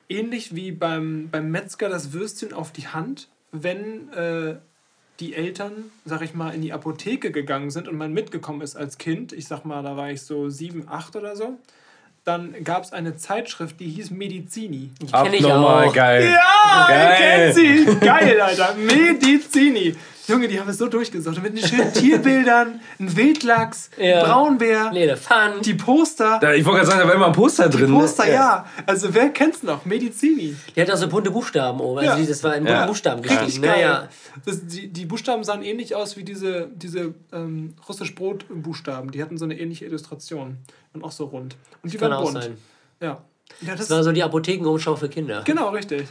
ähnlich 0.08 0.56
wie 0.56 0.72
beim, 0.72 1.30
beim 1.32 1.50
Metzger 1.50 1.90
das 1.90 2.14
Würstchen 2.14 2.54
auf 2.54 2.72
die 2.72 2.88
Hand, 2.88 3.28
wenn 3.52 4.12
äh, 4.14 4.58
die 5.20 5.36
Eltern, 5.36 5.92
sag 6.06 6.22
ich 6.22 6.34
mal, 6.34 6.54
in 6.54 6.62
die 6.62 6.74
Apotheke 6.74 7.32
gegangen 7.32 7.72
sind 7.72 7.88
und 7.88 7.96
man 7.96 8.14
mitgekommen 8.14 8.62
ist 8.62 8.76
als 8.76 8.98
Kind, 8.98 9.34
ich 9.34 9.48
sag 9.48 9.66
mal, 9.66 9.84
da 9.84 9.96
war 9.96 10.12
ich 10.12 10.22
so 10.22 10.50
sieben, 10.50 10.88
acht 10.88 11.16
oder 11.16 11.36
so, 11.36 11.58
dann 12.24 12.64
gab 12.64 12.84
es 12.84 12.94
eine 12.94 13.18
Zeitschrift, 13.18 13.80
die 13.80 13.90
hieß 13.90 14.12
Medizini. 14.12 14.92
Die 15.02 15.08
kenne 15.08 15.36
ich 15.36 15.46
auch. 15.46 15.92
geil. 15.94 16.32
Ja, 16.32 16.86
Geil. 16.88 17.10
ihr 17.10 17.18
kennt 17.18 17.56
sie. 18.00 18.06
Geil, 18.06 18.40
Alter. 18.42 18.76
Medizini. 18.76 19.96
Junge, 20.32 20.48
die 20.48 20.60
haben 20.60 20.70
es 20.70 20.78
so 20.78 20.88
durchgesucht. 20.88 21.42
Mit 21.44 21.58
den 21.58 21.66
schönen 21.68 21.94
Tierbildern, 21.94 22.80
ein 23.00 23.16
Wildlachs, 23.16 23.90
Ja. 23.98 24.20
ein 24.22 24.26
Braunbär, 24.26 24.92
Elefant. 24.94 25.66
die 25.66 25.74
Poster. 25.74 26.40
Da, 26.42 26.54
ich 26.54 26.66
wollte 26.66 26.80
gerade 26.80 26.88
sagen, 26.92 27.00
da 27.02 27.08
war 27.08 27.16
immer 27.16 27.28
ein 27.28 27.34
Poster 27.34 27.70
Die 27.70 27.78
drin. 27.78 27.92
ne? 27.92 28.00
Poster, 28.00 28.32
ja. 28.32 28.66
Also 28.86 29.14
wer 29.14 29.30
kennt's 29.30 29.64
noch? 29.64 29.86
Medizini. 29.86 30.56
Die 30.76 30.82
hat 30.82 30.90
auch 30.90 30.98
so 30.98 31.08
bunte 31.08 31.32
Buchstaben 31.32 31.80
oben. 31.80 32.00
Also 32.00 32.12
Ja. 32.12 32.16
die- 32.18 32.26
das 32.28 32.44
war 32.44 32.56
in 32.56 32.64
bunten 32.64 32.80
Ja. 32.80 32.86
Buchstaben 32.86 33.22
geschrieben. 33.22 33.62
Naja. 33.66 34.08
Das, 34.46 34.66
die, 34.66 34.88
die 34.88 35.06
Buchstaben 35.06 35.44
sahen 35.44 35.62
ähnlich 35.64 35.96
aus 35.96 36.18
wie 36.18 36.24
diese, 36.24 36.70
diese 36.74 37.14
ähm, 37.34 37.74
russisch 37.88 38.16
Brot-Buchstaben. 38.16 39.12
Die 39.12 39.22
hatten 39.22 39.38
so 39.38 39.46
eine 39.46 39.60
ähnliche 39.60 39.86
Illustration. 39.86 40.58
Und 40.94 41.04
auch 41.04 41.12
so 41.12 41.26
rund. 41.26 41.56
Und 41.84 41.94
die 41.94 41.98
Kann 41.98 42.12
waren 42.12 42.20
auch 42.20 42.32
bunt. 42.32 42.44
sein. 42.44 42.58
Ja. 43.02 43.22
ja 43.62 43.72
das 43.76 43.88
Das 43.88 43.90
war 43.92 44.04
so 44.04 44.12
die 44.12 44.24
Apothekenumschau 44.24 44.96
für 44.96 45.08
Kinder. 45.10 45.42
Genau, 45.46 45.70
richtig. 45.70 46.08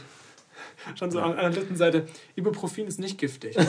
Schon 0.97 1.11
so 1.11 1.19
an, 1.19 1.31
an 1.33 1.51
der 1.51 1.61
dritten 1.61 1.75
Seite. 1.75 2.07
Ibuprofen 2.35 2.87
ist 2.87 2.99
nicht 2.99 3.17
giftig. 3.17 3.55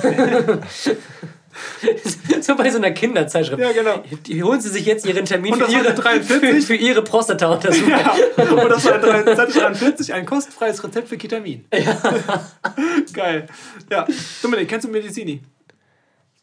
so 2.40 2.56
bei 2.56 2.70
so 2.70 2.78
einer 2.78 2.92
Kinderzeitschrift. 2.92 3.60
Ja, 3.60 3.72
genau. 3.72 4.02
Die 4.26 4.42
holen 4.42 4.60
sie 4.60 4.70
sich 4.70 4.86
jetzt 4.86 5.04
ihren 5.06 5.24
Termin 5.24 5.54
für 5.54 5.70
ihre, 5.70 5.88
eine 5.88 5.94
43? 5.94 6.40
für, 6.40 6.62
für 6.62 6.74
ihre 6.74 7.02
Prostata-Untersuchung. 7.02 7.90
Ja, 7.90 8.16
und 8.36 8.70
das 8.70 8.84
war 8.84 8.98
drei- 8.98 9.34
Seite 9.34 9.52
43, 9.52 10.14
ein 10.14 10.24
kostenfreies 10.26 10.82
Rezept 10.82 11.08
für 11.08 11.16
Ketamin. 11.18 11.64
Geil. 13.12 13.46
Ja, 13.90 14.06
Dominik, 14.42 14.68
kennst 14.68 14.86
du 14.86 14.90
Medizini? 14.90 15.42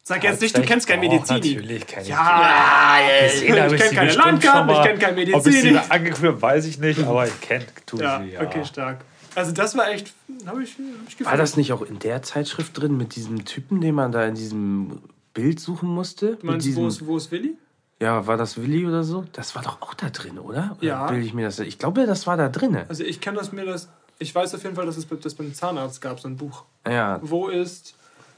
Sag 0.02 0.24
jetzt 0.24 0.40
nicht, 0.40 0.56
du 0.56 0.62
kennst 0.62 0.88
kein 0.88 0.98
Medizini. 0.98 1.54
Natürlich 1.54 1.86
kenn 1.86 2.02
ich. 2.02 2.08
Ja, 2.08 2.98
Gesehen 3.30 3.62
habe 3.62 3.76
ich 3.76 3.80
kenn 3.80 3.90
sie 3.90 3.96
keine 3.96 4.12
Landkarten, 4.12 4.74
ich 4.74 4.82
kenn 4.82 4.98
kein 4.98 5.12
Ob 5.34 5.46
ich 5.46 5.52
sie 5.60 5.70
Medizini. 5.70 5.80
angeguckt 5.88 6.24
habe, 6.24 6.42
weiß 6.42 6.66
ich 6.66 6.78
nicht, 6.78 7.04
aber 7.04 7.26
ich 7.26 7.40
kenne 7.40 7.64
ja, 7.98 8.20
sie. 8.20 8.30
Ja. 8.32 8.40
okay, 8.40 8.64
stark. 8.64 9.04
Also 9.34 9.52
das 9.52 9.76
war 9.76 9.88
echt, 9.90 10.12
habe 10.46 10.62
ich, 10.62 10.70
hab 10.72 10.78
ich 11.08 11.16
gefühlt. 11.16 11.30
War 11.30 11.36
das 11.36 11.56
nicht 11.56 11.72
auch 11.72 11.82
in 11.82 11.98
der 11.98 12.22
Zeitschrift 12.22 12.78
drin 12.80 12.96
mit 12.96 13.14
diesem 13.16 13.44
Typen, 13.44 13.80
den 13.80 13.94
man 13.94 14.12
da 14.12 14.24
in 14.24 14.34
diesem 14.34 14.98
Bild 15.34 15.60
suchen 15.60 15.88
musste? 15.88 16.36
Du 16.36 16.46
meinst, 16.46 16.66
mit 16.66 16.76
wo 16.76 16.80
diesem, 16.86 16.88
ist, 16.88 17.06
wo 17.06 17.16
ist 17.16 17.30
Willi? 17.30 17.54
ja, 18.00 18.26
war 18.26 18.36
das 18.36 18.56
Willi 18.60 18.86
oder 18.86 19.04
so? 19.04 19.24
Das 19.32 19.54
war 19.54 19.62
doch 19.62 19.80
auch 19.82 19.94
da 19.94 20.10
drin, 20.10 20.38
oder? 20.38 20.74
oder 20.78 20.86
Ja. 20.86 21.06
Bilde 21.06 21.24
ich 21.26 21.34
mir 21.34 21.44
das? 21.46 21.58
Ich 21.60 21.78
glaube, 21.78 22.06
das 22.06 22.26
war 22.26 22.36
da 22.36 22.48
drin. 22.48 22.78
Also 22.88 23.04
ich 23.04 23.20
kenne 23.20 23.38
das 23.38 23.52
mir 23.52 23.64
das, 23.66 23.88
ich 24.18 24.34
weiß 24.34 24.54
auf 24.54 24.62
jeden 24.62 24.74
Fall, 24.74 24.86
dass 24.86 24.96
es 24.96 25.06
das 25.22 25.34
beim 25.34 25.52
Zahnarzt 25.54 26.00
gab, 26.00 26.18
so 26.18 26.28
ein 26.28 26.36
Buch. 26.36 26.64
Ja. 26.88 27.18
Wo 27.22 27.48
ist, 27.48 27.94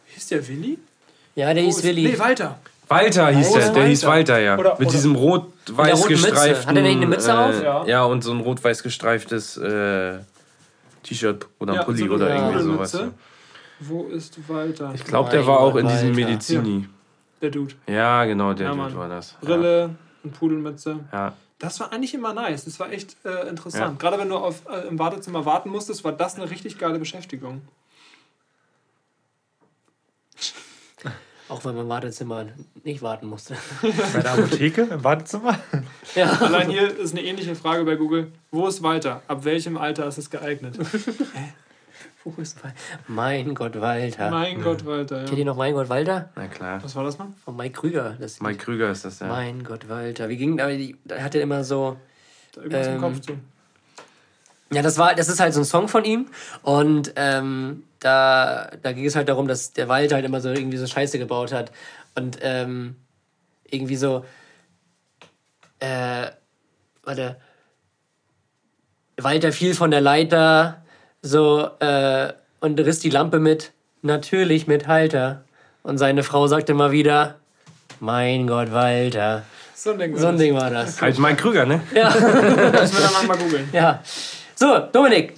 hieß 0.08 0.28
der 0.28 0.46
Willi? 0.48 0.78
Ja, 1.34 1.54
der 1.54 1.62
Wo 1.62 1.66
hieß 1.68 1.78
ist- 1.78 1.84
Willi. 1.84 2.02
Nee, 2.02 2.18
Walter. 2.18 2.58
Walter 2.88 3.28
hieß 3.30 3.46
Walter. 3.52 3.58
der, 3.60 3.72
der 3.72 3.86
hieß 3.86 4.04
Walter, 4.04 4.38
ja. 4.40 4.58
Oder- 4.58 4.72
mit 4.72 4.80
oder- 4.80 4.90
diesem 4.90 5.14
rot-weiß 5.16 5.98
roten 6.02 6.12
Mütze. 6.12 6.30
gestreiften. 6.30 6.68
Hat 6.68 6.76
er 6.76 6.82
nicht 6.82 6.96
eine 6.96 7.06
Mütze 7.06 7.30
äh, 7.30 7.34
auf? 7.34 7.62
Ja. 7.62 7.86
Ja, 7.86 8.04
und 8.04 8.22
so 8.22 8.32
ein 8.32 8.40
rot-weiß 8.40 8.82
gestreiftes 8.82 9.56
äh, 9.56 10.18
T-Shirt 11.02 11.48
oder 11.58 11.74
Ja, 11.74 11.84
Pulli 11.84 12.06
so 12.06 12.14
oder 12.14 12.26
eine 12.26 12.36
irgendwie 12.52 12.62
sowas. 12.62 13.04
Wo 13.80 14.04
ist 14.04 14.48
Walter? 14.48 14.92
Ich 14.94 15.04
glaube, 15.04 15.30
der 15.30 15.46
war 15.46 15.60
auch 15.60 15.74
in 15.76 15.88
diesem 15.88 16.16
Walter. 16.16 16.28
Medizini. 16.28 16.88
Der 17.40 17.50
Dude. 17.50 17.74
Ja, 17.86 18.24
genau, 18.24 18.52
der 18.52 18.68
Ja, 18.68 18.74
Dude 18.74 18.96
war 18.96 19.08
das. 19.08 19.36
Brille 19.40 19.90
und 20.22 20.32
Pudelmütze. 20.32 21.00
Ja. 21.12 21.32
Das 21.58 21.78
war 21.80 21.92
eigentlich 21.92 22.14
immer 22.14 22.32
nice. 22.32 22.64
Das 22.64 22.78
war 22.80 22.90
echt 22.92 23.16
äh, 23.24 23.48
interessant. 23.48 23.92
Ja. 23.92 23.96
Gerade 23.98 24.18
wenn 24.20 24.28
du 24.28 24.36
auf, 24.36 24.62
äh, 24.68 24.88
im 24.88 24.98
Wartezimmer 24.98 25.44
warten 25.44 25.70
musstest, 25.70 26.04
war 26.04 26.12
das 26.12 26.36
eine 26.36 26.50
richtig 26.50 26.78
geile 26.78 26.98
Beschäftigung. 26.98 27.62
Auch 31.48 31.64
wenn 31.64 31.74
man 31.74 31.84
im 31.84 31.88
Wartezimmer 31.90 32.46
nicht 32.84 33.02
warten 33.02 33.26
musste. 33.26 33.56
Bei 34.12 34.20
der 34.20 34.32
Apotheke 34.32 34.82
im 34.82 35.02
Badezimmer? 35.02 35.58
Ja. 36.14 36.26
Allein 36.40 36.68
hier 36.68 36.94
ist 36.98 37.12
eine 37.16 37.22
ähnliche 37.24 37.54
Frage 37.54 37.84
bei 37.84 37.94
Google. 37.96 38.32
Wo 38.50 38.66
ist 38.66 38.82
Walter? 38.82 39.22
Ab 39.28 39.44
welchem 39.44 39.78
Alter 39.78 40.06
ist 40.06 40.18
es 40.18 40.28
geeignet? 40.30 40.78
Wo 42.24 42.34
ist 42.40 42.62
Wal- 42.62 42.74
Mein 43.08 43.54
Gott, 43.54 43.80
Walter. 43.80 44.30
Mein 44.30 44.60
Gott, 44.62 44.84
Walter. 44.86 45.18
Kennt 45.20 45.32
Ja. 45.32 45.38
ihr 45.38 45.44
noch 45.44 45.56
Mein 45.56 45.72
Gott, 45.74 45.88
Walter? 45.88 46.28
Na 46.36 46.46
klar. 46.48 46.82
Was 46.82 46.94
war 46.94 47.04
das 47.04 47.18
noch? 47.18 47.28
Von 47.44 47.56
Mike 47.56 47.72
Krüger. 47.80 48.16
Das 48.20 48.40
Mike 48.40 48.58
Krüger 48.58 48.90
ist 48.90 49.04
das, 49.04 49.20
ja. 49.20 49.26
Mein 49.28 49.64
Gott, 49.64 49.88
Walter. 49.88 50.28
Wie 50.28 50.36
ging 50.36 50.60
aber 50.60 50.72
die, 50.76 50.96
da 51.04 51.18
hat 51.20 51.34
er 51.34 51.42
immer 51.42 51.64
so. 51.64 51.96
Da 52.52 52.60
irgendwas 52.62 52.86
im 52.86 52.94
Ähm, 52.94 53.00
Kopf 53.00 53.20
zu. 53.20 53.32
Ja, 54.72 54.82
das 54.82 54.98
war, 54.98 55.14
das 55.14 55.28
ist 55.28 55.40
halt 55.40 55.54
so 55.54 55.60
ein 55.60 55.64
Song 55.64 55.88
von 55.88 56.04
ihm. 56.04 56.26
Und 56.62 57.12
ähm, 57.16 57.84
da, 58.00 58.70
da 58.82 58.92
ging 58.92 59.04
es 59.04 59.16
halt 59.16 59.28
darum, 59.28 59.48
dass 59.48 59.72
der 59.72 59.88
Walter 59.88 60.16
halt 60.16 60.24
immer 60.24 60.40
so 60.40 60.48
irgendwie 60.48 60.78
so 60.78 60.86
Scheiße 60.86 61.18
gebaut 61.18 61.52
hat. 61.52 61.72
Und 62.14 62.38
ähm, 62.42 62.96
irgendwie 63.70 63.96
so. 63.96 64.24
Äh, 65.78 66.28
warte. 67.02 67.36
Walter 69.18 69.52
fiel 69.52 69.74
von 69.74 69.90
der 69.90 70.00
Leiter 70.00 70.82
so 71.20 71.68
äh, 71.80 72.32
und 72.60 72.80
riss 72.80 73.00
die 73.00 73.10
Lampe 73.10 73.38
mit. 73.38 73.72
Natürlich 74.02 74.66
mit 74.66 74.88
Halter. 74.88 75.44
Und 75.82 75.98
seine 75.98 76.22
Frau 76.22 76.46
sagte 76.46 76.74
mal 76.74 76.92
wieder. 76.92 77.36
Mein 78.00 78.46
Gott, 78.46 78.72
Walter. 78.72 79.44
So 79.74 79.92
ein 79.92 79.98
Ding. 79.98 80.16
So 80.16 80.28
ein 80.28 80.38
Ding 80.38 80.54
war 80.54 80.70
das. 80.70 81.00
Halt 81.02 81.18
Mike 81.18 81.36
Krüger, 81.36 81.66
ne? 81.66 81.80
Müssen 81.92 81.94
wir 81.94 83.00
danach 83.00 83.22
mal 83.26 83.36
googeln. 83.36 83.68
Ja. 83.72 84.00
So, 84.62 84.78
Dominik, 84.92 85.34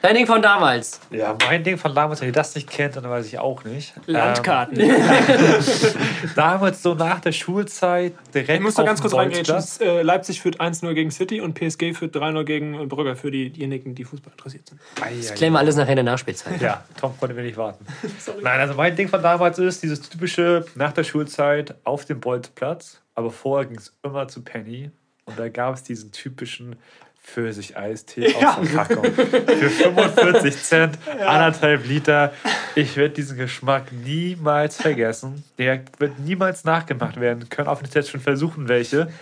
dein 0.00 0.14
Ding 0.14 0.28
von 0.28 0.40
damals. 0.40 1.00
Ja, 1.10 1.36
mein 1.48 1.64
Ding 1.64 1.76
von 1.76 1.92
damals, 1.92 2.20
wenn 2.20 2.28
ihr 2.28 2.32
das 2.32 2.54
nicht 2.54 2.70
kennt, 2.70 2.94
dann 2.94 3.02
weiß 3.02 3.26
ich 3.26 3.36
auch 3.36 3.64
nicht. 3.64 3.94
Landkarten. 4.06 4.78
Ähm, 4.78 4.94
damals 6.36 6.80
so 6.80 6.94
nach 6.94 7.18
der 7.18 7.32
Schulzeit 7.32 8.12
direkt. 8.32 8.50
Ich 8.50 8.60
muss 8.60 8.76
da 8.76 8.84
ganz 8.84 9.00
kurz 9.00 9.12
reingehen. 9.12 9.44
Äh, 9.80 10.02
Leipzig 10.02 10.40
führt 10.40 10.60
1-0 10.60 10.94
gegen 10.94 11.10
City 11.10 11.40
und 11.40 11.54
PSG 11.54 11.94
führt 11.96 12.14
3-0 12.14 12.44
gegen 12.44 12.88
Brügge 12.88 13.16
für 13.16 13.32
die- 13.32 13.50
diejenigen, 13.50 13.96
die 13.96 14.04
Fußball 14.04 14.32
interessiert 14.34 14.68
sind. 14.68 14.80
Ei, 15.02 15.14
Klären 15.34 15.52
wir 15.54 15.58
alles 15.58 15.74
nachher 15.74 15.90
in 15.90 15.96
der 15.96 16.04
Nachspielzeit. 16.04 16.60
Ja, 16.60 16.84
Tom 17.00 17.18
konnte 17.18 17.34
mir 17.34 17.42
nicht 17.42 17.56
warten. 17.56 17.84
Nein, 18.40 18.60
also 18.60 18.74
mein 18.74 18.94
Ding 18.94 19.08
von 19.08 19.20
damals 19.20 19.58
ist 19.58 19.82
dieses 19.82 20.08
typische 20.08 20.64
nach 20.76 20.92
der 20.92 21.02
Schulzeit 21.02 21.74
auf 21.82 22.04
dem 22.04 22.20
Bolzplatz. 22.20 23.00
Aber 23.16 23.32
vorher 23.32 23.66
ging 23.66 23.78
es 23.78 23.96
immer 24.04 24.28
zu 24.28 24.42
Penny 24.42 24.92
und 25.24 25.36
da 25.40 25.48
gab 25.48 25.74
es 25.74 25.82
diesen 25.82 26.12
typischen 26.12 26.76
Pfirsich-Eistee 27.22 28.34
aus 28.34 28.56
der 28.62 28.76
Packung. 28.76 29.04
Für 29.04 29.70
45 29.70 30.62
Cent, 30.62 30.98
anderthalb 31.24 31.86
Liter. 31.86 32.32
Ich 32.74 32.96
werde 32.96 33.14
diesen 33.14 33.36
Geschmack 33.36 33.92
niemals 33.92 34.76
vergessen. 34.76 35.44
Der 35.58 35.80
wird 35.98 36.18
niemals 36.18 36.64
nachgemacht 36.64 37.20
werden. 37.20 37.48
Können 37.48 37.68
auf 37.68 37.82
jetzt 37.94 38.10
schon 38.10 38.20
versuchen, 38.20 38.68
welche. 38.68 39.12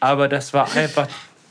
Aber 0.00 0.28
das 0.28 0.52
war 0.54 0.74
einfach 0.76 1.08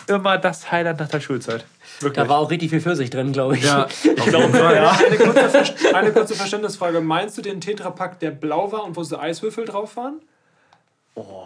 immer 0.08 0.38
das 0.38 0.72
Highlight 0.72 1.00
nach 1.00 1.10
der 1.10 1.20
Schulzeit. 1.20 1.66
Wirklich. 2.00 2.24
Da 2.24 2.30
war 2.30 2.40
auch 2.40 2.52
richtig 2.52 2.70
viel 2.70 2.82
Pfirsich 2.82 3.10
drin, 3.10 3.32
glaube 3.32 3.56
ich. 3.56 3.64
Ja, 3.64 3.86
auf 3.86 4.04
jeden 4.04 4.54
Fall. 4.54 4.78
Eine 4.78 5.18
kurze, 5.18 5.96
eine 5.96 6.12
kurze 6.12 6.36
Verständnisfrage. 6.36 7.02
Meinst 7.02 7.38
du 7.38 7.42
den 7.42 7.62
Tetrapack, 7.62 8.20
der 8.20 8.32
blau 8.32 8.72
war 8.72 8.84
und 8.84 8.96
wo 8.96 9.04
so 9.04 9.18
Eiswürfel 9.18 9.66
drauf 9.66 9.96
waren? 9.96 10.20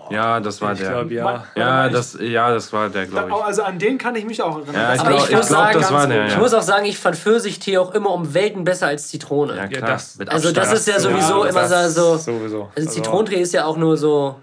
Ja, 0.10 0.40
das 0.40 0.60
war 0.62 0.74
ich 0.74 0.80
der. 0.80 0.90
glaube, 0.90 1.14
ja. 1.14 1.44
Ja, 1.56 1.90
das, 1.90 2.18
ja, 2.20 2.52
das 2.52 2.74
war 2.74 2.90
der, 2.90 3.06
glaube 3.06 3.30
ich. 3.30 3.36
Also 3.36 3.62
an 3.62 3.78
den 3.78 4.00
kann 4.00 4.16
ich 4.16 4.26
mich 4.26 4.42
auch 4.42 4.58
erinnern. 4.58 4.74
Ja, 4.74 4.96
ich 4.96 5.02
glaube, 5.02 5.16
muss 5.20 5.28
glaub, 5.30 5.44
sagen, 5.44 5.80
das 5.80 5.92
war 5.94 6.08
der. 6.08 6.26
Ich 6.26 6.34
Ja, 6.34 6.40
muss 6.40 6.54
auch 6.56 6.62
sagen, 6.64 6.86
ich 6.86 6.98
fand 6.98 7.16
Pfirsichtee 7.16 7.78
auch 7.78 7.94
immer 7.94 8.12
um 8.12 8.34
Welten 8.34 8.64
besser 8.64 8.88
als 8.88 9.10
Zitrone. 9.10 9.56
ja 9.56 9.64
Ja, 9.64 9.68
klar. 9.68 9.92
das- 9.92 10.18
Also 10.28 10.52
das 10.52 10.74
ist 10.74 10.88
ja 10.88 11.00
sowieso 11.00 11.46
Ja, 11.46 11.52
immer 11.52 11.90
so. 11.90 12.18
Sowieso. 12.18 12.70
Also 12.76 12.90
Zitronentee 12.90 13.40
ist 13.42 13.54
ja 13.54 13.66
auch 13.66 13.78
nur 13.78 13.98
so. 13.98 14.36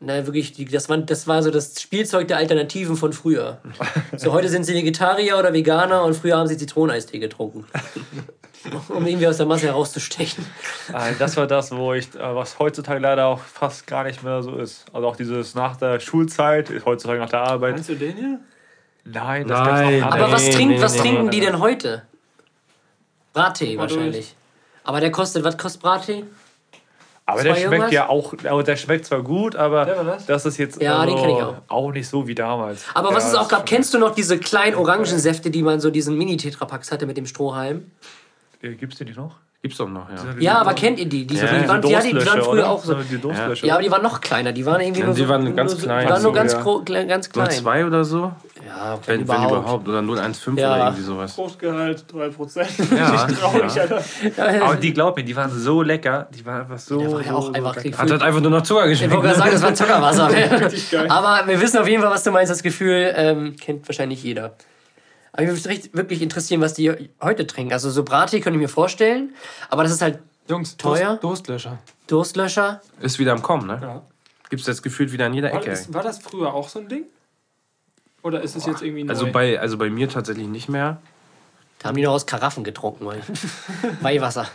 Na, 0.00 0.26
wirklich, 0.26 0.52
die, 0.52 0.66
das, 0.66 0.90
war, 0.90 0.98
das 0.98 1.26
war 1.26 1.42
so 1.42 1.50
das 1.50 1.80
Spielzeug 1.80 2.28
der 2.28 2.36
Alternativen 2.36 2.96
von 2.96 3.14
früher. 3.14 3.58
So, 4.18 4.32
heute 4.34 4.50
sind 4.50 4.64
sie 4.64 4.74
Vegetarier 4.74 5.38
oder 5.38 5.54
Veganer 5.54 6.04
und 6.04 6.14
früher 6.14 6.36
haben 6.36 6.46
sie 6.46 6.58
Zitroneneistee 6.58 7.18
getrunken. 7.20 7.64
Um 8.88 9.06
irgendwie 9.06 9.26
aus 9.26 9.36
der 9.36 9.46
Masse 9.46 9.66
herauszustechen. 9.66 10.44
Nein, 10.90 11.16
das 11.18 11.36
war 11.36 11.46
das, 11.46 11.70
wo 11.70 11.92
ich, 11.92 12.14
äh, 12.14 12.34
was 12.34 12.58
heutzutage 12.58 13.00
leider 13.00 13.26
auch 13.26 13.40
fast 13.40 13.86
gar 13.86 14.04
nicht 14.04 14.22
mehr 14.22 14.42
so 14.42 14.56
ist. 14.56 14.86
Also 14.92 15.06
auch 15.06 15.16
dieses 15.16 15.54
nach 15.54 15.76
der 15.76 16.00
Schulzeit, 16.00 16.70
heutzutage 16.84 17.18
nach 17.20 17.28
der 17.30 17.42
Arbeit. 17.42 17.74
Meinst 17.74 17.90
du 17.90 17.94
den 17.94 18.16
hier? 18.16 18.40
Nein, 19.04 19.46
das 19.46 19.60
Nein, 19.60 20.00
gab's 20.00 20.14
auch 20.14 20.18
Aber 20.18 20.32
was, 20.32 20.50
trinkt, 20.50 20.76
nee, 20.76 20.82
was 20.82 20.94
nee, 20.94 21.00
trinken 21.00 21.24
nee. 21.24 21.30
die 21.30 21.40
denn 21.40 21.58
heute? 21.58 22.02
Brattee 23.34 23.76
wahrscheinlich. 23.76 24.34
Aber 24.84 25.00
der 25.00 25.10
kostet, 25.10 25.44
was 25.44 25.58
kostet 25.58 25.82
Brattee? 25.82 26.24
Aber 27.26 27.42
der 27.42 27.54
schmeckt 27.54 27.72
irgendwas? 27.72 27.92
ja 27.92 28.08
auch, 28.08 28.34
aber 28.44 28.62
der 28.62 28.76
schmeckt 28.76 29.06
zwar 29.06 29.22
gut, 29.22 29.56
aber 29.56 30.18
das? 30.26 30.44
ist 30.44 30.58
jetzt 30.58 30.80
Ja, 30.80 31.04
ich 31.06 31.14
auch. 31.14 31.56
auch 31.68 31.90
nicht 31.90 32.06
so 32.06 32.26
wie 32.26 32.34
damals. 32.34 32.84
Aber 32.92 33.10
ja, 33.10 33.16
was 33.16 33.28
es 33.28 33.34
auch 33.34 33.48
gab, 33.48 33.64
kennst 33.64 33.94
du 33.94 33.98
noch 33.98 34.14
diese 34.14 34.38
kleinen 34.38 34.76
Orangensäfte, 34.76 35.50
die 35.50 35.62
man 35.62 35.80
so 35.80 35.90
diesen 35.90 36.18
Mini-Tetrapacks 36.18 36.92
hatte 36.92 37.06
mit 37.06 37.16
dem 37.16 37.26
Strohhalm? 37.26 37.90
Äh, 38.64 38.74
Gibt's 38.74 38.96
die 38.98 39.04
nicht 39.04 39.16
noch? 39.16 39.36
Gibt's 39.62 39.78
doch 39.78 39.88
noch, 39.88 40.06
ja. 40.10 40.16
Ja, 40.40 40.58
aber 40.58 40.74
kennt 40.74 40.98
ihr 40.98 41.06
die? 41.08 41.26
Diese, 41.26 41.46
Ja, 41.46 41.58
die, 41.58 41.66
waren, 41.68 41.80
die, 41.80 41.88
ja, 41.88 42.00
die 42.02 42.14
waren 42.14 42.42
früher 42.42 42.48
oder? 42.52 42.68
auch 42.70 42.84
so. 42.84 42.94
Die. 42.96 43.66
Ja, 43.66 43.72
aber 43.76 43.82
die 43.82 43.90
waren 43.90 44.02
noch 44.02 44.20
kleiner. 44.20 44.52
Die 44.52 44.66
waren 44.66 44.78
irgendwie 44.82 45.00
Ja, 45.00 45.06
nur 45.06 45.14
die 45.14 45.22
so, 45.22 45.28
waren 45.30 45.56
ganz 45.56 45.72
nur 45.72 45.80
so, 45.80 45.86
klein. 45.86 46.00
Die 46.06 46.12
waren 46.12 46.22
nur 46.22 46.32
So, 46.32 46.36
ganz, 46.36 46.52
ja. 46.52 46.60
gro- 46.60 46.82
klein, 46.82 47.08
ganz 47.08 47.34
Nur 47.34 47.44
klein. 47.46 47.56
zwei 47.58 47.86
oder 47.86 48.04
so? 48.04 48.30
Ja, 48.66 48.98
Wenn, 49.06 49.20
wenn 49.20 49.20
überhaupt. 49.22 49.52
überhaupt. 49.52 49.88
Oder 49.88 50.00
0,15 50.00 50.58
Ja. 50.60 50.74
oder 50.74 50.84
irgendwie 50.84 51.02
sowas. 51.02 51.32
Fruchtgehalt 51.34 52.04
3%. 52.12 52.94
Ja, 52.94 53.26
Traurig, 53.40 53.74
ja. 53.74 53.82
Alter. 53.84 54.64
aber 54.66 54.76
die, 54.76 54.92
glaub 54.92 55.16
mir, 55.16 55.24
die 55.24 55.34
waren 55.34 55.50
so 55.50 55.80
lecker. 55.80 56.28
Die 56.34 56.44
waren 56.44 56.60
einfach 56.60 56.78
so. 56.78 56.98
Der 56.98 57.10
war 57.12 57.22
ja 57.22 57.28
so, 57.30 57.34
auch 57.38 57.42
so 57.46 57.52
einfach. 57.54 57.76
Hat 57.76 58.10
halt 58.10 58.22
einfach 58.22 58.40
nur 58.42 58.50
noch 58.50 58.62
Zucker 58.64 58.84
Ich 58.84 58.90
geschmeckt. 59.00 59.12
wollte 59.14 59.28
gerade 59.28 59.38
sagen, 59.38 59.50
das 59.52 59.62
war 59.62 59.74
Zuckerwasser. 59.74 60.28
geil. 60.90 61.06
Aber 61.08 61.46
wir 61.48 61.58
wissen 61.58 61.78
auf 61.78 61.88
jeden 61.88 62.02
Fall, 62.02 62.10
was 62.10 62.22
du 62.22 62.30
meinst. 62.32 62.52
Das 62.52 62.62
Gefühl 62.62 63.14
ähm, 63.16 63.56
kennt 63.58 63.88
wahrscheinlich 63.88 64.22
jeder. 64.22 64.52
Aber 65.36 65.42
mich 65.42 65.64
würde 65.64 65.68
echt 65.74 65.94
wirklich 65.96 66.22
interessieren, 66.22 66.60
was 66.60 66.74
die 66.74 66.92
heute 67.20 67.46
trinken. 67.46 67.72
Also 67.72 67.90
so 67.90 68.04
Brattee 68.04 68.40
könnte 68.40 68.56
ich 68.56 68.62
mir 68.62 68.68
vorstellen. 68.68 69.34
Aber 69.68 69.82
das 69.82 69.90
ist 69.92 70.00
halt 70.00 70.20
Jungs, 70.48 70.76
Teuer? 70.76 71.16
Durst, 71.16 71.22
Durstlöscher. 71.48 71.78
Durstlöscher. 72.06 72.80
Ist 73.00 73.18
wieder 73.18 73.32
am 73.32 73.42
Kommen, 73.42 73.66
ne? 73.66 73.78
Ja. 73.82 74.02
Gibt's 74.48 74.66
jetzt 74.66 74.82
gefühlt 74.82 75.10
wieder 75.10 75.26
in 75.26 75.34
jeder 75.34 75.50
War 75.52 75.58
Ecke. 75.60 75.70
das, 75.70 75.92
war 75.92 76.02
das 76.04 76.18
früher 76.18 76.54
auch 76.54 76.68
so 76.68 76.78
ein 76.78 76.88
Ding? 76.88 77.04
Oder 78.22 78.42
ist 78.42 78.54
es 78.56 78.64
jetzt 78.64 78.80
irgendwie 78.82 79.04
neu? 79.04 79.10
Also 79.10 79.26
bei, 79.30 79.58
also 79.58 79.76
bei 79.76 79.90
mir 79.90 80.08
tatsächlich 80.08 80.46
nicht 80.46 80.68
mehr. 80.68 81.00
Da 81.80 81.88
haben 81.88 81.96
die 81.96 82.02
noch 82.02 82.12
aus 82.12 82.24
Karaffen 82.26 82.62
getrunken. 82.64 83.04
weil- 83.04 83.20
Weihwasser. 84.00 84.46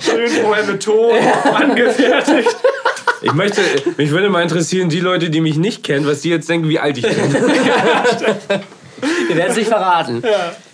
schön 0.00 0.28
vorher 0.42 0.64
mit 0.66 0.82
Ton 0.82 1.14
angefertigt. 1.54 2.56
Ich 3.22 3.32
möchte, 3.32 3.60
mich 3.96 4.10
würde 4.10 4.28
mal 4.30 4.42
interessieren, 4.42 4.88
die 4.88 5.00
Leute, 5.00 5.30
die 5.30 5.40
mich 5.40 5.56
nicht 5.56 5.82
kennen, 5.82 6.06
was 6.06 6.20
die 6.20 6.30
jetzt 6.30 6.48
denken, 6.48 6.68
wie 6.68 6.78
alt 6.78 6.98
ich 6.98 7.04
bin. 7.04 7.16
Wir 9.28 9.36
werden 9.36 9.50
es 9.50 9.56
nicht 9.56 9.68
verraten. 9.68 10.22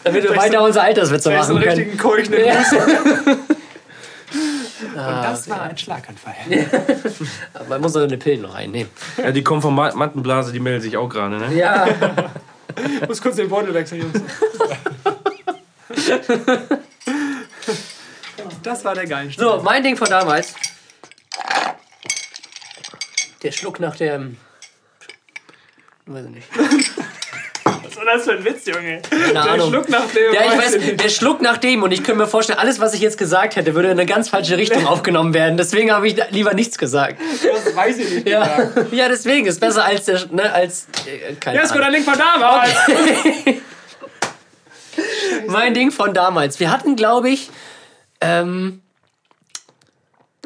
Damit 0.02 0.22
wir 0.22 0.34
weiter 0.34 0.62
unsere 0.62 0.84
Alterswitze 0.84 1.24
so 1.24 1.30
machen 1.30 1.56
einen 1.56 1.64
können. 1.64 1.78
richtigen 1.78 1.98
Keuchen 1.98 2.32
Ja. 2.32 2.64
Und 4.94 5.22
das 5.24 5.48
war 5.50 5.62
ein 5.62 5.76
Schlaganfall. 5.76 6.34
Aber 7.52 7.64
man 7.68 7.80
muss 7.80 7.94
noch 7.94 8.02
eine 8.02 8.16
Pillen 8.16 8.42
noch 8.42 8.54
einnehmen. 8.54 8.90
Ja, 9.16 9.32
die 9.32 9.42
Konformantenblase, 9.42 10.52
die 10.52 10.60
meldet 10.60 10.82
sich 10.82 10.96
auch 10.96 11.08
gerade, 11.08 11.36
ne? 11.36 11.54
Ja. 11.54 11.86
Ich 13.02 13.08
muss 13.08 13.20
kurz 13.20 13.36
den 13.36 13.48
Beutel 13.48 13.74
wechseln, 13.74 14.02
Jungs. 14.02 14.20
Das 18.62 18.84
war 18.84 18.94
der 18.94 19.06
Geilste. 19.06 19.42
So, 19.42 19.60
mein 19.62 19.82
Ding 19.82 19.96
von 19.96 20.08
damals. 20.08 20.54
Der 23.44 23.52
Schluck 23.52 23.78
nach 23.78 23.94
dem. 23.96 24.38
Weiß 26.06 26.24
ich 26.24 26.30
nicht. 26.30 26.48
Was 27.84 27.96
war 27.96 28.04
das 28.06 28.24
für 28.24 28.32
ein 28.32 28.44
Witz, 28.44 28.66
Junge? 28.66 29.02
Keine 29.08 29.32
Der 29.32 29.42
Ahnung. 29.42 29.70
Schluck 29.70 29.88
nach 29.90 30.06
dem. 30.10 30.34
Ja, 30.34 30.40
ich 30.46 30.58
weiß 30.58 30.96
der 30.96 31.08
Schluck 31.10 31.40
nach 31.42 31.58
dem 31.58 31.82
und 31.82 31.92
ich 31.92 32.02
könnte 32.02 32.22
mir 32.22 32.26
vorstellen, 32.26 32.58
alles, 32.58 32.80
was 32.80 32.94
ich 32.94 33.00
jetzt 33.00 33.18
gesagt 33.18 33.56
hätte, 33.56 33.74
würde 33.74 33.88
in 33.90 33.98
eine 33.98 34.06
ganz 34.06 34.30
falsche 34.30 34.56
Richtung 34.56 34.86
aufgenommen 34.86 35.34
werden. 35.34 35.56
Deswegen 35.56 35.92
habe 35.92 36.08
ich 36.08 36.16
lieber 36.30 36.54
nichts 36.54 36.78
gesagt. 36.78 37.20
Das 37.42 37.76
weiß 37.76 37.98
ich 37.98 38.10
nicht. 38.10 38.28
Ja, 38.28 38.56
gesagt. 38.56 38.92
ja 38.92 39.08
deswegen 39.08 39.46
ist 39.46 39.60
besser 39.60 39.84
als 39.84 40.06
der, 40.06 40.26
ne, 40.30 40.52
als, 40.52 40.86
äh, 41.06 41.34
keine 41.34 41.58
Ja, 41.58 41.62
ist 41.62 41.72
gut, 41.72 41.82
Ahnung. 41.82 41.94
ein 41.94 42.02
Link 42.02 42.04
von 42.06 42.18
damals. 42.18 42.70
Mein 45.48 45.74
Ding 45.74 45.90
von 45.90 46.14
damals. 46.14 46.60
Wir 46.60 46.70
hatten, 46.70 46.96
glaube 46.96 47.28
ich, 47.28 47.50
ähm, 48.20 48.80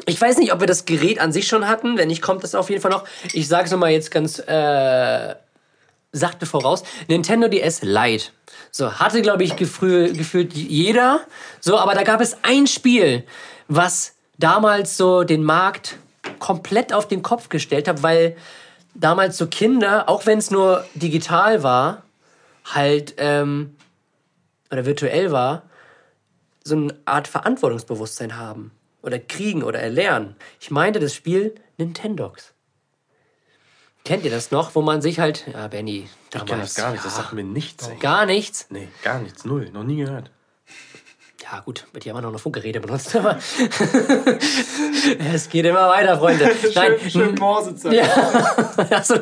ich 0.09 0.19
weiß 0.19 0.37
nicht, 0.37 0.51
ob 0.53 0.59
wir 0.59 0.67
das 0.67 0.85
Gerät 0.85 1.19
an 1.19 1.31
sich 1.31 1.47
schon 1.47 1.67
hatten. 1.67 1.97
Wenn 1.97 2.07
nicht, 2.07 2.21
kommt 2.21 2.43
das 2.43 2.55
auf 2.55 2.69
jeden 2.69 2.81
Fall 2.81 2.91
noch. 2.91 3.05
Ich 3.33 3.47
sage 3.47 3.65
es 3.65 3.75
mal 3.75 3.91
jetzt 3.91 4.11
ganz 4.11 4.39
äh, 4.39 5.35
sachte 6.11 6.45
voraus. 6.45 6.83
Nintendo 7.07 7.47
DS 7.47 7.81
Lite. 7.83 8.31
So, 8.71 8.99
hatte, 8.99 9.21
glaube 9.21 9.43
ich, 9.43 9.55
gefühlt 9.55 10.53
jeder. 10.53 11.21
So, 11.59 11.77
aber 11.77 11.93
da 11.93 12.03
gab 12.03 12.21
es 12.21 12.37
ein 12.43 12.67
Spiel, 12.67 13.25
was 13.67 14.13
damals 14.37 14.97
so 14.97 15.23
den 15.23 15.43
Markt 15.43 15.97
komplett 16.39 16.93
auf 16.93 17.07
den 17.07 17.21
Kopf 17.21 17.49
gestellt 17.49 17.87
hat, 17.87 18.03
weil 18.03 18.35
damals 18.93 19.37
so 19.37 19.47
Kinder, 19.47 20.07
auch 20.09 20.25
wenn 20.25 20.39
es 20.39 20.51
nur 20.51 20.85
digital 20.93 21.63
war, 21.63 22.03
halt 22.65 23.15
ähm, 23.17 23.75
oder 24.71 24.85
virtuell 24.85 25.31
war, 25.31 25.63
so 26.63 26.75
eine 26.75 26.95
Art 27.05 27.27
Verantwortungsbewusstsein 27.27 28.37
haben 28.37 28.71
oder 29.01 29.19
kriegen 29.19 29.63
oder 29.63 29.79
erlernen. 29.79 30.35
Ich 30.59 30.71
meinte 30.71 30.99
das 30.99 31.13
Spiel 31.13 31.55
Nintendox. 31.77 32.53
Kennt 34.05 34.23
ihr 34.25 34.31
das 34.31 34.51
noch, 34.51 34.75
wo 34.75 34.81
man 34.81 35.01
sich 35.01 35.19
halt, 35.19 35.45
ja 35.53 35.67
Benny, 35.67 36.09
Ich 36.25 36.31
kenne 36.31 36.45
damals 36.45 36.73
das 36.73 36.83
gar 36.83 36.91
nicht, 36.91 37.05
das 37.05 37.17
ja, 37.17 37.23
sagt 37.23 37.33
mir 37.33 37.43
nichts. 37.43 37.87
Ey. 37.87 37.97
gar 37.97 38.25
nichts. 38.25 38.67
Nee, 38.69 38.87
gar 39.03 39.19
nichts, 39.19 39.45
null, 39.45 39.69
noch 39.71 39.83
nie 39.83 39.97
gehört. 39.97 40.31
Ja 41.43 41.61
gut, 41.61 41.87
wird 41.93 42.05
ja 42.05 42.11
immer 42.11 42.21
noch 42.21 42.29
eine 42.29 42.37
Funkgeräte 42.39 42.79
benutzt, 42.79 43.15
aber 43.15 43.37
es 45.33 45.49
geht 45.49 45.65
immer 45.65 45.89
weiter, 45.89 46.17
Freunde. 46.17 46.45
Nein, 46.75 46.93
Schön, 46.99 47.09
schön 47.09 47.35
Morsezeit. 47.35 47.93
Ja, 47.93 48.05
also, 48.91 49.15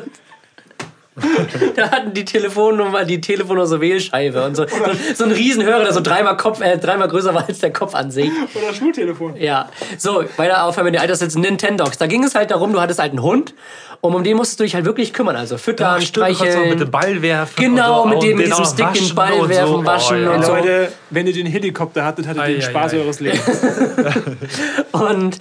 da 1.76 1.90
hatten 1.90 2.14
die 2.14 2.24
Telefonnummer, 2.24 3.04
die 3.04 3.20
Telefonnummer 3.20 3.66
so 3.66 3.80
Wählscheibe 3.80 4.44
und 4.44 4.54
so, 4.54 4.66
so, 4.66 4.74
so 5.14 5.24
ein 5.24 5.32
Riesenhörer, 5.32 5.84
der 5.84 5.92
so 5.92 6.00
dreimal, 6.00 6.36
Kopf, 6.36 6.60
äh, 6.60 6.78
dreimal 6.78 7.08
größer 7.08 7.34
war 7.34 7.46
als 7.46 7.60
der 7.60 7.72
Kopf 7.72 7.94
an 7.94 8.10
sich. 8.10 8.30
Oder 8.54 8.74
Schultelefon. 8.74 9.36
Ja, 9.36 9.68
so, 9.96 10.24
weiter 10.36 10.64
aufhören 10.64 10.86
mit 10.86 10.94
den 10.94 11.00
Alterssitzen 11.00 11.40
Nintendox. 11.42 11.98
Da 11.98 12.06
ging 12.06 12.24
es 12.24 12.34
halt 12.34 12.50
darum, 12.50 12.72
du 12.72 12.80
hattest 12.80 13.00
halt 13.00 13.12
einen 13.12 13.22
Hund 13.22 13.54
und 14.00 14.14
um 14.14 14.22
den 14.22 14.36
musstest 14.36 14.60
du 14.60 14.64
dich 14.64 14.74
halt 14.74 14.84
wirklich 14.84 15.12
kümmern. 15.12 15.36
Also 15.36 15.58
füttern, 15.58 15.98
auch 15.98 16.00
streicheln. 16.00 16.70
mit 16.70 16.80
dem 16.80 16.90
Ball 16.90 17.20
werfen. 17.20 17.54
Genau, 17.56 18.02
und 18.02 18.10
so, 18.10 18.14
mit 18.14 18.22
dem- 18.22 18.32
und 18.32 18.38
mit 18.38 18.46
diesem 18.46 18.64
Stick 18.64 18.92
den 18.92 19.02
waschen 19.02 19.14
Ball 19.14 19.32
und 19.32 19.48
werfen, 19.48 19.72
so. 19.72 19.84
waschen 19.84 20.28
oh, 20.28 20.32
und 20.32 20.40
ja. 20.40 20.46
so. 20.46 20.54
Leute, 20.54 20.92
wenn 21.10 21.26
ihr 21.26 21.32
den 21.32 21.46
Helikopter 21.46 22.04
hattet, 22.04 22.26
hattet 22.28 22.48
ihr 22.48 22.54
den 22.54 22.62
Spaß 22.62 22.94
ei. 22.94 22.98
eures 22.98 23.20
Lebens. 23.20 23.40
Und 24.92 25.38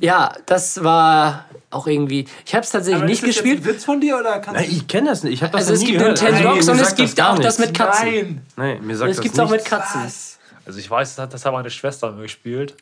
Ja, 0.00 0.32
das 0.46 0.82
war 0.82 1.44
auch 1.70 1.86
irgendwie. 1.86 2.26
Ich 2.44 2.54
habe 2.54 2.64
es 2.64 2.70
tatsächlich 2.70 3.02
nicht 3.04 3.22
ist 3.22 3.22
das 3.22 3.28
gespielt. 3.28 3.58
Jetzt 3.58 3.66
ein 3.68 3.74
Witz 3.74 3.84
von 3.84 4.00
dir 4.00 4.18
oder 4.18 4.38
kannst 4.40 4.60
Nein, 4.60 4.70
ich 4.70 4.86
kenne 4.86 5.10
das 5.10 5.22
nicht. 5.22 5.34
Ich 5.34 5.42
habe 5.42 5.52
das 5.52 5.62
Also 5.62 5.74
es 5.74 5.80
nie 5.80 5.86
gibt 5.86 5.98
gehört. 6.00 6.22
Nintendogs 6.22 6.66
mir 6.66 6.72
und 6.72 6.80
es 6.80 6.94
gibt 6.94 7.20
auch 7.20 7.38
das 7.38 7.58
mit 7.58 7.74
Katzen. 7.74 8.04
Nein. 8.06 8.42
Nein, 8.56 8.86
mir 8.86 8.92
Und 8.92 8.98
sagt 8.98 9.10
es 9.10 9.16
das 9.16 9.22
gibt 9.24 9.40
auch 9.40 9.50
mit. 9.50 9.64
Katzen. 9.64 10.02
Also 10.66 10.78
ich 10.78 10.90
weiß, 10.90 11.16
das 11.16 11.22
hat, 11.22 11.34
das 11.34 11.44
hat 11.44 11.52
meine 11.52 11.70
Schwester 11.70 12.12
gespielt. 12.12 12.76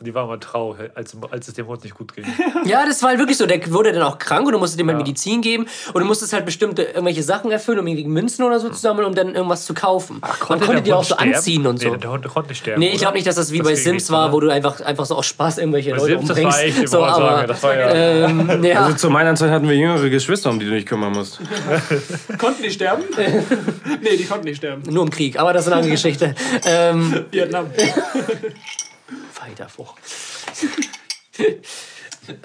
Und 0.00 0.06
die 0.06 0.14
war 0.14 0.26
immer 0.26 0.38
traurig, 0.38 0.92
als, 0.94 1.16
als 1.32 1.48
es 1.48 1.54
dem 1.54 1.66
Hund 1.66 1.82
nicht 1.82 1.96
gut 1.96 2.14
ging. 2.14 2.24
Ja, 2.64 2.86
das 2.86 3.02
war 3.02 3.08
halt 3.10 3.18
wirklich 3.18 3.36
so. 3.36 3.46
Der 3.46 3.58
wurde 3.72 3.92
dann 3.92 4.02
auch 4.02 4.18
krank 4.18 4.46
und 4.46 4.52
du 4.52 4.58
musstest 4.60 4.80
ihm 4.80 4.86
halt 4.88 4.98
Medizin 4.98 5.40
geben 5.42 5.66
und 5.92 6.00
du 6.00 6.06
musstest 6.06 6.32
halt 6.32 6.44
bestimmte 6.46 6.82
irgendwelche 6.84 7.24
Sachen 7.24 7.50
erfüllen, 7.50 7.80
um 7.80 7.86
irgendwie 7.88 8.06
Münzen 8.06 8.44
oder 8.44 8.60
so 8.60 8.68
zu 8.68 8.76
sammeln, 8.76 9.06
um 9.08 9.14
dann 9.16 9.34
irgendwas 9.34 9.64
zu 9.66 9.74
kaufen. 9.74 10.20
Man 10.20 10.60
konnte 10.60 10.66
der 10.66 10.80
die 10.82 10.92
auch 10.92 10.98
Hund 10.98 11.06
so 11.08 11.14
sterben? 11.16 11.34
anziehen 11.34 11.66
und 11.66 11.80
so. 11.80 11.90
Nee, 11.90 11.96
der 11.96 12.12
Hund 12.12 12.28
konnte 12.28 12.50
nicht 12.50 12.60
sterben. 12.60 12.78
Nee, 12.80 12.90
ich 12.90 12.98
glaube 13.00 13.14
nicht, 13.14 13.26
dass 13.26 13.34
das 13.34 13.50
wie 13.50 13.58
Das 13.58 13.66
bei 13.66 13.74
Sims 13.74 14.08
war, 14.12 14.32
wo 14.32 14.38
du 14.38 14.50
einfach, 14.50 14.80
einfach 14.82 15.04
so 15.04 15.16
aus 15.16 15.26
Spaß 15.26 15.58
irgendwelche 15.58 15.90
Bei 15.90 15.96
Leute 15.96 16.18
Sims, 16.18 16.28
das 16.28 16.36
war 16.36 16.44
umbringst. 16.44 16.62
echt 16.64 16.82
die 16.82 16.86
so, 16.86 17.04
aber, 17.04 17.46
das 17.48 17.62
war 17.64 17.76
ja- 17.76 17.90
ähm, 18.26 18.62
ja. 18.64 18.84
Also 18.84 18.96
zu 18.96 19.10
meiner 19.10 19.34
Zeit 19.34 19.50
hatten 19.50 19.68
wir 19.68 19.74
jüngere 19.76 20.08
Geschwister, 20.10 20.50
um 20.50 20.60
die 20.60 20.66
du 20.66 20.72
dich 20.72 20.86
kümmern 20.86 21.10
musst. 21.12 21.40
Konnten 22.38 22.62
die 22.62 22.70
sterben? 22.70 23.02
nee, 24.02 24.16
die 24.16 24.24
konnten 24.26 24.44
nicht 24.44 24.58
sterben. 24.58 24.82
Nur 24.88 25.02
im 25.02 25.10
Krieg, 25.10 25.40
aber 25.40 25.52
das 25.52 25.62
ist 25.62 25.72
eine 25.72 25.76
andere 25.76 25.92
Geschichte. 25.92 26.36
ähm, 26.66 27.24
Vietnam. 27.32 27.66
Weiter 29.48 29.68
vor. 29.68 29.94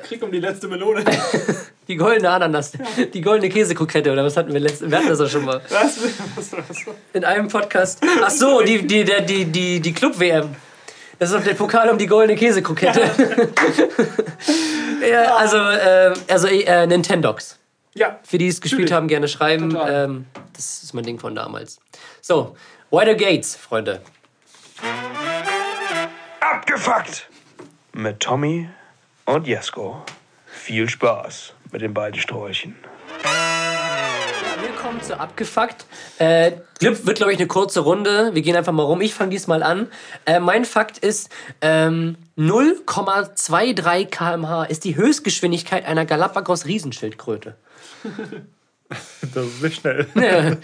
Krieg 0.04 0.24
um 0.24 0.32
die 0.32 0.40
letzte 0.40 0.68
Melone. 0.68 1.04
Die 1.90 1.98
goldene 1.98 2.30
Ananas, 2.30 2.72
die 3.14 3.20
goldene 3.20 3.50
Käsekrokette, 3.50 4.10
oder 4.10 4.24
was 4.24 4.38
hatten 4.38 4.54
wir 4.54 4.62
letztens? 4.62 4.90
Wir 4.90 5.00
hatten 5.00 5.10
das 5.10 5.18
doch 5.18 5.30
schon 5.30 5.44
mal. 5.44 5.62
Was? 5.68 6.00
Was, 6.38 6.54
was? 6.54 6.78
In 7.12 7.26
einem 7.26 7.50
Podcast. 7.50 8.00
Ach 8.24 8.30
so, 8.30 8.62
die, 8.62 8.88
die, 8.88 9.04
der- 9.04 9.20
die, 9.20 9.44
die, 9.44 9.82
die 9.82 9.94
Club-WM. 9.94 10.56
Das 11.20 11.30
ist 11.32 11.38
doch 11.38 11.44
der 11.44 11.56
Pokal 11.56 11.90
um 11.90 11.98
die 11.98 12.08
goldene 12.08 12.40
Käsekrokette. 12.40 13.02
ja, 15.12 15.36
also, 15.36 15.58
äh, 15.58 16.14
also 16.30 16.48
äh, 16.48 16.88
Nintendogs. 16.88 17.60
Ja. 17.96 18.18
Für 18.24 18.38
die 18.38 18.48
es 18.48 18.62
gespielt 18.62 18.94
haben, 18.94 19.10
gerne 19.10 19.28
schreiben. 19.28 19.78
Ähm, 19.86 20.26
das 20.54 20.84
ist 20.84 20.94
mein 20.94 21.04
Ding 21.04 21.20
von 21.20 21.36
damals. 21.36 21.82
So, 22.22 22.56
Wider 22.92 23.16
Gates, 23.16 23.58
Freunde. 23.58 24.00
Abgefuckt! 26.74 27.30
Mit 27.94 28.20
Tommy 28.20 28.68
und 29.26 29.46
Jesko. 29.46 30.04
Viel 30.48 30.90
Spaß 30.90 31.54
mit 31.72 31.84
den 31.84 31.94
beiden 31.94 32.20
Sträuchen. 32.20 32.76
Willkommen 34.60 35.00
zu 35.04 35.20
Abgefuckt. 35.20 35.86
Äh, 36.18 36.54
Glück 36.80 37.06
wird, 37.06 37.18
glaube 37.18 37.32
ich, 37.32 37.38
eine 37.38 37.48
kurze 37.48 37.82
Runde. 37.82 38.32
Wir 38.34 38.42
gehen 38.42 38.56
einfach 38.56 38.72
mal 38.72 38.82
rum. 38.82 39.02
Ich 39.02 39.14
fange 39.14 39.30
diesmal 39.30 39.62
an. 39.62 39.88
Äh, 40.26 40.40
mein 40.40 40.66
Fakt 40.66 40.98
ist, 40.98 41.30
ähm, 41.62 42.18
0,23 42.40 44.06
km/h 44.08 44.64
ist 44.64 44.84
die 44.84 44.96
Höchstgeschwindigkeit 44.96 45.86
einer 45.86 46.06
Galapagos-Riesenschildkröte. 46.08 47.56
Das 49.34 49.46
ist 49.46 49.64
nicht 49.64 49.82
schnell. 49.82 50.06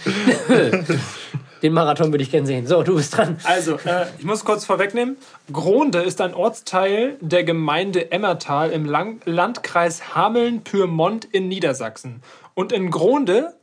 Den 1.62 1.74
Marathon 1.74 2.12
würde 2.12 2.24
ich 2.24 2.32
gern 2.32 2.45
sehen. 2.45 2.68
So, 2.68 2.84
du 2.84 2.95
bist 2.95 3.18
dran. 3.18 3.38
Also, 3.43 3.76
äh, 3.86 4.05
ich 4.18 4.26
muss 4.26 4.45
kurz 4.45 4.66
vorwegnehmen. 4.66 5.18
Gronde 5.51 5.99
ist 5.99 6.22
ein 6.22 6.34
Ortsteil 6.34 7.18
der 7.20 7.43
Gemeinde 7.43 8.12
Emmertal 8.12 8.72
im 8.72 8.86
Lang 8.86 9.22
Landkreis 9.26 10.16
Hameln-Pyrmont 10.16 11.26
in 11.26 11.47
Niedersachsen. 11.47 12.22
Und 12.53 12.72
in 12.72 12.91
Gronde 12.91 13.53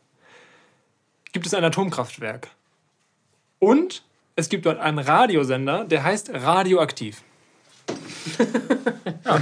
gibt 1.32 1.46
es 1.46 1.54
ein 1.54 1.64
Atomkraftwerk. 1.64 2.48
Und 3.58 4.02
es 4.36 4.48
gibt 4.48 4.66
dort 4.66 4.78
einen 4.78 4.98
Radiosender, 4.98 5.84
der 5.84 6.04
heißt 6.04 6.30
Radioaktiv. 6.32 7.22
ja. 9.24 9.40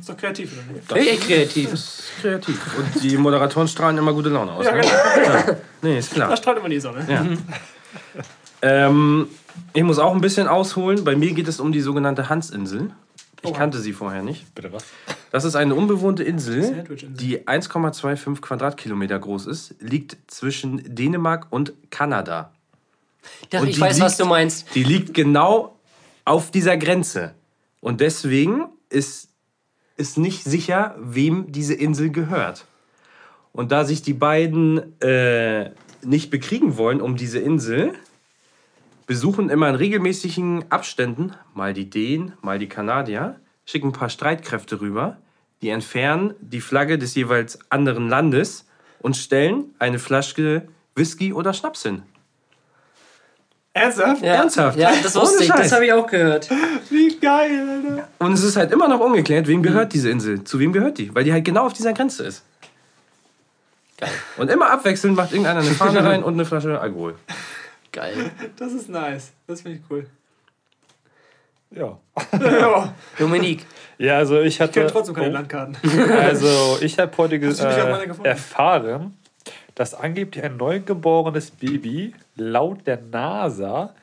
Ist 0.00 0.08
doch 0.08 0.16
kreativ, 0.16 0.52
oder 0.52 0.72
nicht? 0.72 0.92
Hey, 0.92 1.08
echt 1.10 1.22
kreativ. 1.26 1.72
Kreativ. 2.22 2.78
Und 2.78 3.02
die 3.02 3.16
Moderatoren 3.16 3.68
strahlen 3.68 3.98
immer 3.98 4.12
gute 4.12 4.30
Laune 4.30 4.52
aus. 4.52 4.64
ne? 4.64 4.80
ja. 4.84 5.56
Nee, 5.82 5.98
ist 5.98 6.12
klar. 6.12 6.30
Da 6.30 6.36
strahlt 6.36 6.58
immer 6.58 6.68
die 6.68 6.80
Sonne. 6.80 7.04
Ja. 7.08 7.26
Ähm, 8.62 9.28
ich 9.72 9.82
muss 9.82 9.98
auch 9.98 10.14
ein 10.14 10.20
bisschen 10.20 10.46
ausholen. 10.48 11.04
Bei 11.04 11.16
mir 11.16 11.32
geht 11.32 11.48
es 11.48 11.60
um 11.60 11.72
die 11.72 11.80
sogenannte 11.80 12.28
Hansinsel. 12.28 12.90
Ich 13.42 13.54
kannte 13.54 13.78
sie 13.80 13.94
vorher 13.94 14.22
nicht. 14.22 14.54
Bitte 14.54 14.70
was? 14.72 14.84
Das 15.32 15.44
ist 15.44 15.54
eine 15.56 15.74
unbewohnte 15.74 16.22
Insel, 16.22 16.84
die 17.08 17.40
1,25 17.46 18.40
Quadratkilometer 18.42 19.18
groß 19.18 19.46
ist, 19.46 19.76
liegt 19.80 20.18
zwischen 20.26 20.94
Dänemark 20.94 21.46
und 21.48 21.72
Kanada. 21.90 22.52
Doch, 23.50 23.62
Und 23.62 23.68
ich 23.68 23.80
weiß, 23.80 23.98
was 24.00 24.12
liegt- 24.12 24.20
du 24.20 24.26
meinst. 24.26 24.74
Die 24.74 24.82
liegt 24.84 25.14
genau 25.14 25.76
auf 26.26 26.50
dieser 26.50 26.76
Grenze. 26.76 27.34
Und 27.80 28.02
deswegen 28.02 28.66
ist, 28.90 29.29
ist 30.00 30.18
nicht 30.18 30.44
sicher, 30.44 30.96
wem 30.98 31.52
diese 31.52 31.74
Insel 31.74 32.10
gehört. 32.10 32.64
Und 33.52 33.70
da 33.70 33.84
sich 33.84 34.00
die 34.00 34.14
beiden 34.14 35.00
äh, 35.02 35.70
nicht 36.02 36.30
bekriegen 36.30 36.76
wollen 36.78 37.00
um 37.00 37.16
diese 37.16 37.38
Insel, 37.38 37.92
besuchen 39.06 39.50
immer 39.50 39.68
in 39.68 39.74
regelmäßigen 39.74 40.70
Abständen 40.70 41.34
mal 41.52 41.74
die 41.74 41.90
Dänen, 41.90 42.32
mal 42.40 42.58
die 42.58 42.68
Kanadier, 42.68 43.40
schicken 43.66 43.88
ein 43.88 43.92
paar 43.92 44.08
Streitkräfte 44.08 44.80
rüber, 44.80 45.18
die 45.62 45.68
entfernen 45.68 46.34
die 46.40 46.60
Flagge 46.60 46.96
des 46.96 47.14
jeweils 47.14 47.58
anderen 47.70 48.08
Landes 48.08 48.66
und 49.00 49.16
stellen 49.16 49.74
eine 49.78 49.98
Flasche 49.98 50.68
Whisky 50.94 51.32
oder 51.32 51.52
Schnaps 51.52 51.82
hin. 51.82 52.02
Ernsthaft? 53.72 54.22
Ja. 54.22 54.34
Ernsthaft? 54.34 54.78
Ja, 54.78 54.92
das 55.02 55.14
wusste 55.14 55.44
ich. 55.44 55.50
Das 55.50 55.70
habe 55.72 55.86
ich 55.86 55.92
auch 55.92 56.06
gehört. 56.06 56.50
Wie 56.88 57.16
geil, 57.18 57.68
Alter. 57.68 58.08
Und 58.18 58.32
es 58.32 58.42
ist 58.42 58.56
halt 58.56 58.72
immer 58.72 58.88
noch 58.88 59.00
ungeklärt, 59.00 59.46
wem 59.46 59.62
gehört 59.62 59.92
diese 59.92 60.10
Insel? 60.10 60.42
Zu 60.42 60.58
wem 60.58 60.72
gehört 60.72 60.98
die? 60.98 61.14
Weil 61.14 61.24
die 61.24 61.32
halt 61.32 61.44
genau 61.44 61.66
auf 61.66 61.72
dieser 61.72 61.92
Grenze 61.92 62.24
ist. 62.24 62.42
Geil. 63.96 64.10
Und 64.38 64.50
immer 64.50 64.70
abwechselnd 64.70 65.14
macht 65.14 65.32
irgendeiner 65.32 65.60
eine 65.60 65.70
Fahne 65.70 66.04
rein 66.04 66.24
und 66.24 66.34
eine 66.34 66.44
Flasche 66.44 66.80
Alkohol. 66.80 67.14
Geil. 67.92 68.30
Das 68.56 68.72
ist 68.72 68.88
nice. 68.88 69.32
Das 69.46 69.60
finde 69.60 69.78
ich 69.78 69.84
cool. 69.90 70.06
Ja. 71.70 71.98
Ja, 72.40 72.94
Dominik. 73.18 73.64
Ja, 73.98 74.16
also 74.16 74.40
ich 74.40 74.58
ich 74.60 74.72
kenne 74.72 74.86
hatte. 74.86 74.92
trotzdem 74.92 75.14
keine 75.14 75.30
oh, 75.30 75.32
Landkarten. 75.32 75.76
Also 76.10 76.78
ich 76.80 76.98
habe 76.98 77.16
heute 77.18 77.36
äh, 77.36 78.28
erfahren, 78.28 79.16
dass 79.74 79.94
angeblich 79.94 80.42
ein 80.42 80.56
neugeborenes 80.56 81.50
Baby 81.52 82.14
laut 82.40 82.86
der 82.86 83.00
NASA 83.00 83.94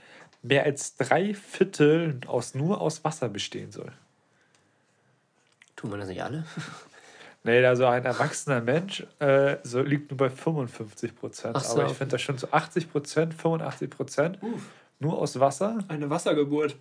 mehr 0.41 0.63
als 0.63 0.95
drei 0.95 1.33
Viertel 1.33 2.19
aus, 2.27 2.55
nur 2.55 2.81
aus 2.81 3.03
Wasser 3.03 3.29
bestehen 3.29 3.71
soll. 3.71 3.91
Tun 5.75 5.91
wir 5.91 5.97
das 5.97 6.07
nicht 6.07 6.23
alle? 6.23 6.45
Nee, 7.43 7.65
also 7.65 7.85
ein 7.85 8.03
erwachsener 8.03 8.61
Mensch 8.61 9.05
äh, 9.19 9.57
so, 9.63 9.81
liegt 9.81 10.11
nur 10.11 10.17
bei 10.17 10.29
55 10.29 11.15
Prozent. 11.15 11.57
So, 11.61 11.73
Aber 11.73 11.81
ich 11.81 11.85
okay. 11.87 11.95
finde 11.95 12.11
das 12.13 12.21
schon 12.21 12.37
so 12.37 12.49
80 12.51 12.91
Prozent, 12.91 13.33
85 13.33 13.89
Prozent 13.89 14.39
nur 14.99 15.17
aus 15.17 15.39
Wasser. 15.39 15.77
Eine 15.87 16.09
Wassergeburt. 16.09 16.75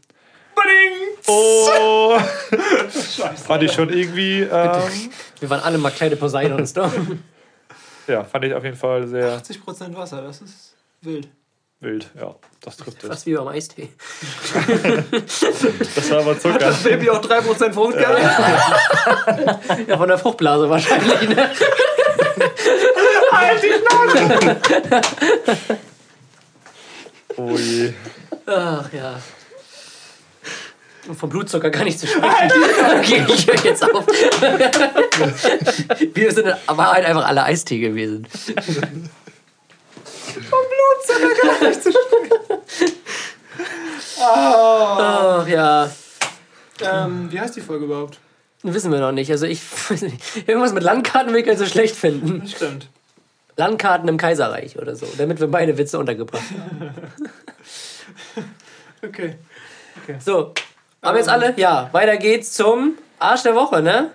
Oh, 1.29 2.19
Scheiße. 2.51 3.45
fand 3.45 3.63
ich 3.63 3.73
schon 3.73 3.91
irgendwie, 3.91 4.41
ähm, 4.41 5.11
Wir 5.41 5.51
waren 5.51 5.61
alle 5.61 5.77
mal 5.79 5.91
kleine 5.91 6.17
Poseidons 6.17 6.73
da. 6.75 6.91
ja, 8.07 8.25
fand 8.25 8.45
ich 8.45 8.55
auf 8.55 8.65
jeden 8.65 8.77
Fall 8.77 9.07
sehr 9.07 9.37
80% 9.41 9.95
Wasser, 9.95 10.23
das 10.23 10.41
ist 10.41 10.75
wild. 11.03 11.29
Wild. 11.81 12.11
Ja, 12.19 12.35
das 12.61 12.77
trifft 12.77 13.03
es. 13.03 13.09
Fast 13.09 13.27
wie 13.27 13.35
beim 13.35 13.49
Eistee. 13.49 13.89
Das 15.95 16.11
war 16.11 16.21
aber 16.21 16.39
Zucker. 16.39 16.73
Baby 16.85 17.11
auch 17.11 17.21
3% 17.21 17.73
Fruchtgehalt? 17.73 18.23
Ja, 19.89 19.97
von 19.99 20.09
der 20.09 20.19
Fruchtblase 20.19 20.69
wahrscheinlich. 20.69 21.29
Ne? 21.29 21.51
Oh 27.37 27.57
je. 27.57 27.93
Ach 28.47 28.93
ja. 28.93 29.21
Und 31.09 31.15
vom 31.15 31.29
Blutzucker 31.29 31.71
gar 31.71 31.85
nicht 31.85 32.01
zu 32.01 32.07
sprechen. 32.07 32.51
Okay, 32.99 33.25
ich 33.29 33.47
höre 33.47 33.65
jetzt 33.65 33.83
auf. 33.85 34.07
Wir 36.15 36.33
sind 36.33 36.47
in 36.49 36.55
Wahrheit 36.67 37.05
einfach 37.05 37.27
alle 37.27 37.45
Eistee 37.45 37.79
gewesen. 37.79 38.27
Ach 44.21 45.47
ja. 45.47 45.91
ähm, 46.81 47.31
wie 47.31 47.41
heißt 47.41 47.57
die 47.57 47.61
Folge 47.61 47.85
überhaupt? 47.85 48.19
Wissen 48.63 48.91
wir 48.91 49.01
noch 49.01 49.13
nicht. 49.13 49.31
Also 49.31 49.47
ich 49.47 49.61
weiß 49.91 50.03
nicht. 50.03 50.49
Irgendwas 50.49 50.73
mit 50.73 50.83
Landkarten 50.83 51.33
will 51.33 51.43
ich 51.43 51.49
also 51.49 51.67
schlecht 51.67 51.97
finden. 51.97 52.41
Das 52.41 52.53
stimmt. 52.53 52.89
Landkarten 53.57 54.09
im 54.09 54.19
Kaiserreich 54.19 54.79
oder 54.79 54.97
so. 54.97 55.07
Damit 55.17 55.41
wir 55.41 55.49
beide 55.49 55.79
Witze 55.79 55.99
untergebracht 55.99 56.43
haben. 56.51 56.91
Okay. 59.03 59.37
So. 60.19 60.53
Haben 61.03 61.15
wir 61.15 61.19
jetzt 61.19 61.29
alle? 61.29 61.55
Ja. 61.57 61.89
Weiter 61.93 62.17
geht's 62.17 62.53
zum 62.55 62.99
Arsch 63.19 63.43
der 63.45 63.55
Woche, 63.55 63.83
ne? 63.83 64.11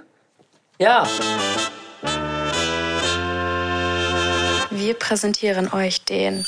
Ja. 0.79 1.07
Wir 4.69 4.93
präsentieren 4.95 5.71
euch 5.71 6.03
den 6.03 6.45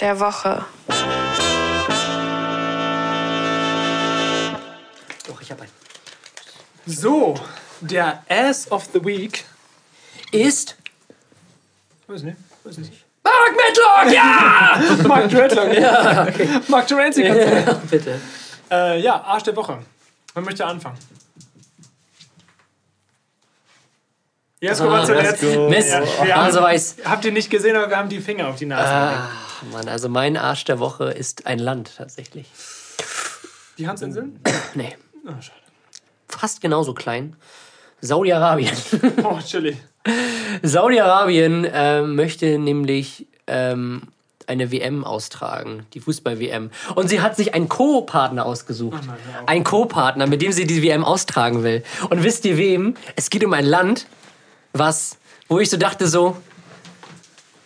der 0.00 0.18
Woche. 0.20 0.64
Doch, 5.26 5.40
ich 5.40 5.50
hab 5.50 5.60
einen. 5.60 5.70
So, 6.86 7.34
der 7.80 8.22
Ass 8.28 8.70
of 8.70 8.88
the 8.92 9.04
Week. 9.04 9.44
Ist 10.32 10.76
Weiß 12.06 12.22
nicht. 12.22 12.36
Weiß 12.64 12.78
nicht. 12.78 12.92
Mark 13.22 13.54
Medlock, 13.54 14.14
ja! 14.14 14.80
Mark 15.08 15.28
Dreadlock. 15.28 15.74
ja. 15.74 16.26
Mark 16.68 16.86
Terenzi. 16.86 17.22
ja! 17.26 17.74
Bitte. 17.90 18.18
Äh, 18.70 19.00
ja, 19.00 19.20
Arsch 19.22 19.42
der 19.42 19.54
Woche. 19.56 19.78
Wer 20.32 20.42
möchte 20.42 20.64
anfangen? 20.64 20.96
Jesko 24.60 24.86
war 24.90 25.02
Ah, 25.02 25.04
zuletzt. 25.04 25.42
Mist. 25.42 25.90
Ja, 25.90 26.00
wir 26.24 26.34
haben- 26.34 26.44
Also 26.44 26.62
weiß. 26.62 26.96
Habt 27.04 27.24
ihr 27.26 27.32
nicht 27.32 27.50
gesehen, 27.50 27.76
aber 27.76 27.90
wir 27.90 27.96
haben 27.98 28.08
die 28.08 28.20
Finger 28.20 28.48
auf 28.48 28.56
die 28.56 28.66
Nase 28.66 28.88
gelegt. 28.90 29.47
Ah, 29.60 29.64
Mann, 29.72 29.88
also 29.88 30.08
mein 30.08 30.36
Arsch 30.36 30.64
der 30.64 30.78
Woche 30.78 31.10
ist 31.10 31.46
ein 31.46 31.58
Land 31.58 31.92
tatsächlich. 31.96 32.46
Die 33.78 33.88
Hansinseln? 33.88 34.40
Nee, 34.74 34.96
Oh, 35.26 35.30
schade. 35.40 35.58
fast 36.28 36.60
genauso 36.60 36.94
klein. 36.94 37.36
Saudi-Arabien. 38.00 38.76
Oh, 39.24 39.38
chillig. 39.44 39.76
Saudi-Arabien 40.62 41.66
ähm, 41.72 42.14
möchte 42.14 42.58
nämlich 42.58 43.26
ähm, 43.46 44.02
eine 44.46 44.70
WM 44.72 45.04
austragen, 45.04 45.86
die 45.94 46.00
Fußball-WM. 46.00 46.70
Und 46.94 47.08
sie 47.08 47.20
hat 47.20 47.36
sich 47.36 47.54
einen 47.54 47.68
Co-Partner 47.68 48.46
ausgesucht. 48.46 49.02
Ein 49.46 49.64
Co-Partner, 49.64 50.26
mit 50.26 50.40
dem 50.42 50.52
sie 50.52 50.66
die 50.66 50.82
WM 50.82 51.04
austragen 51.04 51.62
will. 51.62 51.82
Und 52.10 52.22
wisst 52.22 52.44
ihr 52.44 52.56
wem? 52.56 52.94
Es 53.16 53.30
geht 53.30 53.44
um 53.44 53.52
ein 53.52 53.66
Land, 53.66 54.06
was, 54.72 55.18
wo 55.48 55.58
ich 55.58 55.68
so 55.70 55.76
dachte 55.76 56.06
so, 56.08 56.36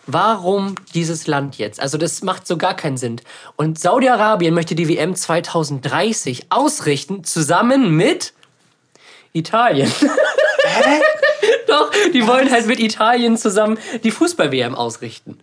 warum 0.06 0.74
dieses 0.94 1.26
Land 1.26 1.58
jetzt? 1.58 1.80
Also 1.80 1.98
das 1.98 2.22
macht 2.22 2.46
so 2.46 2.56
gar 2.56 2.74
keinen 2.74 2.96
Sinn. 2.96 3.20
Und 3.56 3.78
Saudi-Arabien 3.78 4.54
möchte 4.54 4.74
die 4.74 4.88
WM 4.88 5.14
2030 5.14 6.46
ausrichten, 6.50 7.24
zusammen 7.24 7.96
mit 7.96 8.32
Italien. 9.32 9.90
Doch, 11.66 11.90
die 12.12 12.26
wollen 12.26 12.50
halt 12.50 12.66
mit 12.66 12.80
Italien 12.80 13.36
zusammen 13.36 13.78
die 14.02 14.10
Fußball-WM 14.10 14.74
ausrichten. 14.74 15.38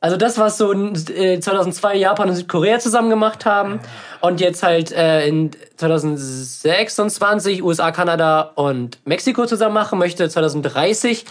Also 0.00 0.16
das, 0.16 0.38
was 0.38 0.58
so 0.58 0.72
äh, 0.72 1.40
2002 1.40 1.96
Japan 1.96 2.28
und 2.28 2.36
Südkorea 2.36 2.78
zusammen 2.78 3.10
gemacht 3.10 3.44
haben 3.44 3.80
und 4.20 4.40
jetzt 4.40 4.62
halt 4.62 4.92
äh, 4.92 5.26
in 5.26 5.50
2026 5.76 7.64
USA, 7.64 7.90
Kanada 7.90 8.52
und 8.54 8.98
Mexiko 9.04 9.46
zusammen 9.46 9.74
machen, 9.74 9.98
möchte 9.98 10.28
2030 10.28 11.24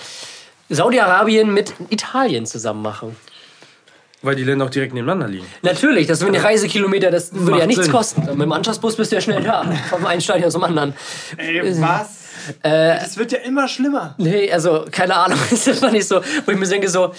Saudi-Arabien 0.70 1.54
mit 1.54 1.74
Italien 1.90 2.46
zusammen 2.46 2.82
machen. 2.82 3.16
Weil 4.22 4.36
die 4.36 4.44
Länder 4.44 4.66
auch 4.66 4.70
direkt 4.70 4.94
nebeneinander 4.94 5.28
liegen. 5.28 5.46
Natürlich, 5.62 6.08
das 6.08 6.20
sind 6.20 6.34
die 6.34 6.40
Reisekilometer, 6.40 7.12
das 7.12 7.34
würde 7.34 7.52
Macht 7.52 7.60
ja 7.62 7.68
nichts 7.68 7.84
Sinn. 7.84 7.94
kosten. 7.94 8.22
Mit 8.26 8.42
dem 8.42 8.52
Anschlussbus 8.52 8.96
bist 8.96 9.12
du 9.12 9.16
ja 9.16 9.22
schnell 9.22 9.44
da, 9.44 9.64
vom 9.90 10.06
einen 10.06 10.22
Stadion 10.22 10.50
zum 10.50 10.64
anderen. 10.64 10.94
Ey, 11.38 11.62
was? 11.80 12.18
das 12.64 13.18
wird 13.18 13.32
ja 13.32 13.40
immer 13.40 13.68
schlimmer. 13.68 14.16
Nee, 14.18 14.52
also 14.52 14.86
keine 14.90 15.16
Ahnung, 15.16 15.38
das 15.50 15.68
ist 15.68 15.70
einfach 15.70 15.92
nicht 15.92 16.08
so, 16.08 16.22
wo 16.46 16.52
ich 16.52 16.58
mir 16.58 16.68
denke 16.68 16.90
so, 16.90 17.14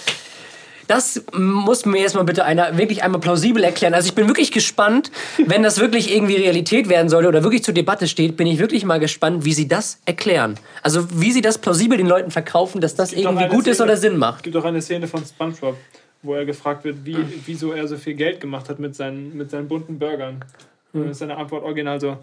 das 0.89 1.23
muss 1.33 1.85
mir 1.85 2.01
jetzt 2.01 2.15
mal 2.15 2.23
bitte 2.23 2.43
einer 2.43 2.75
wirklich 2.77 3.03
einmal 3.03 3.21
plausibel 3.21 3.63
erklären. 3.63 3.93
Also 3.93 4.07
ich 4.07 4.15
bin 4.15 4.27
wirklich 4.27 4.51
gespannt, 4.51 5.11
wenn 5.37 5.61
das 5.61 5.79
wirklich 5.79 6.11
irgendwie 6.11 6.35
Realität 6.35 6.89
werden 6.89 7.09
sollte 7.09 7.27
oder 7.27 7.43
wirklich 7.43 7.63
zur 7.63 7.75
Debatte 7.75 8.07
steht, 8.07 8.35
bin 8.35 8.47
ich 8.47 8.57
wirklich 8.57 8.85
mal 8.85 8.99
gespannt, 8.99 9.45
wie 9.45 9.53
sie 9.53 9.67
das 9.67 9.99
erklären. 10.05 10.55
Also 10.81 11.07
wie 11.21 11.31
sie 11.31 11.41
das 11.41 11.59
plausibel 11.59 11.95
den 11.95 12.07
Leuten 12.07 12.31
verkaufen, 12.31 12.81
dass 12.81 12.95
das 12.95 13.13
irgendwie 13.13 13.47
gut 13.47 13.67
ist 13.67 13.75
Szene- 13.75 13.91
oder 13.91 13.97
Sinn 13.97 14.13
Es 14.13 14.19
macht. 14.19 14.43
gibt 14.43 14.55
auch 14.55 14.65
eine 14.65 14.81
Szene 14.81 15.07
von 15.07 15.23
SpongeBob, 15.23 15.77
wo 16.23 16.33
er 16.33 16.45
gefragt 16.45 16.83
wird, 16.85 17.05
wie, 17.05 17.17
wieso 17.45 17.71
er 17.71 17.87
so 17.87 17.95
viel 17.95 18.15
Geld 18.15 18.41
gemacht 18.41 18.67
hat 18.67 18.79
mit 18.79 18.95
seinen, 18.95 19.37
mit 19.37 19.51
seinen 19.51 19.67
bunten 19.67 19.99
Burgern. 19.99 20.43
Und 20.91 21.01
dann 21.01 21.11
ist 21.11 21.19
seine 21.19 21.37
Antwort 21.37 21.63
original 21.63 22.01
so, 22.01 22.17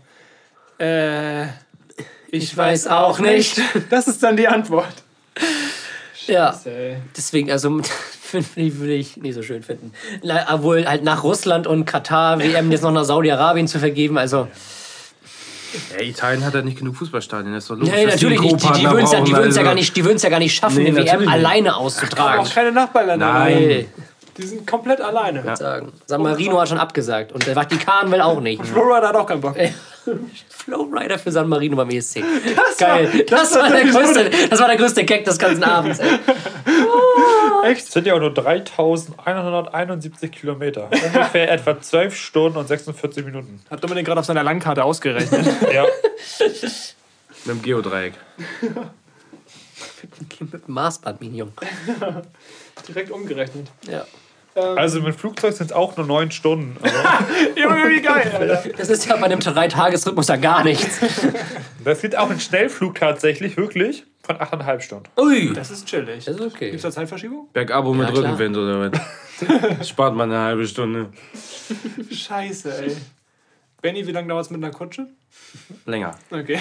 äh, 0.79 1.45
ich, 2.31 2.57
weiß 2.57 2.89
auch 2.89 3.19
nicht. 3.19 3.61
Das 3.91 4.09
ist 4.09 4.23
dann 4.23 4.37
die 4.37 4.49
Antwort. 4.49 4.93
Ja, 6.27 6.59
deswegen, 7.17 7.51
also 7.51 7.81
finde 8.23 8.49
ich, 8.57 8.79
würde 8.79 8.95
ich 8.95 9.17
nicht 9.17 9.35
so 9.35 9.43
schön 9.43 9.63
finden. 9.63 9.93
Na, 10.23 10.47
Obwohl 10.55 10.87
halt 10.87 11.05
nach 11.05 11.23
Russland 11.25 11.67
und 11.67 11.85
Katar 11.85 12.39
WM 12.39 12.71
jetzt 12.73 12.83
noch 12.83 12.93
nach 12.93 13.05
Saudi-Arabien 13.05 13.69
zu 13.69 13.79
vergeben, 13.79 14.19
also 14.19 14.49
Ja, 15.99 16.05
Italien 16.05 16.45
hat 16.45 16.55
ja 16.55 16.63
nicht 16.63 16.79
genug 16.79 16.97
Fußballstadien, 16.97 17.53
das 17.53 17.65
ist 17.65 17.71
doch 17.71 17.77
logisch. 17.77 17.93
Nee, 17.95 18.07
natürlich 18.07 18.41
nicht. 18.41 18.63
Die, 18.63 18.73
die 18.81 18.85
würden 18.85 19.05
es 19.05 19.13
ja, 19.13 19.19
würden's 19.37 19.57
ja, 19.57 19.63
also. 19.63 19.63
gar 19.63 19.75
nicht- 19.75 19.97
die 19.97 20.05
ja 20.23 20.29
gar 20.31 20.39
nicht 20.39 20.55
schaffen, 20.55 20.83
Nee, 20.83 20.89
eine 20.89 21.05
WM 21.05 21.21
nicht. 21.21 21.29
alleine 21.31 21.71
Aber 21.75 21.81
auszutragen. 21.81 22.41
auch 22.41 22.55
keine 22.55 22.73
Nachbarländer. 22.73 23.33
Nein. 23.33 23.57
Nee, 23.59 23.87
Die 24.37 24.47
sind 24.47 24.67
komplett 24.67 25.01
alleine. 25.01 25.57
sagen. 25.57 25.93
San 26.07 26.23
Marino 26.23 26.61
hat 26.61 26.69
schon 26.69 26.79
abgesagt 26.79 27.33
und 27.33 27.47
der 27.47 27.55
Vatikan 27.55 28.11
will 28.11 28.21
auch 28.21 28.41
nicht. 28.41 28.65
Florida 28.67 29.09
hat 29.09 29.17
auch 29.17 29.27
keinen 29.27 29.41
Bock. 29.41 29.57
Flowrider 30.49 31.19
für 31.19 31.33
San 31.33 31.49
Marino 31.49 31.77
beim 31.77 31.91
ESC. 31.91 32.23
Geil. 32.79 33.25
Das, 33.29 33.55
war 33.55 33.71
der 33.71 33.85
größte, 33.85 34.31
das 34.51 34.61
war 34.61 34.69
der 34.69 34.77
größte 34.77 35.05
Gag 35.05 35.25
des 35.25 35.39
ganzen 35.39 35.65
Abends. 35.65 35.99
Ey. 36.01 36.19
Es 37.69 37.91
sind 37.91 38.07
ja 38.07 38.15
auch 38.15 38.21
nur 38.21 38.33
3171 38.33 40.31
Kilometer. 40.31 40.89
Ungefähr 40.91 41.51
etwa 41.51 41.81
12 41.81 42.15
Stunden 42.15 42.59
und 42.59 42.69
46 42.69 43.25
Minuten. 43.25 43.61
Hat 43.69 43.83
Dominik 43.83 44.07
gerade 44.07 44.21
auf 44.21 44.27
seiner 44.27 44.45
Landkarte 44.45 44.85
ausgerechnet. 44.85 45.47
Ja. 45.73 45.85
Mit 47.45 47.57
dem 47.57 47.63
Geodreieck. 47.63 48.15
Mit 50.39 50.53
dem 50.53 50.61
Maßband, 50.67 51.23
Junge. 51.23 51.53
Direkt 52.89 53.11
umgerechnet. 53.11 53.67
Ja. 53.91 54.07
Also 54.57 55.01
mit 55.01 55.15
Flugzeug 55.15 55.55
sind 55.55 55.67
es 55.67 55.73
auch 55.73 55.97
nur 55.97 56.07
9 56.07 56.31
Stunden. 56.31 56.77
Junge, 57.57 57.89
wie 57.91 58.01
geil, 58.01 58.33
Alter. 58.39 58.71
Das 58.77 58.89
ist 58.89 59.07
ja 59.07 59.17
bei 59.17 59.27
einem 59.27 59.41
Drei-Tages-Rhythmus 59.41 60.29
ja 60.29 60.37
gar 60.37 60.65
nichts. 60.65 61.01
das 61.85 62.01
geht 62.01 62.17
auch 62.17 62.31
ein 62.31 62.41
Schnellflug 62.41 62.95
tatsächlich, 62.95 63.57
wirklich, 63.57 64.05
von 64.23 64.37
8,5 64.37 64.81
Stunden. 64.81 65.05
Ui. 65.19 65.53
Das 65.53 65.71
ist 65.71 65.87
chillig. 65.87 66.25
Das 66.25 66.37
ist 66.37 66.41
okay. 66.41 66.71
Gibt's 66.71 66.83
da 66.83 66.91
Zeitverschiebung? 66.91 67.49
Bergabo 67.53 67.93
mit 67.93 68.09
Ja, 68.09 68.13
klar. 68.13 68.25
Rückenwind 68.33 68.57
oder 68.57 68.91
was? 68.91 69.89
Spart 69.89 70.15
man 70.15 70.33
eine 70.33 70.41
halbe 70.43 70.67
Stunde. 70.67 71.11
Scheiße, 72.11 72.85
ey. 72.85 72.97
Benny, 73.83 74.07
wie 74.07 74.13
lange 74.13 74.29
dauert's 74.29 74.51
mit 74.51 74.63
einer 74.65 74.73
Kutsche? 74.73 75.09
Länger. 75.85 76.15
Okay. 76.31 76.59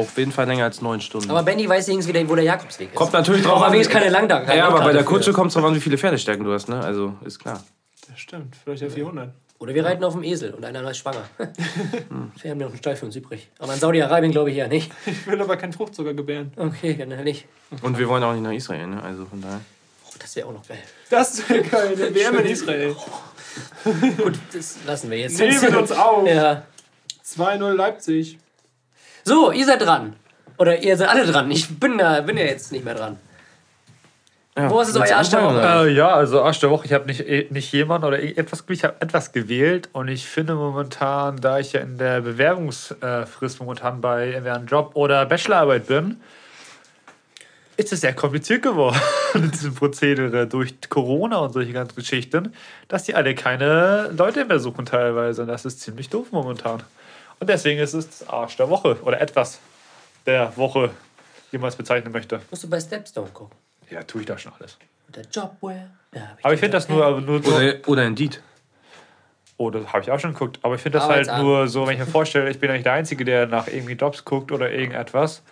Auf 0.00 0.18
jeden 0.18 0.32
Fall 0.32 0.46
länger 0.46 0.64
als 0.64 0.80
neun 0.80 1.00
Stunden. 1.00 1.30
Aber 1.30 1.42
Benny 1.42 1.68
weiß 1.68 1.88
übrigens 1.88 2.08
wieder, 2.08 2.28
wo 2.28 2.34
der 2.34 2.44
Jakobsweg 2.44 2.88
ist. 2.90 2.94
Kommt 2.94 3.12
natürlich 3.12 3.42
drauf 3.42 3.62
an. 3.62 3.72
wenigstens 3.72 3.94
keine 3.94 4.10
Langdauer. 4.10 4.52
Ja, 4.54 4.68
aber 4.68 4.80
bei 4.80 4.92
der 4.92 5.04
Kutsche 5.04 5.32
kommt 5.32 5.48
es 5.48 5.54
drauf 5.54 5.64
an, 5.64 5.74
wie 5.74 5.80
viele 5.80 5.98
Pferdestärken 5.98 6.44
du 6.44 6.52
hast, 6.52 6.68
ne? 6.68 6.80
Also, 6.80 7.14
ist 7.24 7.38
klar. 7.38 7.62
Das 8.08 8.18
stimmt. 8.18 8.56
Vielleicht 8.64 8.82
ja 8.82 8.88
400. 8.88 9.32
Oder 9.60 9.74
wir 9.74 9.84
reiten 9.84 10.02
auf 10.04 10.14
dem 10.14 10.22
Esel 10.22 10.54
und 10.54 10.64
einer 10.64 10.90
ist 10.90 10.96
schwanger. 10.96 11.22
wir 11.36 11.46
haben 12.50 12.60
ja 12.60 12.66
noch 12.66 12.68
einen 12.68 12.78
Stall 12.78 12.96
für 12.96 13.04
uns 13.04 13.14
übrig. 13.14 13.50
Aber 13.58 13.74
in 13.74 13.78
Saudi-Arabien 13.78 14.32
glaube 14.32 14.50
ich 14.50 14.56
ja 14.56 14.68
nicht. 14.68 14.90
Ich 15.06 15.26
will 15.26 15.40
aber 15.40 15.58
keinen 15.58 15.74
Fruchtzucker 15.74 16.14
gebären. 16.14 16.50
Okay, 16.56 16.96
dann 16.96 17.22
nicht. 17.24 17.46
Und 17.82 17.98
wir 17.98 18.08
wollen 18.08 18.24
auch 18.24 18.32
nicht 18.32 18.42
nach 18.42 18.52
Israel, 18.52 18.86
ne? 18.86 19.02
Also 19.02 19.26
von 19.26 19.42
daher. 19.42 19.60
Oh, 20.06 20.14
das 20.18 20.34
wäre 20.34 20.48
auch 20.48 20.54
noch 20.54 20.66
geil. 20.66 20.78
Das 21.10 21.46
wäre 21.48 21.62
geil. 21.62 21.92
Eine 21.94 22.14
WM 22.14 22.38
in 22.38 22.46
Israel. 22.46 22.96
Gut, 24.16 24.38
das 24.52 24.78
lassen 24.86 25.10
wir 25.10 25.18
jetzt. 25.18 25.38
Nehmen 25.38 25.76
uns 25.76 25.92
auf. 25.92 26.26
Ja. 26.26 26.62
2-0 27.26 27.72
Leipzig. 27.74 28.38
So, 29.24 29.52
ihr 29.52 29.66
seid 29.66 29.82
dran. 29.82 30.14
Oder 30.58 30.82
ihr 30.82 30.96
seid 30.96 31.08
alle 31.08 31.24
dran. 31.24 31.50
Ich 31.50 31.78
bin, 31.78 31.98
da, 31.98 32.20
bin 32.20 32.36
ja 32.36 32.44
jetzt 32.44 32.72
nicht 32.72 32.84
mehr 32.84 32.94
dran. 32.94 33.16
Ja, 34.56 34.68
Wo 34.68 34.80
ist 34.80 34.88
es 34.88 34.94
du 34.94 35.00
Arsch 35.00 35.30
der 35.30 35.42
Woche? 35.42 35.60
Äh, 35.88 35.92
ja, 35.92 36.08
also 36.08 36.42
Arsch 36.42 36.58
der 36.60 36.70
Woche. 36.70 36.84
Ich 36.84 36.92
habe 36.92 37.06
nicht, 37.06 37.20
eh- 37.20 37.46
nicht 37.50 37.72
jemand 37.72 38.04
oder 38.04 38.20
etwas, 38.20 38.64
ich 38.68 38.84
habe 38.84 38.96
etwas 39.00 39.32
gewählt 39.32 39.88
und 39.92 40.08
ich 40.08 40.26
finde 40.26 40.54
momentan, 40.54 41.40
da 41.40 41.58
ich 41.58 41.72
ja 41.72 41.80
in 41.80 41.98
der 41.98 42.20
Bewerbungsfrist 42.20 43.60
momentan 43.60 44.00
bei 44.00 44.32
entweder 44.32 44.56
einem 44.56 44.66
Job 44.66 44.90
oder 44.94 45.24
Bachelorarbeit 45.24 45.86
bin, 45.86 46.20
ist 47.76 47.92
es 47.92 48.02
sehr 48.02 48.12
kompliziert 48.12 48.62
geworden 48.62 49.00
mit 49.34 49.54
diesem 49.54 49.74
Prozedere 49.74 50.46
durch 50.46 50.74
Corona 50.90 51.38
und 51.38 51.52
solche 51.52 51.72
ganzen 51.72 51.94
Geschichten, 51.94 52.52
dass 52.88 53.04
die 53.04 53.14
alle 53.14 53.34
keine 53.34 54.10
Leute 54.14 54.44
mehr 54.44 54.58
suchen 54.58 54.84
teilweise. 54.84 55.42
Und 55.42 55.48
das 55.48 55.64
ist 55.64 55.80
ziemlich 55.80 56.10
doof 56.10 56.26
momentan. 56.32 56.82
Und 57.40 57.48
deswegen 57.48 57.80
ist 57.80 57.94
es 57.94 58.28
Arsch 58.28 58.56
der 58.56 58.68
Woche 58.68 58.98
oder 59.02 59.20
etwas 59.20 59.58
der 60.26 60.56
Woche, 60.56 60.90
wie 61.50 61.58
man 61.58 61.68
es 61.68 61.76
bezeichnen 61.76 62.12
möchte. 62.12 62.40
Musst 62.50 62.64
du 62.64 62.68
bei 62.70 62.78
Stepstone 62.78 63.30
gucken. 63.30 63.56
Ja, 63.90 64.02
tue 64.02 64.20
ich 64.20 64.26
da 64.26 64.38
schon 64.38 64.52
alles. 64.58 64.76
Der 65.08 65.24
Jobware. 65.24 65.90
Da 66.12 66.20
hab 66.20 66.38
Aber 66.42 66.54
ich 66.54 66.60
finde 66.60 66.76
das 66.76 66.88
nur, 66.88 67.20
nur 67.20 67.42
so. 67.42 67.54
Oder, 67.54 67.74
oder 67.86 68.04
Indeed. 68.04 68.42
Oh, 69.56 69.70
das 69.70 69.86
habe 69.92 70.02
ich 70.02 70.10
auch 70.10 70.20
schon 70.20 70.32
geguckt. 70.32 70.58
Aber 70.62 70.74
ich 70.74 70.80
finde 70.80 70.98
das 70.98 71.08
halt 71.08 71.26
nur 71.38 71.66
so, 71.66 71.86
wenn 71.86 71.94
ich 71.94 71.98
mir 71.98 72.06
vorstelle, 72.06 72.50
ich 72.50 72.60
bin 72.60 72.68
ja 72.68 72.74
nicht 72.74 72.86
der 72.86 72.92
Einzige, 72.92 73.24
der 73.24 73.46
nach 73.46 73.66
irgendwie 73.66 73.94
Jobs 73.94 74.24
guckt 74.24 74.52
oder 74.52 74.70
irgendetwas. 74.70 75.42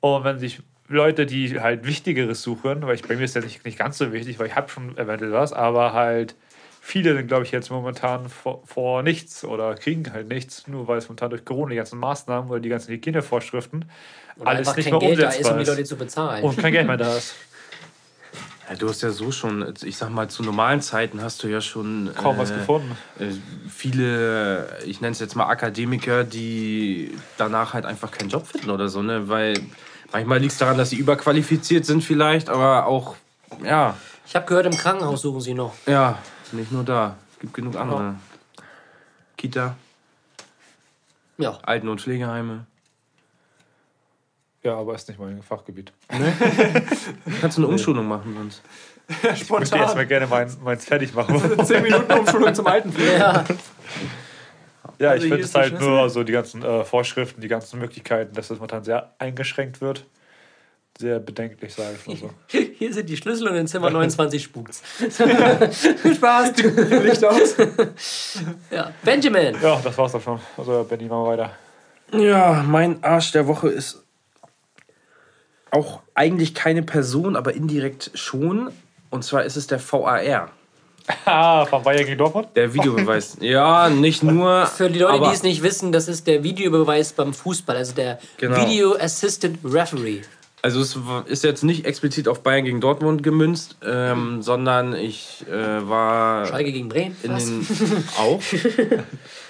Und 0.00 0.24
wenn 0.24 0.38
sich 0.38 0.62
Leute, 0.88 1.26
die 1.26 1.60
halt 1.60 1.86
Wichtigeres 1.86 2.42
suchen, 2.42 2.82
weil 2.82 2.94
ich, 2.94 3.02
bei 3.02 3.14
mir 3.14 3.24
ist 3.24 3.36
das 3.36 3.44
nicht, 3.44 3.64
nicht 3.64 3.78
ganz 3.78 3.98
so 3.98 4.12
wichtig, 4.12 4.38
weil 4.38 4.46
ich 4.46 4.56
habe 4.56 4.68
schon 4.68 4.96
eventuell 4.96 5.32
was, 5.32 5.52
aber 5.52 5.92
halt 5.92 6.34
viele 6.90 7.14
sind, 7.16 7.28
glaube 7.28 7.44
ich, 7.44 7.52
jetzt 7.52 7.70
momentan 7.70 8.28
vor, 8.28 8.62
vor 8.66 9.02
nichts 9.02 9.44
oder 9.44 9.74
kriegen 9.74 10.12
halt 10.12 10.28
nichts, 10.28 10.66
nur 10.66 10.88
weil 10.88 10.98
es 10.98 11.08
momentan 11.08 11.30
durch 11.30 11.44
Corona 11.44 11.70
die 11.70 11.76
ganzen 11.76 11.98
Maßnahmen 11.98 12.50
oder 12.50 12.60
die 12.60 12.68
ganzen 12.68 12.92
Hygienevorschriften 12.92 13.84
Oder 14.38 14.48
alles 14.50 14.76
nicht 14.76 14.90
kein 14.90 14.98
mehr 14.98 15.00
Geld 15.00 15.18
da 15.20 15.28
ist, 15.28 15.36
umsetzbar 15.36 15.58
um 15.58 15.64
die. 15.64 15.70
Leute 15.70 15.84
zu 15.84 15.96
bezahlen. 15.96 16.44
Und 16.44 16.58
kein 16.58 16.72
Geld 16.72 16.86
mehr 16.86 16.96
da 16.96 17.16
ist. 17.16 17.34
Ja, 18.68 18.76
du 18.76 18.88
hast 18.88 19.02
ja 19.02 19.10
so 19.10 19.32
schon, 19.32 19.74
ich 19.82 19.96
sag 19.96 20.10
mal, 20.10 20.28
zu 20.30 20.44
normalen 20.44 20.80
Zeiten 20.80 21.20
hast 21.22 21.42
du 21.42 21.48
ja 21.48 21.60
schon 21.60 22.08
Kaum 22.16 22.38
was 22.38 22.52
äh, 22.52 22.54
gefunden. 22.58 22.96
äh, 23.18 23.24
viele, 23.68 24.78
ich 24.86 25.00
nenne 25.00 25.10
es 25.10 25.18
jetzt 25.18 25.34
mal 25.34 25.46
Akademiker, 25.46 26.22
die 26.22 27.18
danach 27.36 27.74
halt 27.74 27.84
einfach 27.84 28.12
keinen 28.12 28.28
Job 28.28 28.46
finden 28.46 28.70
oder 28.70 28.88
so, 28.88 29.02
ne? 29.02 29.28
Weil 29.28 29.54
manchmal 30.12 30.38
liegt 30.38 30.52
es 30.52 30.58
daran, 30.58 30.78
dass 30.78 30.90
sie 30.90 30.96
überqualifiziert 30.98 31.84
sind 31.84 32.04
vielleicht, 32.04 32.48
aber 32.48 32.86
auch, 32.86 33.16
ja, 33.64 33.96
Ich 34.24 34.36
habe 34.36 34.46
gehört, 34.46 34.66
im 34.66 34.76
Krankenhaus 34.76 35.22
suchen 35.22 35.40
sie 35.40 35.54
noch. 35.54 35.74
ja, 35.86 36.18
nicht 36.52 36.72
nur 36.72 36.84
da. 36.84 37.16
Es 37.34 37.38
gibt 37.40 37.54
genug 37.54 37.76
andere. 37.76 38.14
Kita, 39.36 39.74
Ja. 41.38 41.58
Alten- 41.62 41.88
und 41.88 42.00
Pflegeheime. 42.00 42.66
Ja, 44.62 44.76
aber 44.76 44.94
ist 44.94 45.08
nicht 45.08 45.18
mein 45.18 45.42
Fachgebiet. 45.42 45.90
Kannst 47.40 47.56
du 47.56 47.62
eine 47.62 47.68
Umschulung 47.68 48.06
machen 48.06 48.34
sonst. 48.36 48.62
Ich 49.08 49.22
möchte 49.24 49.44
Spontan. 49.46 49.80
erstmal 49.80 50.06
gerne 50.06 50.26
mein, 50.26 50.50
meins 50.62 50.84
fertig 50.84 51.14
machen. 51.14 51.40
10 51.64 51.82
Minuten 51.82 52.12
Umschulung 52.12 52.54
zum 52.54 52.66
Altenpflege. 52.66 53.12
Ja. 53.18 53.44
Ja, 54.98 55.10
Also 55.10 55.24
ich 55.24 55.30
finde 55.30 55.42
ist 55.44 55.48
es 55.48 55.54
halt 55.54 55.80
nur 55.80 56.10
so 56.10 56.22
die 56.24 56.32
ganzen 56.32 56.62
äh, 56.62 56.84
Vorschriften, 56.84 57.40
die 57.40 57.48
ganzen 57.48 57.80
Möglichkeiten, 57.80 58.34
dass 58.34 58.48
das 58.48 58.58
momentan 58.58 58.84
sehr 58.84 59.14
eingeschränkt 59.18 59.80
wird. 59.80 60.04
Sehr 61.00 61.18
bedenklich, 61.18 61.72
sage 61.72 61.96
ich 61.98 62.06
mal 62.06 62.16
so. 62.18 62.30
Hier 62.78 62.92
sind 62.92 63.08
die 63.08 63.16
Schlüssel 63.16 63.48
und 63.48 63.56
in 63.56 63.66
Zimmer 63.66 63.88
29 63.90 64.42
spukt's. 64.42 64.82
Spaß, 64.98 66.52
Licht 67.02 67.24
aus. 67.24 67.54
Ja. 68.70 68.92
Benjamin. 69.02 69.56
Ja, 69.62 69.80
das 69.82 69.96
war's 69.96 70.12
doch 70.12 70.22
schon. 70.22 70.38
Also, 70.58 70.84
Benny, 70.86 71.04
machen 71.04 71.22
wir 71.24 71.28
weiter. 71.38 71.50
Ja, 72.12 72.62
mein 72.68 73.02
Arsch 73.02 73.32
der 73.32 73.46
Woche 73.46 73.68
ist 73.70 74.02
auch 75.70 76.00
eigentlich 76.14 76.54
keine 76.54 76.82
Person, 76.82 77.34
aber 77.34 77.54
indirekt 77.54 78.10
schon. 78.12 78.70
Und 79.08 79.24
zwar 79.24 79.44
ist 79.44 79.56
es 79.56 79.66
der 79.68 79.80
VAR, 79.80 80.50
Ah, 81.24 81.64
von 81.64 81.82
Bayern 81.82 82.04
gegen 82.04 82.18
Dortmund? 82.18 82.48
der 82.54 82.74
Videobeweis. 82.74 83.38
ja, 83.40 83.88
nicht 83.88 84.22
nur. 84.22 84.66
Für 84.66 84.90
die 84.90 84.98
Leute, 84.98 85.24
die 85.30 85.34
es 85.34 85.42
nicht 85.42 85.62
wissen, 85.62 85.92
das 85.92 86.08
ist 86.08 86.26
der 86.26 86.42
Videobeweis 86.44 87.14
beim 87.14 87.32
Fußball, 87.32 87.74
also 87.76 87.94
der 87.94 88.18
Genau. 88.36 88.56
Video 88.60 88.94
Assistant 88.96 89.58
Referee. 89.64 90.20
Also 90.62 90.80
es 90.80 90.98
ist 91.26 91.44
jetzt 91.44 91.64
nicht 91.64 91.86
explizit 91.86 92.28
auf 92.28 92.42
Bayern 92.42 92.64
gegen 92.64 92.80
Dortmund 92.80 93.22
gemünzt, 93.22 93.76
ähm, 93.82 94.42
sondern 94.42 94.94
ich 94.94 95.44
äh, 95.50 95.88
war 95.88 96.46
Schalke 96.46 96.72
gegen 96.72 96.88
Bremen. 96.88 97.16
in 97.22 97.32
Was? 97.32 97.46
den 97.46 97.66
auch. 98.18 98.42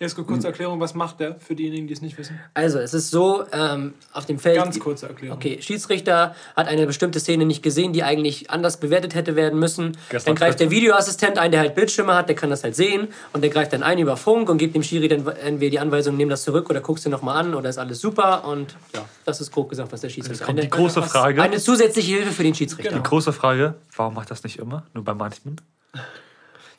Jesko, 0.00 0.22
kurze 0.22 0.46
Erklärung, 0.46 0.78
was 0.78 0.94
macht 0.94 1.18
der 1.18 1.40
für 1.40 1.56
diejenigen, 1.56 1.88
die 1.88 1.92
es 1.92 2.00
nicht 2.00 2.16
wissen? 2.18 2.38
Also, 2.54 2.78
es 2.78 2.94
ist 2.94 3.10
so, 3.10 3.44
ähm, 3.52 3.94
auf 4.12 4.26
dem 4.26 4.38
Feld. 4.38 4.56
Ganz 4.56 4.78
kurze 4.78 5.08
Erklärung. 5.08 5.36
Okay, 5.36 5.60
Schiedsrichter 5.60 6.36
hat 6.54 6.68
eine 6.68 6.86
bestimmte 6.86 7.18
Szene 7.18 7.44
nicht 7.44 7.64
gesehen, 7.64 7.92
die 7.92 8.04
eigentlich 8.04 8.48
anders 8.48 8.78
bewertet 8.78 9.16
hätte 9.16 9.34
werden 9.34 9.58
müssen. 9.58 9.96
Gestern 10.08 10.34
dann 10.34 10.40
greift 10.40 10.60
der 10.60 10.70
Videoassistent 10.70 11.38
ein, 11.38 11.50
der 11.50 11.60
halt 11.60 11.74
Bildschirme 11.74 12.14
hat, 12.14 12.28
der 12.28 12.36
kann 12.36 12.48
das 12.48 12.62
halt 12.62 12.76
sehen 12.76 13.08
und 13.32 13.42
der 13.42 13.50
greift 13.50 13.72
dann 13.72 13.82
ein 13.82 13.98
über 13.98 14.16
Funk 14.16 14.48
und 14.48 14.58
gibt 14.58 14.76
dem 14.76 14.84
Schiri 14.84 15.08
dann 15.08 15.26
entweder 15.26 15.70
die 15.70 15.78
Anweisung, 15.80 16.16
nimm 16.16 16.28
das 16.28 16.44
zurück 16.44 16.70
oder 16.70 16.80
guckst 16.80 17.04
dir 17.04 17.10
nochmal 17.10 17.36
an 17.36 17.54
oder 17.54 17.68
ist 17.68 17.78
alles 17.78 18.00
super 18.00 18.44
und 18.44 18.76
ja, 18.94 19.04
das 19.24 19.40
ist 19.40 19.50
grob 19.50 19.68
gesagt, 19.68 19.90
was 19.90 20.00
der 20.00 20.10
Schiedsrichter 20.10 20.44
Kommt 20.44 20.58
die 20.58 20.62
eine, 20.62 20.70
große 20.70 21.02
Frage. 21.02 21.42
eine 21.42 21.58
zusätzliche 21.58 22.14
Hilfe 22.14 22.32
für 22.32 22.44
den 22.44 22.54
Schiedsrichter. 22.54 22.90
Genau. 22.90 23.02
Die 23.02 23.08
große 23.08 23.32
Frage, 23.32 23.74
warum 23.96 24.14
macht 24.14 24.30
das 24.30 24.44
nicht 24.44 24.58
immer? 24.58 24.84
Nur 24.94 25.04
bei 25.04 25.14
manchen? 25.14 25.60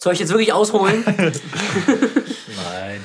Soll 0.02 0.14
ich 0.14 0.20
jetzt 0.20 0.30
wirklich 0.30 0.54
ausholen? 0.54 1.04
Nein. 1.06 3.04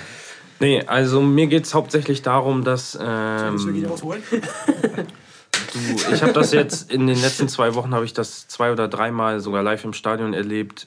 Nee, 0.60 0.82
also 0.86 1.20
mir 1.20 1.48
geht 1.48 1.64
es 1.64 1.74
hauptsächlich 1.74 2.22
darum, 2.22 2.62
dass 2.62 2.94
Muss 2.94 3.02
ich 3.02 3.66
wirklich 3.66 3.84
ähm, 3.84 3.90
ausholen? 3.90 4.22
du, 4.30 6.12
ich 6.14 6.22
habe 6.22 6.32
das 6.32 6.52
jetzt 6.52 6.92
in 6.92 7.08
den 7.08 7.20
letzten 7.20 7.48
zwei 7.48 7.74
Wochen 7.74 7.92
habe 7.94 8.04
ich 8.04 8.12
das 8.12 8.46
zwei 8.46 8.70
oder 8.70 8.86
dreimal 8.86 9.40
sogar 9.40 9.64
live 9.64 9.84
im 9.84 9.92
Stadion 9.92 10.34
erlebt. 10.34 10.86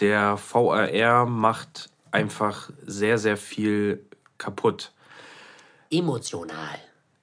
Der 0.00 0.38
VAR 0.52 1.24
macht 1.24 1.88
einfach 2.10 2.70
sehr 2.84 3.18
sehr 3.18 3.36
viel 3.36 4.04
kaputt. 4.38 4.90
Emotional. 5.88 6.78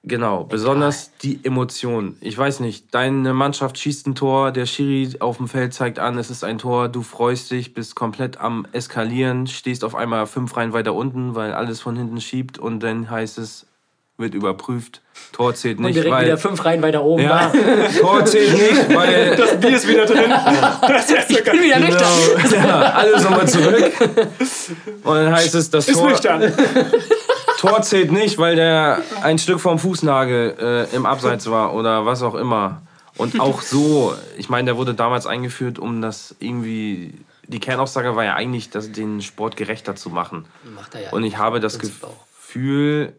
Genau, 0.06 0.44
besonders 0.44 1.12
die 1.22 1.40
Emotionen. 1.44 2.18
Ich 2.20 2.36
weiß 2.36 2.60
nicht, 2.60 2.94
deine 2.94 3.32
Mannschaft 3.32 3.78
schießt 3.78 4.06
ein 4.06 4.14
Tor, 4.14 4.52
der 4.52 4.66
Schiri 4.66 5.16
auf 5.20 5.38
dem 5.38 5.48
Feld 5.48 5.72
zeigt 5.72 5.98
an, 5.98 6.18
es 6.18 6.28
ist 6.28 6.44
ein 6.44 6.58
Tor, 6.58 6.90
du 6.90 7.02
freust 7.02 7.50
dich, 7.50 7.72
bist 7.72 7.96
komplett 7.96 8.38
am 8.38 8.66
Eskalieren, 8.72 9.46
stehst 9.46 9.82
auf 9.82 9.94
einmal 9.94 10.26
fünf 10.26 10.54
Reihen 10.58 10.74
weiter 10.74 10.92
unten, 10.94 11.34
weil 11.34 11.54
alles 11.54 11.80
von 11.80 11.96
hinten 11.96 12.20
schiebt 12.20 12.58
und 12.58 12.80
dann 12.80 13.10
heißt 13.10 13.38
es, 13.38 13.66
wird 14.16 14.34
überprüft, 14.34 15.00
Tor 15.32 15.54
zählt 15.54 15.78
Und 15.78 15.86
nicht, 15.86 15.96
direkt 15.96 16.12
weil... 16.12 16.26
wieder 16.26 16.38
fünf 16.38 16.64
Reihen 16.64 16.82
weiter 16.82 17.02
oben. 17.02 17.22
ja, 17.22 17.50
Tor 18.00 18.24
zählt 18.24 18.52
nicht, 18.52 18.94
weil... 18.94 19.36
Das 19.36 19.58
Bier 19.58 19.76
ist 19.76 19.88
wieder 19.88 20.06
drin. 20.06 20.30
Das 20.30 21.10
ist 21.10 21.30
Ich 21.30 21.44
bin 21.44 21.62
wieder 21.62 21.80
nüchtern. 21.80 22.08
Genau, 22.42 22.66
ja, 22.66 22.80
alles 22.92 23.24
nochmal 23.24 23.48
zurück. 23.48 23.92
Und 25.04 25.14
dann 25.14 25.32
heißt 25.32 25.54
es, 25.54 25.70
das 25.70 25.88
Ist 25.88 25.96
Tor... 25.96 26.10
nüchtern. 26.10 26.52
Tor 27.68 27.82
zählt 27.82 28.12
nicht, 28.12 28.38
weil 28.38 28.56
der 28.56 29.00
ein 29.22 29.38
Stück 29.38 29.60
vom 29.60 29.78
Fußnagel 29.78 30.56
äh, 30.92 30.96
im 30.96 31.06
Abseits 31.06 31.50
war 31.50 31.74
oder 31.74 32.04
was 32.06 32.22
auch 32.22 32.34
immer. 32.34 32.82
Und 33.16 33.38
auch 33.40 33.62
so, 33.62 34.14
ich 34.36 34.48
meine, 34.48 34.66
der 34.66 34.76
wurde 34.76 34.94
damals 34.94 35.26
eingeführt, 35.26 35.78
um 35.78 36.00
das 36.02 36.34
irgendwie. 36.40 37.14
Die 37.46 37.60
Kernaussage 37.60 38.16
war 38.16 38.24
ja 38.24 38.34
eigentlich, 38.34 38.70
das, 38.70 38.90
den 38.90 39.20
Sport 39.20 39.56
gerechter 39.56 39.94
zu 39.96 40.08
machen. 40.10 40.46
Macht 40.74 40.94
er 40.94 41.02
ja. 41.02 41.10
Und 41.12 41.24
ich 41.24 41.36
habe 41.38 41.60
das. 41.60 41.78
Gefühl, 41.78 43.12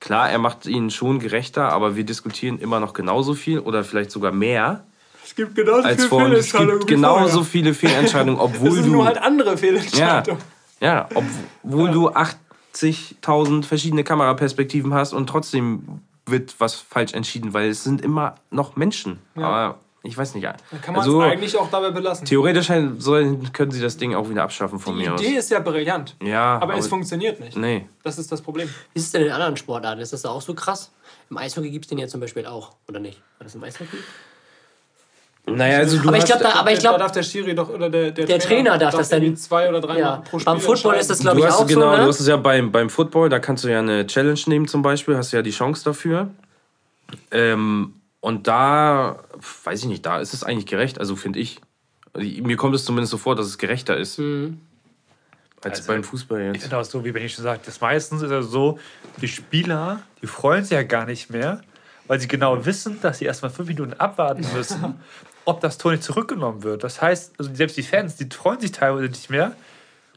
klar, 0.00 0.28
er 0.30 0.38
macht 0.38 0.66
ihn 0.66 0.90
schon 0.90 1.18
gerechter, 1.18 1.72
aber 1.72 1.96
wir 1.96 2.04
diskutieren 2.04 2.58
immer 2.58 2.80
noch 2.80 2.92
genauso 2.92 3.34
viel 3.34 3.58
oder 3.60 3.84
vielleicht 3.84 4.10
sogar 4.10 4.32
mehr 4.32 4.84
Es 5.24 5.34
gibt 5.34 5.54
genauso 5.54 5.82
als 5.82 5.96
viele 5.96 6.08
vor. 6.08 6.24
Und 6.24 6.32
es 6.32 6.50
Fehlentscheidungen 6.50 6.78
gibt 6.80 6.90
genauso 6.90 7.44
viele 7.44 7.74
Fehlentscheidungen, 7.74 8.40
obwohl 8.40 8.68
Es 8.68 8.74
sind 8.74 8.86
du. 8.86 8.92
nur 8.92 9.04
halt 9.06 9.18
andere 9.18 9.50
Ja, 9.52 9.56
Fehlentscheidungen. 9.56 10.40
ja, 10.80 11.08
obwohl 11.14 11.90
du 11.90 12.10
80.000 12.74 13.64
verschiedene 13.64 14.04
Kameraperspektiven 14.04 14.92
hast 14.94 15.12
und 15.12 15.26
trotzdem 15.28 16.00
wird 16.26 16.54
was 16.58 16.74
falsch 16.74 17.12
entschieden, 17.12 17.52
weil 17.54 17.68
es 17.70 17.84
sind 17.84 18.00
immer 18.00 18.36
noch 18.50 18.76
Menschen. 18.76 19.18
Aber 19.36 19.78
ich 20.02 20.16
weiß 20.16 20.34
nicht. 20.34 20.44
Da 20.44 20.54
kann 20.82 20.94
man 20.94 21.02
Also, 21.02 21.22
es 21.22 21.30
eigentlich 21.32 21.56
auch 21.56 21.70
dabei 21.70 21.90
belassen. 21.90 22.26
theoretisch 22.26 22.70
sollen, 22.98 23.52
können 23.52 23.70
sie 23.70 23.80
das 23.80 23.96
Ding 23.96 24.14
auch 24.14 24.28
wieder 24.28 24.42
abschaffen 24.42 24.78
von 24.78 24.96
Die 24.96 25.04
mir 25.04 25.14
Idee 25.14 25.32
aus. 25.38 25.44
ist 25.44 25.50
ja 25.50 25.60
brillant, 25.60 26.16
Ja, 26.22 26.58
aber, 26.58 26.76
es 26.76 26.86
funktioniert 26.88 27.40
nicht. 27.40 27.56
Nee. 27.56 27.86
Das 28.02 28.18
ist 28.18 28.30
das 28.32 28.40
Problem. 28.42 28.68
Wie 28.92 28.98
ist 28.98 29.06
es 29.06 29.12
denn 29.12 29.22
in 29.22 29.30
anderen 29.32 29.56
Sportarten? 29.56 30.00
Ist 30.00 30.12
das 30.12 30.22
da 30.22 30.30
auch 30.30 30.42
so 30.42 30.54
krass? 30.54 30.90
Im 31.30 31.38
Eishockey 31.38 31.70
gibt 31.70 31.84
es 31.86 31.88
den 31.90 31.98
ja 31.98 32.06
zum 32.06 32.20
Beispiel 32.20 32.46
auch, 32.46 32.72
oder 32.88 33.00
nicht? 33.00 33.18
War 33.38 33.44
das 33.44 33.54
im 33.54 33.64
Eishockey? 33.64 33.96
Naja, 35.46 35.78
also 35.78 35.98
du 35.98 36.08
Aber 36.08 36.16
ich 36.16 36.22
hast, 36.22 36.28
glaube, 36.30 36.44
da, 36.44 36.54
aber 36.60 36.70
ich 36.72 36.78
da 36.78 36.82
glaube, 36.82 36.98
darf 37.00 37.12
der 37.12 37.22
Schiri 37.22 37.54
doch 37.54 37.68
oder 37.68 37.90
der, 37.90 38.12
der, 38.12 38.24
Der 38.24 38.38
Trainer 38.38 38.78
darf 38.78 38.94
das 38.94 39.10
dann- 39.10 39.36
zwei 39.36 39.68
oder 39.68 39.80
drei 39.82 39.98
ja, 39.98 40.04
Mal 40.16 40.22
pro 40.22 40.38
Spiel 40.38 40.52
beim 40.52 40.60
Football 40.60 40.94
ist 40.94 41.10
das 41.10 41.18
glaube 41.18 41.36
du 41.40 41.46
ich 41.46 41.52
hast, 41.52 41.60
auch 41.60 41.66
genau, 41.66 41.90
so, 41.90 41.96
du 41.96 42.02
ne? 42.02 42.08
hast 42.08 42.20
es 42.20 42.26
ja 42.26 42.36
beim, 42.38 42.72
beim 42.72 42.88
Football, 42.88 43.28
da 43.28 43.38
kannst 43.38 43.62
du 43.64 43.68
ja 43.68 43.78
eine 43.80 44.06
Challenge 44.06 44.40
nehmen 44.46 44.66
zum 44.68 44.80
Beispiel, 44.80 45.16
hast 45.18 45.32
ja 45.32 45.42
die 45.42 45.50
Chance 45.50 45.84
dafür. 45.84 46.28
Ähm, 47.30 47.94
und 48.20 48.46
da, 48.48 49.18
weiß 49.64 49.80
ich 49.80 49.86
nicht, 49.86 50.06
da 50.06 50.18
ist 50.18 50.32
es 50.32 50.44
eigentlich 50.44 50.66
gerecht, 50.66 50.98
also 50.98 51.14
finde 51.14 51.40
ich. 51.40 51.60
Also, 52.14 52.26
Mir 52.42 52.56
kommt 52.56 52.74
es 52.74 52.84
zumindest 52.86 53.10
so 53.10 53.18
vor, 53.18 53.36
dass 53.36 53.46
es 53.46 53.58
gerechter 53.58 53.96
ist. 53.98 54.18
Mhm. 54.18 54.60
Als 55.62 55.80
Also, 55.80 55.92
beim 55.92 56.04
Fußball 56.04 56.40
jetzt. 56.40 56.64
Genau, 56.64 56.82
so 56.82 57.04
wie 57.04 57.12
Benny 57.12 57.28
schon 57.28 57.42
sagt. 57.44 57.66
Das 57.68 57.80
meistens 57.80 58.22
ist 58.22 58.30
ja 58.30 58.40
so, 58.42 58.78
die 59.20 59.28
Spieler, 59.28 60.00
die 60.22 60.26
freuen 60.26 60.62
sich 60.64 60.72
ja 60.72 60.82
gar 60.82 61.04
nicht 61.06 61.30
mehr, 61.30 61.60
weil 62.06 62.18
sie 62.20 62.28
genau 62.28 62.64
wissen, 62.64 62.98
dass 63.02 63.18
sie 63.18 63.24
erstmal 63.26 63.50
fünf 63.50 63.68
Minuten 63.68 63.92
abwarten 63.94 64.44
müssen, 64.54 64.94
ob 65.44 65.60
das 65.60 65.78
Tor 65.78 65.92
nicht 65.92 66.02
zurückgenommen 66.02 66.62
wird. 66.62 66.84
Das 66.84 67.02
heißt, 67.02 67.34
also 67.38 67.54
selbst 67.54 67.76
die 67.76 67.82
Fans, 67.82 68.16
die 68.16 68.28
freuen 68.30 68.60
sich 68.60 68.72
teilweise 68.72 69.08
nicht 69.08 69.30
mehr. 69.30 69.52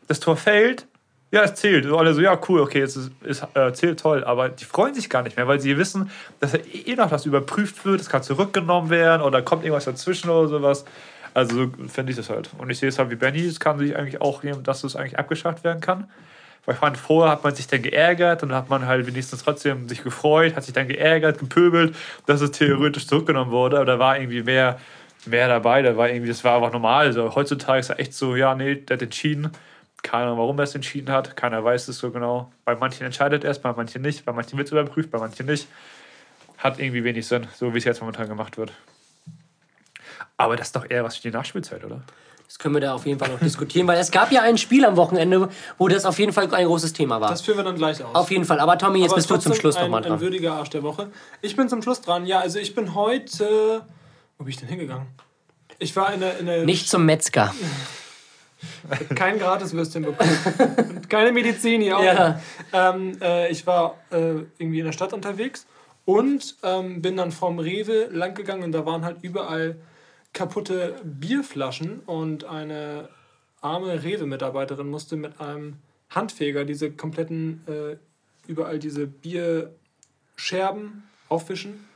Das 0.07 0.19
Tor 0.19 0.37
fällt, 0.37 0.87
ja, 1.31 1.43
es 1.43 1.55
zählt. 1.55 1.85
Und 1.85 1.97
alle 1.97 2.13
so, 2.13 2.21
ja, 2.21 2.39
cool, 2.47 2.61
okay, 2.61 2.81
es 2.81 2.95
ist, 2.95 3.11
es 3.23 3.41
äh, 3.53 3.73
zählt 3.73 3.99
toll. 3.99 4.23
Aber 4.23 4.49
die 4.49 4.65
freuen 4.65 4.93
sich 4.93 5.09
gar 5.09 5.23
nicht 5.23 5.35
mehr, 5.35 5.47
weil 5.47 5.59
sie 5.59 5.77
wissen, 5.77 6.09
dass 6.39 6.53
ja 6.53 6.59
eh 6.85 6.95
noch 6.95 7.11
was 7.11 7.25
überprüft 7.25 7.85
wird, 7.85 7.99
es 7.99 8.09
kann 8.09 8.23
zurückgenommen 8.23 8.89
werden 8.89 9.21
oder 9.21 9.41
kommt 9.41 9.63
irgendwas 9.63 9.85
dazwischen 9.85 10.29
oder 10.29 10.47
sowas. 10.47 10.85
Also 11.33 11.65
so 11.65 11.71
finde 11.89 12.11
ich 12.11 12.17
das 12.17 12.29
halt. 12.29 12.49
Und 12.57 12.69
ich 12.69 12.79
sehe 12.79 12.89
es 12.89 12.97
halt 12.97 13.09
wie 13.09 13.15
Benny, 13.15 13.45
es 13.45 13.59
kann 13.59 13.77
sich 13.77 13.95
eigentlich 13.95 14.21
auch 14.21 14.41
nehmen, 14.43 14.63
dass 14.63 14.83
es 14.83 14.95
eigentlich 14.95 15.19
abgeschafft 15.19 15.63
werden 15.63 15.81
kann. 15.81 16.09
Weil 16.65 16.75
ich 16.75 16.79
fand, 16.79 16.97
vorher 16.97 17.31
hat 17.31 17.43
man 17.43 17.53
sich 17.53 17.67
dann 17.67 17.81
geärgert 17.81 18.43
und 18.43 18.49
dann 18.49 18.57
hat 18.57 18.69
man 18.69 18.87
halt 18.87 19.05
wenigstens 19.05 19.43
trotzdem 19.43 19.87
sich 19.87 20.03
gefreut, 20.03 20.55
hat 20.55 20.63
sich 20.63 20.73
dann 20.73 20.87
geärgert, 20.87 21.39
gepöbelt, 21.39 21.95
dass 22.25 22.41
es 22.41 22.51
theoretisch 22.51 23.07
zurückgenommen 23.07 23.51
wurde. 23.51 23.77
Aber 23.77 23.85
da 23.85 23.99
war 23.99 24.17
irgendwie 24.17 24.43
mehr, 24.43 24.79
mehr 25.27 25.47
dabei. 25.47 25.81
Da 25.81 25.97
war 25.97 26.09
irgendwie, 26.09 26.29
das 26.29 26.43
war 26.43 26.55
einfach 26.55 26.71
normal. 26.71 27.07
Also 27.07 27.35
heutzutage 27.35 27.79
ist 27.79 27.89
es 27.89 27.99
echt 27.99 28.13
so, 28.13 28.35
ja, 28.35 28.55
nee, 28.55 28.75
der 28.75 28.95
hat 28.95 29.01
entschieden. 29.01 29.51
Keine 30.03 30.25
Ahnung, 30.25 30.37
warum 30.37 30.59
er 30.59 30.63
es 30.63 30.75
entschieden 30.75 31.11
hat. 31.11 31.35
Keiner 31.35 31.63
weiß 31.63 31.87
es 31.87 31.97
so 31.97 32.11
genau. 32.11 32.51
Bei 32.65 32.75
manchen 32.75 33.05
entscheidet 33.05 33.43
er 33.43 33.51
es, 33.51 33.59
bei 33.59 33.73
manchen 33.73 34.01
nicht. 34.01 34.25
Bei 34.25 34.31
manchen 34.31 34.57
wird 34.57 34.67
es 34.67 34.71
überprüft, 34.71 35.11
bei 35.11 35.19
manchen 35.19 35.45
nicht. 35.45 35.67
Hat 36.57 36.79
irgendwie 36.79 37.03
wenig 37.03 37.27
Sinn, 37.27 37.47
so 37.55 37.73
wie 37.73 37.77
es 37.77 37.83
jetzt 37.83 38.01
momentan 38.01 38.27
gemacht 38.27 38.57
wird. 38.57 38.71
Aber 40.37 40.55
das 40.55 40.67
ist 40.67 40.75
doch 40.75 40.89
eher 40.89 41.03
was 41.03 41.17
für 41.17 41.23
die 41.23 41.31
Nachspielzeit, 41.35 41.83
oder? 41.83 42.01
Das 42.47 42.59
können 42.59 42.75
wir 42.75 42.81
da 42.81 42.93
auf 42.93 43.05
jeden 43.05 43.19
Fall 43.19 43.29
noch 43.29 43.39
diskutieren, 43.39 43.87
weil 43.87 43.99
es 43.99 44.09
gab 44.09 44.31
ja 44.31 44.41
ein 44.41 44.57
Spiel 44.57 44.85
am 44.85 44.95
Wochenende, 44.95 45.49
wo 45.77 45.89
das 45.89 46.05
auf 46.05 46.17
jeden 46.17 46.31
Fall 46.31 46.53
ein 46.53 46.65
großes 46.65 46.93
Thema 46.93 47.19
war. 47.19 47.29
Das 47.29 47.41
führen 47.41 47.57
wir 47.57 47.65
dann 47.65 47.75
gleich 47.75 48.01
aus. 48.01 48.15
Auf 48.15 48.31
jeden 48.31 48.45
Fall. 48.45 48.61
Aber 48.61 48.77
Tommy, 48.77 48.99
jetzt 48.99 49.09
Aber 49.09 49.15
bist 49.17 49.29
du 49.29 49.37
zum 49.37 49.53
Schluss 49.53 49.75
ein, 49.75 49.83
nochmal 49.83 50.03
Ein 50.03 50.09
dran. 50.09 50.21
würdiger 50.21 50.53
Arsch 50.53 50.69
der 50.69 50.81
Woche. 50.81 51.09
Ich 51.41 51.57
bin 51.57 51.67
zum 51.67 51.81
Schluss 51.81 51.99
dran. 52.01 52.25
Ja, 52.25 52.39
also 52.39 52.57
ich 52.59 52.73
bin 52.73 52.95
heute. 52.95 53.81
Wo 54.37 54.43
bin 54.43 54.49
ich 54.49 54.57
denn 54.57 54.69
hingegangen? 54.69 55.07
Ich 55.79 55.95
war 55.95 56.13
in 56.13 56.19
der, 56.19 56.39
in 56.39 56.45
der 56.45 56.65
Nicht 56.65 56.89
zum 56.89 57.05
Metzger. 57.05 57.53
kein 59.15 59.37
Gratiswürstchen 59.39 60.03
bekommen. 60.03 60.37
Und 60.89 61.09
keine 61.09 61.31
Medizin 61.31 61.81
hier 61.81 61.97
auch. 61.97 62.03
Ja. 62.03 62.41
Ähm, 62.73 63.17
äh, 63.21 63.51
ich 63.51 63.67
war 63.67 63.97
äh, 64.11 64.45
irgendwie 64.57 64.79
in 64.79 64.85
der 64.85 64.93
Stadt 64.93 65.13
unterwegs 65.13 65.67
und 66.05 66.55
ähm, 66.63 67.01
bin 67.01 67.17
dann 67.17 67.31
vom 67.31 67.59
Rewe 67.59 68.07
lang 68.11 68.33
gegangen 68.33 68.63
und 68.63 68.71
da 68.71 68.85
waren 68.85 69.05
halt 69.05 69.17
überall 69.21 69.75
kaputte 70.33 70.95
Bierflaschen 71.03 71.99
und 72.01 72.45
eine 72.45 73.09
arme 73.61 74.03
Rewe-Mitarbeiterin 74.03 74.89
musste 74.89 75.15
mit 75.15 75.39
einem 75.41 75.77
Handfeger 76.09 76.63
diese 76.63 76.91
kompletten, 76.91 77.63
äh, 77.67 77.97
überall 78.47 78.79
diese 78.79 79.07
Bierscherben 79.07 81.03
aufwischen. 81.27 81.87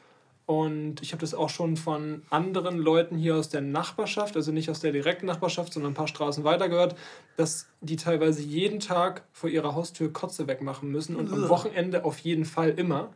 Und 0.45 1.01
ich 1.01 1.13
habe 1.13 1.21
das 1.21 1.33
auch 1.33 1.49
schon 1.49 1.77
von 1.77 2.23
anderen 2.29 2.77
Leuten 2.77 3.15
hier 3.17 3.35
aus 3.35 3.49
der 3.49 3.61
Nachbarschaft, 3.61 4.35
also 4.35 4.51
nicht 4.51 4.69
aus 4.69 4.79
der 4.79 4.91
direkten 4.91 5.25
Nachbarschaft, 5.25 5.73
sondern 5.73 5.91
ein 5.91 5.95
paar 5.95 6.07
Straßen 6.07 6.43
weiter 6.43 6.67
gehört, 6.67 6.95
dass 7.37 7.67
die 7.79 7.95
teilweise 7.95 8.41
jeden 8.41 8.79
Tag 8.79 9.23
vor 9.31 9.49
ihrer 9.49 9.75
Haustür 9.75 10.11
Kotze 10.11 10.47
wegmachen 10.47 10.89
müssen 10.89 11.15
und 11.15 11.31
am 11.31 11.47
Wochenende 11.47 12.03
auf 12.03 12.19
jeden 12.19 12.45
Fall 12.45 12.71
immer. 12.71 13.09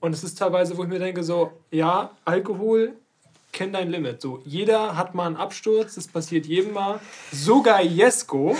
Und 0.00 0.12
es 0.12 0.24
ist 0.24 0.38
teilweise, 0.38 0.76
wo 0.76 0.82
ich 0.82 0.88
mir 0.88 0.98
denke, 0.98 1.22
so, 1.22 1.52
ja, 1.70 2.10
Alkohol, 2.24 2.94
kenn 3.52 3.72
dein 3.72 3.90
Limit. 3.90 4.20
So, 4.20 4.40
jeder 4.44 4.96
hat 4.96 5.14
mal 5.14 5.26
einen 5.26 5.36
Absturz, 5.36 5.94
das 5.94 6.08
passiert 6.08 6.46
jedem 6.46 6.72
mal. 6.72 7.00
Sogar 7.30 7.82
Jesko. 7.82 8.56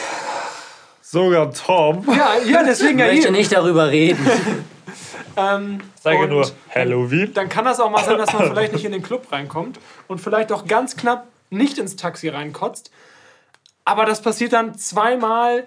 Sogar 1.01 1.53
Tom. 1.53 2.07
Ja, 2.09 2.37
ja 2.45 2.65
deswegen 2.65 2.99
Ich 2.99 3.05
ja 3.05 3.13
möchte 3.13 3.33
nicht 3.33 3.53
darüber 3.53 3.91
reden. 3.91 4.25
Ähm, 5.37 5.81
Sage 6.01 6.29
nur 6.29 6.51
Halloween. 6.75 7.33
Dann 7.35 7.49
kann 7.49 7.65
das 7.65 7.81
auch 7.81 7.91
mal 7.91 8.05
sein, 8.05 8.19
dass 8.19 8.33
man 8.33 8.47
vielleicht 8.49 8.73
nicht 8.73 8.85
in 8.85 8.93
den 8.93 9.03
Club 9.03 9.31
reinkommt 9.33 9.79
und 10.09 10.21
vielleicht 10.21 10.53
auch 10.53 10.67
ganz 10.67 10.97
knapp 10.97 11.27
nicht 11.51 11.79
ins 11.79 11.97
Taxi 11.97 12.29
reinkotzt. 12.29 12.91
Aber 13.85 14.05
das 14.05 14.23
passiert 14.23 14.53
dann 14.53 14.77
zweimal 14.79 15.65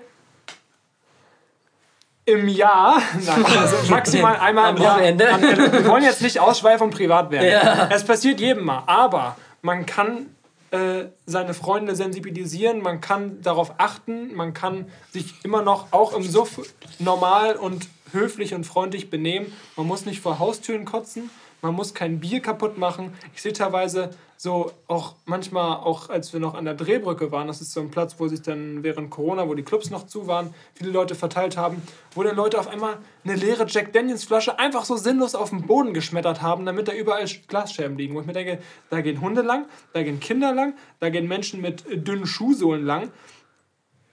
im 2.25 2.47
Jahr. 2.47 3.01
Nein, 3.25 3.45
also 3.57 3.91
maximal 3.91 4.37
einmal 4.37 4.69
Am 4.69 4.77
im 4.77 4.81
Jahr. 4.83 4.95
Wochenende. 4.95 5.29
An- 5.31 5.41
Wir 5.41 5.85
wollen 5.87 6.03
jetzt 6.03 6.21
nicht 6.21 6.39
ausschweifen 6.39 6.85
und 6.87 6.93
privat 6.95 7.29
werden. 7.31 7.49
Ja. 7.49 7.89
Es 7.91 8.03
passiert 8.03 8.39
jedem 8.39 8.65
mal. 8.65 8.83
Aber 8.87 9.35
man 9.61 9.85
kann 9.85 10.27
äh, 10.71 11.05
seine 11.25 11.53
Freunde 11.53 11.95
sensibilisieren, 11.95 12.81
man 12.81 12.99
kann 12.99 13.41
darauf 13.41 13.73
achten, 13.77 14.33
man 14.35 14.53
kann 14.53 14.89
sich 15.11 15.35
immer 15.43 15.61
noch 15.61 15.87
auch 15.91 16.13
im 16.13 16.23
Suff 16.23 16.59
normal 16.99 17.55
und 17.55 17.87
höflich 18.15 18.55
und 18.55 18.63
freundlich 18.63 19.11
benehmen. 19.11 19.53
Man 19.75 19.85
muss 19.85 20.07
nicht 20.07 20.21
vor 20.21 20.39
Haustüren 20.39 20.85
kotzen, 20.85 21.29
man 21.61 21.73
muss 21.73 21.93
kein 21.93 22.19
Bier 22.19 22.41
kaputt 22.41 22.77
machen. 22.77 23.13
Ich 23.33 23.41
sehe 23.41 23.53
teilweise 23.53 24.11
so 24.37 24.71
auch 24.87 25.15
manchmal, 25.25 25.77
auch 25.77 26.09
als 26.09 26.33
wir 26.33 26.39
noch 26.39 26.53
an 26.53 26.65
der 26.65 26.73
Drehbrücke 26.73 27.31
waren, 27.31 27.47
das 27.47 27.61
ist 27.61 27.71
so 27.71 27.79
ein 27.79 27.89
Platz, 27.89 28.15
wo 28.17 28.27
sich 28.27 28.41
dann 28.41 28.83
während 28.83 29.09
Corona, 29.09 29.47
wo 29.47 29.53
die 29.53 29.63
Clubs 29.63 29.89
noch 29.89 30.05
zu 30.05 30.27
waren, 30.27 30.53
viele 30.73 30.91
Leute 30.91 31.15
verteilt 31.15 31.57
haben, 31.57 31.81
wo 32.13 32.21
dann 32.23 32.35
Leute 32.35 32.59
auf 32.59 32.67
einmal 32.67 32.97
eine 33.23 33.35
leere 33.35 33.65
Jack 33.67 33.93
Daniels 33.93 34.25
Flasche 34.25 34.59
einfach 34.59 34.85
so 34.85 34.97
sinnlos 34.97 35.35
auf 35.35 35.51
den 35.51 35.65
Boden 35.65 35.93
geschmettert 35.93 36.41
haben, 36.41 36.65
damit 36.65 36.87
da 36.87 36.93
überall 36.93 37.25
Glasscherben 37.47 37.97
liegen. 37.97 38.13
Wo 38.13 38.21
ich 38.21 38.27
mir 38.27 38.33
denke, 38.33 38.59
da 38.89 39.01
gehen 39.01 39.21
Hunde 39.21 39.41
lang, 39.41 39.65
da 39.93 40.03
gehen 40.03 40.19
Kinder 40.19 40.53
lang, 40.53 40.75
da 40.99 41.09
gehen 41.09 41.27
Menschen 41.27 41.61
mit 41.61 41.85
dünnen 41.89 42.27
Schuhsohlen 42.27 42.85
lang. 42.85 43.11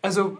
Also, 0.00 0.38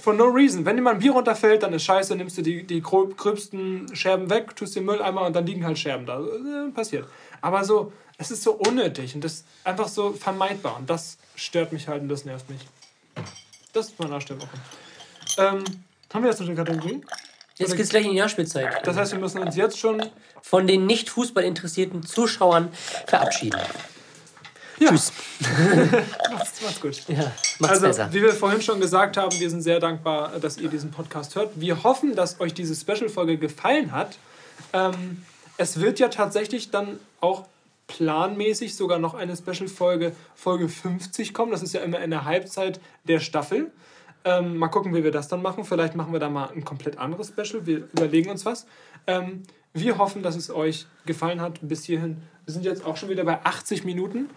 for 0.00 0.14
no 0.14 0.24
reason. 0.24 0.64
Wenn 0.64 0.76
dir 0.76 0.82
mal 0.82 0.94
ein 0.94 0.98
Bier 0.98 1.12
runterfällt, 1.12 1.62
dann 1.62 1.72
ist 1.72 1.84
scheiße, 1.84 2.14
nimmst 2.16 2.38
du 2.38 2.42
die, 2.42 2.62
die 2.62 2.80
gröbsten 2.80 3.94
Scherben 3.94 4.30
weg, 4.30 4.54
tust 4.56 4.76
den 4.76 4.84
Mülleimer 4.84 5.22
und 5.22 5.34
dann 5.34 5.46
liegen 5.46 5.64
halt 5.64 5.78
Scherben 5.78 6.06
da. 6.06 6.20
Äh, 6.20 6.70
passiert. 6.70 7.06
Aber 7.40 7.64
so, 7.64 7.92
es 8.18 8.30
ist 8.30 8.42
so 8.42 8.52
unnötig 8.52 9.14
und 9.14 9.22
das 9.22 9.34
ist 9.34 9.46
einfach 9.64 9.88
so 9.88 10.12
vermeidbar. 10.12 10.76
Und 10.78 10.88
das 10.90 11.18
stört 11.36 11.72
mich 11.72 11.88
halt 11.88 12.02
und 12.02 12.08
das 12.08 12.24
nervt 12.24 12.48
mich. 12.50 12.60
Das 13.72 13.88
ist 13.88 13.98
meine 13.98 14.12
Woche. 14.14 14.48
Ähm, 15.38 15.64
haben 16.12 16.22
wir 16.22 16.30
jetzt 16.30 16.40
noch 16.40 16.46
eine 16.46 16.56
Kategorie? 16.56 17.02
Jetzt 17.56 17.76
geht's 17.76 17.90
gleich 17.90 18.04
in 18.04 18.12
die 18.12 18.18
Nachspielzeit. 18.18 18.86
Das 18.86 18.96
heißt, 18.96 19.12
wir 19.12 19.18
müssen 19.18 19.40
uns 19.42 19.56
jetzt 19.56 19.78
schon. 19.78 20.02
Von 20.42 20.66
den 20.66 20.86
nicht 20.86 21.10
Fußball 21.10 21.42
interessierten 21.42 22.04
Zuschauern 22.04 22.70
verabschieden. 23.06 23.60
Ja. 24.78 24.90
Tschüss. 24.90 25.12
Macht's, 26.32 26.62
macht's 26.62 26.80
gut. 26.80 27.02
Ja, 27.08 27.32
macht's 27.58 27.74
Also, 27.74 27.86
besser. 27.86 28.08
wie 28.12 28.22
wir 28.22 28.32
vorhin 28.32 28.62
schon 28.62 28.80
gesagt 28.80 29.16
haben, 29.16 29.38
wir 29.38 29.50
sind 29.50 29.62
sehr 29.62 29.80
dankbar, 29.80 30.38
dass 30.40 30.58
ihr 30.58 30.68
diesen 30.68 30.90
Podcast 30.90 31.34
hört. 31.34 31.50
Wir 31.60 31.82
hoffen, 31.82 32.14
dass 32.14 32.40
euch 32.40 32.54
diese 32.54 32.74
Special-Folge 32.74 33.38
gefallen 33.38 33.92
hat. 33.92 34.18
Ähm, 34.72 35.22
es 35.56 35.80
wird 35.80 35.98
ja 35.98 36.08
tatsächlich 36.08 36.70
dann 36.70 36.98
auch 37.20 37.46
planmäßig 37.88 38.76
sogar 38.76 38.98
noch 38.98 39.14
eine 39.14 39.36
Special-Folge, 39.36 40.12
Folge 40.34 40.68
50 40.68 41.34
kommen. 41.34 41.50
Das 41.50 41.62
ist 41.62 41.72
ja 41.72 41.80
immer 41.80 41.98
in 42.00 42.10
der 42.10 42.24
Halbzeit 42.24 42.80
der 43.04 43.18
Staffel. 43.20 43.72
Ähm, 44.24 44.58
mal 44.58 44.68
gucken, 44.68 44.94
wie 44.94 45.02
wir 45.04 45.10
das 45.12 45.28
dann 45.28 45.42
machen. 45.42 45.64
Vielleicht 45.64 45.94
machen 45.94 46.12
wir 46.12 46.20
da 46.20 46.28
mal 46.28 46.50
ein 46.54 46.64
komplett 46.64 46.98
anderes 46.98 47.28
Special. 47.28 47.66
Wir 47.66 47.88
überlegen 47.92 48.30
uns 48.30 48.44
was. 48.44 48.66
Ähm, 49.06 49.42
wir 49.72 49.98
hoffen, 49.98 50.22
dass 50.22 50.36
es 50.36 50.50
euch 50.50 50.86
gefallen 51.06 51.40
hat 51.40 51.58
bis 51.62 51.84
hierhin. 51.84 52.18
Wir 52.44 52.52
sind 52.52 52.64
jetzt 52.64 52.84
auch 52.84 52.96
schon 52.96 53.08
wieder 53.10 53.24
bei 53.24 53.42
80 53.44 53.84
Minuten. 53.84 54.28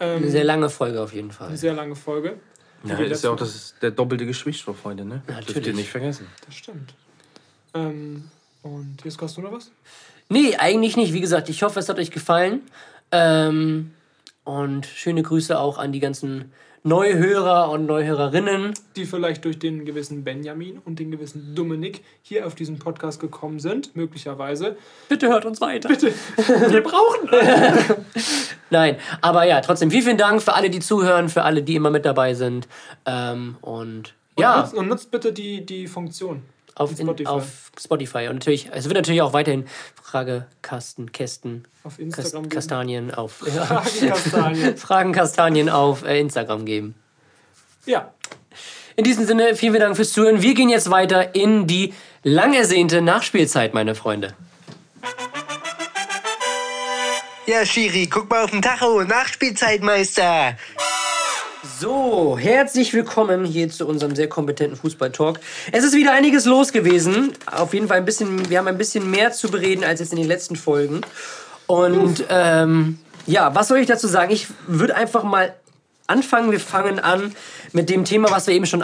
Ähm, 0.00 0.16
Eine 0.18 0.30
sehr 0.30 0.44
lange 0.44 0.68
Folge 0.70 1.00
auf 1.02 1.12
jeden 1.14 1.30
Fall. 1.30 1.48
eine 1.48 1.56
sehr 1.56 1.72
lange 1.74 1.96
Folge. 1.96 2.38
Ja, 2.84 2.98
ist 2.98 3.24
ja 3.24 3.30
auch 3.30 3.38
letzten- 3.40 3.44
das, 3.54 3.74
der 3.80 3.90
doppelte 3.90 4.26
Geschwichtsstoff 4.26 4.84
heute, 4.84 5.04
ne? 5.04 5.22
Natürlich. 5.26 5.54
Dürft 5.54 5.66
ihr 5.66 5.72
nicht 5.74 5.90
vergessen. 5.90 6.26
Das 6.44 6.54
stimmt. 6.54 6.94
Ähm, 7.74 8.24
und 8.62 8.98
jetzt 9.04 9.20
hast 9.20 9.36
du 9.36 9.40
noch 9.40 9.52
was? 9.52 9.70
Nee, 10.28 10.56
eigentlich 10.56 10.96
nicht. 10.96 11.12
Wie 11.12 11.20
gesagt, 11.20 11.48
ich 11.48 11.62
hoffe, 11.62 11.78
es 11.80 11.88
hat 11.88 11.98
euch 11.98 12.10
gefallen. 12.10 12.60
Ähm, 13.12 13.92
und 14.44 14.86
schöne 14.86 15.22
Grüße 15.22 15.58
auch 15.58 15.78
an 15.78 15.92
die 15.92 16.00
ganzen 16.00 16.52
Neuhörer 16.86 17.68
und 17.70 17.86
Neuhörerinnen. 17.86 18.72
Die 18.94 19.06
vielleicht 19.06 19.44
durch 19.44 19.58
den 19.58 19.84
gewissen 19.84 20.22
Benjamin 20.22 20.78
und 20.84 21.00
den 21.00 21.10
gewissen 21.10 21.56
Dominik 21.56 22.04
hier 22.22 22.46
auf 22.46 22.54
diesen 22.54 22.78
Podcast 22.78 23.18
gekommen 23.18 23.58
sind, 23.58 23.96
möglicherweise. 23.96 24.76
Bitte 25.08 25.26
hört 25.26 25.44
uns 25.46 25.60
weiter. 25.60 25.90
Wir 25.90 26.82
brauchen 26.84 27.28
Nein, 28.70 28.98
aber 29.20 29.44
ja, 29.44 29.60
trotzdem 29.62 29.90
vielen, 29.90 30.04
vielen 30.04 30.18
Dank 30.18 30.40
für 30.40 30.54
alle, 30.54 30.70
die 30.70 30.78
zuhören, 30.78 31.28
für 31.28 31.42
alle, 31.42 31.64
die 31.64 31.74
immer 31.74 31.90
mit 31.90 32.04
dabei 32.04 32.34
sind. 32.34 32.68
Ähm, 33.04 33.56
und 33.62 34.14
ja, 34.38 34.60
Nutzt, 34.60 34.74
und 34.74 34.86
nutzt 34.86 35.10
bitte 35.10 35.32
die, 35.32 35.66
die 35.66 35.88
Funktion. 35.88 36.42
Auf, 36.76 36.90
in, 36.92 37.06
Spotify. 37.06 37.28
auf 37.28 37.70
Spotify. 37.80 38.28
Und 38.28 38.36
natürlich, 38.36 38.68
es 38.72 38.84
wird 38.84 38.94
natürlich 38.94 39.22
auch 39.22 39.32
weiterhin 39.32 39.66
Fragekasten, 40.02 41.10
Kästen, 41.10 41.66
Auf 41.82 41.96
Kas 41.96 42.04
Instagram 42.04 42.42
geben. 42.44 42.54
Kastanien 42.54 43.10
auf 43.14 43.32
Fragenkastanien. 43.38 44.76
Fragenkastanien 44.76 45.68
auf 45.68 46.04
äh, 46.04 46.20
Instagram 46.20 46.64
geben. 46.64 46.94
Ja, 47.86 48.12
In 48.96 49.04
diesem 49.04 49.26
Sinne, 49.26 49.54
vielen, 49.54 49.72
vielen 49.72 49.80
Dank 49.80 49.96
fürs 49.96 50.12
Zuhören. 50.12 50.42
Wir 50.42 50.54
gehen 50.54 50.68
jetzt 50.68 50.90
weiter 50.90 51.34
in 51.34 51.66
die 51.66 51.94
lang 52.22 52.54
ersehnte 52.54 53.00
Nachspielzeit, 53.02 53.74
meine 53.74 53.94
Freunde. 53.94 54.34
Ja, 57.46 57.64
Schiri, 57.64 58.06
guck 58.08 58.28
mal 58.28 58.42
auf 58.44 58.50
den 58.50 58.60
Tacho. 58.60 59.04
Nachspielzeitmeister. 59.04 60.56
So, 61.66 62.38
herzlich 62.38 62.94
willkommen 62.94 63.44
hier 63.44 63.68
zu 63.68 63.86
unserem 63.86 64.14
sehr 64.14 64.28
kompetenten 64.28 64.76
Fußball-Talk. 64.76 65.40
Es 65.72 65.84
ist 65.84 65.94
wieder 65.94 66.12
einiges 66.12 66.44
los 66.44 66.72
gewesen. 66.72 67.32
Auf 67.50 67.74
jeden 67.74 67.88
Fall 67.88 67.96
ein 67.96 68.04
bisschen, 68.04 68.48
wir 68.48 68.58
haben 68.58 68.68
ein 68.68 68.78
bisschen 68.78 69.10
mehr 69.10 69.32
zu 69.32 69.50
bereden 69.50 69.82
als 69.82 70.00
jetzt 70.00 70.12
in 70.12 70.18
den 70.18 70.28
letzten 70.28 70.54
Folgen. 70.54 71.00
Und 71.66 72.24
ähm, 72.28 72.98
ja, 73.26 73.54
was 73.54 73.68
soll 73.68 73.78
ich 73.78 73.86
dazu 73.86 74.06
sagen? 74.06 74.32
Ich 74.32 74.46
würde 74.66 74.94
einfach 74.94 75.24
mal 75.24 75.54
anfangen. 76.06 76.52
Wir 76.52 76.60
fangen 76.60 77.00
an 77.00 77.34
mit 77.72 77.90
dem 77.90 78.04
Thema, 78.04 78.30
was 78.30 78.46
wir 78.46 78.54
eben 78.54 78.66
schon 78.66 78.82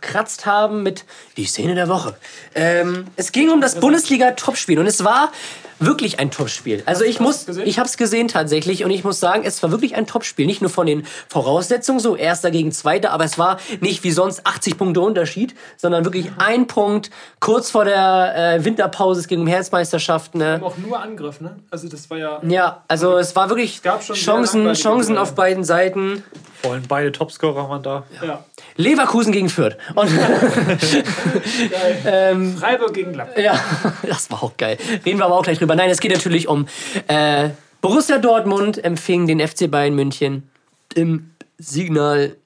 angekratzt 0.00 0.46
haben, 0.46 0.82
mit 0.82 1.04
die 1.36 1.44
Szene 1.44 1.74
der 1.74 1.88
Woche. 1.88 2.14
Ähm, 2.54 3.06
es 3.16 3.32
ging 3.32 3.50
um 3.50 3.60
das 3.60 3.78
Bundesliga-Topspiel 3.80 4.78
und 4.78 4.86
es 4.86 5.04
war 5.04 5.30
wirklich 5.78 6.18
ein 6.18 6.30
Topspiel. 6.30 6.82
Also 6.84 7.04
ich 7.04 7.20
muss, 7.20 7.46
gesehen? 7.46 7.66
ich 7.66 7.78
habe 7.78 7.88
es 7.88 7.96
gesehen 7.96 8.28
tatsächlich 8.28 8.84
und 8.84 8.90
ich 8.90 9.02
muss 9.02 9.18
sagen, 9.18 9.44
es 9.44 9.62
war 9.62 9.70
wirklich 9.70 9.94
ein 9.94 10.06
Topspiel. 10.06 10.44
Nicht 10.46 10.60
nur 10.60 10.70
von 10.70 10.86
den 10.86 11.06
Voraussetzungen, 11.28 12.00
so 12.00 12.16
erster 12.16 12.50
gegen 12.50 12.70
zweiter, 12.70 13.12
aber 13.12 13.24
es 13.24 13.38
war 13.38 13.58
nicht 13.80 14.04
wie 14.04 14.10
sonst 14.10 14.46
80 14.46 14.76
Punkte 14.76 15.00
Unterschied, 15.00 15.54
sondern 15.78 16.04
wirklich 16.04 16.32
ein 16.36 16.66
Punkt 16.66 17.10
kurz 17.40 17.70
vor 17.70 17.86
der 17.86 18.34
äh, 18.36 18.64
Winterpause. 18.64 19.20
Es 19.20 19.28
ging 19.28 19.40
um 19.40 19.46
Herzmeisterschaft. 19.46 20.34
Ne? 20.34 20.60
auch 20.62 20.76
nur 20.76 21.00
Angriff, 21.00 21.40
ne? 21.40 21.56
Also 21.70 21.88
das 21.88 22.10
war 22.10 22.18
ja. 22.18 22.40
Ja, 22.46 22.84
also 22.86 23.16
es 23.16 23.34
war 23.34 23.48
wirklich 23.48 23.82
gab 23.82 24.02
schon 24.02 24.16
sehr 24.16 24.24
Chancen, 24.24 24.72
Chancen 24.74 25.16
auf 25.16 25.34
beiden 25.34 25.64
Seiten. 25.64 26.22
Vor 26.62 26.72
allem 26.72 26.82
beide 26.86 27.10
Topscorer 27.10 27.70
waren 27.70 27.82
da. 27.82 28.04
ja. 28.22 28.44
Leverkusen 28.76 29.32
gegen 29.32 29.48
Fürth. 29.48 29.76
Und 29.94 30.10
Freiburg 32.58 32.94
gegen 32.94 33.12
Gladbach. 33.12 33.42
ja, 33.42 33.58
das 34.02 34.30
war 34.30 34.42
auch 34.42 34.56
geil. 34.56 34.78
Reden 35.04 35.18
wir 35.18 35.26
aber 35.26 35.36
auch 35.36 35.42
gleich 35.42 35.58
drüber. 35.58 35.74
Nein, 35.74 35.90
es 35.90 36.00
geht 36.00 36.12
natürlich 36.12 36.48
um 36.48 36.66
äh, 37.08 37.50
Borussia 37.80 38.18
Dortmund 38.18 38.82
empfing 38.84 39.26
den 39.26 39.46
FC 39.46 39.70
Bayern 39.70 39.94
München 39.94 40.48
im 40.94 41.30
Signal 41.58 42.36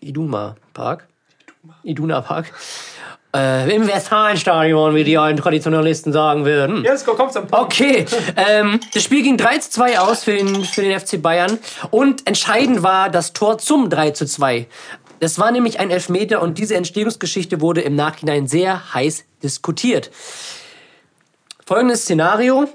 Iduna 0.00 0.56
Park. 0.74 1.06
Iduna 1.82 2.20
Park. 2.20 2.52
Äh, 3.34 3.74
Im 3.74 3.86
Westfalenstadion, 3.86 4.94
wie 4.94 5.04
die 5.04 5.18
alten 5.18 5.38
Traditionalisten 5.38 6.14
sagen 6.14 6.46
würden. 6.46 6.82
Jetzt 6.82 7.04
kommt 7.04 7.32
zum 7.32 7.46
Punkt. 7.46 7.52
Okay, 7.52 8.06
ähm, 8.36 8.80
das 8.94 9.02
Spiel 9.02 9.22
ging 9.22 9.36
3 9.36 9.58
zu 9.58 9.70
2 9.70 9.98
aus 9.98 10.24
für 10.24 10.32
den, 10.32 10.64
für 10.64 10.80
den 10.80 10.98
FC 10.98 11.20
Bayern 11.20 11.58
und 11.90 12.26
entscheidend 12.26 12.82
war 12.82 13.10
das 13.10 13.34
Tor 13.34 13.58
zum 13.58 13.90
3 13.90 14.12
zu 14.12 14.24
2. 14.24 14.66
Das 15.20 15.38
war 15.38 15.50
nämlich 15.50 15.80
ein 15.80 15.90
Elfmeter 15.90 16.42
und 16.42 16.58
diese 16.58 16.76
Entstehungsgeschichte 16.76 17.60
wurde 17.60 17.80
im 17.80 17.96
Nachhinein 17.96 18.46
sehr 18.46 18.94
heiß 18.94 19.24
diskutiert. 19.42 20.10
Folgendes 21.66 22.02
Szenario. 22.02 22.68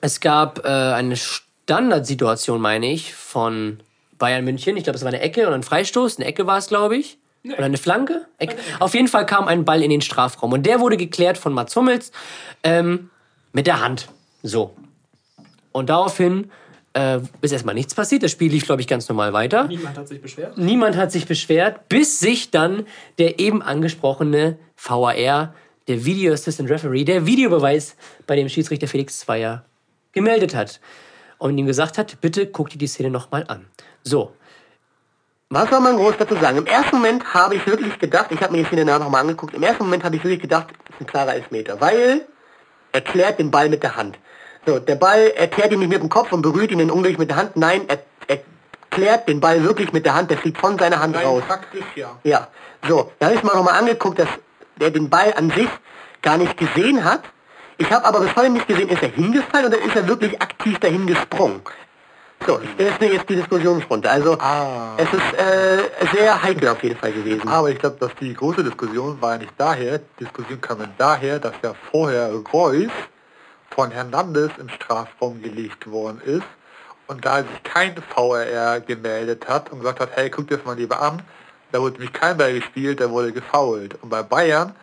Es 0.00 0.20
gab 0.20 0.64
äh, 0.64 0.68
eine 0.68 1.16
Standardsituation, 1.16 2.60
meine 2.60 2.90
ich, 2.90 3.14
von 3.14 3.80
Bayern 4.18 4.44
München. 4.44 4.76
Ich 4.76 4.84
glaube, 4.84 4.96
es 4.96 5.02
war 5.02 5.08
eine 5.08 5.20
Ecke 5.20 5.46
und 5.46 5.54
ein 5.54 5.62
Freistoß. 5.62 6.18
Eine 6.18 6.26
Ecke 6.26 6.46
war 6.46 6.58
es, 6.58 6.68
glaube 6.68 6.96
ich. 6.96 7.18
Oder 7.44 7.64
eine 7.64 7.78
Flanke? 7.78 8.26
Ecke. 8.38 8.56
Auf 8.80 8.94
jeden 8.94 9.08
Fall 9.08 9.24
kam 9.24 9.48
ein 9.48 9.64
Ball 9.64 9.82
in 9.82 9.90
den 9.90 10.00
Strafraum. 10.00 10.52
Und 10.52 10.66
der 10.66 10.80
wurde 10.80 10.96
geklärt 10.96 11.38
von 11.38 11.52
Mats 11.52 11.74
Hummels 11.76 12.12
ähm, 12.62 13.10
mit 13.52 13.66
der 13.66 13.80
Hand. 13.80 14.08
So. 14.42 14.76
Und 15.72 15.88
daraufhin 15.88 16.50
äh, 16.98 17.20
ist 17.42 17.52
erstmal 17.52 17.74
nichts 17.74 17.94
passiert. 17.94 18.22
Das 18.22 18.32
Spiel 18.32 18.50
lief, 18.50 18.66
glaube 18.66 18.80
ich, 18.80 18.88
ganz 18.88 19.08
normal 19.08 19.32
weiter. 19.32 19.68
Niemand 19.68 19.96
hat 19.96 20.08
sich 20.08 20.20
beschwert. 20.20 20.58
Niemand 20.58 20.96
hat 20.96 21.12
sich 21.12 21.26
beschwert, 21.26 21.88
bis 21.88 22.18
sich 22.18 22.50
dann 22.50 22.86
der 23.18 23.38
eben 23.38 23.62
angesprochene 23.62 24.58
VAR, 24.76 25.54
der 25.86 26.04
Video 26.04 26.32
Assistant 26.32 26.68
Referee, 26.68 27.04
der 27.04 27.24
Videobeweis 27.24 27.96
bei 28.26 28.36
dem 28.36 28.48
Schiedsrichter 28.48 28.88
Felix 28.88 29.20
Zweier 29.20 29.64
gemeldet 30.12 30.54
hat. 30.54 30.80
Und 31.38 31.56
ihm 31.56 31.66
gesagt 31.66 31.98
hat, 31.98 32.20
bitte 32.20 32.46
guck 32.46 32.70
dir 32.70 32.78
die 32.78 32.88
Szene 32.88 33.10
nochmal 33.10 33.44
an. 33.46 33.66
So, 34.02 34.32
Was 35.50 35.70
soll 35.70 35.80
man 35.80 35.96
groß 35.96 36.16
dazu 36.18 36.34
sagen? 36.34 36.58
Im 36.58 36.66
ersten 36.66 36.96
Moment 36.96 37.32
habe 37.32 37.54
ich 37.54 37.66
wirklich 37.66 37.96
gedacht, 37.98 38.32
ich 38.32 38.40
habe 38.42 38.52
mir 38.52 38.58
die 38.58 38.64
Szene 38.64 38.84
danach 38.84 39.04
nochmal 39.04 39.20
angeguckt, 39.20 39.54
im 39.54 39.62
ersten 39.62 39.84
Moment 39.84 40.02
habe 40.02 40.16
ich 40.16 40.24
wirklich 40.24 40.40
gedacht, 40.40 40.66
das 40.84 40.96
ist 40.96 41.00
ein 41.02 41.06
klarer 41.06 41.34
Elfmeter, 41.34 41.80
weil 41.80 42.26
er 42.92 43.00
klärt 43.00 43.38
den 43.38 43.50
Ball 43.50 43.68
mit 43.68 43.82
der 43.82 43.94
Hand. 43.94 44.18
So, 44.68 44.78
der 44.78 44.96
Ball, 44.96 45.32
er 45.34 45.48
klärt 45.48 45.72
ihn 45.72 45.78
nicht 45.78 45.88
mit 45.88 46.02
dem 46.02 46.10
Kopf 46.10 46.30
und 46.30 46.42
berührt 46.42 46.70
ihn 46.70 46.78
dann 46.78 46.90
unglücklich 46.90 47.18
mit 47.18 47.30
der 47.30 47.38
Hand. 47.38 47.56
Nein, 47.56 47.88
er, 47.88 48.00
er 48.26 48.40
klärt 48.90 49.26
den 49.26 49.40
Ball 49.40 49.64
wirklich 49.64 49.94
mit 49.94 50.04
der 50.04 50.14
Hand, 50.14 50.30
der 50.30 50.36
fliegt 50.36 50.58
von 50.58 50.78
seiner 50.78 51.00
Hand 51.00 51.16
raus. 51.16 51.42
Praktisch, 51.48 51.86
ja. 51.94 52.18
Ja, 52.22 52.48
so, 52.86 53.10
da 53.18 53.28
habe 53.28 53.36
ich 53.36 53.42
mal 53.42 53.56
nochmal 53.56 53.78
angeguckt, 53.78 54.18
dass 54.18 54.28
der 54.78 54.90
den 54.90 55.08
Ball 55.08 55.32
an 55.34 55.50
sich 55.52 55.70
gar 56.20 56.36
nicht 56.36 56.58
gesehen 56.58 57.02
hat. 57.02 57.22
Ich 57.78 57.90
habe 57.90 58.04
aber 58.04 58.20
bis 58.20 58.36
heute 58.36 58.50
nicht 58.50 58.68
gesehen, 58.68 58.90
ist 58.90 59.02
er 59.02 59.08
hingefallen 59.08 59.68
oder 59.68 59.78
ist 59.78 59.96
er 59.96 60.06
wirklich 60.06 60.38
aktiv 60.42 60.78
dahin 60.80 61.06
gesprungen. 61.06 61.62
So, 62.46 62.60
das 62.76 62.90
ist 62.90 63.00
jetzt 63.00 63.30
die 63.30 63.36
Diskussionsrunde. 63.36 64.10
Also, 64.10 64.36
es 64.98 65.10
ist 65.10 65.32
äh, 65.38 66.14
sehr 66.14 66.42
heikel 66.42 66.68
auf 66.68 66.82
jeden 66.82 66.98
Fall 66.98 67.12
gewesen. 67.12 67.48
Aber 67.48 67.70
ich 67.70 67.78
glaube, 67.78 67.96
dass 67.98 68.14
die 68.20 68.34
große 68.34 68.62
Diskussion 68.62 69.16
war 69.22 69.32
ja 69.32 69.38
nicht 69.38 69.54
daher. 69.56 69.98
Die 69.98 70.24
Diskussion 70.24 70.60
kam 70.60 70.84
daher, 70.98 71.38
dass 71.38 71.54
ja 71.62 71.72
vorher 71.90 72.30
Reus 72.52 72.92
von 73.78 73.92
Hernandez 73.92 74.50
im 74.58 74.68
Strafraum 74.70 75.40
gelegt 75.40 75.88
worden 75.88 76.20
ist 76.24 76.48
und 77.06 77.24
da 77.24 77.44
sich 77.44 77.62
kein 77.62 77.94
VRR 77.94 78.80
gemeldet 78.80 79.48
hat 79.48 79.70
und 79.70 79.78
gesagt 79.78 80.00
hat, 80.00 80.16
hey, 80.16 80.30
guck 80.30 80.48
das 80.48 80.64
mal 80.64 80.76
lieber 80.76 81.00
an, 81.00 81.22
da 81.70 81.80
wurde 81.80 81.92
nämlich 81.92 82.12
kein 82.12 82.36
Ball 82.36 82.54
gespielt, 82.54 82.98
der 82.98 83.08
wurde 83.10 83.30
gefoult. 83.30 83.94
Und 84.02 84.08
bei 84.08 84.24
Bayern 84.24 84.74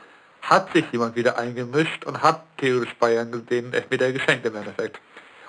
hat 0.42 0.72
sich 0.72 0.86
jemand 0.94 1.18
wieder 1.18 1.38
eingemischt 1.38 2.06
und 2.06 2.24
hat 2.24 2.46
theoretisch 2.56 2.96
Bayern 2.96 3.46
den 3.50 3.74
Elfmeter 3.74 4.14
geschenkt 4.14 4.46
im 4.46 4.56
Endeffekt. 4.56 5.02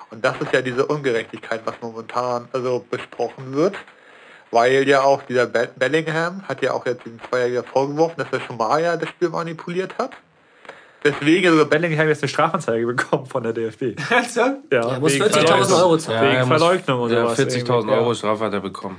Und 0.09 0.25
das 0.25 0.35
ist 0.41 0.51
ja 0.51 0.61
diese 0.61 0.85
Ungerechtigkeit, 0.85 1.61
was 1.63 1.75
momentan 1.79 2.49
also 2.51 2.85
besprochen 2.91 3.53
wird, 3.53 3.77
weil 4.51 4.85
ja 4.89 5.03
auch 5.03 5.21
dieser 5.21 5.45
Be 5.45 5.69
Bellingham 5.73 6.45
hat 6.49 6.61
ja 6.61 6.73
auch 6.73 6.85
jetzt 6.85 7.05
den 7.05 7.21
Zweijähriger 7.29 7.63
vorgeworfen, 7.63 8.17
dass 8.17 8.27
er 8.33 8.41
schon 8.41 8.57
mal 8.57 8.83
ja 8.83 8.97
das 8.97 9.07
Spiel 9.07 9.29
manipuliert 9.29 9.97
hat. 9.97 10.17
Deswegen, 11.03 11.47
also 11.47 11.65
Bellingham 11.65 12.07
jetzt 12.07 12.23
eine 12.23 12.29
Strafanzeige 12.29 12.85
bekommen 12.85 13.25
von 13.25 13.43
der 13.43 13.53
DFB. 13.53 13.99
Ernsthaft? 14.09 14.57
Ja, 14.71 14.93
er 14.93 14.99
muss 14.99 15.13
wegen 15.13 15.25
40.000 15.25 15.29
Verleugnung. 15.47 15.79
Euro 15.79 15.97
zahlen. 15.97 16.31
Wegen 16.31 16.39
muss- 16.39 16.61
Verleugnung 16.61 17.01
und 17.01 17.11
ja, 17.11 17.21
sowas 17.21 17.39
40.000 17.39 17.67
irgendwie, 17.69 17.93
Euro 17.93 18.09
ja. 18.09 18.15
Strafe 18.15 18.43
hat 18.45 18.53
er 18.53 18.59
bekommen. 18.59 18.97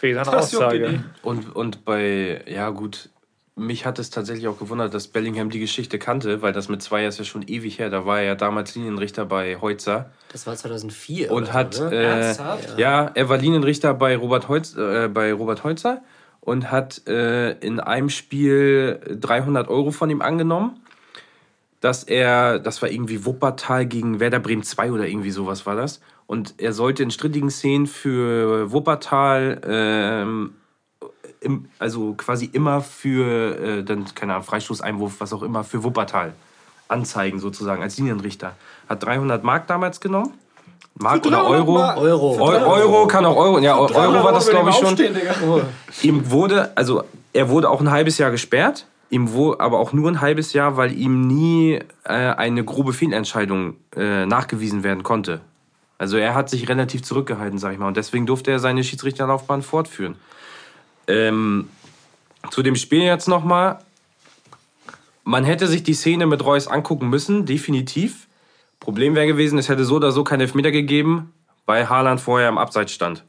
Wegen 0.00 0.14
seiner 0.24 0.38
Aussage. 0.38 1.04
Und, 1.22 1.54
und 1.54 1.84
bei, 1.84 2.42
ja 2.46 2.70
gut, 2.70 3.08
mich 3.56 3.86
hat 3.86 3.98
es 3.98 4.10
tatsächlich 4.10 4.48
auch 4.48 4.58
gewundert, 4.58 4.94
dass 4.94 5.06
Bellingham 5.06 5.48
die 5.50 5.60
Geschichte 5.60 5.98
kannte, 5.98 6.42
weil 6.42 6.52
das 6.52 6.68
mit 6.68 6.82
zwei 6.82 7.06
ist 7.06 7.18
ja 7.18 7.24
schon 7.24 7.42
ewig 7.46 7.78
her. 7.78 7.88
Da 7.88 8.04
war 8.04 8.18
er 8.18 8.24
ja 8.24 8.34
damals 8.34 8.74
Linienrichter 8.74 9.24
bei 9.24 9.60
Heutzer 9.60 10.10
das 10.32 10.46
war 10.46 10.56
2004. 10.56 11.30
und 11.30 11.44
oder 11.44 11.52
hat, 11.52 11.78
ne? 11.78 11.90
äh, 11.92 12.04
Ernsthaft? 12.04 12.78
ja, 12.78 13.10
er 13.14 13.28
war 13.28 13.38
Linienrichter 13.38 13.94
bei 13.94 14.16
Robert, 14.16 14.48
Heutz, 14.48 14.76
äh, 14.76 15.08
bei 15.08 15.32
Robert 15.32 15.62
Heutzer 15.62 16.02
und 16.40 16.72
hat 16.72 17.06
äh, 17.06 17.52
in 17.60 17.78
einem 17.78 18.10
Spiel 18.10 19.00
300 19.20 19.68
Euro 19.68 19.92
von 19.92 20.10
ihm 20.10 20.20
angenommen, 20.20 20.80
dass 21.84 22.02
er, 22.02 22.58
das 22.60 22.80
war 22.80 22.88
irgendwie 22.88 23.26
Wuppertal 23.26 23.84
gegen 23.84 24.18
Werder 24.18 24.40
Bremen 24.40 24.62
2 24.62 24.90
oder 24.90 25.06
irgendwie 25.06 25.30
sowas 25.30 25.66
war 25.66 25.76
das. 25.76 26.00
Und 26.26 26.54
er 26.56 26.72
sollte 26.72 27.02
in 27.02 27.10
strittigen 27.10 27.50
Szenen 27.50 27.86
für 27.86 28.72
Wuppertal 28.72 29.60
ähm, 29.68 30.54
im, 31.40 31.66
also 31.78 32.14
quasi 32.14 32.46
immer 32.46 32.80
für, 32.80 33.58
äh, 33.58 33.82
dann, 33.84 34.06
keine 34.14 34.32
Ahnung, 34.32 34.46
Freistoßeinwurf, 34.46 35.16
was 35.18 35.34
auch 35.34 35.42
immer, 35.42 35.62
für 35.62 35.84
Wuppertal 35.84 36.32
anzeigen, 36.88 37.38
sozusagen, 37.38 37.82
als 37.82 37.98
Linienrichter. 37.98 38.52
Hat 38.88 39.02
300 39.02 39.44
Mark 39.44 39.66
damals 39.66 40.00
genommen. 40.00 40.32
Mark 40.94 41.26
oder 41.26 41.42
300 41.42 41.50
Euro? 41.50 42.00
Euro. 42.00 42.38
Eu 42.38 42.66
Euro 42.66 43.06
kann 43.08 43.26
auch 43.26 43.36
Euro, 43.36 43.58
ja, 43.58 43.76
Euro 43.76 44.24
war 44.24 44.32
das, 44.32 44.48
glaube 44.48 44.70
ich, 44.70 44.76
schon. 44.76 44.96
Ihm 46.00 46.30
wurde, 46.30 46.74
also 46.76 47.04
er 47.34 47.50
wurde 47.50 47.68
auch 47.68 47.82
ein 47.82 47.90
halbes 47.90 48.16
Jahr 48.16 48.30
gesperrt, 48.30 48.86
ihm 49.10 49.32
wurde 49.32 49.60
aber 49.60 49.78
auch 49.78 49.92
nur 49.92 50.10
ein 50.10 50.20
halbes 50.20 50.52
Jahr, 50.52 50.76
weil 50.76 50.92
ihm 50.92 51.26
nie 51.26 51.80
äh, 52.04 52.12
eine 52.12 52.64
grobe 52.64 52.92
Fehlentscheidung 52.92 53.76
äh, 53.96 54.26
nachgewiesen 54.26 54.82
werden 54.82 55.02
konnte. 55.02 55.40
Also 55.98 56.16
er 56.16 56.34
hat 56.34 56.50
sich 56.50 56.68
relativ 56.68 57.02
zurückgehalten, 57.02 57.58
sag 57.58 57.72
ich 57.72 57.78
mal, 57.78 57.88
und 57.88 57.96
deswegen 57.96 58.26
durfte 58.26 58.50
er 58.50 58.58
seine 58.58 58.82
Schiedsrichterlaufbahn 58.82 59.62
fortführen. 59.62 60.16
Ähm, 61.06 61.68
zu 62.50 62.62
dem 62.62 62.76
Spiel 62.76 63.02
jetzt 63.02 63.28
nochmal. 63.28 63.78
Man 65.22 65.44
hätte 65.44 65.66
sich 65.66 65.82
die 65.82 65.94
Szene 65.94 66.26
mit 66.26 66.44
Reus 66.44 66.66
angucken 66.66 67.08
müssen, 67.08 67.46
definitiv. 67.46 68.26
Problem 68.80 69.14
wäre 69.14 69.26
gewesen, 69.26 69.58
es 69.58 69.68
hätte 69.68 69.84
so 69.84 69.96
oder 69.96 70.12
so 70.12 70.24
keinen 70.24 70.42
Elfmeter 70.42 70.70
gegeben, 70.70 71.32
weil 71.64 71.88
Haaland 71.88 72.20
vorher 72.20 72.50
im 72.50 72.58
Abseits 72.58 72.92
stand. 72.92 73.24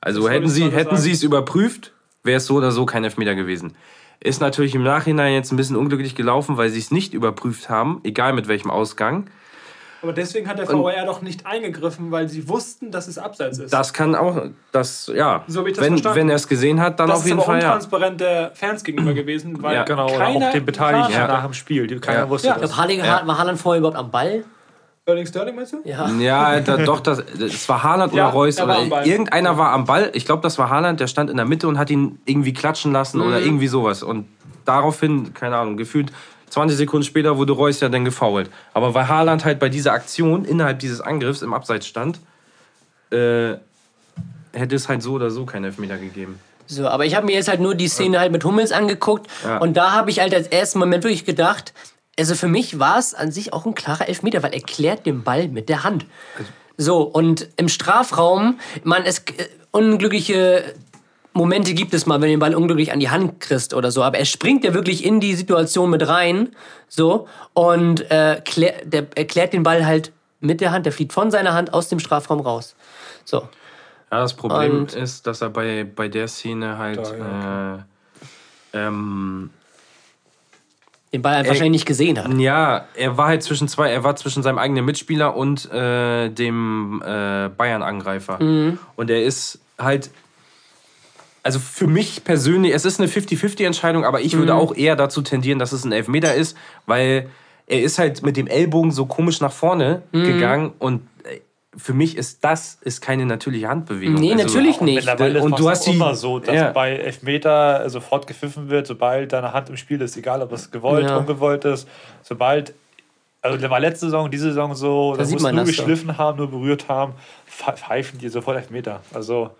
Also 0.00 0.22
wollte 0.22 0.36
hätten 0.36 0.48
sie 0.48 0.70
hätten 0.70 0.96
sie 0.96 1.10
es 1.10 1.22
überprüft, 1.24 1.92
wäre 2.22 2.36
es 2.36 2.46
so 2.46 2.54
oder 2.54 2.70
so 2.70 2.86
kein 2.86 3.02
Elfmeter 3.02 3.34
gewesen. 3.34 3.74
Ist 4.22 4.40
natürlich 4.40 4.74
im 4.74 4.82
Nachhinein 4.82 5.32
jetzt 5.32 5.50
ein 5.50 5.56
bisschen 5.56 5.76
unglücklich 5.76 6.14
gelaufen, 6.14 6.56
weil 6.58 6.68
sie 6.68 6.78
es 6.78 6.90
nicht 6.90 7.14
überprüft 7.14 7.70
haben, 7.70 8.00
egal 8.04 8.34
mit 8.34 8.48
welchem 8.48 8.70
Ausgang. 8.70 9.28
Aber 10.02 10.12
deswegen 10.14 10.48
hat 10.48 10.58
der 10.58 10.66
VAR 10.66 11.04
doch 11.04 11.20
nicht 11.20 11.44
eingegriffen, 11.46 12.10
weil 12.10 12.26
sie 12.28 12.48
wussten, 12.48 12.90
dass 12.90 13.06
es 13.06 13.18
abseits 13.18 13.58
ist. 13.58 13.70
Das 13.72 13.92
kann 13.92 14.14
auch, 14.14 14.44
das, 14.72 15.10
ja, 15.14 15.44
So 15.46 15.66
ich 15.66 15.74
das 15.74 15.84
wenn, 15.84 15.92
verstanden. 15.94 16.18
wenn 16.20 16.28
er 16.30 16.36
es 16.36 16.48
gesehen 16.48 16.80
hat, 16.80 16.98
dann 17.00 17.08
das 17.08 17.18
auf 17.18 17.22
ist 17.24 17.28
jeden 17.28 17.38
aber 17.40 17.46
Fall 17.46 17.60
ja. 17.60 17.66
untransparent 17.66 18.20
der 18.20 18.50
Fans 18.54 18.82
gegenüber 18.82 19.12
gewesen, 19.12 19.62
weil 19.62 19.74
Ja, 19.74 19.84
Genau, 19.84 20.06
oder 20.06 20.16
keiner 20.18 20.48
auch 20.48 20.52
den 20.52 20.64
Beteiligten 20.64 21.08
gefahren 21.08 21.28
nach 21.28 21.44
dem 21.44 21.52
Spiel. 21.52 21.86
Die 21.86 21.98
keiner 21.98 22.20
Ja. 22.20 22.28
wusste 22.30 22.48
Ja. 22.48 22.54
Ich 22.56 22.60
das. 22.62 22.72
glaube, 22.74 22.90
Haaland, 23.02 23.26
war 23.28 23.38
Haaland 23.38 23.58
vorher 23.58 23.78
überhaupt 23.80 23.98
am 23.98 24.10
Ball? 24.10 24.44
Erling 25.10 25.26
Sterling 25.26 25.54
meinst 25.54 25.72
du? 25.72 25.78
Ja. 25.84 26.08
Ja, 26.18 26.60
da, 26.60 26.76
doch, 26.78 27.00
das, 27.00 27.22
das 27.38 27.68
war 27.68 27.82
Haaland 27.82 28.14
Ja, 28.14 28.26
oder 28.28 28.32
Reus. 28.34 28.56
er 28.56 28.66
war 28.68 28.80
Oder 28.80 28.88
Ball. 28.88 29.06
irgendeiner 29.06 29.56
war 29.58 29.72
am 29.72 29.84
Ball. 29.84 30.10
Ich 30.14 30.24
glaube, 30.26 30.42
das 30.42 30.58
war 30.58 30.70
Haaland, 30.70 30.98
der 31.00 31.06
stand 31.06 31.30
in 31.30 31.36
der 31.36 31.46
Mitte 31.46 31.68
und 31.68 31.78
hat 31.78 31.90
ihn 31.90 32.18
irgendwie 32.24 32.52
klatschen 32.52 32.92
lassen 32.92 33.18
Mhm. 33.20 33.26
oder 33.26 33.40
irgendwie 33.40 33.68
sowas. 33.68 34.02
Und 34.02 34.26
daraufhin, 34.64 35.34
keine 35.34 35.56
Ahnung, 35.56 35.76
gefühlt 35.76 36.10
20 36.50 36.76
Sekunden 36.76 37.04
später 37.04 37.36
wurde 37.36 37.52
Reus 37.52 37.78
ja 37.80 37.88
dann 37.88 38.04
gefoult. 38.04 38.50
Aber 38.74 38.92
weil 38.94 39.06
Haaland 39.08 39.44
halt 39.44 39.58
bei 39.60 39.68
dieser 39.68 39.92
Aktion 39.92 40.44
innerhalb 40.44 40.78
dieses 40.80 41.00
Angriffs 41.00 41.42
im 41.42 41.52
Abseits 41.54 41.86
stand, 41.86 42.18
äh, 43.10 43.54
hätte 44.52 44.74
es 44.74 44.88
halt 44.88 45.02
so 45.02 45.12
oder 45.12 45.30
so 45.30 45.44
keinen 45.46 45.64
Elfmeter 45.64 45.96
gegeben. 45.96 46.38
So, 46.66 46.86
aber 46.88 47.04
ich 47.04 47.16
habe 47.16 47.26
mir 47.26 47.32
jetzt 47.32 47.48
halt 47.48 47.60
nur 47.60 47.74
die 47.74 47.88
Szene 47.88 48.20
halt 48.20 48.30
mit 48.32 48.44
Hummels 48.44 48.70
angeguckt 48.72 49.26
Ja. 49.44 49.58
und 49.58 49.76
da 49.76 49.92
habe 49.92 50.10
ich 50.10 50.20
halt 50.20 50.32
als 50.34 50.46
ersten 50.48 50.78
Moment 50.78 51.02
wirklich 51.04 51.24
gedacht, 51.24 51.72
also 52.20 52.34
für 52.34 52.48
mich 52.48 52.78
war 52.78 52.98
es 52.98 53.14
an 53.14 53.32
sich 53.32 53.52
auch 53.52 53.64
ein 53.66 53.74
klarer 53.74 54.08
Elfmeter, 54.08 54.42
weil 54.42 54.52
er 54.52 54.60
klärt 54.60 55.06
den 55.06 55.22
Ball 55.24 55.48
mit 55.48 55.68
der 55.68 55.84
Hand. 55.84 56.04
So, 56.76 57.02
und 57.02 57.48
im 57.56 57.68
Strafraum, 57.68 58.60
man, 58.84 59.04
es 59.04 59.18
äh, 59.20 59.48
unglückliche 59.70 60.74
Momente 61.32 61.74
gibt 61.74 61.94
es 61.94 62.06
mal, 62.06 62.16
wenn 62.20 62.28
du 62.28 62.34
den 62.34 62.40
Ball 62.40 62.54
unglücklich 62.54 62.92
an 62.92 63.00
die 63.00 63.08
Hand 63.08 63.40
kriegst 63.40 63.72
oder 63.72 63.90
so, 63.90 64.02
aber 64.02 64.18
er 64.18 64.24
springt 64.24 64.64
ja 64.64 64.74
wirklich 64.74 65.04
in 65.04 65.20
die 65.20 65.34
Situation 65.34 65.88
mit 65.88 66.06
rein, 66.06 66.54
so, 66.88 67.26
und 67.54 68.10
äh, 68.10 68.42
klär, 68.44 68.74
der, 68.84 69.06
er 69.14 69.24
klärt 69.24 69.52
den 69.52 69.62
Ball 69.62 69.86
halt 69.86 70.12
mit 70.40 70.60
der 70.60 70.72
Hand, 70.72 70.86
der 70.86 70.92
fliegt 70.92 71.12
von 71.12 71.30
seiner 71.30 71.54
Hand 71.54 71.72
aus 71.72 71.88
dem 71.88 72.00
Strafraum 72.00 72.40
raus. 72.40 72.74
So. 73.24 73.48
Ja, 74.10 74.20
das 74.20 74.34
Problem 74.34 74.80
Und- 74.80 74.94
ist, 74.94 75.26
dass 75.26 75.40
er 75.40 75.50
bei, 75.50 75.84
bei 75.84 76.08
der 76.08 76.28
Szene 76.28 76.78
halt 76.78 76.98
äh, 76.98 78.78
ähm, 78.78 79.50
Den 81.12 81.22
Ball 81.22 81.34
halt 81.36 81.48
wahrscheinlich 81.48 81.72
nicht 81.80 81.86
gesehen 81.86 82.18
hat. 82.22 82.32
Ja, 82.38 82.84
er 82.94 83.16
war 83.16 83.26
halt 83.28 83.42
zwischen 83.42 83.66
zwei, 83.66 83.90
er 83.90 84.04
war 84.04 84.14
zwischen 84.16 84.42
seinem 84.44 84.58
eigenen 84.58 84.84
Mitspieler 84.84 85.36
und 85.36 85.70
äh, 85.72 86.28
dem 86.28 87.02
äh, 87.04 87.48
Bayern-Angreifer. 87.48 88.38
Und 88.96 89.10
er 89.10 89.24
ist 89.24 89.58
halt 89.78 90.10
also 91.42 91.58
für 91.58 91.86
mich 91.86 92.22
persönlich, 92.22 92.74
es 92.74 92.84
ist 92.84 93.00
eine 93.00 93.08
50-50-Entscheidung, 93.08 94.04
aber 94.04 94.20
ich 94.20 94.36
würde 94.36 94.52
Mhm. 94.52 94.58
auch 94.58 94.74
eher 94.76 94.94
dazu 94.94 95.22
tendieren, 95.22 95.58
dass 95.58 95.72
es 95.72 95.84
ein 95.84 95.92
Elfmeter 95.92 96.34
ist, 96.34 96.54
weil 96.86 97.28
er 97.66 97.80
ist 97.82 97.98
halt 97.98 98.22
mit 98.22 98.36
dem 98.36 98.46
Ellbogen 98.46 98.90
so 98.92 99.06
komisch 99.06 99.40
nach 99.40 99.52
vorne 99.52 100.02
Mhm. 100.12 100.24
gegangen 100.24 100.72
und 100.78 101.00
für 101.76 101.94
mich 101.94 102.16
ist 102.16 102.42
das 102.42 102.78
ist 102.80 103.00
keine 103.00 103.26
natürliche 103.26 103.68
Handbewegung. 103.68 104.16
Nee, 104.16 104.34
natürlich 104.34 104.80
nicht. 104.80 104.96
Mittlerweile 104.96 105.38
ist 105.38 105.44
Und 105.44 105.58
du 105.58 105.70
hast 105.70 105.86
die- 105.86 105.92
immer 105.92 106.14
so, 106.16 106.40
dass 106.40 106.54
ja. 106.54 106.72
bei 106.72 106.96
Elfmeter 106.96 107.88
sofort 107.88 108.26
gepfiffen 108.26 108.70
wird, 108.70 108.86
sobald 108.88 109.32
deine 109.32 109.52
Hand 109.52 109.68
im 109.68 109.76
Spiel 109.76 110.00
ist, 110.00 110.16
egal 110.16 110.42
ob 110.42 110.50
es 110.52 110.70
gewollt, 110.72 111.06
Ja. 111.08 111.16
ungewollt 111.18 111.64
ist, 111.64 111.86
sobald, 112.22 112.74
also 113.40 113.56
da 113.56 113.70
war 113.70 113.78
letzte 113.78 114.06
Saison, 114.06 114.28
diese 114.30 114.48
Saison 114.48 114.74
so, 114.74 115.14
Da 115.16 115.22
da 115.22 115.30
muss 115.30 115.40
man 115.42 115.54
nur 115.54 115.62
doch. 115.64 115.68
geschliffen 115.70 116.18
haben, 116.18 116.38
nur 116.38 116.50
berührt 116.50 116.88
haben, 116.88 117.14
pfe- 117.48 117.76
pfeifen 117.76 118.18
die 118.18 118.28
sofort 118.28 118.56
Elfmeter. 118.56 119.00
Also 119.14 119.50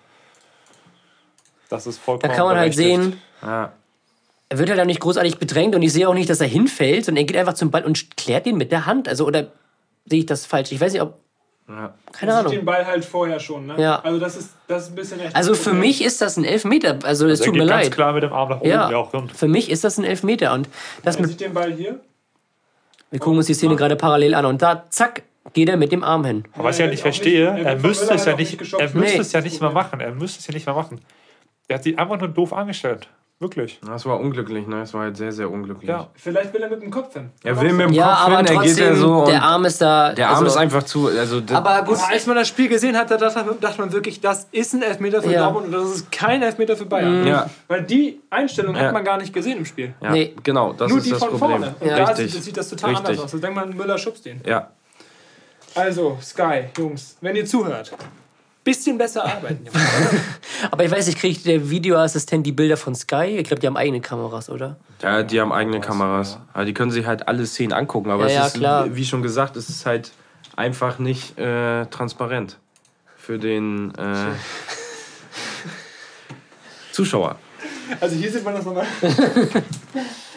das 1.69 1.87
ist 1.87 1.99
Da 1.99 2.03
vollkommen 2.03 2.35
kann 2.35 2.47
man 2.47 2.57
halt 2.57 2.75
sehen, 2.75 3.21
Ja. 3.43 3.73
er 4.49 4.59
wird 4.59 4.69
halt 4.71 4.81
auch 4.81 4.85
nicht 4.85 5.01
großartig 5.01 5.39
bedrängt 5.39 5.77
und 5.77 5.83
ich 5.83 5.93
sehe 5.93 6.09
auch 6.09 6.15
nicht, 6.15 6.29
dass 6.29 6.41
er 6.41 6.49
hinfällt, 6.49 7.05
sondern 7.05 7.23
er 7.23 7.27
geht 7.27 7.37
einfach 7.37 7.55
zum 7.55 7.71
Ball 7.71 7.85
und 7.85 8.17
klärt 8.17 8.47
ihn 8.47 8.57
mit 8.57 8.73
der 8.73 8.87
Hand. 8.87 9.09
Also, 9.09 9.27
oder 9.27 9.47
sehe 10.07 10.19
ich 10.21 10.27
das 10.27 10.45
falsch? 10.47 10.73
Ich 10.73 10.81
weiß 10.81 10.93
nicht, 10.93 11.03
ob. 11.03 11.21
Ja. 11.71 11.95
Keine 12.13 12.33
Man 12.33 12.41
Ahnung. 12.41 12.53
den 12.53 12.65
Ball 12.65 12.85
halt 12.87 13.05
vorher 13.05 13.39
schon, 13.39 13.67
ne? 13.67 13.75
Ja. 13.79 14.01
Also 14.01 14.19
das 14.19 14.37
ist, 14.37 14.51
das 14.67 14.85
ist 14.85 14.89
ein 14.91 14.95
bisschen 14.97 15.21
echt. 15.21 15.37
Also 15.37 15.55
für 15.55 15.63
Problem. 15.71 15.81
mich 15.81 16.03
ist 16.05 16.21
das 16.21 16.37
ein 16.37 16.45
Elfmeter. 16.45 16.99
Also 17.05 17.27
es 17.27 17.41
Also 17.41 17.45
tut 17.45 17.55
geht 17.55 17.63
mir 17.63 17.69
ganz 17.69 17.85
leid. 17.85 17.93
klar 17.95 18.13
mit 18.13 18.23
dem 18.25 18.33
Arm 18.33 18.49
nach 18.51 18.61
oben, 18.61 18.69
Ja, 18.69 18.89
auch 18.97 19.13
rund. 19.15 19.33
für 19.37 19.47
mich 19.49 19.71
ist 19.71 19.85
das 19.85 19.97
ein 19.99 20.05
Elfmeter. 20.05 20.53
Und 20.53 20.69
das 21.05 21.17
Er 21.17 21.23
mit, 21.23 21.31
sieht 21.31 21.41
den 21.41 21.55
Ball 21.55 21.73
hier. 21.73 22.01
wir 23.11 23.21
gucken 23.21 23.39
uns 23.39 23.47
die 23.47 23.55
Szene 23.55 23.77
gerade 23.77 23.97
parallel 23.97 24.35
an 24.35 24.45
und 24.47 24.61
da, 24.63 24.85
zack, 24.91 25.23
geht 25.53 25.69
er 25.69 25.77
mit 25.77 25.93
dem 25.93 26.03
Arm 26.05 26.25
hin. 26.25 26.45
Aber 26.55 26.65
was 26.65 26.77
ich 26.79 26.85
ja 26.85 26.91
nicht 26.91 27.03
verstehe, 27.03 27.53
nicht- 27.55 27.65
er 27.65 27.73
er 27.73 27.79
müsste 27.79 28.15
es 28.15 28.25
ja 28.25 28.37
nicht, 28.37 28.61
er 28.61 28.91
müsste 28.91 28.99
Nee. 28.99 29.17
es 29.19 29.33
ja 29.33 29.41
nicht 29.41 29.61
mal 29.61 29.73
machen. 29.73 30.01
Er 30.01 30.13
müsste 30.13 30.41
es 30.41 30.47
ja 30.47 30.55
nicht 30.55 30.67
mal 30.67 30.75
machen. 30.75 31.01
Er 31.69 31.77
hat 31.77 31.85
sich 31.85 31.99
einfach 31.99 32.19
nur 32.19 32.29
doof 32.29 32.53
angestellt. 32.53 33.09
Wirklich. 33.43 33.81
Das 33.87 34.05
war 34.05 34.21
unglücklich, 34.21 34.67
ne? 34.67 34.81
Das 34.81 34.93
war 34.93 35.01
halt 35.05 35.17
sehr, 35.17 35.33
sehr 35.33 35.51
unglücklich. 35.51 35.89
Ja. 35.89 36.09
Vielleicht 36.15 36.53
will 36.53 36.63
er 36.63 36.69
mit 36.69 36.83
dem 36.83 36.91
Kopf 36.91 37.15
hin. 37.15 37.31
Er 37.43 37.59
will 37.59 37.73
mit 37.73 37.87
dem 37.89 37.93
Ja, 37.95 38.09
Kopf 38.11 38.27
aber 38.27 38.37
hin, 38.37 38.47
er 38.49 38.63
geht 38.63 38.77
ja 38.77 38.95
so 38.95 39.15
und 39.21 39.29
der 39.29 39.43
Arm 39.43 39.65
ist 39.65 39.81
da. 39.81 40.13
der 40.13 40.29
Arm 40.29 40.35
also, 40.37 40.47
ist 40.49 40.57
einfach 40.59 40.83
zu. 40.83 41.09
Also 41.09 41.41
Aber 41.55 41.83
gut, 41.85 41.97
als 42.11 42.27
man 42.27 42.37
das 42.37 42.49
Spiel 42.49 42.69
gesehen 42.69 42.95
hat, 42.99 43.11
da 43.11 43.17
dachte 43.17 43.43
man, 43.43 43.59
dachte 43.59 43.81
man 43.81 43.91
wirklich, 43.95 44.21
das 44.21 44.47
ist 44.53 44.75
ein 44.75 44.83
Elfmeter 44.83 45.23
für 45.23 45.33
Ja. 45.33 45.45
Dortmund 45.45 45.67
und 45.69 45.73
das 45.73 45.85
ist 45.91 46.13
kein 46.13 46.43
Elfmeter 46.43 46.77
für 46.77 46.85
Bayern. 46.85 47.27
Ja. 47.27 47.49
Weil 47.67 47.83
die 47.85 48.21
Einstellung 48.29 48.75
Ja. 48.77 48.83
hat 48.83 48.93
man 48.93 49.05
gar 49.05 49.17
nicht 49.17 49.33
gesehen 49.33 49.57
im 49.57 49.65
Spiel. 49.65 49.95
ja, 50.03 50.11
Nee. 50.11 50.35
genau, 50.43 50.75
das 50.75 50.91
Nur 50.91 50.99
ist 50.99 51.07
die 51.07 51.11
das 51.13 51.21
von 51.21 51.31
Problem. 51.31 51.51
vorne. 51.63 51.75
Und 51.81 51.87
Ja. 51.89 51.97
da 51.97 52.05
Richtig. 52.13 52.43
sieht 52.45 52.57
das 52.59 52.69
total 52.69 52.91
Richtig. 52.91 53.09
anders 53.09 53.25
aus. 53.25 53.31
Da 53.33 53.39
denkt 53.39 53.57
man, 53.57 53.75
Müller 53.75 53.97
schubst 53.97 54.27
den. 54.27 54.43
Ja. 54.45 54.69
Also, 55.75 56.19
Sky, 56.21 56.65
Jungs, 56.77 57.17
wenn 57.23 57.37
ihr 57.37 57.47
zuhört, 57.47 57.91
bisschen 58.71 58.99
besser 58.99 59.25
arbeiten. 59.25 59.67
Aber 60.71 60.85
ich 60.85 60.91
weiß 60.91 61.07
nicht, 61.09 61.19
kriegt 61.19 61.45
der 61.45 61.71
Videoassistent 61.71 62.47
die 62.47 62.53
Bilder 62.53 62.77
von 62.77 62.95
Sky? 62.95 63.37
Ich 63.39 63.49
glaube, 63.49 63.61
die 63.61 63.67
haben 63.67 63.77
eigene 63.77 64.01
Kameras, 64.01 64.49
oder? 64.49 64.77
Ja, 65.03 65.23
die 65.25 65.41
haben 65.41 65.53
eigene 65.53 65.81
Kameras. 65.81 66.39
Ja, 66.55 66.65
die 66.65 66.73
können 66.75 66.91
sich 66.93 67.05
halt 67.07 67.27
alle 67.27 67.45
Szenen 67.47 67.73
angucken, 67.73 68.11
aber 68.11 68.25
Ja, 68.25 68.29
es 68.29 68.35
ja, 68.35 68.47
ist, 68.47 68.55
klar. 68.55 68.95
wie 68.95 69.05
schon 69.05 69.23
gesagt, 69.23 69.57
es 69.57 69.69
ist 69.69 69.87
halt 69.87 70.13
einfach 70.55 70.99
nicht 71.01 71.37
äh, 71.39 71.87
transparent 71.87 72.59
für 73.17 73.39
den 73.39 73.93
äh, 73.97 74.03
Zuschauer. 76.93 77.37
Also 78.01 78.15
hier 78.17 78.31
sieht 78.31 78.45
man 78.45 78.55
das 78.55 78.65
nochmal. 78.65 78.87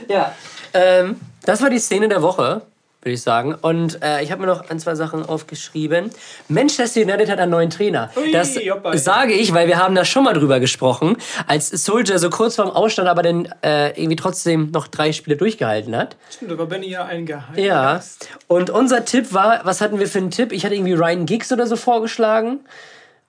Ja. 0.09 0.35
Ähm, 0.73 1.15
das 1.45 1.61
war 1.61 1.69
die 1.69 1.79
Szene 1.79 2.09
der 2.09 2.21
Woche, 2.21 2.61
würde 3.03 3.13
ich 3.13 3.21
sagen. 3.21 3.55
Und 3.55 4.01
äh, 4.01 4.23
ich 4.23 4.31
habe 4.31 4.41
mir 4.41 4.47
noch 4.47 4.69
ein, 4.69 4.79
zwei 4.79 4.95
Sachen 4.95 5.25
aufgeschrieben. 5.25 6.09
Manchester 6.47 7.01
United 7.01 7.29
hat 7.29 7.39
einen 7.39 7.51
neuen 7.51 7.69
Trainer. 7.69 8.09
Ui, 8.15 8.31
das 8.31 8.55
hoppa. 8.55 8.97
sage 8.97 9.33
ich, 9.33 9.53
weil 9.53 9.67
wir 9.67 9.77
haben 9.77 9.95
da 9.95 10.05
schon 10.05 10.23
mal 10.23 10.33
drüber 10.33 10.59
gesprochen, 10.59 11.17
als 11.47 11.69
Soldier 11.69 12.19
so 12.19 12.29
kurz 12.29 12.55
vorm 12.55 12.69
Ausstand 12.69 13.07
aber 13.07 13.23
dann 13.23 13.47
äh, 13.61 13.89
irgendwie 13.99 14.15
trotzdem 14.15 14.71
noch 14.71 14.87
drei 14.87 15.11
Spiele 15.11 15.37
durchgehalten 15.37 15.95
hat. 15.95 16.15
Stimmt, 16.29 16.51
da 16.51 16.57
war 16.57 16.65
Benny 16.65 16.89
ja 16.89 17.05
ein 17.05 17.25
Geheim. 17.25 17.57
Ja. 17.57 18.01
Und 18.47 18.69
unser 18.69 19.05
Tipp 19.05 19.33
war, 19.33 19.61
was 19.63 19.81
hatten 19.81 19.99
wir 19.99 20.07
für 20.07 20.19
einen 20.19 20.31
Tipp? 20.31 20.51
Ich 20.51 20.65
hatte 20.65 20.75
irgendwie 20.75 20.93
Ryan 20.93 21.25
Giggs 21.25 21.51
oder 21.51 21.67
so 21.67 21.75
vorgeschlagen. 21.75 22.59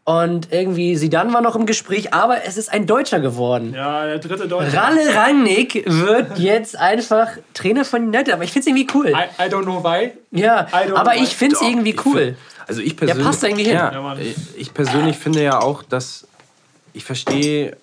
Und 0.06 0.52
irgendwie 0.52 0.96
Sidan 0.96 1.32
war 1.32 1.40
noch 1.40 1.56
im 1.56 1.64
Gespräch, 1.64 2.12
aber 2.12 2.44
es 2.44 2.58
ist 2.58 2.70
ein 2.70 2.86
Deutscher 2.86 3.20
geworden. 3.20 3.72
Ja, 3.74 4.04
der 4.04 4.18
dritte 4.18 4.46
Deutsche. 4.46 4.76
Ralle 4.76 5.14
Rangnick 5.14 5.84
wird 5.86 6.38
jetzt 6.38 6.76
einfach 6.78 7.28
Trainer 7.54 7.86
von 7.86 8.02
United, 8.08 8.34
aber 8.34 8.44
ich 8.44 8.52
finde 8.52 8.60
es 8.70 8.76
irgendwie 8.76 8.86
cool. 8.94 9.08
I, 9.08 9.42
I 9.42 9.48
don't 9.50 9.62
know 9.62 9.82
why. 9.82 10.10
Ja, 10.30 10.66
I 10.72 10.88
don't 10.90 10.94
aber 10.96 11.12
know. 11.12 11.22
ich 11.22 11.34
finde 11.34 11.54
es 11.54 11.60
Doch, 11.60 11.68
irgendwie 11.68 11.90
ich 11.92 12.04
cool. 12.04 12.18
find- 12.18 12.36
Also 12.66 12.82
ich 12.82 12.96
persönlich. 12.98 13.24
passt 13.26 13.42
da 13.42 13.46
irgendwie 13.46 13.64
hin. 13.64 13.74
Ja, 13.74 14.16
ich- 14.20 14.36
ich 14.58 14.74
persönlich 14.74 15.16
finde 15.16 15.42
ja 15.42 15.60
auch, 15.60 15.82
dass 15.82 16.26
ich 16.92 17.04
verstehe. 17.04 17.74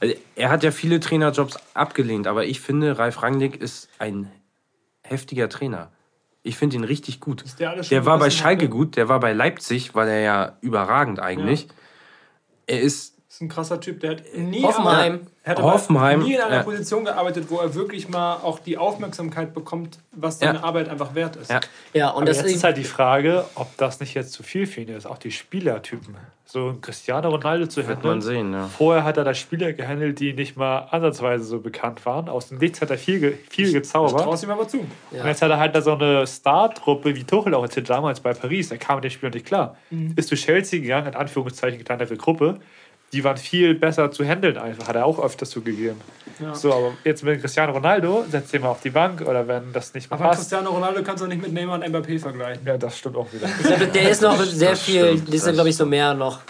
Also 0.00 0.14
er 0.36 0.48
hat 0.48 0.62
ja 0.62 0.70
viele 0.70 1.00
Trainerjobs 1.00 1.58
abgelehnt, 1.74 2.26
aber 2.28 2.44
ich 2.46 2.60
finde, 2.60 2.98
Ralf 2.98 3.22
Rangnick 3.22 3.60
ist 3.60 3.88
ein 3.98 4.30
heftiger 5.02 5.50
Trainer. 5.50 5.88
Ich 6.42 6.56
finde 6.56 6.76
ihn 6.76 6.84
richtig 6.84 7.20
gut. 7.20 7.44
der 7.58 7.70
alles 7.70 7.86
schon 7.86 7.94
Der 7.94 8.06
war 8.06 8.18
bei 8.18 8.30
Schalke 8.30 8.64
hat, 8.64 8.70
ne? 8.70 8.76
gut, 8.76 8.96
der 8.96 9.08
war 9.08 9.20
bei 9.20 9.32
Leipzig, 9.32 9.94
war 9.94 10.06
der 10.06 10.20
ja 10.20 10.56
überragend 10.60 11.20
eigentlich. 11.20 11.68
Er 12.66 12.80
ist 12.80 13.18
Das 13.26 13.36
ist 13.36 13.40
ein 13.42 13.48
krasser 13.48 13.80
Typ, 13.80 14.00
der 14.00 14.12
hat 14.12 14.22
nie, 14.36 14.62
Hoffenheim. 14.62 15.26
Er 15.48 15.56
hat 15.56 15.62
Hoffenheim, 15.62 16.20
nie 16.20 16.34
in 16.34 16.40
einer 16.40 16.56
ja. 16.56 16.62
Position 16.62 17.04
gearbeitet, 17.04 17.46
wo 17.48 17.58
er 17.58 17.74
wirklich 17.74 18.08
mal 18.08 18.34
auch 18.36 18.58
die 18.58 18.76
Aufmerksamkeit 18.78 19.54
bekommt, 19.54 19.98
was 20.12 20.38
seine 20.38 20.58
Ja. 20.58 20.64
Arbeit 20.64 20.88
einfach 20.88 21.14
wert 21.14 21.36
ist. 21.36 21.50
Ja. 21.50 21.60
Ja, 21.94 22.08
und 22.10 22.16
Aber 22.22 22.24
das 22.26 22.38
jetzt 22.42 22.54
ist 22.56 22.64
halt 22.64 22.76
die 22.76 22.84
Frage, 22.84 23.44
ob 23.54 23.76
das 23.76 24.00
nicht 24.00 24.14
jetzt 24.14 24.32
zu 24.32 24.42
viel 24.42 24.66
für 24.66 24.80
ihn 24.82 24.88
ist. 24.88 25.06
Auch 25.06 25.18
die 25.18 25.30
Spielertypen. 25.30 26.16
So 26.50 26.70
ein 26.70 26.80
Cristiano 26.80 27.28
Ronaldo 27.28 27.66
zu 27.66 27.86
wird 27.86 28.02
man 28.02 28.12
handeln. 28.14 28.20
sehen. 28.22 28.52
Ja. 28.54 28.68
Vorher 28.68 29.04
hat 29.04 29.18
er 29.18 29.24
da 29.24 29.34
Spieler 29.34 29.74
gehandelt, 29.74 30.18
die 30.18 30.32
nicht 30.32 30.56
mal 30.56 30.78
ansatzweise 30.90 31.44
so 31.44 31.60
bekannt 31.60 32.06
waren. 32.06 32.30
Aus 32.30 32.48
dem 32.48 32.56
Nichts 32.56 32.80
hat 32.80 32.88
er 32.90 32.96
viel, 32.96 33.20
ge 33.20 33.34
viel 33.50 33.70
gezaubert. 33.70 34.22
Traust 34.22 34.44
ihm 34.44 34.50
aber 34.50 34.66
zu. 34.66 34.78
Ja. 35.10 35.22
Und 35.22 35.28
jetzt 35.28 35.42
hat 35.42 35.50
er 35.50 35.58
halt 35.58 35.74
da 35.74 35.82
so 35.82 35.92
eine 35.92 36.26
Star-Truppe 36.26 37.14
wie 37.14 37.24
Tuchel 37.24 37.52
auch 37.54 37.64
jetzt 37.64 37.90
damals 37.90 38.20
bei 38.20 38.32
Paris. 38.32 38.70
Da 38.70 38.78
kam 38.78 38.96
mit 38.96 39.04
dem 39.04 39.10
Spiel 39.10 39.28
nicht 39.28 39.44
klar. 39.44 39.76
Mhm. 39.90 40.14
Ist 40.16 40.28
zu 40.30 40.36
Chelsea 40.36 40.80
gegangen, 40.80 41.08
in 41.08 41.14
Anführungszeichen 41.16 41.84
kleinere 41.84 42.16
Gruppe. 42.16 42.58
Die 43.12 43.24
waren 43.24 43.38
viel 43.38 43.74
besser 43.74 44.10
zu 44.10 44.24
handeln 44.24 44.58
einfach, 44.58 44.88
hat 44.88 44.96
er 44.96 45.06
auch 45.06 45.18
öfters 45.18 45.50
zugegeben. 45.50 46.00
Ja. 46.40 46.54
So, 46.54 46.72
aber 46.72 46.92
jetzt 47.04 47.24
mit 47.24 47.40
Cristiano 47.40 47.72
Ronaldo, 47.72 48.24
setzt 48.30 48.52
den 48.52 48.62
mal 48.62 48.68
auf 48.68 48.80
die 48.82 48.90
Bank 48.90 49.22
oder 49.22 49.48
wenn 49.48 49.72
das 49.72 49.94
nicht 49.94 50.10
mehr 50.10 50.20
Aber 50.20 50.28
passt. 50.28 50.40
Cristiano 50.40 50.70
Ronaldo 50.70 51.02
kannst 51.02 51.22
du 51.22 51.26
nicht 51.26 51.40
mit 51.40 51.52
Neymar 51.52 51.76
und 51.76 51.84
Mbappé 51.84 52.20
vergleichen. 52.20 52.66
Ja, 52.66 52.76
das 52.76 52.98
stimmt 52.98 53.16
auch 53.16 53.26
wieder. 53.32 53.48
Der 53.86 54.10
ist 54.10 54.22
noch 54.22 54.38
sehr 54.42 54.70
das 54.70 54.82
viel, 54.82 55.06
stimmt, 55.06 55.28
das 55.28 55.46
ist 55.46 55.52
glaube 55.52 55.70
ich 55.70 55.76
so 55.76 55.86
mehr 55.86 56.14
noch. 56.14 56.40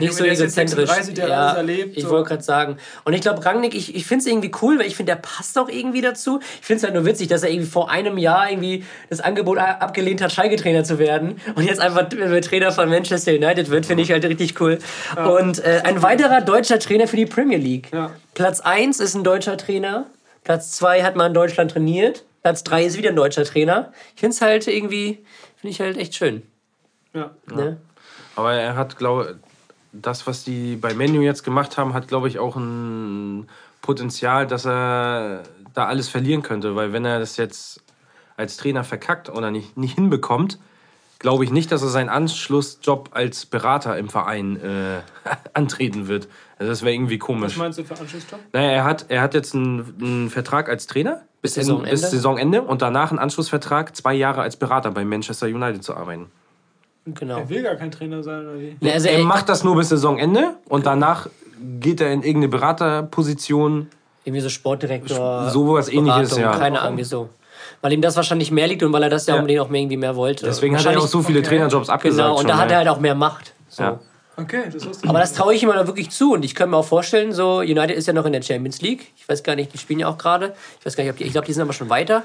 Nicht 0.00 0.12
so 0.14 0.24
der 0.24 0.32
ist 0.32 0.40
jetzt 0.40 0.56
egozentrisch. 0.58 0.90
36, 0.90 1.14
der 1.14 1.38
alles 1.38 1.56
erlebt, 1.56 1.96
ich 1.96 2.04
so. 2.04 2.10
wollte 2.10 2.28
gerade 2.30 2.42
sagen. 2.42 2.76
Und 3.04 3.12
ich 3.12 3.20
glaube, 3.20 3.44
Rangnick, 3.44 3.74
ich, 3.74 3.94
ich 3.94 4.06
finde 4.06 4.22
es 4.22 4.26
irgendwie 4.26 4.50
cool, 4.62 4.78
weil 4.78 4.86
ich 4.86 4.96
finde, 4.96 5.12
der 5.12 5.20
passt 5.20 5.58
auch 5.58 5.68
irgendwie 5.68 6.00
dazu. 6.00 6.40
Ich 6.60 6.66
finde 6.66 6.78
es 6.78 6.82
halt 6.84 6.94
nur 6.94 7.04
witzig, 7.04 7.28
dass 7.28 7.42
er 7.42 7.50
irgendwie 7.50 7.68
vor 7.68 7.90
einem 7.90 8.18
Jahr 8.18 8.50
irgendwie 8.50 8.84
das 9.10 9.20
Angebot 9.20 9.58
a- 9.58 9.78
abgelehnt 9.78 10.20
hat, 10.22 10.32
Schalke-Trainer 10.32 10.84
zu 10.84 10.98
werden. 10.98 11.40
Und 11.54 11.64
jetzt 11.64 11.80
einfach 11.80 12.10
äh, 12.12 12.40
Trainer 12.40 12.72
von 12.72 12.88
Manchester 12.88 13.32
United 13.32 13.70
wird, 13.70 13.86
finde 13.86 14.02
ich 14.02 14.10
halt 14.10 14.24
richtig 14.24 14.60
cool. 14.60 14.78
Und 15.16 15.58
äh, 15.64 15.82
ein 15.84 16.02
weiterer 16.02 16.40
deutscher 16.40 16.78
Trainer 16.78 17.06
für 17.08 17.16
die 17.16 17.26
Premier 17.26 17.58
League. 17.58 17.88
Ja. 17.92 18.10
Platz 18.34 18.60
1 18.60 19.00
ist 19.00 19.14
ein 19.14 19.24
deutscher 19.24 19.56
Trainer. 19.56 20.06
Platz 20.44 20.72
2 20.72 21.02
hat 21.02 21.16
mal 21.16 21.26
in 21.26 21.34
Deutschland 21.34 21.70
trainiert. 21.72 22.24
Platz 22.42 22.62
3 22.64 22.84
ist 22.84 22.96
wieder 22.96 23.10
ein 23.10 23.16
deutscher 23.16 23.44
Trainer. 23.44 23.92
Ich 24.14 24.20
finde 24.20 24.34
es 24.34 24.40
halt 24.40 24.68
irgendwie, 24.68 25.24
finde 25.60 25.70
ich 25.72 25.80
halt 25.80 25.96
echt 25.96 26.14
schön. 26.14 26.42
Ja. 27.14 27.30
Ne? 27.52 27.78
Aber 28.36 28.52
er 28.54 28.76
hat, 28.76 28.98
glaube 28.98 29.40
das, 30.02 30.26
was 30.26 30.44
die 30.44 30.76
bei 30.76 30.94
Menu 30.94 31.20
jetzt 31.22 31.42
gemacht 31.44 31.76
haben, 31.78 31.94
hat, 31.94 32.08
glaube 32.08 32.28
ich, 32.28 32.38
auch 32.38 32.56
ein 32.56 33.48
Potenzial, 33.82 34.46
dass 34.46 34.66
er 34.66 35.42
da 35.74 35.86
alles 35.86 36.08
verlieren 36.08 36.42
könnte. 36.42 36.76
Weil 36.76 36.92
wenn 36.92 37.04
er 37.04 37.18
das 37.18 37.36
jetzt 37.36 37.82
als 38.36 38.56
Trainer 38.56 38.84
verkackt 38.84 39.28
oder 39.28 39.50
nicht, 39.50 39.76
nicht 39.76 39.94
hinbekommt, 39.94 40.58
glaube 41.18 41.44
ich 41.44 41.50
nicht, 41.50 41.72
dass 41.72 41.82
er 41.82 41.88
seinen 41.88 42.08
Anschlussjob 42.08 43.10
als 43.12 43.46
Berater 43.46 43.96
im 43.98 44.08
Verein 44.08 44.56
äh, 44.56 45.00
antreten 45.54 46.08
wird. 46.08 46.28
Also 46.58 46.70
das 46.70 46.82
wäre 46.82 46.94
irgendwie 46.94 47.20
Was 47.20 47.26
komisch. 47.26 47.56
meinst 47.56 47.78
du 47.78 47.84
für 47.84 47.98
Anschlussjob? 47.98 48.40
Naja, 48.52 48.70
er 48.70 48.84
hat, 48.84 49.06
er 49.08 49.22
hat 49.22 49.34
jetzt 49.34 49.54
einen, 49.54 49.94
einen 50.00 50.30
Vertrag 50.30 50.68
als 50.68 50.86
Trainer 50.86 51.22
bis. 51.42 51.54
Saisonende. 51.54 51.90
bis 51.90 52.10
Saisonende 52.10 52.62
und 52.62 52.82
danach 52.82 53.10
einen 53.10 53.18
Anschlussvertrag, 53.18 53.96
zwei 53.96 54.14
Jahre 54.14 54.42
als 54.42 54.56
Berater 54.56 54.90
bei 54.90 55.04
Manchester 55.04 55.46
United 55.46 55.82
zu 55.82 55.96
arbeiten. 55.96 56.30
Genau. 57.06 57.38
Er 57.38 57.48
will 57.48 57.62
gar 57.62 57.76
kein 57.76 57.90
Trainer 57.92 58.22
sein, 58.22 58.46
oder 58.46 58.58
wie? 58.58 58.76
Ne, 58.80 58.92
also 58.92 59.08
Er 59.08 59.18
er 59.18 59.24
macht 59.24 59.48
das 59.48 59.62
nur 59.62 59.76
bis 59.76 59.88
Saisonende 59.90 60.56
und 60.68 60.86
danach 60.86 61.28
geht 61.80 62.00
er 62.00 62.08
in 62.12 62.22
irgendeine 62.22 62.48
Beraterposition. 62.48 63.88
irgendwie 64.24 64.40
so 64.40 64.48
Sportdirektor. 64.48 65.50
Sowas 65.50 65.88
ähnliches, 65.88 66.30
Beratung, 66.34 66.42
ja. 66.52 66.58
Keine 66.58 66.80
Ahnung, 66.80 66.98
wieso. 66.98 67.28
Weil 67.80 67.92
ihm 67.92 68.02
das 68.02 68.16
wahrscheinlich 68.16 68.50
mehr 68.50 68.66
liegt 68.66 68.82
und 68.82 68.92
weil 68.92 69.02
er 69.04 69.08
das 69.10 69.26
ja, 69.26 69.34
Ja. 69.34 69.40
unbedingt 69.40 69.60
auch 69.60 69.68
mehr 69.68 69.80
irgendwie 69.80 69.96
mehr 69.96 70.16
wollte. 70.16 70.46
Deswegen 70.46 70.76
hat 70.76 70.84
er 70.84 70.92
ja 70.92 70.98
auch 70.98 71.06
so 71.06 71.22
viele 71.22 71.38
Okay. 71.40 71.48
Trainerjobs 71.50 71.88
abgesagt. 71.88 72.16
Genau, 72.18 72.32
und 72.32 72.40
schon, 72.40 72.48
da 72.48 72.56
hat 72.58 72.70
er 72.70 72.78
halt 72.78 72.88
auch 72.88 72.98
mehr 73.00 73.14
Macht. 73.14 73.52
So. 73.68 73.82
Ja. 73.84 74.00
Okay, 74.38 74.64
das 74.70 74.84
wusste 74.86 75.04
ich 75.04 75.08
Aber 75.10 75.20
das 75.20 75.32
traue 75.32 75.54
ich 75.54 75.62
ihm 75.62 75.70
da 75.70 75.86
wirklich 75.86 76.10
zu. 76.10 76.32
Und 76.34 76.44
ich 76.44 76.54
kann 76.54 76.68
mir 76.70 76.76
auch 76.76 76.84
vorstellen, 76.84 77.32
so, 77.32 77.58
United 77.58 77.96
ist 77.96 78.06
ja 78.06 78.12
noch 78.12 78.26
in 78.26 78.32
der 78.32 78.42
Champions 78.42 78.82
League. 78.82 79.12
Ich 79.16 79.28
weiß 79.28 79.42
gar 79.42 79.54
nicht, 79.56 79.72
die 79.72 79.78
spielen 79.78 80.00
ja 80.00 80.08
auch 80.08 80.18
gerade. 80.18 80.54
Ich 80.80 80.84
weiß 80.86 80.96
gar 80.96 81.04
nicht, 81.04 81.12
ob 81.12 81.16
die, 81.18 81.24
ich 81.24 81.32
glaube, 81.32 81.46
die 81.46 81.52
sind 81.54 81.62
aber 81.62 81.72
schon 81.72 81.88
weiter. 81.88 82.24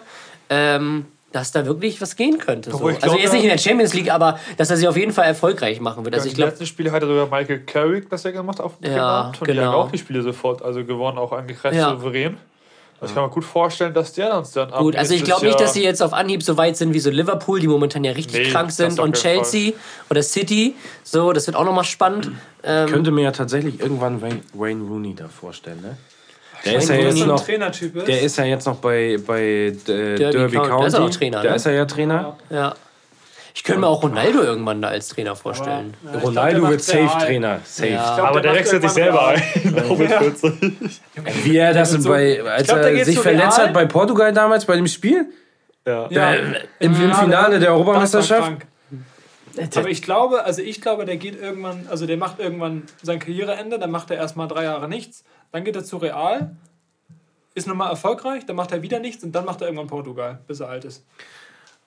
Ähm, 0.49 1.05
dass 1.31 1.51
da 1.51 1.65
wirklich 1.65 2.01
was 2.01 2.15
gehen 2.15 2.37
könnte. 2.39 2.71
So. 2.71 2.77
Obwohl 2.77 2.91
ich 2.91 2.97
Also 3.03 3.15
glaub, 3.15 3.19
jetzt 3.23 3.31
nicht 3.33 3.43
in 3.43 3.49
ja- 3.49 3.55
der 3.55 3.61
Champions 3.61 3.93
League, 3.93 4.11
aber 4.11 4.39
dass 4.57 4.69
er 4.69 4.77
sich 4.77 4.87
auf 4.87 4.97
jeden 4.97 5.13
Fall 5.13 5.25
erfolgreich 5.25 5.79
machen 5.79 6.03
wird. 6.05 6.13
Also 6.13 6.23
Also 6.23 6.27
ich 6.27 6.33
die 6.33 6.37
glaube, 6.37 6.49
letzten 6.51 6.65
Spiele 6.65 6.91
hat 6.91 7.01
er 7.03 7.07
sogar 7.07 7.25
Michael 7.27 7.59
Carrick 7.61 8.09
besser 8.09 8.31
gemacht 8.31 8.59
auf 8.59 8.77
dem 8.79 8.91
Ja. 8.93 9.27
Und 9.27 9.39
die 9.41 9.45
genau. 9.53 9.61
haben 9.63 9.73
auch 9.75 9.91
die 9.91 9.97
Spiele 9.97 10.21
sofort 10.21 10.61
also 10.61 10.83
gewonnen, 10.83 11.17
auch 11.17 11.31
eigentlich 11.31 11.63
recht 11.63 11.75
Ja. 11.75 11.91
souverän. 11.91 12.37
Also 12.99 13.13
ich 13.13 13.15
kann 13.15 13.23
mir 13.23 13.31
gut 13.31 13.45
vorstellen, 13.45 13.95
dass 13.95 14.13
der 14.13 14.37
uns 14.37 14.51
dann 14.51 14.69
Gut, 14.69 14.95
also 14.95 15.15
ich 15.15 15.23
glaube 15.23 15.43
nicht, 15.47 15.59
dass 15.59 15.73
sie 15.73 15.81
jetzt 15.83 16.03
auf 16.03 16.13
Anhieb 16.13 16.43
so 16.43 16.55
weit 16.57 16.77
sind 16.77 16.93
wie 16.93 16.99
so 16.99 17.09
Liverpool, 17.09 17.59
die 17.59 17.67
momentan 17.67 18.03
ja 18.03 18.11
richtig 18.11 18.45
Nee, 18.47 18.51
krank 18.51 18.67
das 18.67 18.75
sind, 18.77 18.99
und 18.99 19.15
Chelsea 19.15 19.73
oder 20.11 20.21
City. 20.21 20.75
So, 21.03 21.33
das 21.33 21.47
wird 21.47 21.57
auch 21.57 21.63
nochmal 21.65 21.83
spannend. 21.83 22.29
Ähm, 22.63 22.87
könnte 22.89 23.09
mir 23.09 23.23
ja 23.23 23.31
tatsächlich 23.31 23.79
irgendwann 23.79 24.21
Wayne, 24.21 24.41
Wayne 24.53 24.83
Rooney 24.83 25.15
da 25.15 25.27
vorstellen, 25.29 25.81
ne? 25.81 25.97
Der 26.65 26.75
ist 26.75 26.89
ja 26.89 26.95
jetzt 26.95 27.17
so 27.17 27.23
ein 27.23 27.27
noch. 27.29 27.45
Trainertyp 27.45 27.95
ist. 27.95 28.07
Der 28.07 28.21
ist 28.21 28.37
ja 28.37 28.43
jetzt 28.45 28.65
noch 28.65 28.77
bei, 28.77 29.17
bei 29.25 29.41
äh, 29.41 29.71
Derby, 29.71 30.55
County. 30.55 30.69
County. 30.69 30.69
Da 30.81 30.85
ist 30.87 30.93
er 30.93 31.03
auch 31.03 31.09
Trainer, 31.09 31.43
Da 31.43 31.49
ne? 31.49 31.55
ist 31.55 31.65
er 31.65 31.71
ja 31.73 31.85
Trainer. 31.85 32.37
ja. 32.49 32.75
Ich 33.53 33.65
könnte 33.65 33.81
mir 33.81 33.87
auch 33.87 34.01
Ronaldo 34.01 34.41
irgendwann 34.43 34.81
da 34.81 34.87
als 34.87 35.09
Trainer 35.09 35.35
vorstellen. 35.35 35.93
Ja, 36.03 36.11
glaub, 36.11 36.13
der 36.13 36.21
Ronaldo 36.29 36.61
macht 36.61 36.71
wird 36.71 36.81
safe 36.83 36.99
Real. 36.99 37.25
Trainer. 37.25 37.59
Safe. 37.65 37.89
Ja. 37.89 38.15
glaub, 38.15 38.27
Aber 38.29 38.41
der 38.41 38.51
der 38.53 38.59
wechselt 38.61 38.81
sich 38.81 38.91
selber 38.91 39.27
ein. 39.27 39.43
Auch 39.89 39.97
mit 39.97 40.09
40. 40.09 41.01
Wie 41.43 41.57
er 41.57 41.73
das 41.73 42.03
bei, 42.05 42.41
als 42.43 42.67
glaub, 42.67 42.81
der 42.81 42.93
er 42.93 43.05
sich 43.05 43.19
verletzt 43.19 43.57
hat 43.57 43.73
bei 43.73 43.85
Portugal 43.85 44.31
damals 44.31 44.63
bei 44.63 44.77
dem 44.77 44.87
Spiel? 44.87 45.25
Ja. 45.85 46.07
Ja, 46.09 46.33
Im, 46.33 46.55
Im 46.79 47.13
Finale 47.13 47.59
der 47.59 47.71
Europameisterschaft? 47.71 48.53
Aber 49.75 49.89
ich 49.89 50.01
glaube, 50.01 50.45
also 50.45 50.61
ich 50.61 50.79
glaube, 50.79 51.03
der 51.05 51.17
geht 51.17 51.39
irgendwann, 51.39 51.87
also 51.89 52.05
der 52.05 52.15
macht 52.15 52.39
irgendwann 52.39 52.83
sein 53.01 53.19
Karriereende, 53.19 53.79
dann 53.79 53.91
macht 53.91 54.11
er 54.11 54.17
erstmal 54.17 54.47
drei 54.47 54.63
Jahre 54.63 54.87
nichts, 54.87 55.25
dann 55.51 55.63
geht 55.63 55.75
er 55.75 55.83
zu 55.83 55.97
Real, 55.97 56.55
ist 57.53 57.67
nochmal 57.67 57.89
erfolgreich, 57.89 58.45
dann 58.45 58.55
macht 58.55 58.71
er 58.71 58.81
wieder 58.81 58.99
nichts 58.99 59.23
und 59.23 59.33
dann 59.33 59.45
macht 59.45 59.61
er 59.61 59.67
irgendwann 59.67 59.87
Portugal, 59.87 60.39
bis 60.47 60.59
er 60.59 60.69
alt 60.69 60.85
ist. 60.85 61.05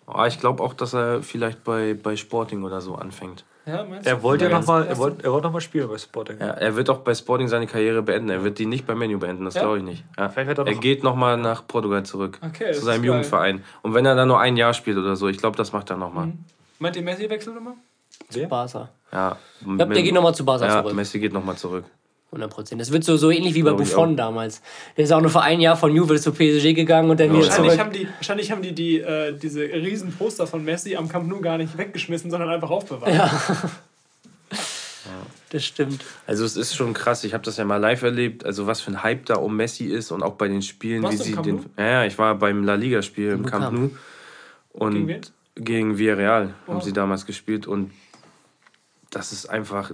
Oh, 0.06 0.24
ich 0.26 0.38
glaube 0.38 0.62
auch, 0.62 0.74
dass 0.74 0.94
er 0.94 1.22
vielleicht 1.22 1.64
bei, 1.64 1.94
bei 1.94 2.16
Sporting 2.16 2.62
oder 2.62 2.80
so 2.82 2.94
anfängt. 2.94 3.44
Ja, 3.66 3.82
meinst 3.82 4.06
Er 4.06 4.22
wollte 4.22 4.44
ja 4.44 4.50
nochmal 4.50 4.86
er 4.86 4.98
wollte, 4.98 5.24
er 5.24 5.32
wollte 5.32 5.46
noch 5.46 5.52
mal 5.54 5.60
spielen 5.62 5.88
bei 5.88 5.96
Sporting. 5.96 6.38
Ja, 6.38 6.48
er 6.50 6.76
wird 6.76 6.90
auch 6.90 6.98
bei 6.98 7.14
Sporting 7.14 7.48
seine 7.48 7.66
Karriere 7.66 8.02
beenden. 8.02 8.28
Er 8.28 8.44
wird 8.44 8.58
die 8.58 8.66
nicht 8.66 8.86
bei 8.86 8.94
Menu 8.94 9.18
beenden, 9.18 9.46
das 9.46 9.54
Ja? 9.54 9.62
glaube 9.62 9.78
ich 9.78 9.84
nicht. 9.84 10.04
Ja. 10.18 10.28
Vielleicht 10.28 10.48
wird 10.48 10.58
er 10.58 10.66
Er 10.66 10.74
noch- 10.74 10.80
geht 10.82 11.02
nochmal 11.02 11.38
nach 11.38 11.66
Portugal 11.66 12.02
zurück. 12.02 12.38
Okay, 12.46 12.72
zu 12.72 12.84
seinem. 12.84 13.04
Jugendverein. 13.04 13.64
Und 13.80 13.94
wenn 13.94 14.04
er 14.04 14.14
dann 14.14 14.28
nur 14.28 14.38
ein 14.38 14.58
Jahr 14.58 14.74
spielt 14.74 14.98
oder 14.98 15.16
so, 15.16 15.28
ich 15.28 15.38
glaube, 15.38 15.56
das 15.56 15.72
macht 15.72 15.88
er 15.88 15.96
nochmal. 15.96 16.32
Meint 16.78 16.96
ihr 16.96 17.02
Messi 17.02 17.30
wechselt 17.30 17.54
nochmal? 17.56 17.74
Barca. 18.50 18.90
Ja. 19.10 19.38
Ich 19.60 19.66
glaube, 19.76 19.94
der 19.94 20.02
geht 20.02 20.12
nochmal 20.14 20.34
zu 20.34 20.44
Barca 20.44 20.66
ja, 20.66 20.82
zurück. 20.82 20.94
Messi 20.94 21.18
geht 21.18 21.32
nochmal 21.32 21.56
zurück. 21.56 21.84
100 22.34 22.50
Prozent. 22.52 22.80
Das 22.80 22.92
wird 22.92 23.04
so, 23.04 23.16
so 23.16 23.30
ähnlich 23.30 23.54
wie 23.54 23.62
bei 23.62 23.72
Buffon 23.72 24.16
damals. 24.16 24.60
Der 24.96 25.04
ist 25.04 25.12
auch 25.12 25.20
nur 25.20 25.30
für 25.30 25.40
ein 25.42 25.60
Jahr 25.60 25.76
von 25.76 25.94
Juve 25.94 26.20
zu 26.20 26.32
PSG 26.32 26.74
gegangen 26.74 27.10
und 27.10 27.18
dann 27.20 27.30
wieder 27.32 27.44
Wahrscheinlich 27.46 27.72
zurück. 27.72 27.80
haben 27.86 27.92
die, 27.92 28.08
wahrscheinlich 28.16 28.50
haben 28.50 28.62
die, 28.62 28.72
die 28.72 29.00
äh, 29.00 29.32
diese 29.36 29.62
riesen 29.62 30.12
Poster 30.12 30.46
von 30.46 30.64
Messi 30.64 30.96
am 30.96 31.08
Camp 31.08 31.26
Nou 31.28 31.40
gar 31.40 31.58
nicht 31.58 31.76
weggeschmissen, 31.78 32.30
sondern 32.30 32.48
einfach 32.50 32.70
aufbewahrt. 32.70 33.12
Das 35.50 35.64
stimmt. 35.64 36.04
Also 36.26 36.44
es 36.44 36.56
ist 36.56 36.74
schon 36.74 36.94
krass, 36.94 37.22
ich 37.22 37.32
habe 37.34 37.44
das 37.44 37.58
ja 37.58 37.64
mal 37.64 37.76
live 37.76 38.02
erlebt, 38.02 38.44
also 38.44 38.66
was 38.66 38.80
für 38.80 38.90
ein 38.90 39.02
Hype 39.04 39.26
da 39.26 39.36
um 39.36 39.54
Messi 39.56 39.84
ist 39.84 40.10
und 40.10 40.22
auch 40.24 40.34
bei 40.34 40.48
den 40.48 40.62
Spielen, 40.62 41.02
Warst 41.04 41.12
wie 41.14 41.18
du 41.18 41.22
im 41.22 41.28
sie 41.28 41.34
Camp 41.34 41.46
den. 41.76 41.84
Ja, 41.84 41.90
ja, 41.92 42.04
ich 42.06 42.18
war 42.18 42.34
beim 42.36 42.64
La 42.64 42.74
Liga-Spiel 42.74 43.30
im 43.32 43.42
Nou 43.42 43.50
Camp. 43.50 43.72
Nou. 43.72 43.90
Und 44.72 44.94
Gegen 44.94 45.08
wen? 45.08 45.20
gegen 45.56 45.98
Villarreal 45.98 46.54
haben 46.66 46.78
Oh. 46.78 46.80
sie 46.80 46.92
damals 46.92 47.26
gespielt 47.26 47.68
und 47.68 47.92
das 49.14 49.32
ist 49.32 49.46
einfach, 49.46 49.90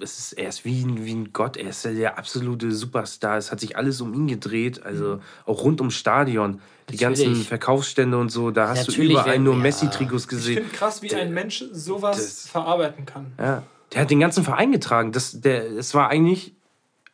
es 0.00 0.18
ist, 0.18 0.32
er 0.34 0.48
ist 0.48 0.64
wie 0.64 0.82
ein, 0.82 1.04
wie 1.04 1.14
ein 1.14 1.32
Gott, 1.32 1.56
er 1.56 1.68
ist 1.70 1.84
ja 1.84 1.92
der 1.92 2.18
absolute 2.18 2.72
Superstar. 2.72 3.36
Es 3.36 3.52
hat 3.52 3.60
sich 3.60 3.76
alles 3.76 4.00
um 4.00 4.12
ihn 4.14 4.26
gedreht, 4.26 4.82
also 4.84 5.20
auch 5.46 5.62
rund 5.64 5.80
ums 5.80 5.94
Stadion. 5.94 6.60
Die 6.90 6.96
ganzen 6.96 7.26
Natürlich. 7.28 7.48
Verkaufsstände 7.48 8.18
und 8.18 8.30
so, 8.30 8.50
da 8.50 8.68
hast 8.68 8.88
Natürlich 8.88 9.10
du 9.14 9.20
überall 9.20 9.38
nur 9.38 9.54
ja. 9.54 9.60
Messi-Trikots 9.60 10.24
Ich 10.24 10.28
gesehen. 10.28 10.54
finde 10.56 10.70
krass, 10.70 11.00
wie 11.02 11.14
ein 11.14 11.32
Mensch 11.32 11.64
sowas 11.72 12.16
das- 12.16 12.48
verarbeiten 12.48 13.06
kann. 13.06 13.32
Ja. 13.38 13.62
Der 13.92 14.00
hat 14.02 14.10
den 14.10 14.20
ganzen 14.20 14.42
Verein 14.42 14.72
getragen. 14.72 15.12
Das, 15.12 15.40
der, 15.40 15.64
es 15.72 15.94
war 15.94 16.08
eigentlich 16.08 16.52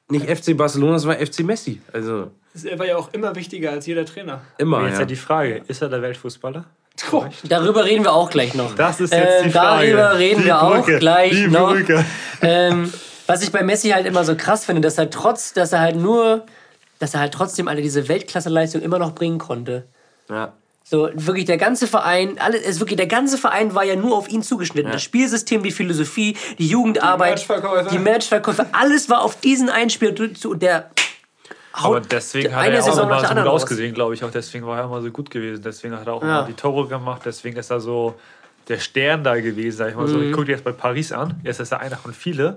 nicht 0.08 0.26
FC 0.26 0.56
Barcelona, 0.56 0.96
es 0.96 1.06
war 1.06 1.16
FC 1.16 1.40
Messi. 1.40 1.80
Also 1.92 2.30
Er 2.64 2.78
war 2.78 2.86
ja 2.86 2.96
auch 2.96 3.12
immer 3.12 3.34
wichtiger 3.36 3.72
als 3.72 3.84
jeder 3.86 4.06
Trainer. 4.06 4.40
immer. 4.58 4.82
Jetzt 4.84 4.94
ja 4.94 5.00
Ja. 5.00 5.04
die 5.06 5.16
Frage, 5.16 5.62
ist 5.68 5.82
er 5.82 5.88
der 5.90 6.00
Weltfußballer? 6.02 6.64
Darüber 7.44 7.84
reden 7.84 8.04
wir 8.04 8.12
auch 8.12 8.30
gleich 8.30 8.54
noch. 8.54 8.74
Das 8.74 9.00
ist 9.00 9.12
jetzt 9.12 9.40
die 9.42 9.46
Ähm, 9.46 9.52
Frage. 9.52 9.92
Darüber 9.92 10.18
reden 10.18 10.40
Die 10.40 10.46
wir 10.46 10.62
auch 10.62 10.74
Brücke, 10.76 10.98
gleich 10.98 11.30
die 11.32 11.48
noch. 11.48 11.76
Ähm, 12.42 12.92
was 13.26 13.42
ich 13.42 13.52
bei 13.52 13.62
Messi 13.62 13.90
halt 13.90 14.06
immer 14.06 14.24
so 14.24 14.34
krass 14.36 14.64
finde, 14.64 14.80
dass 14.80 14.98
er 14.98 15.10
trotz, 15.10 15.52
dass 15.52 15.72
er 15.72 15.80
halt 15.80 15.96
nur, 15.96 16.44
dass 16.98 17.14
er 17.14 17.20
halt 17.20 17.34
trotzdem 17.34 17.68
alle 17.68 17.82
diese 17.82 18.08
Weltklasse-Leistung 18.08 18.80
immer 18.82 18.98
noch 18.98 19.14
bringen 19.14 19.38
konnte. 19.38 19.84
Ja. 20.28 20.52
So, 20.84 21.10
wirklich 21.14 21.44
der 21.44 21.58
ganze 21.58 21.86
Verein, 21.86 22.38
alles, 22.38 22.62
ist 22.62 22.80
wirklich, 22.80 22.96
der 22.96 23.06
ganze 23.06 23.36
Verein 23.36 23.74
war 23.74 23.84
ja 23.84 23.94
nur 23.94 24.16
auf 24.16 24.28
ihn 24.30 24.42
zugeschnitten. 24.42 24.90
Das 24.90 25.02
Spielsystem, 25.02 25.62
die 25.62 25.70
Philosophie, 25.70 26.34
die 26.58 26.66
Jugendarbeit, 26.66 27.32
Matchverkäufe. 27.32 27.90
die 27.90 27.98
Matchverkäufe, 27.98 28.66
alles 28.72 29.10
war 29.10 29.20
auf 29.20 29.38
diesen 29.38 29.68
einen 29.68 29.90
Spieler 29.90 30.14
zu- 30.32 30.50
und 30.52 30.62
der 30.62 30.88
Aber 31.84 32.00
deswegen 32.00 32.54
hat 32.54 32.66
er 32.68 32.82
auch 32.82 32.98
immer 32.98 33.20
so 33.26 33.34
gut 33.34 33.46
ausgesehen, 33.46 33.94
glaube 33.94 34.14
ich. 34.14 34.24
Auch 34.24 34.30
deswegen 34.30 34.66
war 34.66 34.78
er 34.78 34.84
immer 34.84 35.00
so 35.02 35.10
gut 35.10 35.30
gewesen. 35.30 35.62
Deswegen 35.62 35.94
hat 35.98 36.06
er 36.06 36.14
auch 36.14 36.22
Ja. 36.22 36.40
immer 36.40 36.46
die 36.48 36.54
Tore 36.54 36.88
gemacht. 36.88 37.22
Deswegen 37.24 37.56
ist 37.56 37.70
er 37.70 37.80
so 37.80 38.14
der 38.68 38.78
Stern 38.78 39.24
da 39.24 39.38
gewesen, 39.40 39.76
sag 39.78 39.90
ich 39.90 39.96
mal 39.96 40.06
so. 40.08 40.18
Mhm. 40.18 40.24
Ich 40.24 40.32
gucke 40.32 40.46
dir 40.46 40.52
jetzt 40.52 40.64
bei 40.64 40.72
Paris 40.72 41.12
an. 41.12 41.40
Jetzt 41.44 41.60
ist 41.60 41.72
er 41.72 41.80
einer 41.80 41.96
von 41.96 42.12
vielen. 42.12 42.56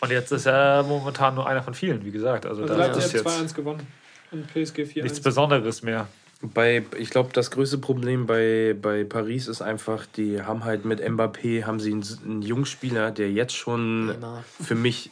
Und 0.00 0.10
jetzt 0.10 0.32
ist 0.32 0.46
er 0.46 0.82
momentan 0.82 1.34
nur 1.34 1.46
einer 1.46 1.62
von 1.62 1.74
vielen, 1.74 2.04
wie 2.04 2.10
gesagt. 2.10 2.44
Also, 2.46 2.62
Also 2.62 2.74
das 2.74 2.86
Leipzig 2.88 3.14
ist 3.14 3.24
hat 3.26 3.32
jetzt 3.40 3.52
2-1 3.52 3.54
gewonnen. 3.54 3.86
Und 4.32 4.46
PSG 4.52 4.78
4-1. 4.84 5.02
nichts 5.02 5.20
Besonderes 5.20 5.82
mehr. 5.82 6.08
Bei, 6.40 6.82
ich 6.98 7.10
glaube, 7.10 7.30
das 7.32 7.52
größte 7.52 7.78
Problem 7.78 8.26
bei, 8.26 8.74
bei 8.80 9.04
Paris 9.04 9.46
ist 9.46 9.62
einfach, 9.62 10.06
die 10.16 10.42
haben 10.42 10.64
halt 10.64 10.84
mit 10.84 11.00
Mbappé, 11.00 11.64
haben 11.66 11.78
sie 11.78 11.92
einen, 11.92 12.04
einen 12.24 12.42
Jungspieler, 12.42 13.12
der 13.12 13.30
jetzt 13.30 13.54
schon 13.54 14.06
Neymar. 14.06 14.42
für 14.60 14.74
mich 14.74 15.10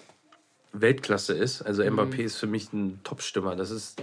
Weltklasse 0.73 1.35
ist. 1.35 1.63
Also 1.63 1.83
Mhm. 1.83 1.99
Mbappé 1.99 2.19
ist 2.21 2.37
für 2.37 2.47
mich 2.47 2.73
ein 2.73 3.01
Top-Stürmer. 3.05 3.57
Das 3.57 3.71
ist 3.71 4.01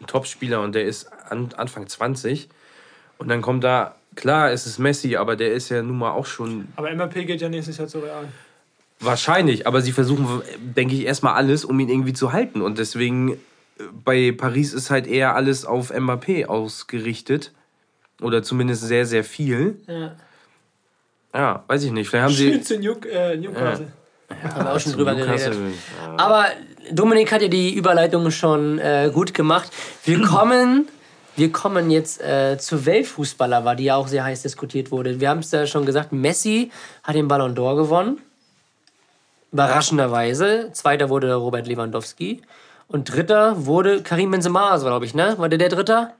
ein 0.00 0.06
Top-Spieler 0.06 0.60
und 0.62 0.74
der 0.74 0.84
ist 0.84 1.12
an, 1.30 1.50
Anfang 1.56 1.86
20. 1.86 2.48
Und 3.18 3.28
dann 3.28 3.42
kommt 3.42 3.64
da, 3.64 3.94
klar, 4.16 4.50
es 4.52 4.66
ist 4.66 4.78
Messi, 4.78 5.16
aber 5.16 5.36
der 5.36 5.52
ist 5.52 5.68
ja 5.68 5.82
nun 5.82 5.98
mal 5.98 6.12
auch 6.12 6.26
schon 6.26 6.68
Aber 6.76 6.92
MAP 6.94 7.14
geht 7.14 7.40
ja 7.40 7.48
nächstes 7.48 7.78
Jahr 7.78 7.88
zu 7.88 8.00
Real. 8.00 8.28
Wahrscheinlich, 9.00 9.66
aber 9.66 9.82
sie 9.82 9.92
versuchen, 9.92 10.42
denke 10.58 10.94
ich, 10.94 11.04
erstmal 11.04 11.34
alles, 11.34 11.64
um 11.64 11.78
ihn 11.80 11.88
irgendwie 11.88 12.12
zu 12.12 12.32
halten. 12.32 12.62
Und 12.62 12.78
deswegen, 12.78 13.32
äh, 13.32 13.36
bei 14.04 14.32
Paris 14.32 14.72
ist 14.72 14.90
halt 14.90 15.06
eher 15.06 15.34
alles 15.36 15.64
auf 15.64 15.92
Mbappé 15.92 16.46
ausgerichtet. 16.46 17.52
Oder 18.20 18.42
zumindest 18.42 18.82
sehr, 18.82 19.04
sehr 19.06 19.24
viel. 19.24 19.80
Ja. 19.88 20.16
Ja, 21.34 21.64
weiß 21.66 21.82
ich 21.82 21.90
nicht. 21.90 22.08
Vielleicht 22.08 22.24
haben 22.24 22.32
sie. 22.34 22.52
Schön 22.52 22.62
zu 22.62 22.78
New, 22.78 22.94
äh, 23.10 23.36
Newcastle. 23.36 23.92
Haben 24.42 24.64
wir 24.64 24.72
auch 24.72 24.80
schon 24.80 24.92
drüber 24.92 25.12
Newcastle- 25.14 25.50
geredet. 25.50 25.74
Aber 26.16 26.46
Dominik 26.90 27.32
hat 27.32 27.42
ja 27.42 27.48
die 27.48 27.74
Überleitung 27.74 28.30
schon 28.30 28.78
äh, 28.78 29.10
gut 29.12 29.34
gemacht. 29.34 29.70
Wir 30.04 30.20
kommen, 30.26 30.88
wir 31.36 31.52
kommen 31.52 31.90
jetzt 31.90 32.20
äh, 32.22 32.58
zur 32.58 32.84
Weltfußballerwahl, 32.86 33.76
die 33.76 33.84
ja 33.84 33.96
auch 33.96 34.08
sehr 34.08 34.24
heiß 34.24 34.42
diskutiert 34.42 34.90
wurde. 34.90 35.20
Wir 35.20 35.28
haben 35.30 35.40
es 35.40 35.50
ja 35.50 35.66
schon 35.66 35.86
gesagt, 35.86 36.12
Messi 36.12 36.70
hat 37.02 37.14
den 37.14 37.28
Ballon 37.28 37.54
d'Or 37.56 37.76
gewonnen. 37.76 38.18
Überraschenderweise. 39.52 40.70
Zweiter 40.72 41.08
wurde 41.08 41.32
Robert 41.34 41.66
Lewandowski. 41.66 42.42
Und 42.88 43.12
dritter 43.12 43.66
wurde 43.66 44.02
Karim 44.02 44.30
Benzema, 44.30 44.76
glaube 44.78 45.04
ich, 45.06 45.14
ne? 45.14 45.34
War 45.38 45.48
der 45.48 45.58
der 45.58 45.68
Dritter? 45.68 46.12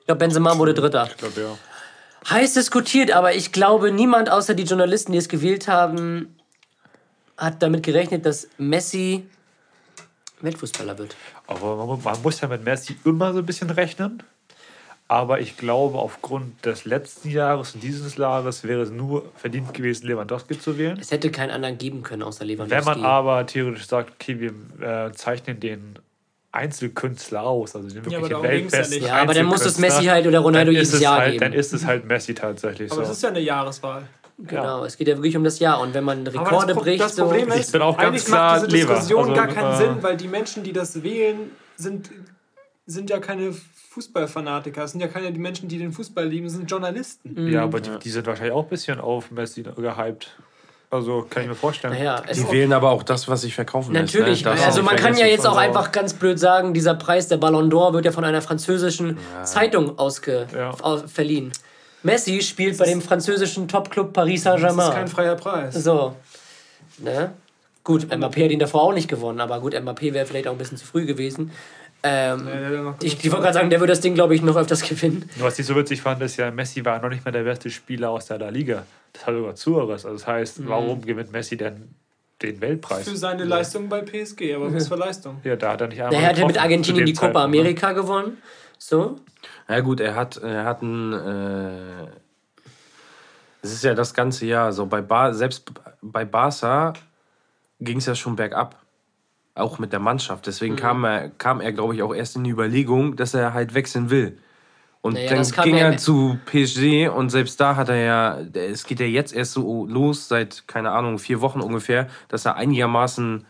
Ich 0.00 0.06
glaube, 0.06 0.18
Benzema 0.18 0.58
wurde 0.58 0.74
Dritter. 0.74 1.06
Ich 1.08 1.16
glaube, 1.16 1.40
ja. 1.40 2.30
Heiß 2.30 2.54
diskutiert, 2.54 3.12
aber 3.12 3.34
ich 3.34 3.52
glaube, 3.52 3.90
niemand 3.90 4.30
außer 4.30 4.54
die 4.54 4.64
Journalisten, 4.64 5.12
die 5.12 5.18
es 5.18 5.28
gewählt 5.28 5.68
haben, 5.68 6.36
hat 7.42 7.62
damit 7.62 7.82
gerechnet, 7.82 8.24
dass 8.24 8.48
Messi 8.58 9.26
Weltfußballer 10.40 10.98
wird. 10.98 11.16
Aber 11.46 11.76
man, 11.76 11.86
mu- 11.86 11.96
man 12.02 12.22
muss 12.22 12.40
ja 12.40 12.48
mit 12.48 12.64
Messi 12.64 12.96
immer 13.04 13.32
so 13.32 13.38
ein 13.40 13.46
bisschen 13.46 13.70
rechnen. 13.70 14.22
Aber 15.08 15.40
ich 15.40 15.56
glaube, 15.58 15.98
aufgrund 15.98 16.64
des 16.64 16.84
letzten 16.86 17.28
Jahres 17.30 17.74
und 17.74 17.82
dieses 17.82 18.16
Jahres 18.16 18.64
wäre 18.64 18.80
es 18.82 18.90
nur 18.90 19.30
verdient 19.36 19.74
gewesen, 19.74 20.06
Lewandowski 20.06 20.58
zu 20.58 20.78
wählen. 20.78 20.96
Es 20.98 21.10
hätte 21.10 21.30
keinen 21.30 21.50
anderen 21.50 21.76
geben 21.76 22.02
können 22.02 22.22
außer 22.22 22.44
Lewandowski. 22.46 22.86
Wenn 22.86 23.02
man 23.02 23.04
aber 23.04 23.44
theoretisch 23.46 23.86
sagt, 23.86 24.12
okay, 24.14 24.40
wir 24.40 25.06
äh, 25.08 25.12
zeichnen 25.12 25.60
den 25.60 25.98
Einzelkünstler 26.50 27.42
aus, 27.42 27.76
also 27.76 27.88
den 27.88 27.98
aber 28.00 28.10
ging's 28.16 28.28
ja 28.30 28.42
weltbesten. 28.42 29.02
Ja, 29.04 29.16
aber 29.16 29.34
dann 29.34 29.46
muss 29.46 29.60
es 29.60 29.66
Einzelkünstler, 29.76 29.96
Messi 29.98 30.06
halt 30.08 30.26
oder 30.26 30.38
Ronaldo 30.40 30.72
dann 30.72 30.80
ist 30.80 30.88
jedes 30.88 30.94
es 30.94 31.00
Jahr 31.02 31.18
halt, 31.18 31.32
geben. 31.32 31.40
Dann 31.44 31.52
ist 31.52 31.72
es 31.74 31.84
halt 31.86 32.04
Messi 32.06 32.34
tatsächlich 32.34 32.90
Aber 32.90 33.04
so. 33.04 33.10
es 33.10 33.16
ist 33.16 33.22
ja 33.22 33.28
eine 33.28 33.40
Jahreswahl. 33.40 34.08
Genau, 34.46 34.84
es 34.84 34.96
geht 34.96 35.08
ja 35.08 35.16
wirklich 35.16 35.36
um 35.36 35.44
das 35.44 35.58
Jahr. 35.58 35.80
Und 35.80 35.94
wenn 35.94 36.04
man 36.04 36.26
Rekorde 36.26 36.74
bricht, 36.74 37.00
das 37.00 37.16
Problem 37.16 37.48
so. 37.50 37.54
ist, 37.56 37.66
Ich 37.66 37.72
bin 37.72 37.82
auch 37.82 37.96
ganz 37.96 38.24
klar 38.24 38.60
macht 38.60 38.72
diese. 38.72 38.86
Diskussion 38.86 39.20
Also, 39.30 39.34
gar 39.34 39.46
keinen 39.48 39.72
äh, 39.72 39.76
Sinn, 39.76 39.96
weil 40.02 40.16
die 40.16 40.28
Menschen, 40.28 40.62
die 40.62 40.72
das 40.72 41.02
wählen, 41.02 41.50
sind, 41.76 42.10
sind 42.86 43.10
ja 43.10 43.18
keine 43.18 43.54
Fußballfanatiker. 43.90 44.84
Es 44.84 44.92
sind 44.92 45.00
ja 45.00 45.08
keine 45.08 45.32
die 45.32 45.40
Menschen, 45.40 45.68
die 45.68 45.78
den 45.78 45.92
Fußball 45.92 46.26
lieben, 46.26 46.46
es 46.46 46.54
sind 46.54 46.70
Journalisten. 46.70 47.34
Mhm. 47.34 47.52
ja, 47.52 47.62
aber 47.62 47.80
die, 47.80 47.90
die 47.98 48.10
sind 48.10 48.26
wahrscheinlich 48.26 48.54
auch 48.54 48.64
ein 48.64 48.68
bisschen 48.70 49.00
auf 49.00 49.30
Messi 49.30 49.62
gehypt. 49.62 50.36
Also 50.90 51.26
kann 51.28 51.44
ich 51.44 51.48
mir 51.48 51.54
vorstellen. 51.54 51.94
Naja, 51.94 52.20
Die 52.20 52.50
wählen 52.50 52.72
aber 52.74 52.90
auch 52.90 53.02
das, 53.02 53.26
was 53.26 53.40
sich 53.40 53.54
verkaufen 53.54 53.94
Natürlich. 53.94 54.44
lässt. 54.44 54.60
Ne? 54.60 54.66
Also 54.66 54.82
man 54.82 54.96
kann 54.96 55.16
ja 55.16 55.24
jetzt 55.24 55.46
auch 55.46 55.56
einfach 55.56 55.90
ganz 55.90 56.12
blöd 56.12 56.38
sagen, 56.38 56.74
dieser 56.74 56.94
Preis, 56.94 57.28
der 57.28 57.38
Ballon 57.38 57.72
d'Or, 57.72 57.94
wird 57.94 58.04
ja 58.04 58.12
von 58.12 58.24
einer 58.24 58.42
französischen 58.42 59.16
Zeitung 59.42 59.98
ausge 59.98 60.46
Ja. 60.54 60.72
verliehen. 61.06 61.52
Messi 62.02 62.42
spielt 62.42 62.78
bei 62.78 62.86
dem 62.86 63.00
französischen 63.00 63.68
Topclub 63.68 64.12
Paris 64.12 64.44
Das 64.44 64.56
ist 64.56 64.62
kein 64.66 64.74
Saint-Germain. 64.76 65.08
freier 65.08 65.34
Preis. 65.36 65.74
So. 65.74 66.16
Ne? 66.98 67.32
Gut, 67.84 68.04
Mbappé 68.12 68.44
hat 68.44 68.50
ihn 68.50 68.58
davor 68.58 68.82
auch 68.82 68.92
nicht 68.94 69.08
gewonnen, 69.08 69.40
aber 69.40 69.60
gut, 69.60 69.74
Mbappé 69.74 70.12
wäre 70.12 70.26
vielleicht 70.26 70.46
auch 70.46 70.52
ein 70.52 70.58
bisschen 70.58 70.78
zu 70.78 70.86
früh 70.86 71.04
gewesen. 71.04 71.50
Ähm, 72.04 72.48
Ja, 72.48 72.94
ich 73.02 73.14
ich 73.24 73.30
wollte 73.30 73.42
gerade 73.42 73.54
sagen, 73.54 73.70
der 73.70 73.80
wird 73.80 73.90
das 73.90 74.00
Ding, 74.00 74.14
glaube 74.14 74.34
ich, 74.34 74.42
noch 74.42 74.56
öfters 74.56 74.82
gewinnen. 74.88 75.28
Nur 75.36 75.46
Was 75.46 75.58
ich 75.58 75.66
so 75.66 75.74
witzig 75.76 76.02
fand, 76.02 76.20
ist 76.22 76.36
ja, 76.36 76.50
Messi 76.50 76.84
war 76.84 77.00
noch 77.00 77.08
nicht 77.08 77.24
mal 77.24 77.30
der 77.30 77.44
beste 77.44 77.70
Spieler 77.70 78.10
aus 78.10 78.26
der 78.26 78.38
La 78.38 78.48
Liga. 78.48 78.84
Das 79.12 79.26
hat 79.26 79.34
sogar 79.34 79.54
Zuhörers. 79.54 80.04
Also 80.04 80.16
das 80.18 80.26
heißt, 80.26 80.66
warum 80.68 81.02
gewinnt 81.02 81.32
Messi 81.32 81.56
denn 81.56 81.94
den 82.40 82.60
Weltpreis? 82.60 83.08
Für 83.08 83.16
seine 83.16 83.44
Leistung 83.44 83.88
bei 83.88 84.00
PSG, 84.00 84.54
aber 84.54 84.72
was 84.74 84.88
für 84.88 84.96
Leistung? 84.96 85.40
Ja, 85.44 85.54
da 85.56 85.72
hat 85.72 85.80
er 85.80 85.88
nicht 85.88 86.02
einmal. 86.02 86.20
Er 86.20 86.28
hat 86.28 86.38
ja 86.38 86.46
mit 86.46 86.60
Argentinien 86.60 87.06
die 87.06 87.12
Copa 87.12 87.40
ne? 87.40 87.44
America 87.44 87.92
gewonnen. 87.92 88.38
So. 88.78 89.16
Ja 89.72 89.80
gut, 89.80 90.00
er 90.00 90.14
hat, 90.14 90.36
er 90.36 90.64
hat 90.64 90.82
ein. 90.82 91.12
Äh, 91.14 92.06
es 93.62 93.72
ist 93.72 93.84
ja 93.84 93.94
das 93.94 94.12
ganze 94.12 94.44
Jahr 94.44 94.72
so. 94.72 94.84
Bei 94.84 95.00
Bar, 95.00 95.32
selbst 95.32 95.72
bei 96.02 96.26
Barca 96.26 96.92
ging 97.80 97.96
es 97.98 98.06
ja 98.06 98.14
schon 98.14 98.36
bergab. 98.36 98.76
Auch 99.54 99.78
mit 99.78 99.92
der 99.92 100.00
Mannschaft. 100.00 100.46
Deswegen 100.46 100.76
kam 100.76 101.04
er, 101.04 101.30
kam 101.30 101.60
er 101.60 101.72
glaube 101.72 101.94
ich, 101.94 102.02
auch 102.02 102.14
erst 102.14 102.36
in 102.36 102.44
die 102.44 102.50
Überlegung, 102.50 103.16
dass 103.16 103.32
er 103.34 103.54
halt 103.54 103.72
wechseln 103.72 104.10
will. 104.10 104.38
Und 105.00 105.14
Naja, 105.14 105.34
dann 105.34 105.64
ging 105.64 105.76
er 105.76 105.96
zu 105.96 106.38
PSG 106.46 107.08
und 107.08 107.30
selbst 107.30 107.60
da 107.60 107.74
hat 107.74 107.88
er 107.88 107.96
ja, 107.96 108.38
es 108.54 108.84
geht 108.84 109.00
ja 109.00 109.06
jetzt 109.06 109.34
erst 109.34 109.52
so 109.52 109.86
los, 109.86 110.28
seit, 110.28 110.68
keine 110.68 110.92
Ahnung, 110.92 111.18
vier 111.18 111.40
Wochen 111.40 111.60
ungefähr, 111.60 112.08
dass 112.28 112.44
er 112.44 112.56
einigermaßen 112.56 113.44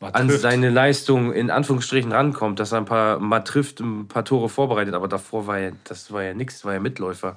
Mal 0.00 0.10
an 0.12 0.28
trifft. 0.28 0.40
seine 0.40 0.70
Leistung 0.70 1.32
in 1.32 1.50
Anführungsstrichen 1.50 2.10
rankommt, 2.10 2.58
dass 2.58 2.72
er 2.72 2.78
ein 2.78 2.86
paar 2.86 3.18
mal 3.18 3.40
trifft, 3.40 3.80
ein 3.80 4.08
paar 4.08 4.24
Tore 4.24 4.48
vorbereitet, 4.48 4.94
aber 4.94 5.08
davor 5.08 5.46
war 5.46 5.58
ja, 5.58 5.72
das 5.84 6.10
war 6.10 6.22
ja 6.22 6.32
nichts, 6.32 6.64
war 6.64 6.72
ja 6.72 6.80
Mitläufer. 6.80 7.36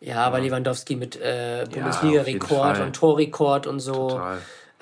Ja, 0.00 0.24
aber 0.24 0.40
Lewandowski 0.40 0.96
mit 0.96 1.16
äh, 1.16 1.66
Bundesliga-Rekord 1.70 2.76
Fall. 2.78 2.86
und 2.86 2.96
Torrekord 2.96 3.66
und 3.66 3.80
so. 3.80 4.08
Total. 4.08 4.38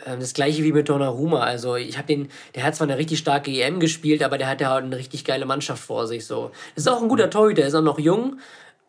Ähm, 0.07 0.21
das 0.21 0.35
gleiche 0.35 0.63
wie 0.63 0.73
mit 0.73 0.89
Donnarumma. 0.89 1.41
Also 1.41 1.77
ich 1.77 1.99
habe 1.99 2.07
den, 2.07 2.29
der 2.55 2.63
hat 2.63 2.77
zwar 2.77 2.87
eine 2.87 2.99
richtig 2.99 3.19
starke 3.19 3.51
EM 3.51 3.81
gespielt, 3.81 4.23
aber 4.23 4.39
der 4.39 4.49
hat 4.49 4.61
ja 4.61 4.73
auch 4.73 4.83
eine 4.83 4.97
richtig 4.97 5.25
geile 5.25 5.47
Mannschaft 5.47 5.83
vor 5.83 6.07
sich. 6.07 6.27
So. 6.27 6.53
Das 6.75 6.85
ist 6.85 6.89
auch 6.89 7.03
ein 7.03 7.09
guter 7.09 7.29
Torhüter, 7.31 7.65
ist 7.65 7.75
auch 7.75 7.83
noch 7.83 7.99
jung, 7.99 8.39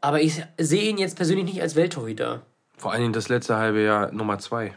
aber 0.02 0.22
ich 0.22 0.44
sehe 0.60 0.90
ihn 0.90 0.98
jetzt 0.98 1.15
persönlich 1.15 1.45
nicht 1.45 1.61
als 1.61 1.76
Welttorhüter. 1.76 2.41
Vor 2.77 2.91
allen 2.91 3.02
Dingen 3.02 3.14
das 3.14 3.30
letzte 3.30 3.57
halbe 3.57 3.81
Jahr 3.81 4.11
Nummer 4.11 4.38
zwei. 4.40 4.76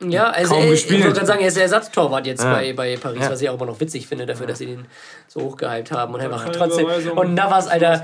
Ja, 0.00 0.28
also 0.30 0.50
Kaum 0.54 0.58
er, 0.64 0.64
ich 0.66 0.70
gespielt. 0.82 1.00
wollte 1.04 1.14
gerade 1.14 1.26
sagen, 1.26 1.40
er 1.40 1.48
ist 1.48 1.56
der 1.56 1.62
Ersatztorwart 1.64 2.26
jetzt 2.26 2.42
Ja. 2.44 2.52
bei, 2.52 2.72
bei 2.74 2.96
Paris, 2.96 3.22
Ja. 3.22 3.30
was 3.30 3.40
ich 3.40 3.48
auch 3.48 3.54
immer 3.54 3.66
noch 3.66 3.80
witzig 3.80 4.06
finde, 4.06 4.26
dafür, 4.26 4.46
dass 4.46 4.58
sie 4.58 4.66
den 4.66 4.86
so 5.26 5.40
hochgehypt 5.40 5.90
haben. 5.90 6.12
Und 6.14 6.20
einfach 6.20 6.44
keine 6.44 6.56
trotzdem. 6.56 6.86
Und 7.16 7.34
Navas, 7.34 7.66
Alter, 7.66 8.02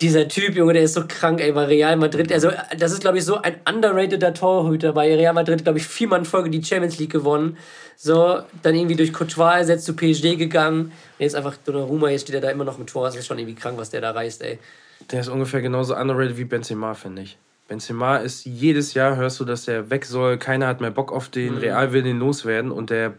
dieser 0.00 0.26
Typ, 0.28 0.56
Junge, 0.56 0.72
der 0.72 0.82
ist 0.82 0.94
so 0.94 1.04
krank, 1.06 1.40
ey, 1.40 1.52
bei 1.52 1.66
Real 1.66 1.96
Madrid. 1.96 2.32
Also, 2.32 2.50
das 2.76 2.90
ist, 2.92 3.00
glaube 3.00 3.18
ich, 3.18 3.24
so 3.24 3.36
ein 3.40 3.54
underrateder 3.68 4.32
Torhüter. 4.34 4.92
Bei 4.92 5.14
Real 5.14 5.34
Madrid, 5.34 5.62
glaube 5.62 5.78
ich, 5.78 5.86
viermal 5.86 6.18
in 6.20 6.24
Folge 6.24 6.50
die 6.50 6.64
Champions 6.64 6.98
League 6.98 7.12
gewonnen. 7.12 7.56
So, 7.96 8.40
dann 8.62 8.74
irgendwie 8.74 8.96
durch 8.96 9.12
Courtois 9.12 9.58
ersetzt 9.58 9.84
zu 9.84 9.94
PSG 9.94 10.36
gegangen. 10.36 10.86
Und 10.86 10.92
jetzt 11.18 11.36
einfach 11.36 11.56
Donnarumma, 11.64 12.08
jetzt 12.08 12.22
steht 12.22 12.34
er 12.34 12.40
da 12.40 12.50
immer 12.50 12.64
noch 12.64 12.78
im 12.78 12.86
Tor. 12.86 13.04
Das 13.06 13.14
ist 13.14 13.26
schon 13.26 13.38
irgendwie 13.38 13.54
krank, 13.60 13.76
was 13.78 13.90
der 13.90 14.00
da 14.00 14.10
reißt, 14.12 14.42
ey. 14.42 14.58
Der 15.12 15.20
ist 15.20 15.28
ungefähr 15.28 15.60
genauso 15.60 15.94
underrated 15.94 16.38
wie 16.38 16.44
Benzema, 16.44 16.94
finde 16.94 17.22
ich. 17.22 17.38
Benzema 17.70 18.16
ist 18.16 18.44
jedes 18.46 18.94
Jahr, 18.94 19.14
hörst 19.14 19.38
du, 19.38 19.44
dass 19.44 19.64
der 19.64 19.90
weg 19.90 20.04
soll, 20.04 20.38
keiner 20.38 20.66
hat 20.66 20.80
mehr 20.80 20.90
Bock 20.90 21.12
auf 21.12 21.28
den, 21.28 21.56
Real 21.56 21.92
will 21.92 22.02
den 22.02 22.18
loswerden 22.18 22.72
und 22.72 22.90
der 22.90 23.14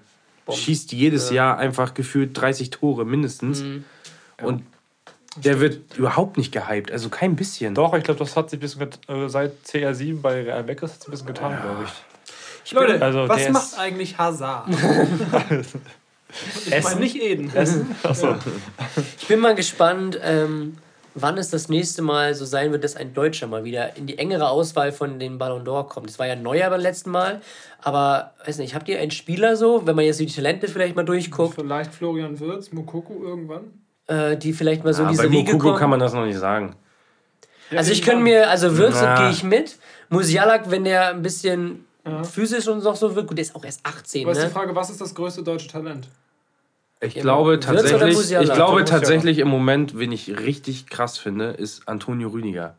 schießt 0.51 0.91
jedes 0.91 1.29
Jahr 1.31 1.57
einfach 1.57 1.93
gefühlt 1.93 2.39
30 2.39 2.69
Tore 2.69 3.05
mindestens. 3.05 3.63
Und 4.41 4.63
der 5.37 5.61
wird 5.61 5.95
überhaupt 5.95 6.35
nicht 6.37 6.51
gehypt, 6.51 6.91
also 6.91 7.07
kein 7.07 7.37
bisschen. 7.37 7.75
Doch, 7.75 7.93
ich 7.93 8.03
glaube, 8.03 8.19
das 8.19 8.35
hat 8.35 8.49
sich 8.49 8.59
ein 8.59 8.61
bisschen 8.61 8.89
äh, 9.07 9.29
seit 9.29 9.53
CR7 9.65 10.19
bei 10.19 10.41
Real 10.41 10.67
weg 10.67 10.83
ist, 10.83 10.95
hat's 10.95 11.07
ein 11.07 11.11
bisschen 11.11 11.27
getan, 11.27 11.57
glaube 11.61 11.85
ich. 11.85 12.73
Leute, 12.73 13.01
Also, 13.01 13.29
was 13.29 13.49
macht 13.49 13.79
eigentlich 13.79 14.17
Hazard? 14.17 14.67
ich 16.65 16.83
meine 16.83 16.99
nicht 16.99 17.15
Eden. 17.15 17.53
Achso. 18.03 18.35
Ich 19.17 19.27
bin 19.27 19.39
mal 19.39 19.55
gespannt, 19.55 20.19
ähm, 20.21 20.75
wann 21.13 21.37
es 21.37 21.49
das 21.49 21.67
nächste 21.69 22.01
Mal 22.01 22.33
so 22.35 22.45
sein 22.45 22.71
wird, 22.71 22.83
dass 22.83 22.95
ein 22.95 23.13
Deutscher 23.13 23.47
mal 23.47 23.63
wieder 23.63 23.97
in 23.97 24.07
die 24.07 24.17
engere 24.17 24.49
Auswahl 24.49 24.91
von 24.91 25.19
den 25.19 25.37
Ballon 25.37 25.63
d'Or 25.65 25.87
kommt. 25.87 26.07
Das 26.09 26.19
war 26.19 26.27
ja 26.27 26.35
neuer 26.35 26.69
beim 26.69 26.81
letzten 26.81 27.11
Mal, 27.11 27.41
aber 27.81 28.33
weiß 28.45 28.57
nicht, 28.59 28.73
habt 28.75 28.87
ihr 28.89 28.99
einen 28.99 29.11
Spieler 29.11 29.55
so, 29.57 29.85
wenn 29.85 29.95
man 29.95 30.05
jetzt 30.05 30.19
die 30.19 30.25
Talente 30.27 30.67
vielleicht 30.67 30.95
mal 30.95 31.03
durchguckt, 31.03 31.55
Vielleicht 31.55 31.93
Florian 31.93 32.39
Wirtz, 32.39 32.71
Mokoko 32.71 33.21
irgendwann. 33.23 33.73
äh, 34.07 34.37
die 34.37 34.53
vielleicht 34.53 34.83
mal 34.83 34.93
so 34.93 35.01
in 35.03 35.07
Ja, 35.07 35.11
diese 35.11 35.23
bei 35.23 35.29
Riege 35.29 35.51
Mokoko 35.53 35.67
kommen? 35.69 35.79
kann 35.79 35.89
man 35.89 35.99
das 35.99 36.13
noch 36.13 36.25
nicht 36.25 36.39
sagen. 36.39 36.75
also 37.75 37.91
ich 37.91 38.01
könnte 38.01 38.23
mir, 38.23 38.49
also 38.49 38.77
Würz 38.77 38.95
Na. 39.01 39.15
gehe 39.17 39.29
ich 39.31 39.43
mit. 39.43 39.77
Musialak, 40.09 40.69
wenn 40.71 40.83
der 40.83 41.09
ein 41.09 41.21
bisschen 41.21 41.85
physisch 42.23 42.67
und 42.67 42.83
noch 42.83 42.95
so 42.95 43.15
wird, 43.15 43.27
gut, 43.27 43.37
der 43.37 43.43
ist 43.43 43.55
auch 43.55 43.63
erst 43.63 43.85
18, 43.85 44.23
Aber 44.25 44.31
ist 44.31 44.41
die 44.41 44.45
ne? 44.45 44.51
Frage, 44.51 44.75
was 44.75 44.89
ist 44.89 44.99
das 44.99 45.13
größte 45.13 45.43
deutsche 45.43 45.67
Talent? 45.67 46.07
Ich 47.03 47.15
Ja, 47.15 47.21
glaube 47.23 47.59
tatsächlich, 47.59 48.31
ich 48.31 48.53
glaube 48.53 48.85
tatsächlich 48.85 49.39
im 49.39 49.47
Moment, 49.47 49.97
wen 49.97 50.11
ich 50.11 50.37
richtig 50.39 50.87
krass 50.87 51.17
finde, 51.17 51.45
ist 51.49 51.87
Antonio 51.87 52.29
Rüdiger 52.29 52.75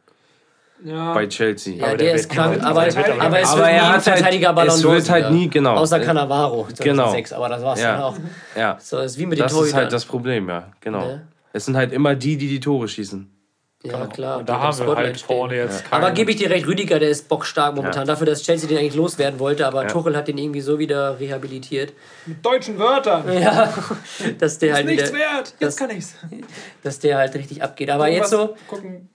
Ja, 0.85 1.13
bei 1.13 1.27
Chelsea. 1.27 1.75
Ja, 1.75 1.87
Aber 1.89 1.97
der, 1.97 2.07
der 2.07 2.15
ist 2.17 2.31
krank, 2.31 2.63
aber, 2.63 2.67
aber, 2.69 2.87
es 2.87 2.97
Aber 2.97 3.09
wird 3.09 3.19
er 3.19 3.73
nie 3.73 3.79
ein 3.81 3.83
hat 3.83 3.93
halt- 3.95 4.03
Verteidiger 4.05 4.53
Ballon 4.53 4.75
es 4.77 4.83
wird 4.85 5.11
halt 5.11 5.31
nie- 5.33 5.49
genau. 5.49 5.75
Außer 5.75 6.01
Äh, 6.01 6.05
Cannavaro 6.05 6.69
2006, 6.73 7.33
aber 7.33 7.49
das 7.49 7.63
war's 7.63 7.81
Ja. 7.81 7.93
dann 7.95 8.03
auch. 8.03 8.17
Ja, 8.57 8.79
So, 8.81 8.99
ist 9.01 9.19
wie 9.19 9.27
mit 9.27 9.39
den 9.39 9.43
das 9.43 9.53
ist 9.53 9.59
Torhütern. 9.59 9.79
halt 9.81 9.93
das 9.93 10.05
Problem, 10.05 10.49
ja, 10.49 10.69
genau. 10.81 11.01
Ne? 11.05 11.23
Es 11.53 11.65
sind 11.65 11.77
halt 11.77 11.93
immer 11.93 12.15
die, 12.15 12.37
die 12.37 12.49
die 12.49 12.61
Tore 12.61 12.87
schießen. 12.89 13.29
Ja, 13.85 14.07
klar. 14.07 14.39
Und 14.39 14.49
da 14.49 14.61
haben 14.61 14.79
wir 14.79 14.95
halt 14.95 15.21
vorne 15.21 15.57
jetzt 15.57 15.85
Aber 15.91 16.07
keinen- 16.07 16.15
gebe 16.15 16.31
ich 16.31 16.37
dir 16.37 16.49
recht, 16.51 16.67
Rüdiger, 16.69 17.01
der 17.01 17.11
ist 17.11 17.29
bockstark 17.29 17.75
momentan. 17.75 18.03
Ja. 18.03 18.13
Dafür, 18.15 18.27
dass 18.27 18.43
Chelsea 18.43 18.69
den 18.69 18.79
eigentlich 18.79 18.95
loswerden 18.95 19.41
wollte, 19.41 19.67
aber 19.67 19.83
Ja. 19.83 19.89
Tuchel 19.89 20.17
hat 20.17 20.29
den 20.29 20.39
irgendwie 20.39 20.61
so 20.61 20.79
wieder 20.79 21.19
rehabilitiert, 21.19 21.93
mit 22.27 22.45
deutschen 22.47 22.79
Wörtern. 22.79 23.25
ja, 23.41 23.73
dass 24.39 24.59
der 24.61 24.75
halt 24.75 24.87
Nichts 24.87 25.09
wieder, 25.13 25.19
wert. 25.21 25.55
Jetzt 25.59 25.77
kann 25.79 25.91
ich's. 25.91 26.15
dass 26.85 27.01
der 27.01 27.17
halt 27.19 27.35
richtig 27.35 27.61
abgeht. 27.63 27.91
Aber 27.91 28.07
jetzt 28.09 28.31
so, 28.31 28.57
Gucken, 28.69 29.09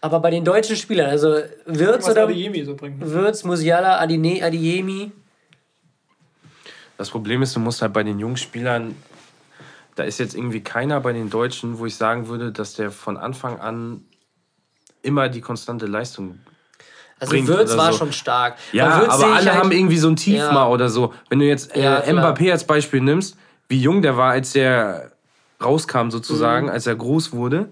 aber 0.00 0.20
bei 0.20 0.30
den 0.30 0.44
deutschen 0.44 0.76
Spielern, 0.76 1.10
also 1.10 1.36
Wirtz 1.66 2.04
was 2.04 2.10
oder 2.12 2.22
Adeyemi 2.24 2.64
so 2.64 2.74
bringt. 2.74 3.00
Wirtz, 3.00 3.44
Musiala, 3.44 3.98
Adine, 3.98 4.42
Adiemi, 4.42 5.12
Das 6.96 7.10
Problem 7.10 7.42
ist, 7.42 7.54
du 7.54 7.60
musst 7.60 7.82
halt 7.82 7.92
bei 7.92 8.02
den 8.02 8.18
jungen 8.18 8.38
Spielern, 8.38 8.94
da 9.96 10.04
ist 10.04 10.18
jetzt 10.18 10.34
irgendwie 10.36 10.62
keiner 10.62 11.00
bei 11.00 11.12
den 11.12 11.28
Deutschen, 11.30 11.78
wo 11.78 11.86
ich 11.86 11.96
sagen 11.96 12.28
würde, 12.28 12.52
dass 12.52 12.74
der 12.74 12.90
von 12.92 13.16
Anfang 13.16 13.58
an 13.58 14.02
immer 15.02 15.28
die 15.28 15.40
konstante 15.40 15.86
Leistung. 15.86 16.38
also 17.18 17.30
Bringt 17.30 17.48
oder 17.48 17.76
war 17.78 17.92
so. 17.92 17.98
schon 17.98 18.12
stark. 18.12 18.56
Ja, 18.72 18.88
aber 19.08 19.26
alle 19.34 19.34
halt- 19.50 19.54
haben 19.54 19.72
irgendwie 19.72 19.96
so 19.98 20.08
ein 20.08 20.16
Tief 20.16 20.36
Ja. 20.38 20.52
mal 20.52 20.68
oder 20.68 20.88
so. 20.90 21.14
Wenn 21.30 21.38
du 21.38 21.46
jetzt 21.46 21.74
äh, 21.74 21.82
Ja. 21.82 22.00
Mbappé 22.02 22.52
als 22.52 22.64
Beispiel 22.64 23.00
nimmst, 23.00 23.36
wie 23.68 23.80
jung 23.80 24.02
der 24.02 24.16
war, 24.16 24.32
als 24.32 24.52
der 24.52 25.12
rauskam 25.62 26.10
sozusagen, 26.10 26.66
Mhm. 26.66 26.72
als 26.72 26.86
er 26.86 26.94
groß 26.96 27.32
wurde. 27.32 27.68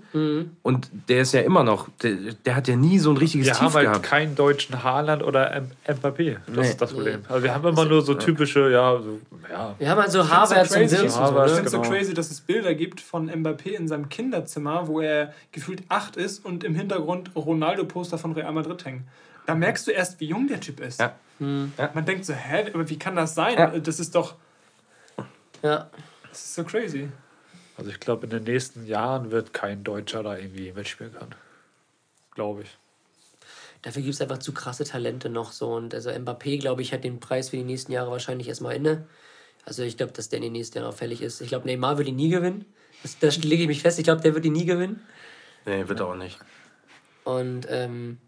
Und 0.62 0.89
der 1.09 1.20
ist 1.20 1.35
ja 1.35 1.43
immer 1.43 1.65
noch, 1.65 1.89
der, 2.02 2.12
der 2.47 2.56
hat 2.56 2.66
ja 2.66 2.77
nie 2.77 2.98
so 2.98 3.11
ein 3.11 3.16
richtiges 3.19 3.47
Wir 3.47 3.52
Tief 3.52 3.62
haben 3.62 3.74
halt 3.74 3.86
gehabt. 3.89 4.02
keinen 4.06 4.35
deutschen 4.35 4.82
Haaland 4.82 5.23
oder 5.23 5.52
M 5.52 5.70
Mbappé. 5.86 6.36
Das 6.47 6.56
Nee. 6.56 6.62
ist 6.70 6.81
das 6.81 6.93
Problem. 6.94 7.20
Also 7.28 7.43
wir 7.43 7.55
haben 7.55 7.66
immer 7.69 7.85
nur 7.85 8.01
so 8.02 8.15
typische, 8.15 8.70
ja, 8.70 8.98
so, 9.02 9.20
ja. 9.51 9.74
Wir 9.78 9.90
haben 9.90 10.01
halt 10.01 10.11
so 10.11 10.23
Ich 10.23 10.31
Havertz 10.31 10.73
find's 10.74 10.93
und 10.93 10.98
so 10.98 11.05
und 11.05 11.11
so, 11.11 11.20
Havertz, 11.20 11.51
Ich 11.51 11.51
ne? 11.51 11.55
finde 11.56 11.66
es 11.66 11.73
so 11.73 11.81
genau. 11.82 11.90
crazy, 11.93 12.15
dass 12.15 12.31
es 12.31 12.40
Bilder 12.40 12.74
gibt 12.74 13.01
von 13.02 13.31
Mbappé 13.31 13.70
in 13.73 13.86
seinem 13.86 14.09
Kinderzimmer, 14.09 14.89
wo 14.89 15.01
er 15.01 15.35
gefühlt 15.52 15.82
acht 15.90 16.16
ist 16.16 16.44
und 16.44 16.65
im 16.65 16.74
Hintergrund 16.74 17.32
Ronaldo-Poster 17.36 18.16
von 18.16 18.32
Real 18.32 18.52
Madrid 18.52 18.82
hängen. 18.86 19.06
Da 19.47 19.55
merkst 19.55 19.86
du 19.86 19.90
erst, 19.90 20.19
wie 20.20 20.27
jung 20.28 20.48
der 20.48 20.61
Typ 20.61 20.81
ist. 20.81 21.01
Ja. 21.01 21.12
Man 21.39 22.05
denkt 22.06 22.24
so, 22.24 22.32
hä, 22.32 22.65
aber 22.73 22.89
wie 22.89 22.98
kann 22.98 23.15
das 23.15 23.35
sein? 23.35 23.59
Ja. 23.59 23.66
Das 23.78 24.01
ist 24.01 24.15
doch, 24.15 24.36
Ja. 25.62 25.89
das 26.31 26.39
ist 26.44 26.55
so 26.55 26.65
crazy. 26.65 27.09
Also 27.76 27.90
ich 27.90 27.98
glaube, 28.01 28.24
in 28.24 28.30
den 28.30 28.44
nächsten 28.44 28.86
Jahren 28.86 29.30
wird 29.30 29.52
kein 29.52 29.82
Deutscher 29.84 30.22
da 30.22 30.36
irgendwie 30.36 30.72
mitspielen 30.72 31.12
können. 31.12 31.34
Glaube 32.34 32.62
ich. 32.62 32.68
Dafür 33.82 34.02
gibt 34.02 34.14
es 34.14 34.20
einfach 34.20 34.38
zu 34.38 34.52
krasse 34.55 34.84
Talente 34.84 35.28
noch 35.28 35.52
so. 35.52 35.72
Und 35.74 35.92
also 35.92 36.10
Mbappé, 36.10 36.59
glaube 36.59 36.82
ich, 36.82 36.92
hat 36.92 37.05
den 37.05 37.20
Preis 37.20 37.51
für 37.51 37.56
die 37.56 37.64
nächsten 37.64 37.92
Jahre 37.92 38.10
wahrscheinlich 38.10 38.48
erstmal 38.48 38.76
inne. 38.76 39.06
Also 39.66 39.82
ich 39.82 39.96
glaube, 39.96 40.12
dass 40.12 40.28
der 40.28 40.38
in 40.38 40.44
den 40.44 40.52
nächsten 40.52 40.78
Jahren 40.78 40.88
auch 40.88 40.96
fällig 40.96 41.20
ist. 41.20 41.40
Ich 41.40 41.48
glaube, 41.48 41.66
Neymar 41.66 41.98
wird 41.98 42.09
ihn 42.09 42.16
nie 42.16 42.28
gewinnen. 42.30 42.64
Das, 43.02 43.18
das 43.18 43.36
lege 43.38 43.62
ich 43.62 43.68
mich 43.68 43.82
fest. 43.82 43.98
Ich 43.98 44.05
glaube, 44.05 44.22
der 44.22 44.34
wird 44.34 44.44
ihn 44.44 44.52
nie 44.52 44.64
gewinnen. 44.64 45.02
Nee, 45.66 45.86
wird 45.88 46.01
er 46.01 46.06
auch 46.06 46.16
nicht. 46.16 46.38
Und 47.24 47.66
ähm, 47.68 48.18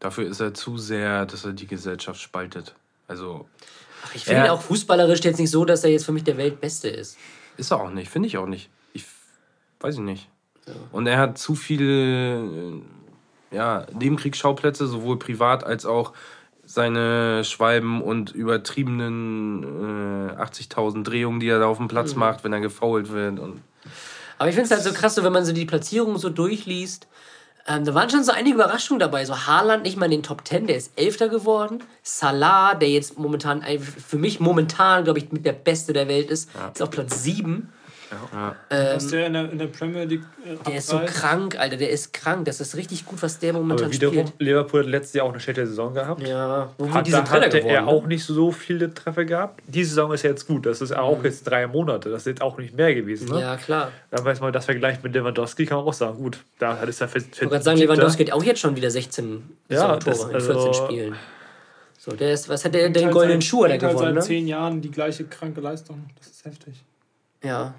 Dafür 0.00 0.28
ist 0.28 0.40
er 0.40 0.54
zu 0.54 0.78
sehr, 0.78 1.26
dass 1.26 1.44
er 1.44 1.52
die 1.52 1.66
Gesellschaft 1.66 2.20
spaltet. 2.20 2.74
Also 3.08 3.48
ach, 4.04 4.14
ich 4.14 4.24
finde 4.24 4.44
Ja. 4.46 4.52
auch 4.52 4.62
fußballerisch 4.62 5.20
jetzt 5.20 5.38
nicht 5.40 5.50
so, 5.50 5.64
dass 5.64 5.82
er 5.84 5.90
jetzt 5.90 6.04
für 6.04 6.12
mich 6.12 6.24
der 6.24 6.36
Weltbeste 6.36 6.88
ist. 6.88 7.16
Ist 7.58 7.70
er 7.70 7.80
auch 7.80 7.90
nicht, 7.90 8.08
finde 8.10 8.28
ich 8.28 8.38
auch 8.38 8.46
nicht. 8.46 8.70
Ich 8.94 9.04
weiß 9.80 9.96
ich 9.96 10.00
nicht. 10.00 10.28
Und 10.92 11.06
er 11.06 11.18
hat 11.18 11.38
zu 11.38 11.54
viele, 11.54 12.40
äh, 12.40 12.82
ja, 13.50 13.86
Nebenkriegsschauplätze, 13.98 14.86
sowohl 14.86 15.18
privat 15.18 15.64
als 15.64 15.86
auch 15.86 16.12
seine 16.64 17.42
Schwalben 17.44 18.02
und 18.02 18.32
übertriebenen 18.32 19.62
äh, 20.30 20.32
80.000 20.42 21.02
Drehungen, 21.04 21.40
die 21.40 21.48
er 21.48 21.58
da 21.58 21.66
auf 21.66 21.78
dem 21.78 21.88
Platz 21.88 22.12
Mhm. 22.14 22.20
macht, 22.20 22.44
wenn 22.44 22.52
er 22.52 22.60
gefoult 22.60 23.10
wird. 23.10 23.38
Und 23.38 23.62
Aber 24.38 24.48
ich 24.50 24.54
finde 24.54 24.66
es 24.66 24.70
halt 24.70 24.82
so 24.82 24.92
krass, 24.98 25.14
so, 25.14 25.24
wenn 25.24 25.32
man 25.32 25.44
so 25.46 25.52
die 25.52 25.64
Platzierung 25.64 26.18
so 26.18 26.28
durchliest. 26.28 27.06
Ähm, 27.68 27.84
da 27.84 27.94
waren 27.94 28.08
schon 28.08 28.24
so 28.24 28.32
einige 28.32 28.54
Überraschungen 28.54 28.98
dabei. 28.98 29.24
So 29.26 29.46
Haaland 29.46 29.82
nicht 29.82 29.98
mal 29.98 30.06
in 30.06 30.12
den 30.12 30.22
Top 30.22 30.46
10, 30.46 30.66
der 30.66 30.76
ist 30.76 30.92
Elfter 30.96 31.28
geworden. 31.28 31.84
Salah, 32.02 32.74
der 32.74 32.88
jetzt 32.88 33.18
momentan, 33.18 33.62
für 33.80 34.16
mich 34.16 34.40
momentan, 34.40 35.04
glaube 35.04 35.18
ich, 35.18 35.30
mit 35.30 35.44
der 35.44 35.52
Beste 35.52 35.92
der 35.92 36.08
Welt 36.08 36.30
ist, 36.30 36.48
ist 36.72 36.82
auf 36.82 36.90
Platz 36.90 37.22
7. 37.22 37.70
Was 38.70 39.04
Ähm, 39.04 39.10
der 39.10 39.26
in 39.26 39.32
der, 39.32 39.52
in 39.52 39.58
der 39.58 39.66
Premier 39.66 40.04
League 40.04 40.22
äh, 40.44 40.56
der 40.66 40.76
ist 40.78 40.88
so 40.88 41.00
krank, 41.04 41.58
Alter, 41.58 41.76
der 41.76 41.90
ist 41.90 42.12
krank. 42.12 42.44
Das 42.46 42.60
ist 42.60 42.74
richtig 42.76 43.04
gut, 43.04 43.22
was 43.22 43.38
der 43.38 43.52
momentan 43.52 43.86
Aber 43.86 43.92
wiederum, 43.94 44.14
spielt. 44.26 44.32
Liverpool 44.40 44.80
hat 44.82 44.88
letztes 44.88 45.14
Jahr 45.14 45.26
auch 45.26 45.30
eine 45.30 45.40
schlechte 45.40 45.66
Saison 45.66 45.92
gehabt. 45.94 46.26
Ja, 46.26 46.70
wo 46.78 46.90
Hat, 46.92 47.06
die 47.06 47.10
sind 47.10 47.26
da 47.26 47.30
Dritter 47.32 47.46
hatte 47.46 47.58
geworden. 47.58 47.74
er 47.74 47.82
ne? 47.82 47.88
auch 47.88 48.06
nicht 48.06 48.24
so 48.24 48.50
viele 48.52 48.92
Treffer 48.94 49.24
gehabt. 49.24 49.60
Die 49.66 49.84
Saison 49.84 50.12
ist 50.12 50.22
ja 50.22 50.30
jetzt 50.30 50.46
gut. 50.46 50.64
Das 50.66 50.80
ist 50.80 50.92
auch 50.96 51.22
jetzt 51.24 51.44
drei 51.44 51.66
Monate. 51.66 52.08
Das 52.10 52.22
ist 52.22 52.26
jetzt 52.26 52.42
auch 52.42 52.56
nicht 52.58 52.74
mehr 52.76 52.94
gewesen. 52.94 53.28
Ne? 53.28 53.40
Ja, 53.40 53.56
klar. 53.56 53.92
Dann 54.10 54.24
weiß 54.24 54.40
man, 54.40 54.52
das 54.52 54.64
Vergleich 54.64 55.02
mit 55.02 55.14
Lewandowski 55.14 55.66
kann 55.66 55.78
man 55.78 55.86
auch 55.86 55.92
sagen. 55.92 56.16
Gut, 56.18 56.38
da 56.58 56.74
ist 56.84 57.00
er 57.00 57.08
fest. 57.08 57.28
Ich 57.32 57.40
wollte 57.40 57.50
gerade 57.52 57.64
sagen, 57.64 57.78
Lewandowski 57.78 58.24
hat 58.24 58.32
auch 58.32 58.42
jetzt 58.42 58.60
schon 58.60 58.74
wieder 58.76 58.90
16 58.90 59.42
Ja, 59.68 59.96
Tore 59.96 59.98
das- 60.04 60.24
in 60.24 60.34
also- 60.34 60.52
14 60.72 60.74
Spielen. 60.86 61.16
So, 62.00 62.12
der 62.12 62.32
ist, 62.32 62.48
was 62.48 62.64
hat 62.64 62.72
der, 62.74 62.88
den 62.88 63.04
halt 63.06 63.12
goldenen 63.12 63.42
Schuh 63.42 63.64
hat 63.64 63.70
er 63.72 63.72
halt 63.72 63.80
gewonnen, 63.82 63.98
seit 63.98 64.14
ne? 64.14 64.20
zehn 64.22 64.46
Jahren 64.46 64.80
die 64.80 64.90
gleiche 64.90 65.24
kranke 65.24 65.60
Leistung. 65.60 66.04
Das 66.16 66.28
ist 66.28 66.44
heftig. 66.44 66.74
Ja. 67.42 67.74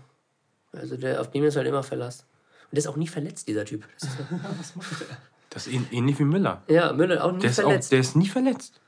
Also 0.71 0.97
der, 0.97 1.19
auf 1.21 1.31
dem 1.31 1.43
ist 1.43 1.55
halt 1.55 1.67
immer 1.67 1.83
Verlass. 1.83 2.19
Und 2.65 2.73
der 2.73 2.79
ist 2.79 2.87
auch 2.87 2.95
nie 2.95 3.07
verletzt, 3.07 3.47
dieser 3.47 3.65
Typ. 3.65 3.83
Das 3.99 4.09
ist, 4.09 4.17
Was 4.59 4.75
macht 4.75 5.01
der? 5.01 5.17
das 5.49 5.67
ist 5.67 5.73
ähn- 5.73 5.91
ähnlich 5.91 6.19
wie 6.19 6.23
Müller. 6.25 6.61
ja, 6.67 6.93
Müller 6.93 7.23
auch 7.23 7.31
nie 7.31 7.39
Der 7.39 7.49
ist, 7.49 7.59
auch, 7.59 7.63
verletzt. 7.63 7.91
der 7.91 7.99
ist 7.99 8.15
nie 8.15 8.27
verletzt. 8.27 8.79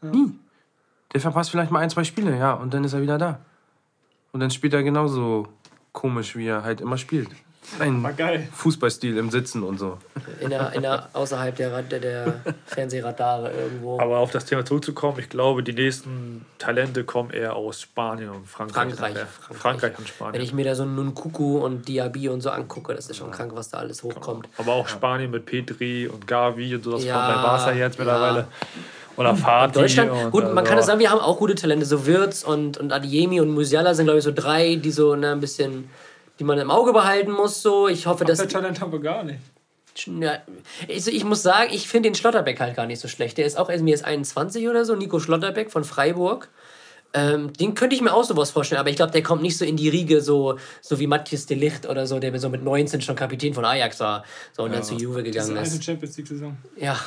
Nie. 0.00 0.38
Der 1.12 1.20
verpasst 1.20 1.50
vielleicht 1.50 1.70
mal 1.72 1.80
ein, 1.80 1.90
zwei 1.90 2.04
Spiele, 2.04 2.36
ja, 2.38 2.52
und 2.52 2.72
dann 2.74 2.84
ist 2.84 2.92
er 2.92 3.02
wieder 3.02 3.18
da. 3.18 3.40
Und 4.32 4.40
dann 4.40 4.50
spielt 4.50 4.74
er 4.74 4.82
genauso 4.82 5.48
komisch, 5.92 6.36
wie 6.36 6.46
er 6.46 6.62
halt 6.62 6.80
immer 6.80 6.98
spielt. 6.98 7.30
Ein. 7.78 8.48
Fußballstil 8.52 9.18
im 9.18 9.30
Sitzen 9.30 9.62
und 9.62 9.78
so. 9.78 9.98
in 10.40 10.50
der, 10.50 10.72
in 10.72 10.82
der, 10.82 11.10
außerhalb 11.12 11.54
der, 11.54 11.82
der, 11.82 12.00
der 12.00 12.40
Fernsehradare 12.66 13.52
irgendwo. 13.52 14.00
Aber 14.00 14.18
auf 14.18 14.30
das 14.30 14.46
Thema 14.46 14.64
zurückzukommen, 14.64 15.18
ich 15.18 15.28
glaube, 15.28 15.62
die 15.62 15.72
nächsten 15.72 16.46
Talente 16.58 17.04
kommen 17.04 17.30
eher 17.30 17.56
aus 17.56 17.82
Spanien 17.82 18.30
und 18.30 18.48
Frankreich. 18.48 18.94
Frankreich. 18.94 19.26
Frankreich. 19.28 19.58
Frankreich 19.60 19.90
und 19.92 19.98
Wenn 19.98 20.06
Spanien. 20.06 20.42
ich 20.42 20.52
mir 20.54 20.64
da 20.64 20.74
so 20.74 20.84
einen 20.84 21.08
Nkunku 21.08 21.58
und 21.58 21.86
Diaby 21.88 22.30
und 22.30 22.40
so 22.40 22.50
angucke, 22.50 22.94
das 22.94 23.10
ist 23.10 23.16
schon 23.16 23.30
krank, 23.30 23.52
was 23.54 23.68
da 23.68 23.78
alles 23.78 24.02
hochkommt. 24.02 24.48
Aber 24.56 24.72
auch 24.72 24.88
Spanien 24.88 25.30
mit 25.30 25.44
Petri 25.44 26.08
und 26.08 26.26
Gavi 26.26 26.74
und 26.74 26.84
so, 26.84 26.92
das 26.92 27.04
Ja, 27.04 27.14
kommt 27.14 27.36
bei 27.36 27.42
Barca 27.42 27.72
jetzt 27.72 27.98
ja. 27.98 28.04
mittlerweile. 28.04 28.48
Oder 29.18 29.34
Fati. 29.34 29.72
Deutschland, 29.80 30.12
und, 30.12 30.30
gut, 30.30 30.44
man 30.44 30.58
also, 30.58 30.70
kann 30.70 30.78
es 30.78 30.86
sagen, 30.86 31.00
wir 31.00 31.10
haben 31.10 31.18
auch 31.18 31.38
gute 31.38 31.56
Talente. 31.56 31.84
So 31.84 32.06
Wirtz 32.06 32.44
und, 32.44 32.78
und 32.78 32.92
Adiemi 32.92 33.40
und 33.40 33.50
Musiala 33.50 33.92
sind, 33.92 34.06
glaube 34.06 34.18
ich, 34.18 34.24
so 34.24 34.30
drei, 34.32 34.76
die 34.76 34.92
so 34.92 35.16
ne, 35.16 35.32
ein 35.32 35.40
bisschen, 35.40 35.90
die 36.38 36.44
man 36.44 36.58
im 36.58 36.70
Auge 36.70 36.92
behalten 36.92 37.32
muss. 37.32 37.62
So. 37.62 37.88
Ich 37.88 38.06
hoffe, 38.06 38.24
dass. 38.24 38.38
Das 38.38 38.48
Talent 38.48 38.80
haben 38.80 38.92
wir 38.92 39.00
gar 39.00 39.24
nicht. 39.24 39.40
Ja, 40.06 40.38
also 40.88 41.10
ich 41.10 41.24
muss 41.24 41.42
sagen, 41.42 41.70
ich 41.72 41.88
finde 41.88 42.08
den 42.08 42.14
Schlotterbeck 42.14 42.60
halt 42.60 42.76
gar 42.76 42.86
nicht 42.86 43.00
so 43.00 43.08
schlecht. 43.08 43.36
Der 43.38 43.46
ist 43.46 43.58
auch 43.58 43.68
mir 43.68 43.94
ist 43.94 44.04
21 44.04 44.68
oder 44.68 44.84
so, 44.84 44.94
Nico 44.94 45.18
Schlotterbeck 45.18 45.70
von 45.72 45.82
Freiburg. 45.82 46.48
Ähm, 47.14 47.52
den 47.54 47.74
könnte 47.74 47.96
ich 47.96 48.02
mir 48.02 48.12
auch 48.12 48.24
sowas 48.24 48.50
vorstellen, 48.50 48.80
aber 48.80 48.90
ich 48.90 48.96
glaube, 48.96 49.12
der 49.12 49.22
kommt 49.22 49.40
nicht 49.40 49.56
so 49.56 49.64
in 49.64 49.76
die 49.76 49.88
Riege, 49.88 50.20
so, 50.20 50.58
so 50.82 51.00
wie 51.00 51.06
Matthias 51.06 51.46
de 51.46 51.56
Ligt 51.56 51.88
oder 51.88 52.06
so, 52.06 52.18
der 52.18 52.38
so 52.38 52.50
mit 52.50 52.62
19 52.62 53.00
schon 53.00 53.16
Kapitän 53.16 53.54
von 53.54 53.64
Ajax 53.64 53.98
war 54.00 54.24
so, 54.52 54.64
und 54.64 54.74
dann 54.74 54.82
zu 54.82 54.94
Juve 54.94 55.22
Das 55.22 55.28
ist 55.28 55.32
gegangen 55.32 55.56
eine 55.56 55.66
ist. 55.66 55.82
Champions 55.82 56.16
League-Saison. 56.18 56.56
Ja, 56.76 57.00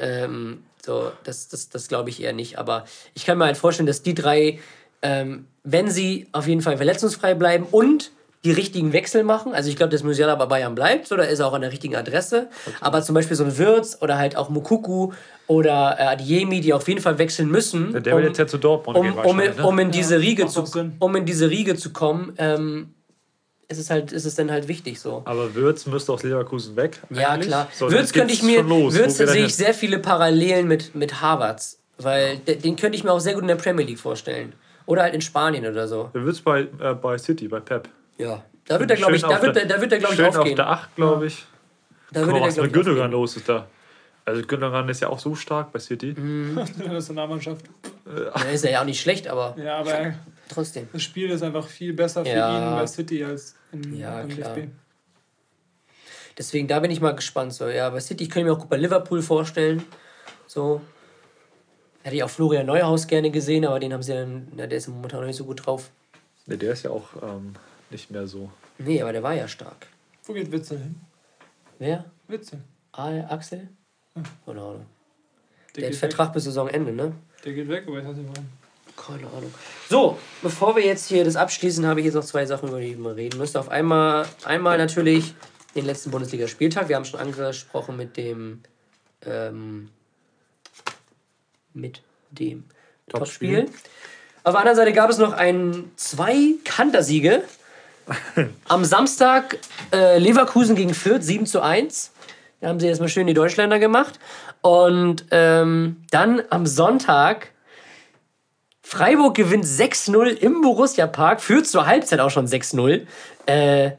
ähm, 0.00 0.62
so, 0.84 1.12
das, 1.24 1.48
das, 1.48 1.68
das 1.68 1.88
glaube 1.88 2.08
ich 2.08 2.22
eher 2.22 2.32
nicht. 2.32 2.58
Aber 2.58 2.86
ich 3.12 3.26
kann 3.26 3.36
mir 3.36 3.44
halt 3.44 3.58
vorstellen, 3.58 3.86
dass 3.86 4.02
die 4.02 4.14
drei, 4.14 4.60
ähm, 5.02 5.46
wenn 5.62 5.90
sie 5.90 6.26
auf 6.32 6.48
jeden 6.48 6.62
Fall 6.62 6.78
verletzungsfrei 6.78 7.34
bleiben 7.34 7.66
und 7.70 8.12
die 8.44 8.52
richtigen 8.52 8.92
Wechsel 8.92 9.24
machen, 9.24 9.52
also 9.52 9.68
ich 9.68 9.74
glaube, 9.76 9.90
dass 9.90 10.04
Musiala 10.04 10.34
bei 10.36 10.46
Bayern 10.46 10.74
bleibt 10.74 11.10
oder 11.10 11.28
ist 11.28 11.40
er 11.40 11.46
auch 11.48 11.54
an 11.54 11.62
der 11.62 11.72
richtigen 11.72 11.96
Adresse, 11.96 12.48
aber 12.80 13.02
zum 13.02 13.14
Beispiel 13.14 13.36
so 13.36 13.42
ein 13.44 13.58
Wirtz 13.58 13.98
oder 14.00 14.16
halt 14.16 14.36
auch 14.36 14.48
Mukuku 14.48 15.12
oder 15.48 15.96
äh, 15.98 16.02
Adiemi, 16.04 16.60
die 16.60 16.72
auf 16.72 16.86
jeden 16.86 17.00
Fall 17.00 17.18
wechseln 17.18 17.48
müssen, 17.50 18.00
Der 18.02 18.16
will 18.16 18.24
jetzt 18.24 18.38
ja 18.38 18.46
zu 18.46 18.58
Dortmund 18.58 18.96
um, 18.96 19.02
gehen 19.04 19.14
um, 19.24 19.36
ne? 19.38 19.54
um, 19.66 19.78
in 19.80 19.90
diese 19.90 20.20
Riege 20.20 20.44
macht 20.44 20.52
zu, 20.68 20.92
um 21.00 21.16
in 21.16 21.24
diese 21.26 21.50
Riege 21.50 21.74
zu 21.76 21.92
kommen, 21.92 22.34
ähm, 22.38 22.94
ist 23.68 23.78
es 23.78 23.90
halt, 23.90 24.12
ist 24.12 24.24
es 24.24 24.34
dann 24.34 24.50
halt 24.50 24.68
wichtig 24.68 24.98
so. 25.00 25.22
Aber 25.26 25.54
Würz 25.54 25.86
müsste 25.86 26.12
aus 26.12 26.22
Leverkusen 26.22 26.74
weg. 26.76 27.00
Ja, 27.10 27.30
eigentlich. 27.30 27.48
klar. 27.48 27.68
So, 27.74 27.90
Würz 27.90 28.12
könnte 28.12 28.32
ich 28.32 28.42
mir, 28.42 28.62
los. 28.62 28.94
Würz 28.94 29.18
sehe 29.18 29.44
ich 29.44 29.54
sehr 29.56 29.74
viele 29.74 29.98
Parallelen 29.98 30.66
mit, 30.68 30.94
mit 30.94 31.20
Harvards. 31.20 31.78
Weil 31.98 32.38
de- 32.38 32.56
den 32.56 32.76
könnte 32.76 32.96
ich 32.96 33.04
mir 33.04 33.12
auch 33.12 33.18
sehr 33.20 33.34
gut 33.34 33.42
in 33.42 33.48
der 33.48 33.56
Premier 33.56 33.84
League 33.84 33.98
vorstellen. 33.98 34.52
Oder 34.86 35.02
halt 35.02 35.12
in 35.14 35.20
Spanien 35.20 35.66
oder 35.66 35.86
so. 35.86 36.08
Der 36.14 36.22
Würz 36.22 36.40
bei, 36.40 36.60
äh, 36.80 36.94
bei 36.94 37.18
City, 37.18 37.46
bei 37.48 37.60
Pep. 37.60 37.88
Ja. 38.18 38.44
Da 38.66 38.78
wird 38.78 38.90
er, 38.90 38.96
glaube 38.96 39.16
ich, 39.16 39.22
da 39.22 39.40
wird, 39.42 39.56
der- 39.56 39.62
er- 39.62 39.68
da 39.68 39.80
wird 39.80 39.92
er, 39.92 39.98
glaube 39.98 40.14
ich, 40.14 40.18
schön 40.20 40.26
aufgehen. 40.26 40.52
auf 40.52 40.54
der 40.56 40.68
8, 40.70 40.96
glaube 40.96 41.26
ich. 41.26 41.46
Da 42.12 42.20
Guck 42.20 42.26
wird 42.28 42.40
mal, 42.40 42.42
er, 42.42 42.48
was 42.48 42.56
mit 42.56 42.72
Gündogan 42.72 43.10
los 43.10 43.36
ist 43.36 43.48
da. 43.48 43.66
Also 44.24 44.42
Gündogan 44.42 44.88
ist 44.90 45.00
ja 45.00 45.08
auch 45.08 45.18
so 45.18 45.34
stark 45.34 45.72
bei 45.72 45.78
City. 45.78 46.12
Mhm. 46.14 46.54
Nationalmannschaft. 46.86 47.64
Ja, 48.06 48.42
ist 48.50 48.64
er 48.64 48.72
ja 48.72 48.80
auch 48.82 48.84
nicht 48.84 49.00
schlecht, 49.00 49.26
aber 49.28 49.56
Ja, 49.58 49.78
aber 49.78 49.92
er- 49.92 50.14
trotzdem. 50.50 50.88
das 50.92 51.02
Spiel 51.02 51.30
ist 51.30 51.42
einfach 51.42 51.66
viel 51.66 51.94
besser 51.94 52.24
für 52.24 52.30
Ja. 52.30 52.74
ihn 52.74 52.78
bei 52.80 52.86
City 52.86 53.24
als 53.24 53.54
in, 53.72 53.96
Ja, 53.96 54.22
klar. 54.24 54.54
DFB. 54.54 54.68
Deswegen, 56.36 56.68
da 56.68 56.78
bin 56.80 56.90
ich 56.90 57.00
mal 57.00 57.14
gespannt. 57.16 57.52
So. 57.54 57.66
Ja, 57.68 57.90
bei 57.90 58.00
City, 58.00 58.24
ich 58.24 58.30
könnte 58.30 58.46
mir 58.48 58.52
auch 58.54 58.60
gut 58.60 58.68
bei 58.68 58.76
Liverpool 58.76 59.22
vorstellen. 59.22 59.82
So. 60.46 60.80
Hätte 62.02 62.16
ich 62.16 62.22
auch 62.22 62.30
Florian 62.30 62.66
Neuhaus 62.66 63.06
gerne 63.06 63.30
gesehen, 63.30 63.64
aber 63.66 63.80
den 63.80 63.92
haben 63.92 64.02
sie 64.02 64.12
dann, 64.12 64.48
na, 64.54 64.66
der 64.66 64.78
ist 64.78 64.88
momentan 64.88 65.20
noch 65.20 65.26
nicht 65.26 65.36
so 65.36 65.44
gut 65.44 65.66
drauf. 65.66 65.90
Ne, 66.46 66.56
der 66.56 66.72
ist 66.72 66.84
ja 66.84 66.90
auch 66.90 67.08
ähm, 67.22 67.54
nicht 67.90 68.10
mehr 68.10 68.26
so. 68.26 68.50
Nee, 68.78 69.00
aber 69.02 69.12
der 69.12 69.22
war 69.22 69.34
ja 69.34 69.48
stark. 69.48 69.86
Wo 70.24 70.32
geht 70.32 70.50
Witzel 70.52 70.78
hin? 70.78 71.00
Wer? 71.78 72.04
Witzel. 72.26 72.60
Ah, 72.92 73.12
Axel? 73.28 73.68
Keine 74.44 74.60
Ahnung. 74.60 74.86
Der, 75.74 75.82
Der 75.82 75.90
hat 75.90 75.96
Vertrag 75.96 76.32
bis 76.32 76.44
Saisonende, 76.44 76.92
ne? 76.92 77.04
weg. 77.04 77.12
Der 77.44 77.52
geht 77.52 77.68
weg, 77.68 77.84
aber 77.86 77.98
ich 78.00 78.06
weiß 78.06 78.16
nicht 78.16 78.28
warum. 78.28 78.48
Keine 78.96 79.26
Ahnung. 79.28 79.54
So, 79.88 80.18
bevor 80.42 80.74
wir 80.74 80.84
jetzt 80.84 81.06
hier 81.06 81.24
das 81.24 81.36
abschließen, 81.36 81.86
habe 81.86 82.00
ich 82.00 82.06
jetzt 82.06 82.14
noch 82.14 82.24
zwei 82.24 82.44
Sachen, 82.46 82.68
über 82.68 82.80
die 82.80 82.96
wir 82.96 83.14
reden 83.14 83.38
müssen. 83.38 83.56
Auf 83.58 83.68
einmal, 83.68 84.26
einmal 84.44 84.76
natürlich 84.76 85.34
den 85.76 85.84
letzten 85.84 86.10
Bundesligaspieltag. 86.10 86.88
Wir 86.88 86.96
haben 86.96 87.04
schon 87.04 87.20
angesprochen 87.20 87.96
mit 87.96 88.16
dem 88.16 88.62
ähm, 89.24 89.90
mit 91.74 92.02
dem 92.30 92.64
Topspiel. 93.08 93.66
Auf 94.44 94.52
der 94.54 94.60
anderen 94.60 94.76
Seite 94.76 94.92
gab 94.92 95.10
es 95.10 95.18
noch 95.18 95.32
ein 95.32 95.90
zwei 95.96 96.54
Kantersiege. 96.64 97.44
Am 98.68 98.84
Samstag 98.84 99.58
äh, 99.92 100.18
Leverkusen 100.18 100.76
gegen 100.76 100.94
Fürth 100.94 101.22
7 101.22 101.46
zu 101.46 101.60
1. 101.62 102.12
Da 102.60 102.68
haben 102.68 102.80
sie 102.80 102.86
jetzt 102.88 103.00
mal 103.00 103.08
schön 103.08 103.26
die 103.26 103.34
Deutschländer 103.34 103.78
gemacht. 103.78 104.18
Und 104.60 105.26
ähm, 105.30 105.96
dann 106.10 106.42
am 106.50 106.66
Sonntag 106.66 107.52
Freiburg 108.82 109.34
gewinnt 109.36 109.64
6-0 109.64 110.28
im 110.28 110.62
Borussia 110.62 111.06
Park, 111.06 111.40
führt 111.40 111.66
zur 111.66 111.86
Halbzeit 111.86 112.20
auch 112.20 112.30
schon 112.30 112.46
6-0. 112.46 113.06
Äh, 113.46 113.92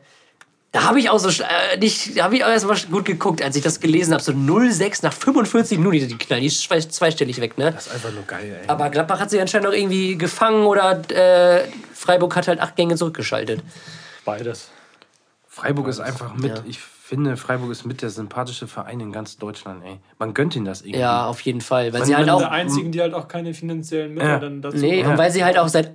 da 0.71 0.83
habe 0.83 0.99
ich 0.99 1.09
auch 1.09 1.17
so 1.19 1.29
äh, 1.43 1.77
nicht, 1.79 2.17
da 2.17 2.25
habe 2.25 2.35
ich 2.35 2.43
auch 2.43 2.49
erstmal 2.49 2.77
gut 2.91 3.05
geguckt, 3.05 3.41
als 3.41 3.55
ich 3.55 3.63
das 3.63 3.79
gelesen 3.79 4.13
habe. 4.13 4.21
So 4.21 4.33
0-6 4.33 4.99
nach 5.03 5.13
45 5.13 5.77
Minuten, 5.79 6.07
die 6.07 6.17
knallen, 6.17 6.41
die 6.41 6.47
ist 6.47 6.61
zwei- 6.61 6.79
zweistellig 6.81 7.39
weg, 7.41 7.57
ne? 7.57 7.71
Das 7.71 7.87
ist 7.87 7.93
einfach 7.93 8.11
nur 8.11 8.23
geil, 8.23 8.59
ey. 8.61 8.67
Aber 8.67 8.89
Gladbach 8.89 9.19
hat 9.19 9.29
sich 9.29 9.39
anscheinend 9.41 9.67
noch 9.69 9.73
irgendwie 9.75 10.17
gefangen 10.17 10.65
oder 10.65 10.99
äh, 11.11 11.63
Freiburg 11.93 12.35
hat 12.35 12.47
halt 12.47 12.59
acht 12.59 12.75
Gänge 12.75 12.95
zurückgeschaltet. 12.95 13.61
Beides. 14.25 14.69
Freiburg 15.47 15.87
ist 15.87 15.99
einfach 15.99 16.35
mit, 16.35 16.57
Ja. 16.57 16.63
ich 16.67 16.79
finde, 16.79 17.35
Freiburg 17.35 17.71
ist 17.71 17.85
mit 17.85 18.01
der 18.01 18.11
sympathische 18.11 18.67
Verein 18.67 18.99
in 18.99 19.11
ganz 19.11 19.37
Deutschland, 19.37 19.83
ey. 19.83 19.99
Man 20.19 20.33
gönnt 20.33 20.55
ihnen 20.55 20.65
das 20.65 20.81
irgendwie. 20.81 20.99
Ja, 20.99 21.25
auf 21.25 21.41
jeden 21.41 21.61
Fall. 21.61 21.91
Weil 21.91 21.99
Man- 22.01 22.07
sie 22.07 22.15
halt 22.15 22.29
auch. 22.29 22.39
Der 22.39 22.51
einzigen, 22.51 22.91
die 22.91 23.01
halt 23.01 23.13
auch 23.15 23.27
keine 23.27 23.53
finanziellen 23.53 24.13
Mittel 24.13 24.29
Ja. 24.29 24.39
dann 24.39 24.61
dazu 24.61 24.77
Nee, 24.77 25.03
haben. 25.03 25.11
und 25.13 25.17
weil 25.17 25.31
sie 25.31 25.43
halt 25.43 25.57
auch 25.57 25.67
seit 25.67 25.91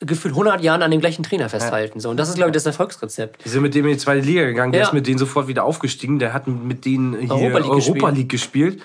gefühlt 0.00 0.34
100 0.34 0.60
Jahren 0.60 0.82
an 0.82 0.90
dem 0.90 1.00
gleichen 1.00 1.22
Trainer 1.22 1.48
festhalten. 1.48 2.00
So. 2.00 2.10
Und 2.10 2.18
das 2.18 2.28
ist, 2.28 2.34
glaube 2.34 2.50
ich, 2.50 2.54
das 2.54 2.66
Erfolgsrezept. 2.66 3.44
Die 3.44 3.48
sind 3.48 3.62
mit 3.62 3.74
dem 3.74 3.86
in 3.86 3.92
die 3.92 3.96
zweite 3.98 4.26
Liga 4.26 4.44
gegangen, 4.44 4.72
der 4.72 4.82
Ja. 4.82 4.86
ist 4.88 4.92
mit 4.92 5.06
denen 5.06 5.18
sofort 5.18 5.46
wieder 5.48 5.64
aufgestiegen, 5.64 6.18
der 6.18 6.34
hat 6.34 6.46
mit 6.48 6.84
denen 6.84 7.18
hier 7.18 7.30
Europa 7.30 7.68
Europa 7.68 8.08
League 8.08 8.16
League, 8.18 8.28
gespielt. 8.28 8.74
gespielt. 8.74 8.82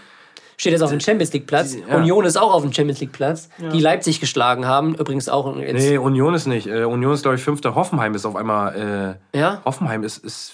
Steht 0.62 0.74
jetzt 0.74 0.84
auf 0.84 0.92
dem 0.92 1.00
Champions 1.00 1.34
League 1.34 1.48
Platz. 1.48 1.76
Ja. 1.90 1.96
Union 1.98 2.24
ist 2.24 2.38
auch 2.38 2.54
auf 2.54 2.62
dem 2.62 2.72
Champions 2.72 3.00
League 3.00 3.12
Platz. 3.14 3.50
Die 3.74 3.80
Leipzig 3.80 4.20
geschlagen 4.20 4.68
haben. 4.68 4.94
Übrigens 4.94 5.28
auch 5.28 5.58
jetzt. 5.58 5.74
Nee, 5.74 5.98
Union 5.98 6.36
ist 6.36 6.46
nicht. 6.46 6.68
Äh, 6.68 6.84
Union 6.84 7.14
ist, 7.16 7.24
glaube 7.24 7.38
ich, 7.38 7.44
fünfter. 7.44 7.74
Hoffenheim 7.74 8.14
ist 8.14 8.28
auf 8.28 8.36
einmal. 8.36 9.18
Äh, 9.34 9.38
Ja? 9.40 9.60
Hoffenheim 9.66 10.04
ist, 10.04 10.20
ist 10.24 10.54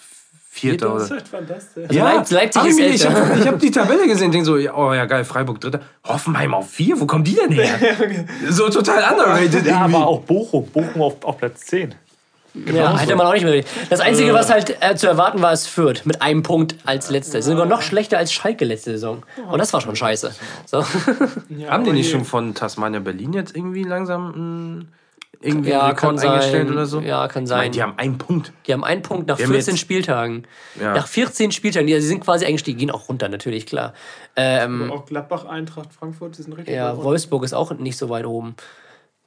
vierter. 0.49 0.93
Das 0.93 1.03
ist 1.03 1.11
halt 1.11 1.27
fantastisch. 1.27 1.89
Also 1.89 1.99
Leip- 1.99 2.31
Leipzig 2.31 2.63
ist 2.67 2.75
nicht- 2.79 2.95
ich 2.95 3.05
Elfter. 3.05 3.29
habe 3.29 3.45
hab 3.47 3.59
die 3.59 3.69
Tabelle 3.71 4.07
gesehen, 4.07 4.31
denk 4.31 4.45
so, 4.45 4.55
ja, 4.55 4.73
oh 4.75 4.93
ja 4.93 5.03
geil, 5.03 5.25
Freiburg 5.25 5.59
dritter. 5.59 5.81
Hoffenheim 6.07 6.53
auf 6.53 6.69
vier, 6.69 6.97
wo 7.01 7.05
kommen 7.05 7.25
die 7.25 7.35
denn 7.35 7.51
her? 7.51 7.67
so 8.49 8.69
total 8.69 9.11
underrated 9.11 9.65
Ja, 9.65 9.81
irgendwie. 9.81 9.95
aber 9.97 10.07
auch 10.07 10.21
Bochum. 10.21 10.65
Bochum 10.67 11.01
auf, 11.01 11.21
auf 11.25 11.37
Platz 11.37 11.65
10. 12.65 12.75
Ja, 12.75 12.97
hätte 12.97 13.15
man 13.15 13.27
auch 13.27 13.33
nicht 13.33 13.43
mehr. 13.45 13.63
Das 13.89 13.99
Einzige, 13.99 14.33
was 14.33 14.49
halt 14.49 14.77
äh, 14.81 14.95
zu 14.95 15.07
erwarten 15.07 15.41
war, 15.41 15.53
ist 15.53 15.67
Fürth. 15.67 16.05
Mit 16.05 16.21
einem 16.21 16.43
Punkt 16.43 16.75
als 16.85 17.09
letzter. 17.09 17.41
Sind 17.41 17.53
sogar 17.53 17.65
noch 17.67 17.81
schlechter 17.81 18.17
als 18.17 18.31
Schalke 18.33 18.65
letzte 18.65 18.91
Saison. 18.91 19.23
Und 19.51 19.59
das 19.59 19.73
war 19.73 19.81
schon 19.81 19.95
scheiße. 19.95 20.33
So. 20.65 20.83
Haben 21.69 21.83
die 21.83 21.91
nicht 21.91 22.09
schon 22.11 22.25
von 22.25 22.53
Tasmania 22.53 22.99
Berlin 22.99 23.33
jetzt 23.33 23.55
irgendwie 23.55 23.83
langsam 23.83 24.87
irgendwie 25.39 25.69
Ja, 25.69 25.87
Rekord 25.89 26.19
eingestellt 26.19 26.67
sein. 26.67 26.73
oder 26.75 26.85
so? 26.87 26.99
Ja, 26.99 27.27
kann 27.27 27.43
Ich 27.43 27.49
meine, 27.51 27.63
sein. 27.65 27.71
die 27.71 27.83
haben 27.83 27.93
einen 27.97 28.17
Punkt. 28.17 28.51
Die 28.65 28.73
haben 28.73 28.83
einen 28.83 29.03
Punkt 29.03 29.27
nach 29.27 29.37
Wir 29.37 29.45
haben 29.45 29.53
14 29.53 29.75
jetzt- 29.75 29.81
Spieltagen. 29.81 30.43
Ja. 30.81 30.95
Nach 30.95 31.07
14 31.07 31.51
Spieltagen. 31.51 31.85
Die, 31.85 31.93
sie 32.01 32.07
sind 32.07 32.21
quasi 32.23 32.45
eingestiegen. 32.45 32.79
Gehen 32.79 32.89
auch 32.91 33.07
runter, 33.07 33.29
natürlich, 33.29 33.67
klar. 33.67 33.93
Ähm, 34.35 34.91
Auch 34.91 35.05
Gladbach, 35.05 35.45
Eintracht, 35.45 35.93
Frankfurt, 35.93 36.37
die 36.37 36.41
sind 36.41 36.53
richtig 36.53 36.73
Ja. 36.73 36.97
Wolfsburg 36.97 37.43
ist 37.43 37.53
auch 37.53 37.71
nicht 37.73 37.97
so 37.97 38.09
weit 38.09 38.25
oben. 38.25 38.55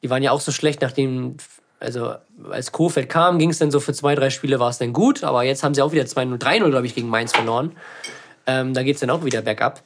Die 0.03 0.11
waren 0.11 0.23
ja 0.23 0.33
auch 0.33 0.41
so 0.41 0.51
schlecht, 0.51 0.81
nachdem, 0.83 1.37
also 1.81 2.15
als 2.51 2.73
Kofeld 2.73 3.09
kam, 3.09 3.39
ging 3.39 3.51
es 3.51 3.59
dann 3.59 3.71
so 3.71 3.81
für 3.81 3.93
zwei, 3.93 4.15
drei 4.15 4.31
Spiele 4.31 4.61
war 4.61 4.69
es 4.69 4.79
dann 4.79 4.93
gut, 4.93 5.25
aber 5.25 5.43
jetzt 5.43 5.63
haben 5.63 5.75
sie 5.75 5.83
auch 5.83 5.93
wieder 5.93 6.05
2-0, 6.05 6.39
3-0, 6.39 6.71
glaube 6.71 6.87
ich, 6.87 6.95
gegen 6.95 7.09
Mainz 7.09 7.33
verloren. 7.33 7.73
Ähm, 8.47 8.75
da 8.75 8.83
geht 8.83 8.97
es 8.97 9.01
dann 9.01 9.11
auch 9.11 9.25
wieder 9.25 9.43
bergab. 9.43 9.83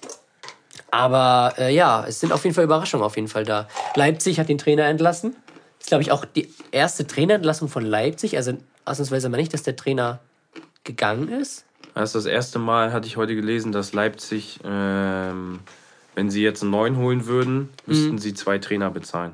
Aber 0.90 1.54
äh, 1.58 1.74
ja, 1.74 2.04
es 2.06 2.20
sind 2.20 2.32
auf 2.32 2.44
jeden 2.44 2.54
Fall 2.54 2.64
Überraschungen 2.64 3.04
auf 3.04 3.16
jeden 3.16 3.28
Fall 3.28 3.44
da. 3.44 3.68
Leipzig 3.94 4.38
hat 4.38 4.48
den 4.48 4.58
Trainer 4.58 4.84
entlassen. 4.84 5.36
ist, 5.80 5.88
glaube 5.88 6.02
ich, 6.02 6.12
auch 6.12 6.24
die 6.24 6.48
erste 6.70 7.06
Trainerentlassung 7.06 7.68
von 7.68 7.84
Leipzig. 7.84 8.36
Also 8.36 8.54
ausnahmsweise 8.84 9.28
mal 9.28 9.38
nicht, 9.38 9.54
dass 9.54 9.62
der 9.62 9.76
Trainer 9.76 10.20
gegangen 10.84 11.28
ist. 11.28 11.64
Das 11.94 12.10
ist 12.10 12.14
das 12.14 12.26
erste 12.26 12.58
Mal, 12.58 12.92
hatte 12.92 13.06
ich 13.06 13.16
heute 13.16 13.34
gelesen, 13.34 13.72
dass 13.72 13.92
Leipzig, 13.92 14.60
ähm, 14.64 15.60
wenn 16.14 16.30
sie 16.30 16.42
jetzt 16.42 16.62
einen 16.62 16.72
neuen 16.72 16.96
holen 16.96 17.26
würden, 17.26 17.70
müssten 17.86 18.18
sie 18.18 18.34
zwei 18.34 18.58
Trainer 18.58 18.90
bezahlen. 18.90 19.32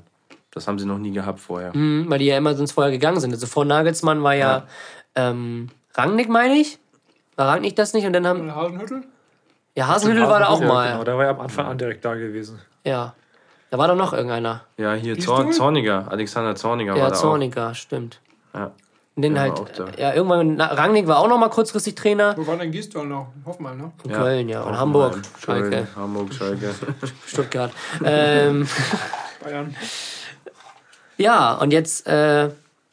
Das 0.53 0.67
haben 0.67 0.79
sie 0.79 0.87
noch 0.87 0.99
nie 0.99 1.13
gehabt 1.13 1.39
vorher. 1.41 1.77
Mhm, 1.77 2.07
weil 2.09 2.19
die 2.19 2.27
ja 2.27 2.37
immer 2.37 2.55
sonst 2.55 2.73
vorher 2.73 2.91
gegangen 2.91 3.21
sind. 3.21 3.33
Also 3.33 3.47
vor 3.47 3.65
Nagelsmann 3.65 4.23
war 4.23 4.35
ja, 4.35 4.65
Ähm, 5.15 5.69
Rangnick, 5.95 6.29
meine 6.29 6.55
ich. 6.55 6.79
War 7.37 7.49
Rangnick 7.49 7.75
das 7.77 7.93
nicht? 7.95 8.07
Und 8.07 8.13
dann 8.13 8.27
haben. 8.27 8.41
Und 8.41 8.55
Hasenhüttel? 8.55 9.03
Ja, 9.75 9.87
Hasenhüttel 9.89 10.29
war 10.29 10.41
da 10.41 10.49
auch 10.49 10.61
ja, 10.61 10.67
mal. 10.69 10.91
Genau, 10.93 11.05
der 11.05 11.17
war 11.17 11.25
ja 11.25 11.31
am 11.31 11.41
Anfang 11.41 11.67
an 11.67 11.79
direkt 11.79 12.05
da 12.05 12.15
gewesen. 12.15 12.61
Ja. 12.85 13.15
Da 13.71 13.79
war 13.79 13.87
doch 13.89 13.95
noch 13.97 14.13
irgendeiner. 14.13 14.63
Ja, 14.77 14.95
hier 14.95 15.19
Zor? 15.19 15.49
Zorniger, 15.53 16.07
Alexander 16.11 16.57
Zorniger 16.57 16.93
war 16.93 16.99
Ja, 16.99 17.09
da 17.11 17.15
Zorniger, 17.15 17.75
stimmt. 17.75 18.21
auch. 18.53 18.59
Ja. 18.59 18.71
Und 19.17 19.23
den 19.23 19.39
halt, 19.39 19.59
war 19.59 19.67
da. 19.87 19.89
ja, 19.97 20.15
irgendwann, 20.15 20.57
na, 20.57 20.67
Rangnick 20.67 21.07
war 21.07 21.19
auch 21.19 21.29
noch 21.29 21.39
mal 21.39 21.51
kurzfristig 21.51 21.95
Trainer. 21.95 22.35
Wo 22.37 22.47
war 22.47 22.57
denn 22.57 22.71
Gisdol 22.73 23.07
noch? 23.07 23.29
Hoffmann, 23.45 23.77
ne? 23.79 23.93
In 24.05 24.11
Ja. 24.11 24.17
Köln, 24.19 24.49
ja. 24.49 24.63
Und 24.63 24.77
Hamburg, 24.79 25.13
Köln, 25.13 25.71
Schalke, 25.71 25.87
Hamburg, 25.95 26.35
Schalke. 26.35 26.75
Stuttgart. 27.27 27.71
ähm, 28.05 28.67
Bayern. 29.43 29.75
Ja, 31.21 31.55
und 31.55 31.73
jetzt, 31.73 32.07
äh, 32.07 32.51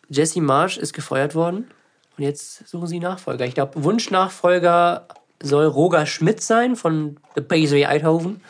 Jesse 0.09 0.41
Marsch 0.41 0.77
ist 0.77 0.93
gefeuert 0.93 1.35
worden. 1.35 1.69
Und 2.17 2.23
jetzt 2.23 2.67
suchen 2.67 2.87
sie 2.87 2.99
Nachfolger. 2.99 3.45
Ich 3.45 3.53
glaube, 3.53 3.83
Wunschnachfolger 3.83 5.07
soll 5.41 5.65
Roger 5.65 6.05
Schmidt 6.05 6.41
sein 6.41 6.75
von 6.75 7.17
The 7.35 7.41
PSV 7.41 7.87
Eindhoven. 7.87 8.41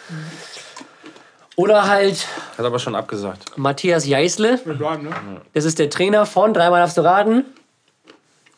Oder 1.58 1.88
halt 1.88 2.28
Hat 2.58 2.66
aber 2.66 2.80
schon 2.80 2.96
abgesagt. 2.96 3.58
Matthias 3.58 4.06
Jeißle. 4.06 4.62
Wir 4.64 4.74
bleiben, 4.76 5.04
ne? 5.04 5.42
Das 5.54 5.66
ist 5.66 5.80
der 5.80 5.90
Trainer 5.90 6.26
von, 6.26 6.54
dreimal 6.54 6.80
darfst 6.80 6.98
du 6.98 7.02
raten. 7.02 7.46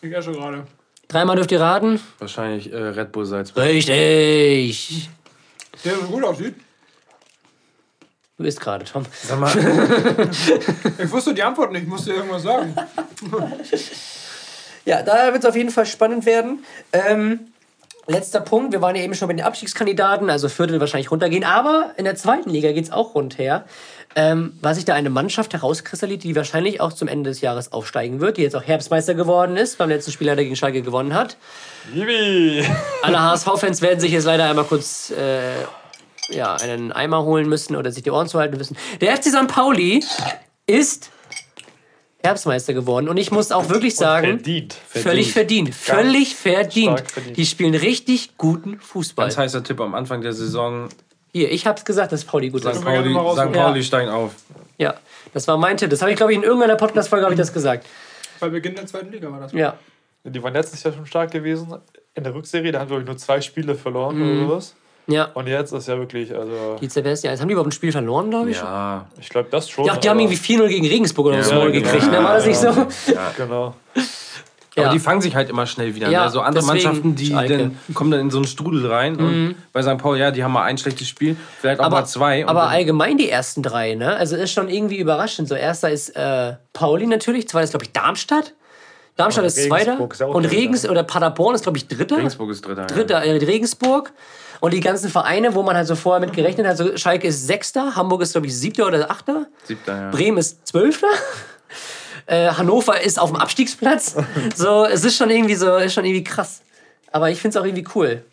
Ich 0.01 0.11
ja 0.11 0.21
schon 0.21 0.33
gerade. 0.33 0.67
Dreimal 1.07 1.35
dürft 1.35 1.51
ihr 1.51 1.61
raten. 1.61 1.99
Wahrscheinlich 2.19 2.71
äh, 2.71 2.77
Red 2.77 3.11
Bull 3.11 3.25
Salzburg. 3.25 3.63
Richtig. 3.63 5.09
Der 5.83 5.95
so 5.95 6.01
gut 6.03 6.23
aussieht. 6.23 6.55
Du 8.39 8.45
bist 8.45 8.61
gerade, 8.61 8.85
Tom. 8.85 9.05
Sag 9.27 9.37
mal, 9.37 9.51
Ich 10.97 11.11
wusste 11.11 11.33
die 11.33 11.43
Antwort 11.43 11.73
nicht, 11.73 11.83
ich 11.83 11.89
musste 11.89 12.13
irgendwas 12.13 12.43
sagen. 12.43 12.73
Ja, 14.85 15.03
da 15.03 15.33
wird 15.33 15.43
es 15.43 15.49
auf 15.49 15.57
jeden 15.57 15.71
Fall 15.71 15.85
spannend 15.85 16.25
werden. 16.25 16.63
Ähm, 16.93 17.51
letzter 18.07 18.39
Punkt, 18.39 18.71
wir 18.71 18.81
waren 18.81 18.95
ja 18.95 19.03
eben 19.03 19.13
schon 19.13 19.27
bei 19.27 19.33
den 19.33 19.43
Abstiegskandidaten, 19.43 20.29
also 20.29 20.47
Viertel 20.47 20.79
wahrscheinlich 20.79 21.11
runtergehen, 21.11 21.43
aber 21.43 21.91
in 21.97 22.05
der 22.05 22.15
zweiten 22.15 22.49
Liga 22.49 22.71
geht 22.71 22.85
es 22.85 22.91
auch 22.93 23.13
rundher. 23.13 23.65
Ähm, 24.15 24.53
weil 24.61 24.73
sich 24.73 24.85
da 24.85 24.93
eine 24.95 25.09
Mannschaft 25.09 25.53
herauskristallisiert, 25.53 26.23
die 26.23 26.35
wahrscheinlich 26.37 26.79
auch 26.79 26.93
zum 26.93 27.09
Ende 27.09 27.29
des 27.29 27.41
Jahres 27.41 27.73
aufsteigen 27.73 28.21
wird, 28.21 28.37
die 28.37 28.41
jetzt 28.41 28.55
auch 28.55 28.63
Herbstmeister 28.63 29.15
geworden 29.15 29.57
ist, 29.57 29.77
beim 29.77 29.89
letzten 29.89 30.13
Spiel 30.13 30.27
leider 30.27 30.43
gegen 30.43 30.55
Schalke 30.55 30.81
gewonnen 30.81 31.13
hat. 31.13 31.35
Yibi! 31.93 32.65
Alle 33.03 33.21
HSV-Fans 33.21 33.81
werden 33.81 33.99
sich 33.99 34.13
jetzt 34.13 34.23
leider 34.23 34.49
einmal 34.49 34.65
kurz 34.65 35.11
äh, 35.11 35.65
ja, 36.31 36.55
einen 36.55 36.91
Eimer 36.91 37.23
holen 37.23 37.47
müssen 37.49 37.75
oder 37.75 37.91
sich 37.91 38.03
die 38.03 38.11
Ohren 38.11 38.27
zuhalten 38.27 38.57
müssen. 38.57 38.77
Der 39.01 39.15
FC 39.15 39.25
St. 39.25 39.47
Pauli 39.47 40.03
ist 40.67 41.09
Herbstmeister 42.21 42.73
geworden 42.73 43.07
und 43.07 43.15
ich 43.17 43.31
muss 43.31 43.51
auch 43.51 43.69
wirklich 43.69 43.95
sagen, 43.95 44.39
Verdient. 44.39 44.73
Völlig 44.73 45.31
verdient. 45.31 45.73
Völlig 45.73 46.35
verdient. 46.35 46.99
verdient. 47.09 47.37
Die 47.37 47.45
spielen 47.45 47.73
richtig 47.75 48.37
guten 48.37 48.79
Fußball. 48.79 49.25
ganz 49.27 49.37
heißer 49.37 49.63
Tipp 49.63 49.79
am 49.79 49.95
Anfang 49.95 50.21
der 50.21 50.33
Saison. 50.33 50.89
Hier, 51.31 51.49
ich 51.51 51.65
hab's 51.65 51.85
gesagt, 51.85 52.11
dass 52.11 52.25
Pauli 52.25 52.49
gut 52.49 52.65
ist. 52.65 52.75
St. 52.75 52.85
wir 52.85 52.91
gerne 52.91 53.13
Pauli. 53.13 53.47
St. 53.47 53.53
Pauli 53.53 53.79
Ja. 53.79 53.83
steigen 53.85 54.09
auf. 54.11 54.33
Ja, 54.77 54.95
das 55.33 55.47
war 55.47 55.57
mein 55.57 55.77
Tipp. 55.77 55.89
Das 55.91 56.01
habe 56.01 56.11
ich, 56.11 56.17
glaube 56.17 56.33
ich, 56.33 56.37
in 56.37 56.43
irgendeiner 56.43 56.75
Podcast-Folge 56.75 57.23
habe 57.23 57.33
ich 57.35 57.39
das 57.39 57.53
gesagt. 57.53 57.85
Bei 58.41 58.49
Beginn 58.49 58.75
der 58.75 58.85
zweiten 58.85 59.11
Liga 59.11 59.31
war 59.31 59.39
das. 59.39 59.53
Ja. 59.53 59.75
Die 60.25 60.43
waren 60.43 60.53
letztes 60.53 60.83
Jahr 60.83 60.93
schon 60.93 61.05
stark 61.05 61.31
gewesen. 61.31 61.73
In 62.15 62.23
der 62.25 62.33
Rückserie, 62.33 62.71
da 62.73 62.79
haben 62.79 62.87
glaube 62.87 63.03
ich 63.03 63.07
nur 63.07 63.17
zwei 63.17 63.39
Spiele 63.39 63.75
verloren 63.75 64.17
Mhm. 64.17 64.23
oder 64.41 64.47
sowas. 64.47 64.75
Ja. 65.07 65.25
Und 65.33 65.47
jetzt 65.47 65.71
ist 65.73 65.87
ja 65.87 65.97
wirklich, 65.97 66.35
also 66.35 66.77
Die 66.79 66.85
ja, 66.87 67.01
jetzt 67.11 67.41
haben 67.41 67.47
die 67.47 67.53
überhaupt 67.53 67.69
ein 67.69 67.71
Spiel 67.71 67.91
verloren, 67.91 68.29
glaube 68.29 68.51
ich. 68.51 68.57
Ja, 68.57 69.07
ich 69.19 69.29
glaube 69.29 69.49
das 69.51 69.69
schon. 69.69 69.85
Ja, 69.85 69.97
die 69.97 70.09
haben 70.09 70.19
irgendwie 70.19 70.37
4-0 70.37 70.67
gegen 70.67 70.87
Regensburg 70.87 71.27
oder 71.27 71.43
so 71.43 71.51
Ja, 71.51 71.57
Maul 71.57 71.71
genau. 71.71 71.91
gekriegt, 71.91 72.11
ne? 72.11 72.23
War 72.23 72.35
das 72.35 72.45
nicht 72.45 72.59
so? 72.59 72.71
Genau. 73.37 73.75
aber 74.75 74.85
Ja. 74.85 74.91
die 74.91 74.99
fangen 74.99 75.21
sich 75.21 75.35
halt 75.35 75.49
immer 75.49 75.65
schnell 75.65 75.95
wieder. 75.95 76.09
Ja, 76.09 76.25
ne? 76.25 76.31
So 76.31 76.41
andere 76.41 76.63
deswegen 76.63 76.83
Mannschaften, 76.83 77.15
die. 77.15 77.33
Mhm. 77.33 77.47
dann, 77.47 77.95
kommen 77.95 78.11
dann 78.11 78.19
in 78.21 78.29
so 78.29 78.37
einen 78.37 78.47
Strudel 78.47 78.85
rein. 78.85 79.15
Und 79.17 79.55
bei 79.73 79.81
St. 79.81 79.97
Pauli, 79.97 80.19
ja, 80.19 80.31
die 80.31 80.43
haben 80.43 80.53
mal 80.53 80.63
ein 80.63 80.77
schlechtes 80.77 81.07
Spiel, 81.07 81.35
vielleicht 81.59 81.79
auch 81.79 81.85
aber, 81.85 81.97
mal 82.01 82.05
zwei. 82.05 82.45
aber 82.45 82.69
allgemein 82.69 83.17
die 83.17 83.29
ersten 83.29 83.63
drei, 83.63 83.95
ne? 83.95 84.15
Also 84.15 84.35
ist 84.35 84.51
schon 84.51 84.69
irgendwie 84.69 84.97
überraschend. 84.97 85.47
So, 85.47 85.55
erster 85.55 85.89
ist 85.89 86.09
äh, 86.15 86.53
Pauli 86.73 87.07
natürlich, 87.07 87.47
zweiter 87.47 87.63
ist, 87.63 87.71
glaube 87.71 87.85
ich, 87.85 87.91
Darmstadt. 87.93 88.53
Darmstadt 89.15 89.43
Und 89.43 89.47
ist 89.47 89.67
zweiter. 89.67 89.91
Regensburg 89.91 90.13
ist 90.13 90.19
ja 90.21 90.27
auch 90.27 90.35
Und. 90.35 90.45
Regens 90.45 90.87
oder 90.87 91.03
Paderborn 91.03 91.55
ist, 91.55 91.63
glaube 91.63 91.77
ich, 91.77 91.87
dritter. 91.87 92.17
Regensburg 92.17 92.51
ist 92.51 92.65
Dritter. 92.65 92.85
Dritter, 92.85 93.21
äh, 93.21 93.37
Regensburg. 93.37 94.13
Und 94.61 94.73
die 94.73 94.79
ganzen 94.81 95.09
Vereine, 95.09 95.55
wo 95.55 95.63
man 95.63 95.75
halt 95.75 95.87
so 95.87 95.95
vorher 95.95 96.19
mit 96.19 96.33
gerechnet 96.35 96.67
hat, 96.67 96.77
so 96.77 96.97
Schalke 96.97 97.27
ist 97.27 97.47
Sechster, 97.47 97.95
Hamburg 97.95 98.21
ist, 98.21 98.33
glaube 98.33 98.47
ich, 98.47 98.57
Siebter 98.57 98.87
oder 98.87 99.09
Achter, 99.09 99.33
Ja. 99.33 99.47
Siebter, 99.63 99.95
ja. 99.95 100.09
Bremen 100.11 100.37
ist 100.37 100.67
Zwölfter, 100.67 101.07
äh, 102.25 102.49
Hannover 102.49 102.99
ist 103.01 103.19
auf 103.19 103.29
dem 103.31 103.37
Abstiegsplatz. 103.37 104.15
So, 104.55 104.85
es 104.85 105.03
ist 105.05 105.15
schon 105.15 105.29
irgendwie 105.29 105.55
so, 105.55 105.75
ist 105.77 105.93
schon 105.93 106.05
irgendwie 106.05 106.23
krass. 106.23 106.61
Aber 107.11 107.29
ich 107.29 107.39
finde 107.39 107.57
es 107.57 107.61
auch 107.61 107.65
irgendwie 107.65 107.87
cool. 107.95 108.23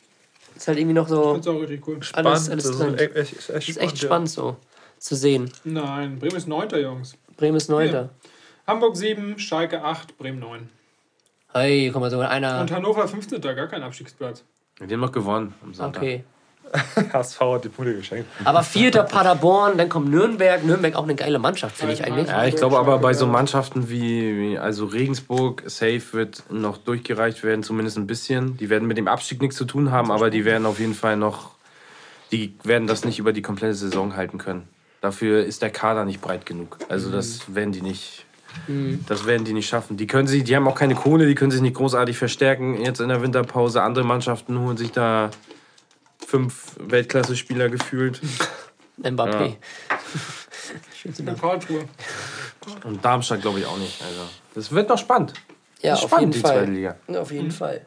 Ist 0.57 0.69
halt 0.69 0.79
irgendwie 0.79 0.95
noch 0.95 1.09
so 1.09 1.35
Das 1.37 1.41
ist 1.47 1.49
auch 1.49 1.61
richtig 1.61 1.87
cool. 1.87 1.95
alles, 1.97 2.07
Spannend, 2.09 2.29
alles 2.51 2.65
das 2.65 2.65
ist 2.65 2.79
drin. 2.81 2.95
echt, 2.99 3.17
echt, 3.17 3.51
echt, 3.51 3.69
ist 3.69 3.77
echt 3.79 3.99
ja. 4.03 4.07
spannend 4.07 4.31
so 4.31 4.57
zu 4.99 5.15
sehen. 5.15 5.51
Nein, 5.65 6.19
Bremen 6.19 6.37
ist 6.37 6.49
Neunter, 6.49 6.81
Jungs. 6.81 7.15
Bremen 7.37 7.57
ist 7.57 7.69
Neunter. 7.69 8.09
Hamburg 8.67 8.97
7, 8.97 9.39
Schalke 9.39 9.83
8, 9.83 10.19
Bremen 10.19 10.41
9. 10.41 10.69
Hey, 11.53 11.91
guck 11.93 12.01
mal, 12.01 12.11
sogar 12.11 12.31
einer. 12.31 12.61
Und 12.63 12.71
Hannover 12.73 13.07
15. 13.07 13.41
gar 13.41 13.67
kein 13.69 13.83
Abstiegsplatz. 13.83 14.43
Die 14.81 14.93
haben 14.93 15.01
noch 15.01 15.13
gewonnen 15.13 15.55
am 15.63 15.75
Sonntag. 15.75 16.03
Okay. 16.03 16.25
HSV 17.13 17.41
hat 17.41 17.65
die 17.65 17.69
Punkte 17.69 17.95
geschenkt. 17.95 18.29
Aber 18.45 18.63
vierter 18.63 19.05
Paderborn, 19.05 19.79
dann 19.79 19.89
kommt 19.89 20.11
Nürnberg. 20.11 20.65
Nürnberg 20.65 20.97
auch 20.97 21.05
eine 21.05 21.15
geile 21.15 21.39
Mannschaft, 21.39 21.77
finde 21.77 21.95
ich 21.95 22.05
eigentlich. 22.05 22.29
Ja, 22.29 22.45
ich 22.45 22.57
glaube 22.57 22.79
aber 22.79 22.99
bei 22.99 23.15
so 23.15 23.27
Mannschaften 23.27 23.89
wie, 23.89 24.39
wie 24.39 24.59
also 24.59 24.87
Regensburg, 24.87 25.63
Safe 25.67 26.03
wird 26.13 26.45
noch 26.51 26.79
durchgereicht 26.79 27.43
werden, 27.45 27.63
zumindest 27.63 27.97
ein 27.99 28.07
bisschen. 28.07 28.57
Die 28.57 28.69
werden 28.69 28.89
mit 28.89 28.99
dem 28.99 29.09
Abstieg 29.09 29.41
nichts 29.41 29.57
zu 29.57 29.65
tun 29.65 29.91
haben, 29.91 30.11
aber 30.11 30.31
die 30.31 30.45
werden 30.45 30.67
auf 30.67 30.79
jeden 30.79 30.95
Fall 30.95 31.17
noch, 31.17 31.53
die 32.33 32.55
werden 32.65 32.87
das 32.87 33.05
nicht 33.05 33.19
über 33.19 33.33
die 33.33 33.43
komplette 33.43 33.75
Saison 33.75 34.17
halten 34.17 34.39
können. 34.39 34.69
Dafür 35.01 35.45
ist 35.45 35.63
der 35.63 35.71
Kader 35.71 36.05
nicht 36.05 36.21
breit 36.21 36.47
genug. 36.47 36.79
Also 36.89 37.11
das 37.11 37.55
werden 37.55 37.73
die 37.73 37.83
nicht, 37.83 38.26
das 39.07 39.27
werden 39.27 39.45
die 39.45 39.53
nicht 39.53 39.69
schaffen. 39.69 39.97
Die 39.97 40.07
können 40.07 40.29
sich, 40.29 40.45
die 40.45 40.55
haben 40.57 40.67
auch 40.69 40.75
keine 40.75 40.95
Kohle, 40.95 41.27
die 41.27 41.35
können 41.35 41.51
sich 41.51 41.61
nicht 41.61 41.75
großartig 41.77 42.17
verstärken 42.17 42.81
jetzt 42.81 43.01
in 43.01 43.09
der 43.09 43.23
Winterpause. 43.23 43.83
Andere 43.83 44.05
Mannschaften 44.05 44.59
holen 44.59 44.77
sich 44.77 44.93
da 44.93 45.31
fünf 46.27 46.77
Weltklasse-Spieler 46.81 47.69
gefühlt. 47.69 48.21
Mbappé. 49.03 49.57
In 51.19 51.39
Karlsruhe. 51.39 51.85
Und 52.83 53.05
Darmstadt 53.05 53.41
glaube 53.43 53.61
ich 53.61 53.67
auch 53.67 53.79
nicht. 53.79 54.03
Also 54.03 54.23
das 54.55 54.73
wird 54.73 54.89
noch 54.89 54.99
spannend. 54.99 55.35
Ja, 55.83 55.91
Das 55.91 56.01
ist 56.01 56.05
auf 56.07 56.11
spannend, 56.11 56.35
jeden 56.35 56.43
die 56.43 56.49
zweite 56.49 56.65
Fall. 56.65 56.75
Liga. 56.75 57.21
Auf 57.21 57.31
jeden 57.31 57.51
Fall. 57.53 57.87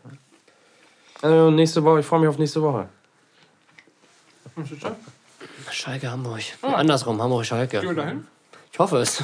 Also 1.22 1.52
nächste 1.52 1.84
Woche, 1.84 2.00
ich 2.00 2.06
freue 2.06 2.22
mich 2.22 2.30
auf 2.30 2.38
nächste 2.38 2.62
Woche. 2.62 2.88
Schalke, 5.72 6.10
Hamburg. 6.10 6.42
Andersrum, 6.62 7.22
Hamburg, 7.22 7.46
Schalke. 7.46 7.82
Ich 8.72 8.80
hoffe 8.80 8.98
es. 8.98 9.24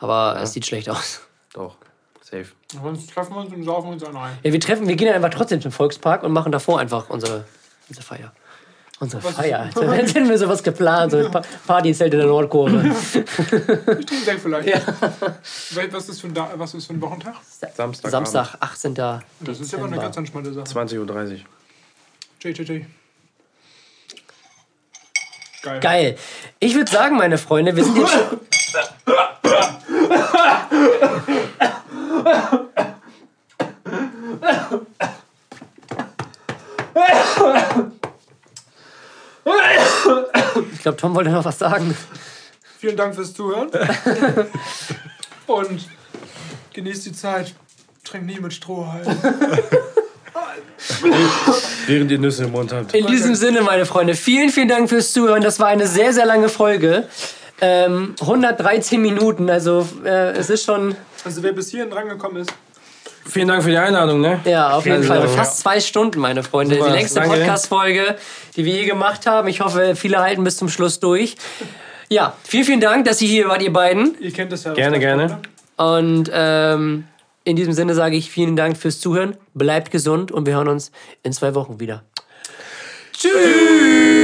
Aber 0.00 0.38
es 0.42 0.52
sieht 0.52 0.66
schlecht 0.66 0.88
aus. 0.88 1.20
Doch, 1.52 1.76
safe. 2.22 2.46
Sonst 2.72 3.10
treffen 3.12 3.34
wir 3.34 3.40
uns 3.42 3.52
und 3.52 3.62
saufen 3.64 3.90
uns 3.92 4.02
einen 4.04 4.16
rein. 4.16 4.38
Ja, 4.42 4.52
wir 4.52 4.60
treffen, 4.60 4.88
wir 4.88 4.96
gehen 4.96 5.06
dann 5.08 5.16
einfach 5.22 5.36
trotzdem 5.36 5.60
zum 5.60 5.72
Volkspark 5.72 6.22
und 6.22 6.32
machen 6.32 6.52
davor 6.52 6.80
einfach 6.80 7.10
unsere, 7.10 7.44
unsere 7.88 8.04
Feier. 8.06 8.32
Unsere 9.00 9.22
Feier. 9.22 9.70
Dann 9.74 9.92
hätten 9.92 10.28
wir 10.28 10.36
sowas 10.36 10.62
geplant, 10.62 11.12
so 11.12 11.16
ein 11.16 11.30
Pa- 11.30 11.40
Partyzelt 11.66 12.12
in 12.12 12.18
der 12.18 12.28
Nordkurve. 12.28 12.82
Ich 13.14 14.06
trinke 14.06 14.24
Sekt 14.24 14.40
vielleicht. 14.42 14.68
Ja. 14.68 14.80
Was 15.90 16.08
ist, 16.10 16.20
für 16.20 16.26
ein 16.26 16.34
da 16.34 16.50
was 16.56 16.74
ist 16.74 16.84
für 16.86 16.92
ein 16.92 17.00
Wochentag? 17.00 17.34
Samstag. 17.74 18.10
Samstag, 18.10 18.54
18. 18.60 18.94
Das 18.94 19.18
ist 19.58 19.72
ja 19.72 19.78
aber 19.78 19.86
eine 19.86 19.96
ganz 19.96 20.18
entspannte 20.18 20.52
Sache. 20.52 20.66
20.30 20.66 20.98
Uhr. 20.98 21.38
JJJ. 22.42 22.84
Geil. 25.62 25.80
Geil. 25.80 26.18
Ich 26.58 26.74
würde 26.74 26.90
sagen, 26.90 27.16
meine 27.16 27.38
Freunde, 27.38 27.74
wir 27.76 27.84
sind 27.84 27.96
jetzt 27.96 28.12
schon. 28.12 28.40
Ich 40.72 40.82
glaube, 40.82 40.96
Tom 40.96 41.14
wollte 41.14 41.30
noch 41.30 41.44
was 41.44 41.58
sagen. 41.58 41.96
Vielen 42.78 42.96
Dank 42.96 43.14
fürs 43.14 43.34
Zuhören. 43.34 43.70
Und 45.46 45.88
genießt 46.72 47.06
die 47.06 47.12
Zeit. 47.12 47.54
Trinkt 48.04 48.26
nie 48.26 48.40
mit 48.40 48.52
Strohhalm. 48.52 49.06
Während 51.86 52.10
ihr 52.10 52.18
Nüsse 52.18 52.44
im 52.44 52.52
Mund 52.52 52.72
habt. 52.72 52.94
In 52.94 53.06
diesem 53.06 53.34
Sinne, 53.34 53.62
meine 53.62 53.84
Freunde, 53.86 54.14
vielen, 54.14 54.50
vielen 54.50 54.68
Dank 54.68 54.88
fürs 54.88 55.12
Zuhören. 55.12 55.42
Das 55.42 55.60
war 55.60 55.68
eine 55.68 55.86
sehr, 55.86 56.12
sehr 56.12 56.26
lange 56.26 56.48
Folge. 56.48 57.08
Ähm, 57.60 58.14
113 58.20 59.00
Minuten, 59.00 59.50
also 59.50 59.86
äh, 60.04 60.32
es 60.32 60.50
ist 60.50 60.64
schon. 60.64 60.94
Also 61.24 61.42
wer 61.42 61.52
bis 61.52 61.70
hierhin 61.70 61.90
drangekommen 61.90 62.42
ist, 62.42 62.52
Vielen 63.26 63.48
Dank 63.48 63.62
für 63.62 63.70
die 63.70 63.76
Einladung, 63.76 64.20
ne? 64.20 64.40
Ja, 64.44 64.70
auf 64.72 64.86
jeden 64.86 65.04
Fall. 65.04 65.28
Fast 65.28 65.60
zwei 65.60 65.78
Stunden, 65.78 66.18
meine 66.20 66.42
Freunde. 66.42 66.76
Super, 66.76 66.88
die 66.88 66.92
längste. 66.94 67.20
Podcast-Folge, 67.20 68.16
die 68.56 68.64
wir 68.64 68.74
je 68.74 68.86
gemacht 68.86 69.26
haben. 69.26 69.46
Ich 69.48 69.60
hoffe, 69.60 69.94
viele 69.94 70.18
halten 70.18 70.42
bis 70.42 70.56
zum 70.56 70.68
Schluss 70.68 71.00
durch. 71.00 71.36
Ja, 72.08 72.34
vielen, 72.42 72.64
vielen 72.64 72.80
Dank, 72.80 73.04
dass 73.04 73.22
ihr 73.22 73.28
hier 73.28 73.48
wart, 73.48 73.62
ihr 73.62 73.72
beiden. 73.72 74.16
ihr 74.20 74.32
kennt 74.32 74.50
das 74.50 74.64
ja. 74.64 74.72
Gerne, 74.72 74.98
gerne. 74.98 75.38
Und 75.76 76.30
ähm, 76.32 77.04
in 77.44 77.56
diesem 77.56 77.72
Sinne 77.72 77.94
sage 77.94 78.16
ich 78.16 78.30
vielen 78.30 78.56
Dank 78.56 78.76
fürs 78.76 79.00
Zuhören. 79.00 79.36
Bleibt 79.54 79.90
gesund 79.92 80.32
und 80.32 80.46
wir 80.46 80.54
hören 80.54 80.68
uns 80.68 80.90
in 81.22 81.32
zwei 81.32 81.54
Wochen 81.54 81.78
wieder. 81.78 82.02
Tschüss! 83.12 84.19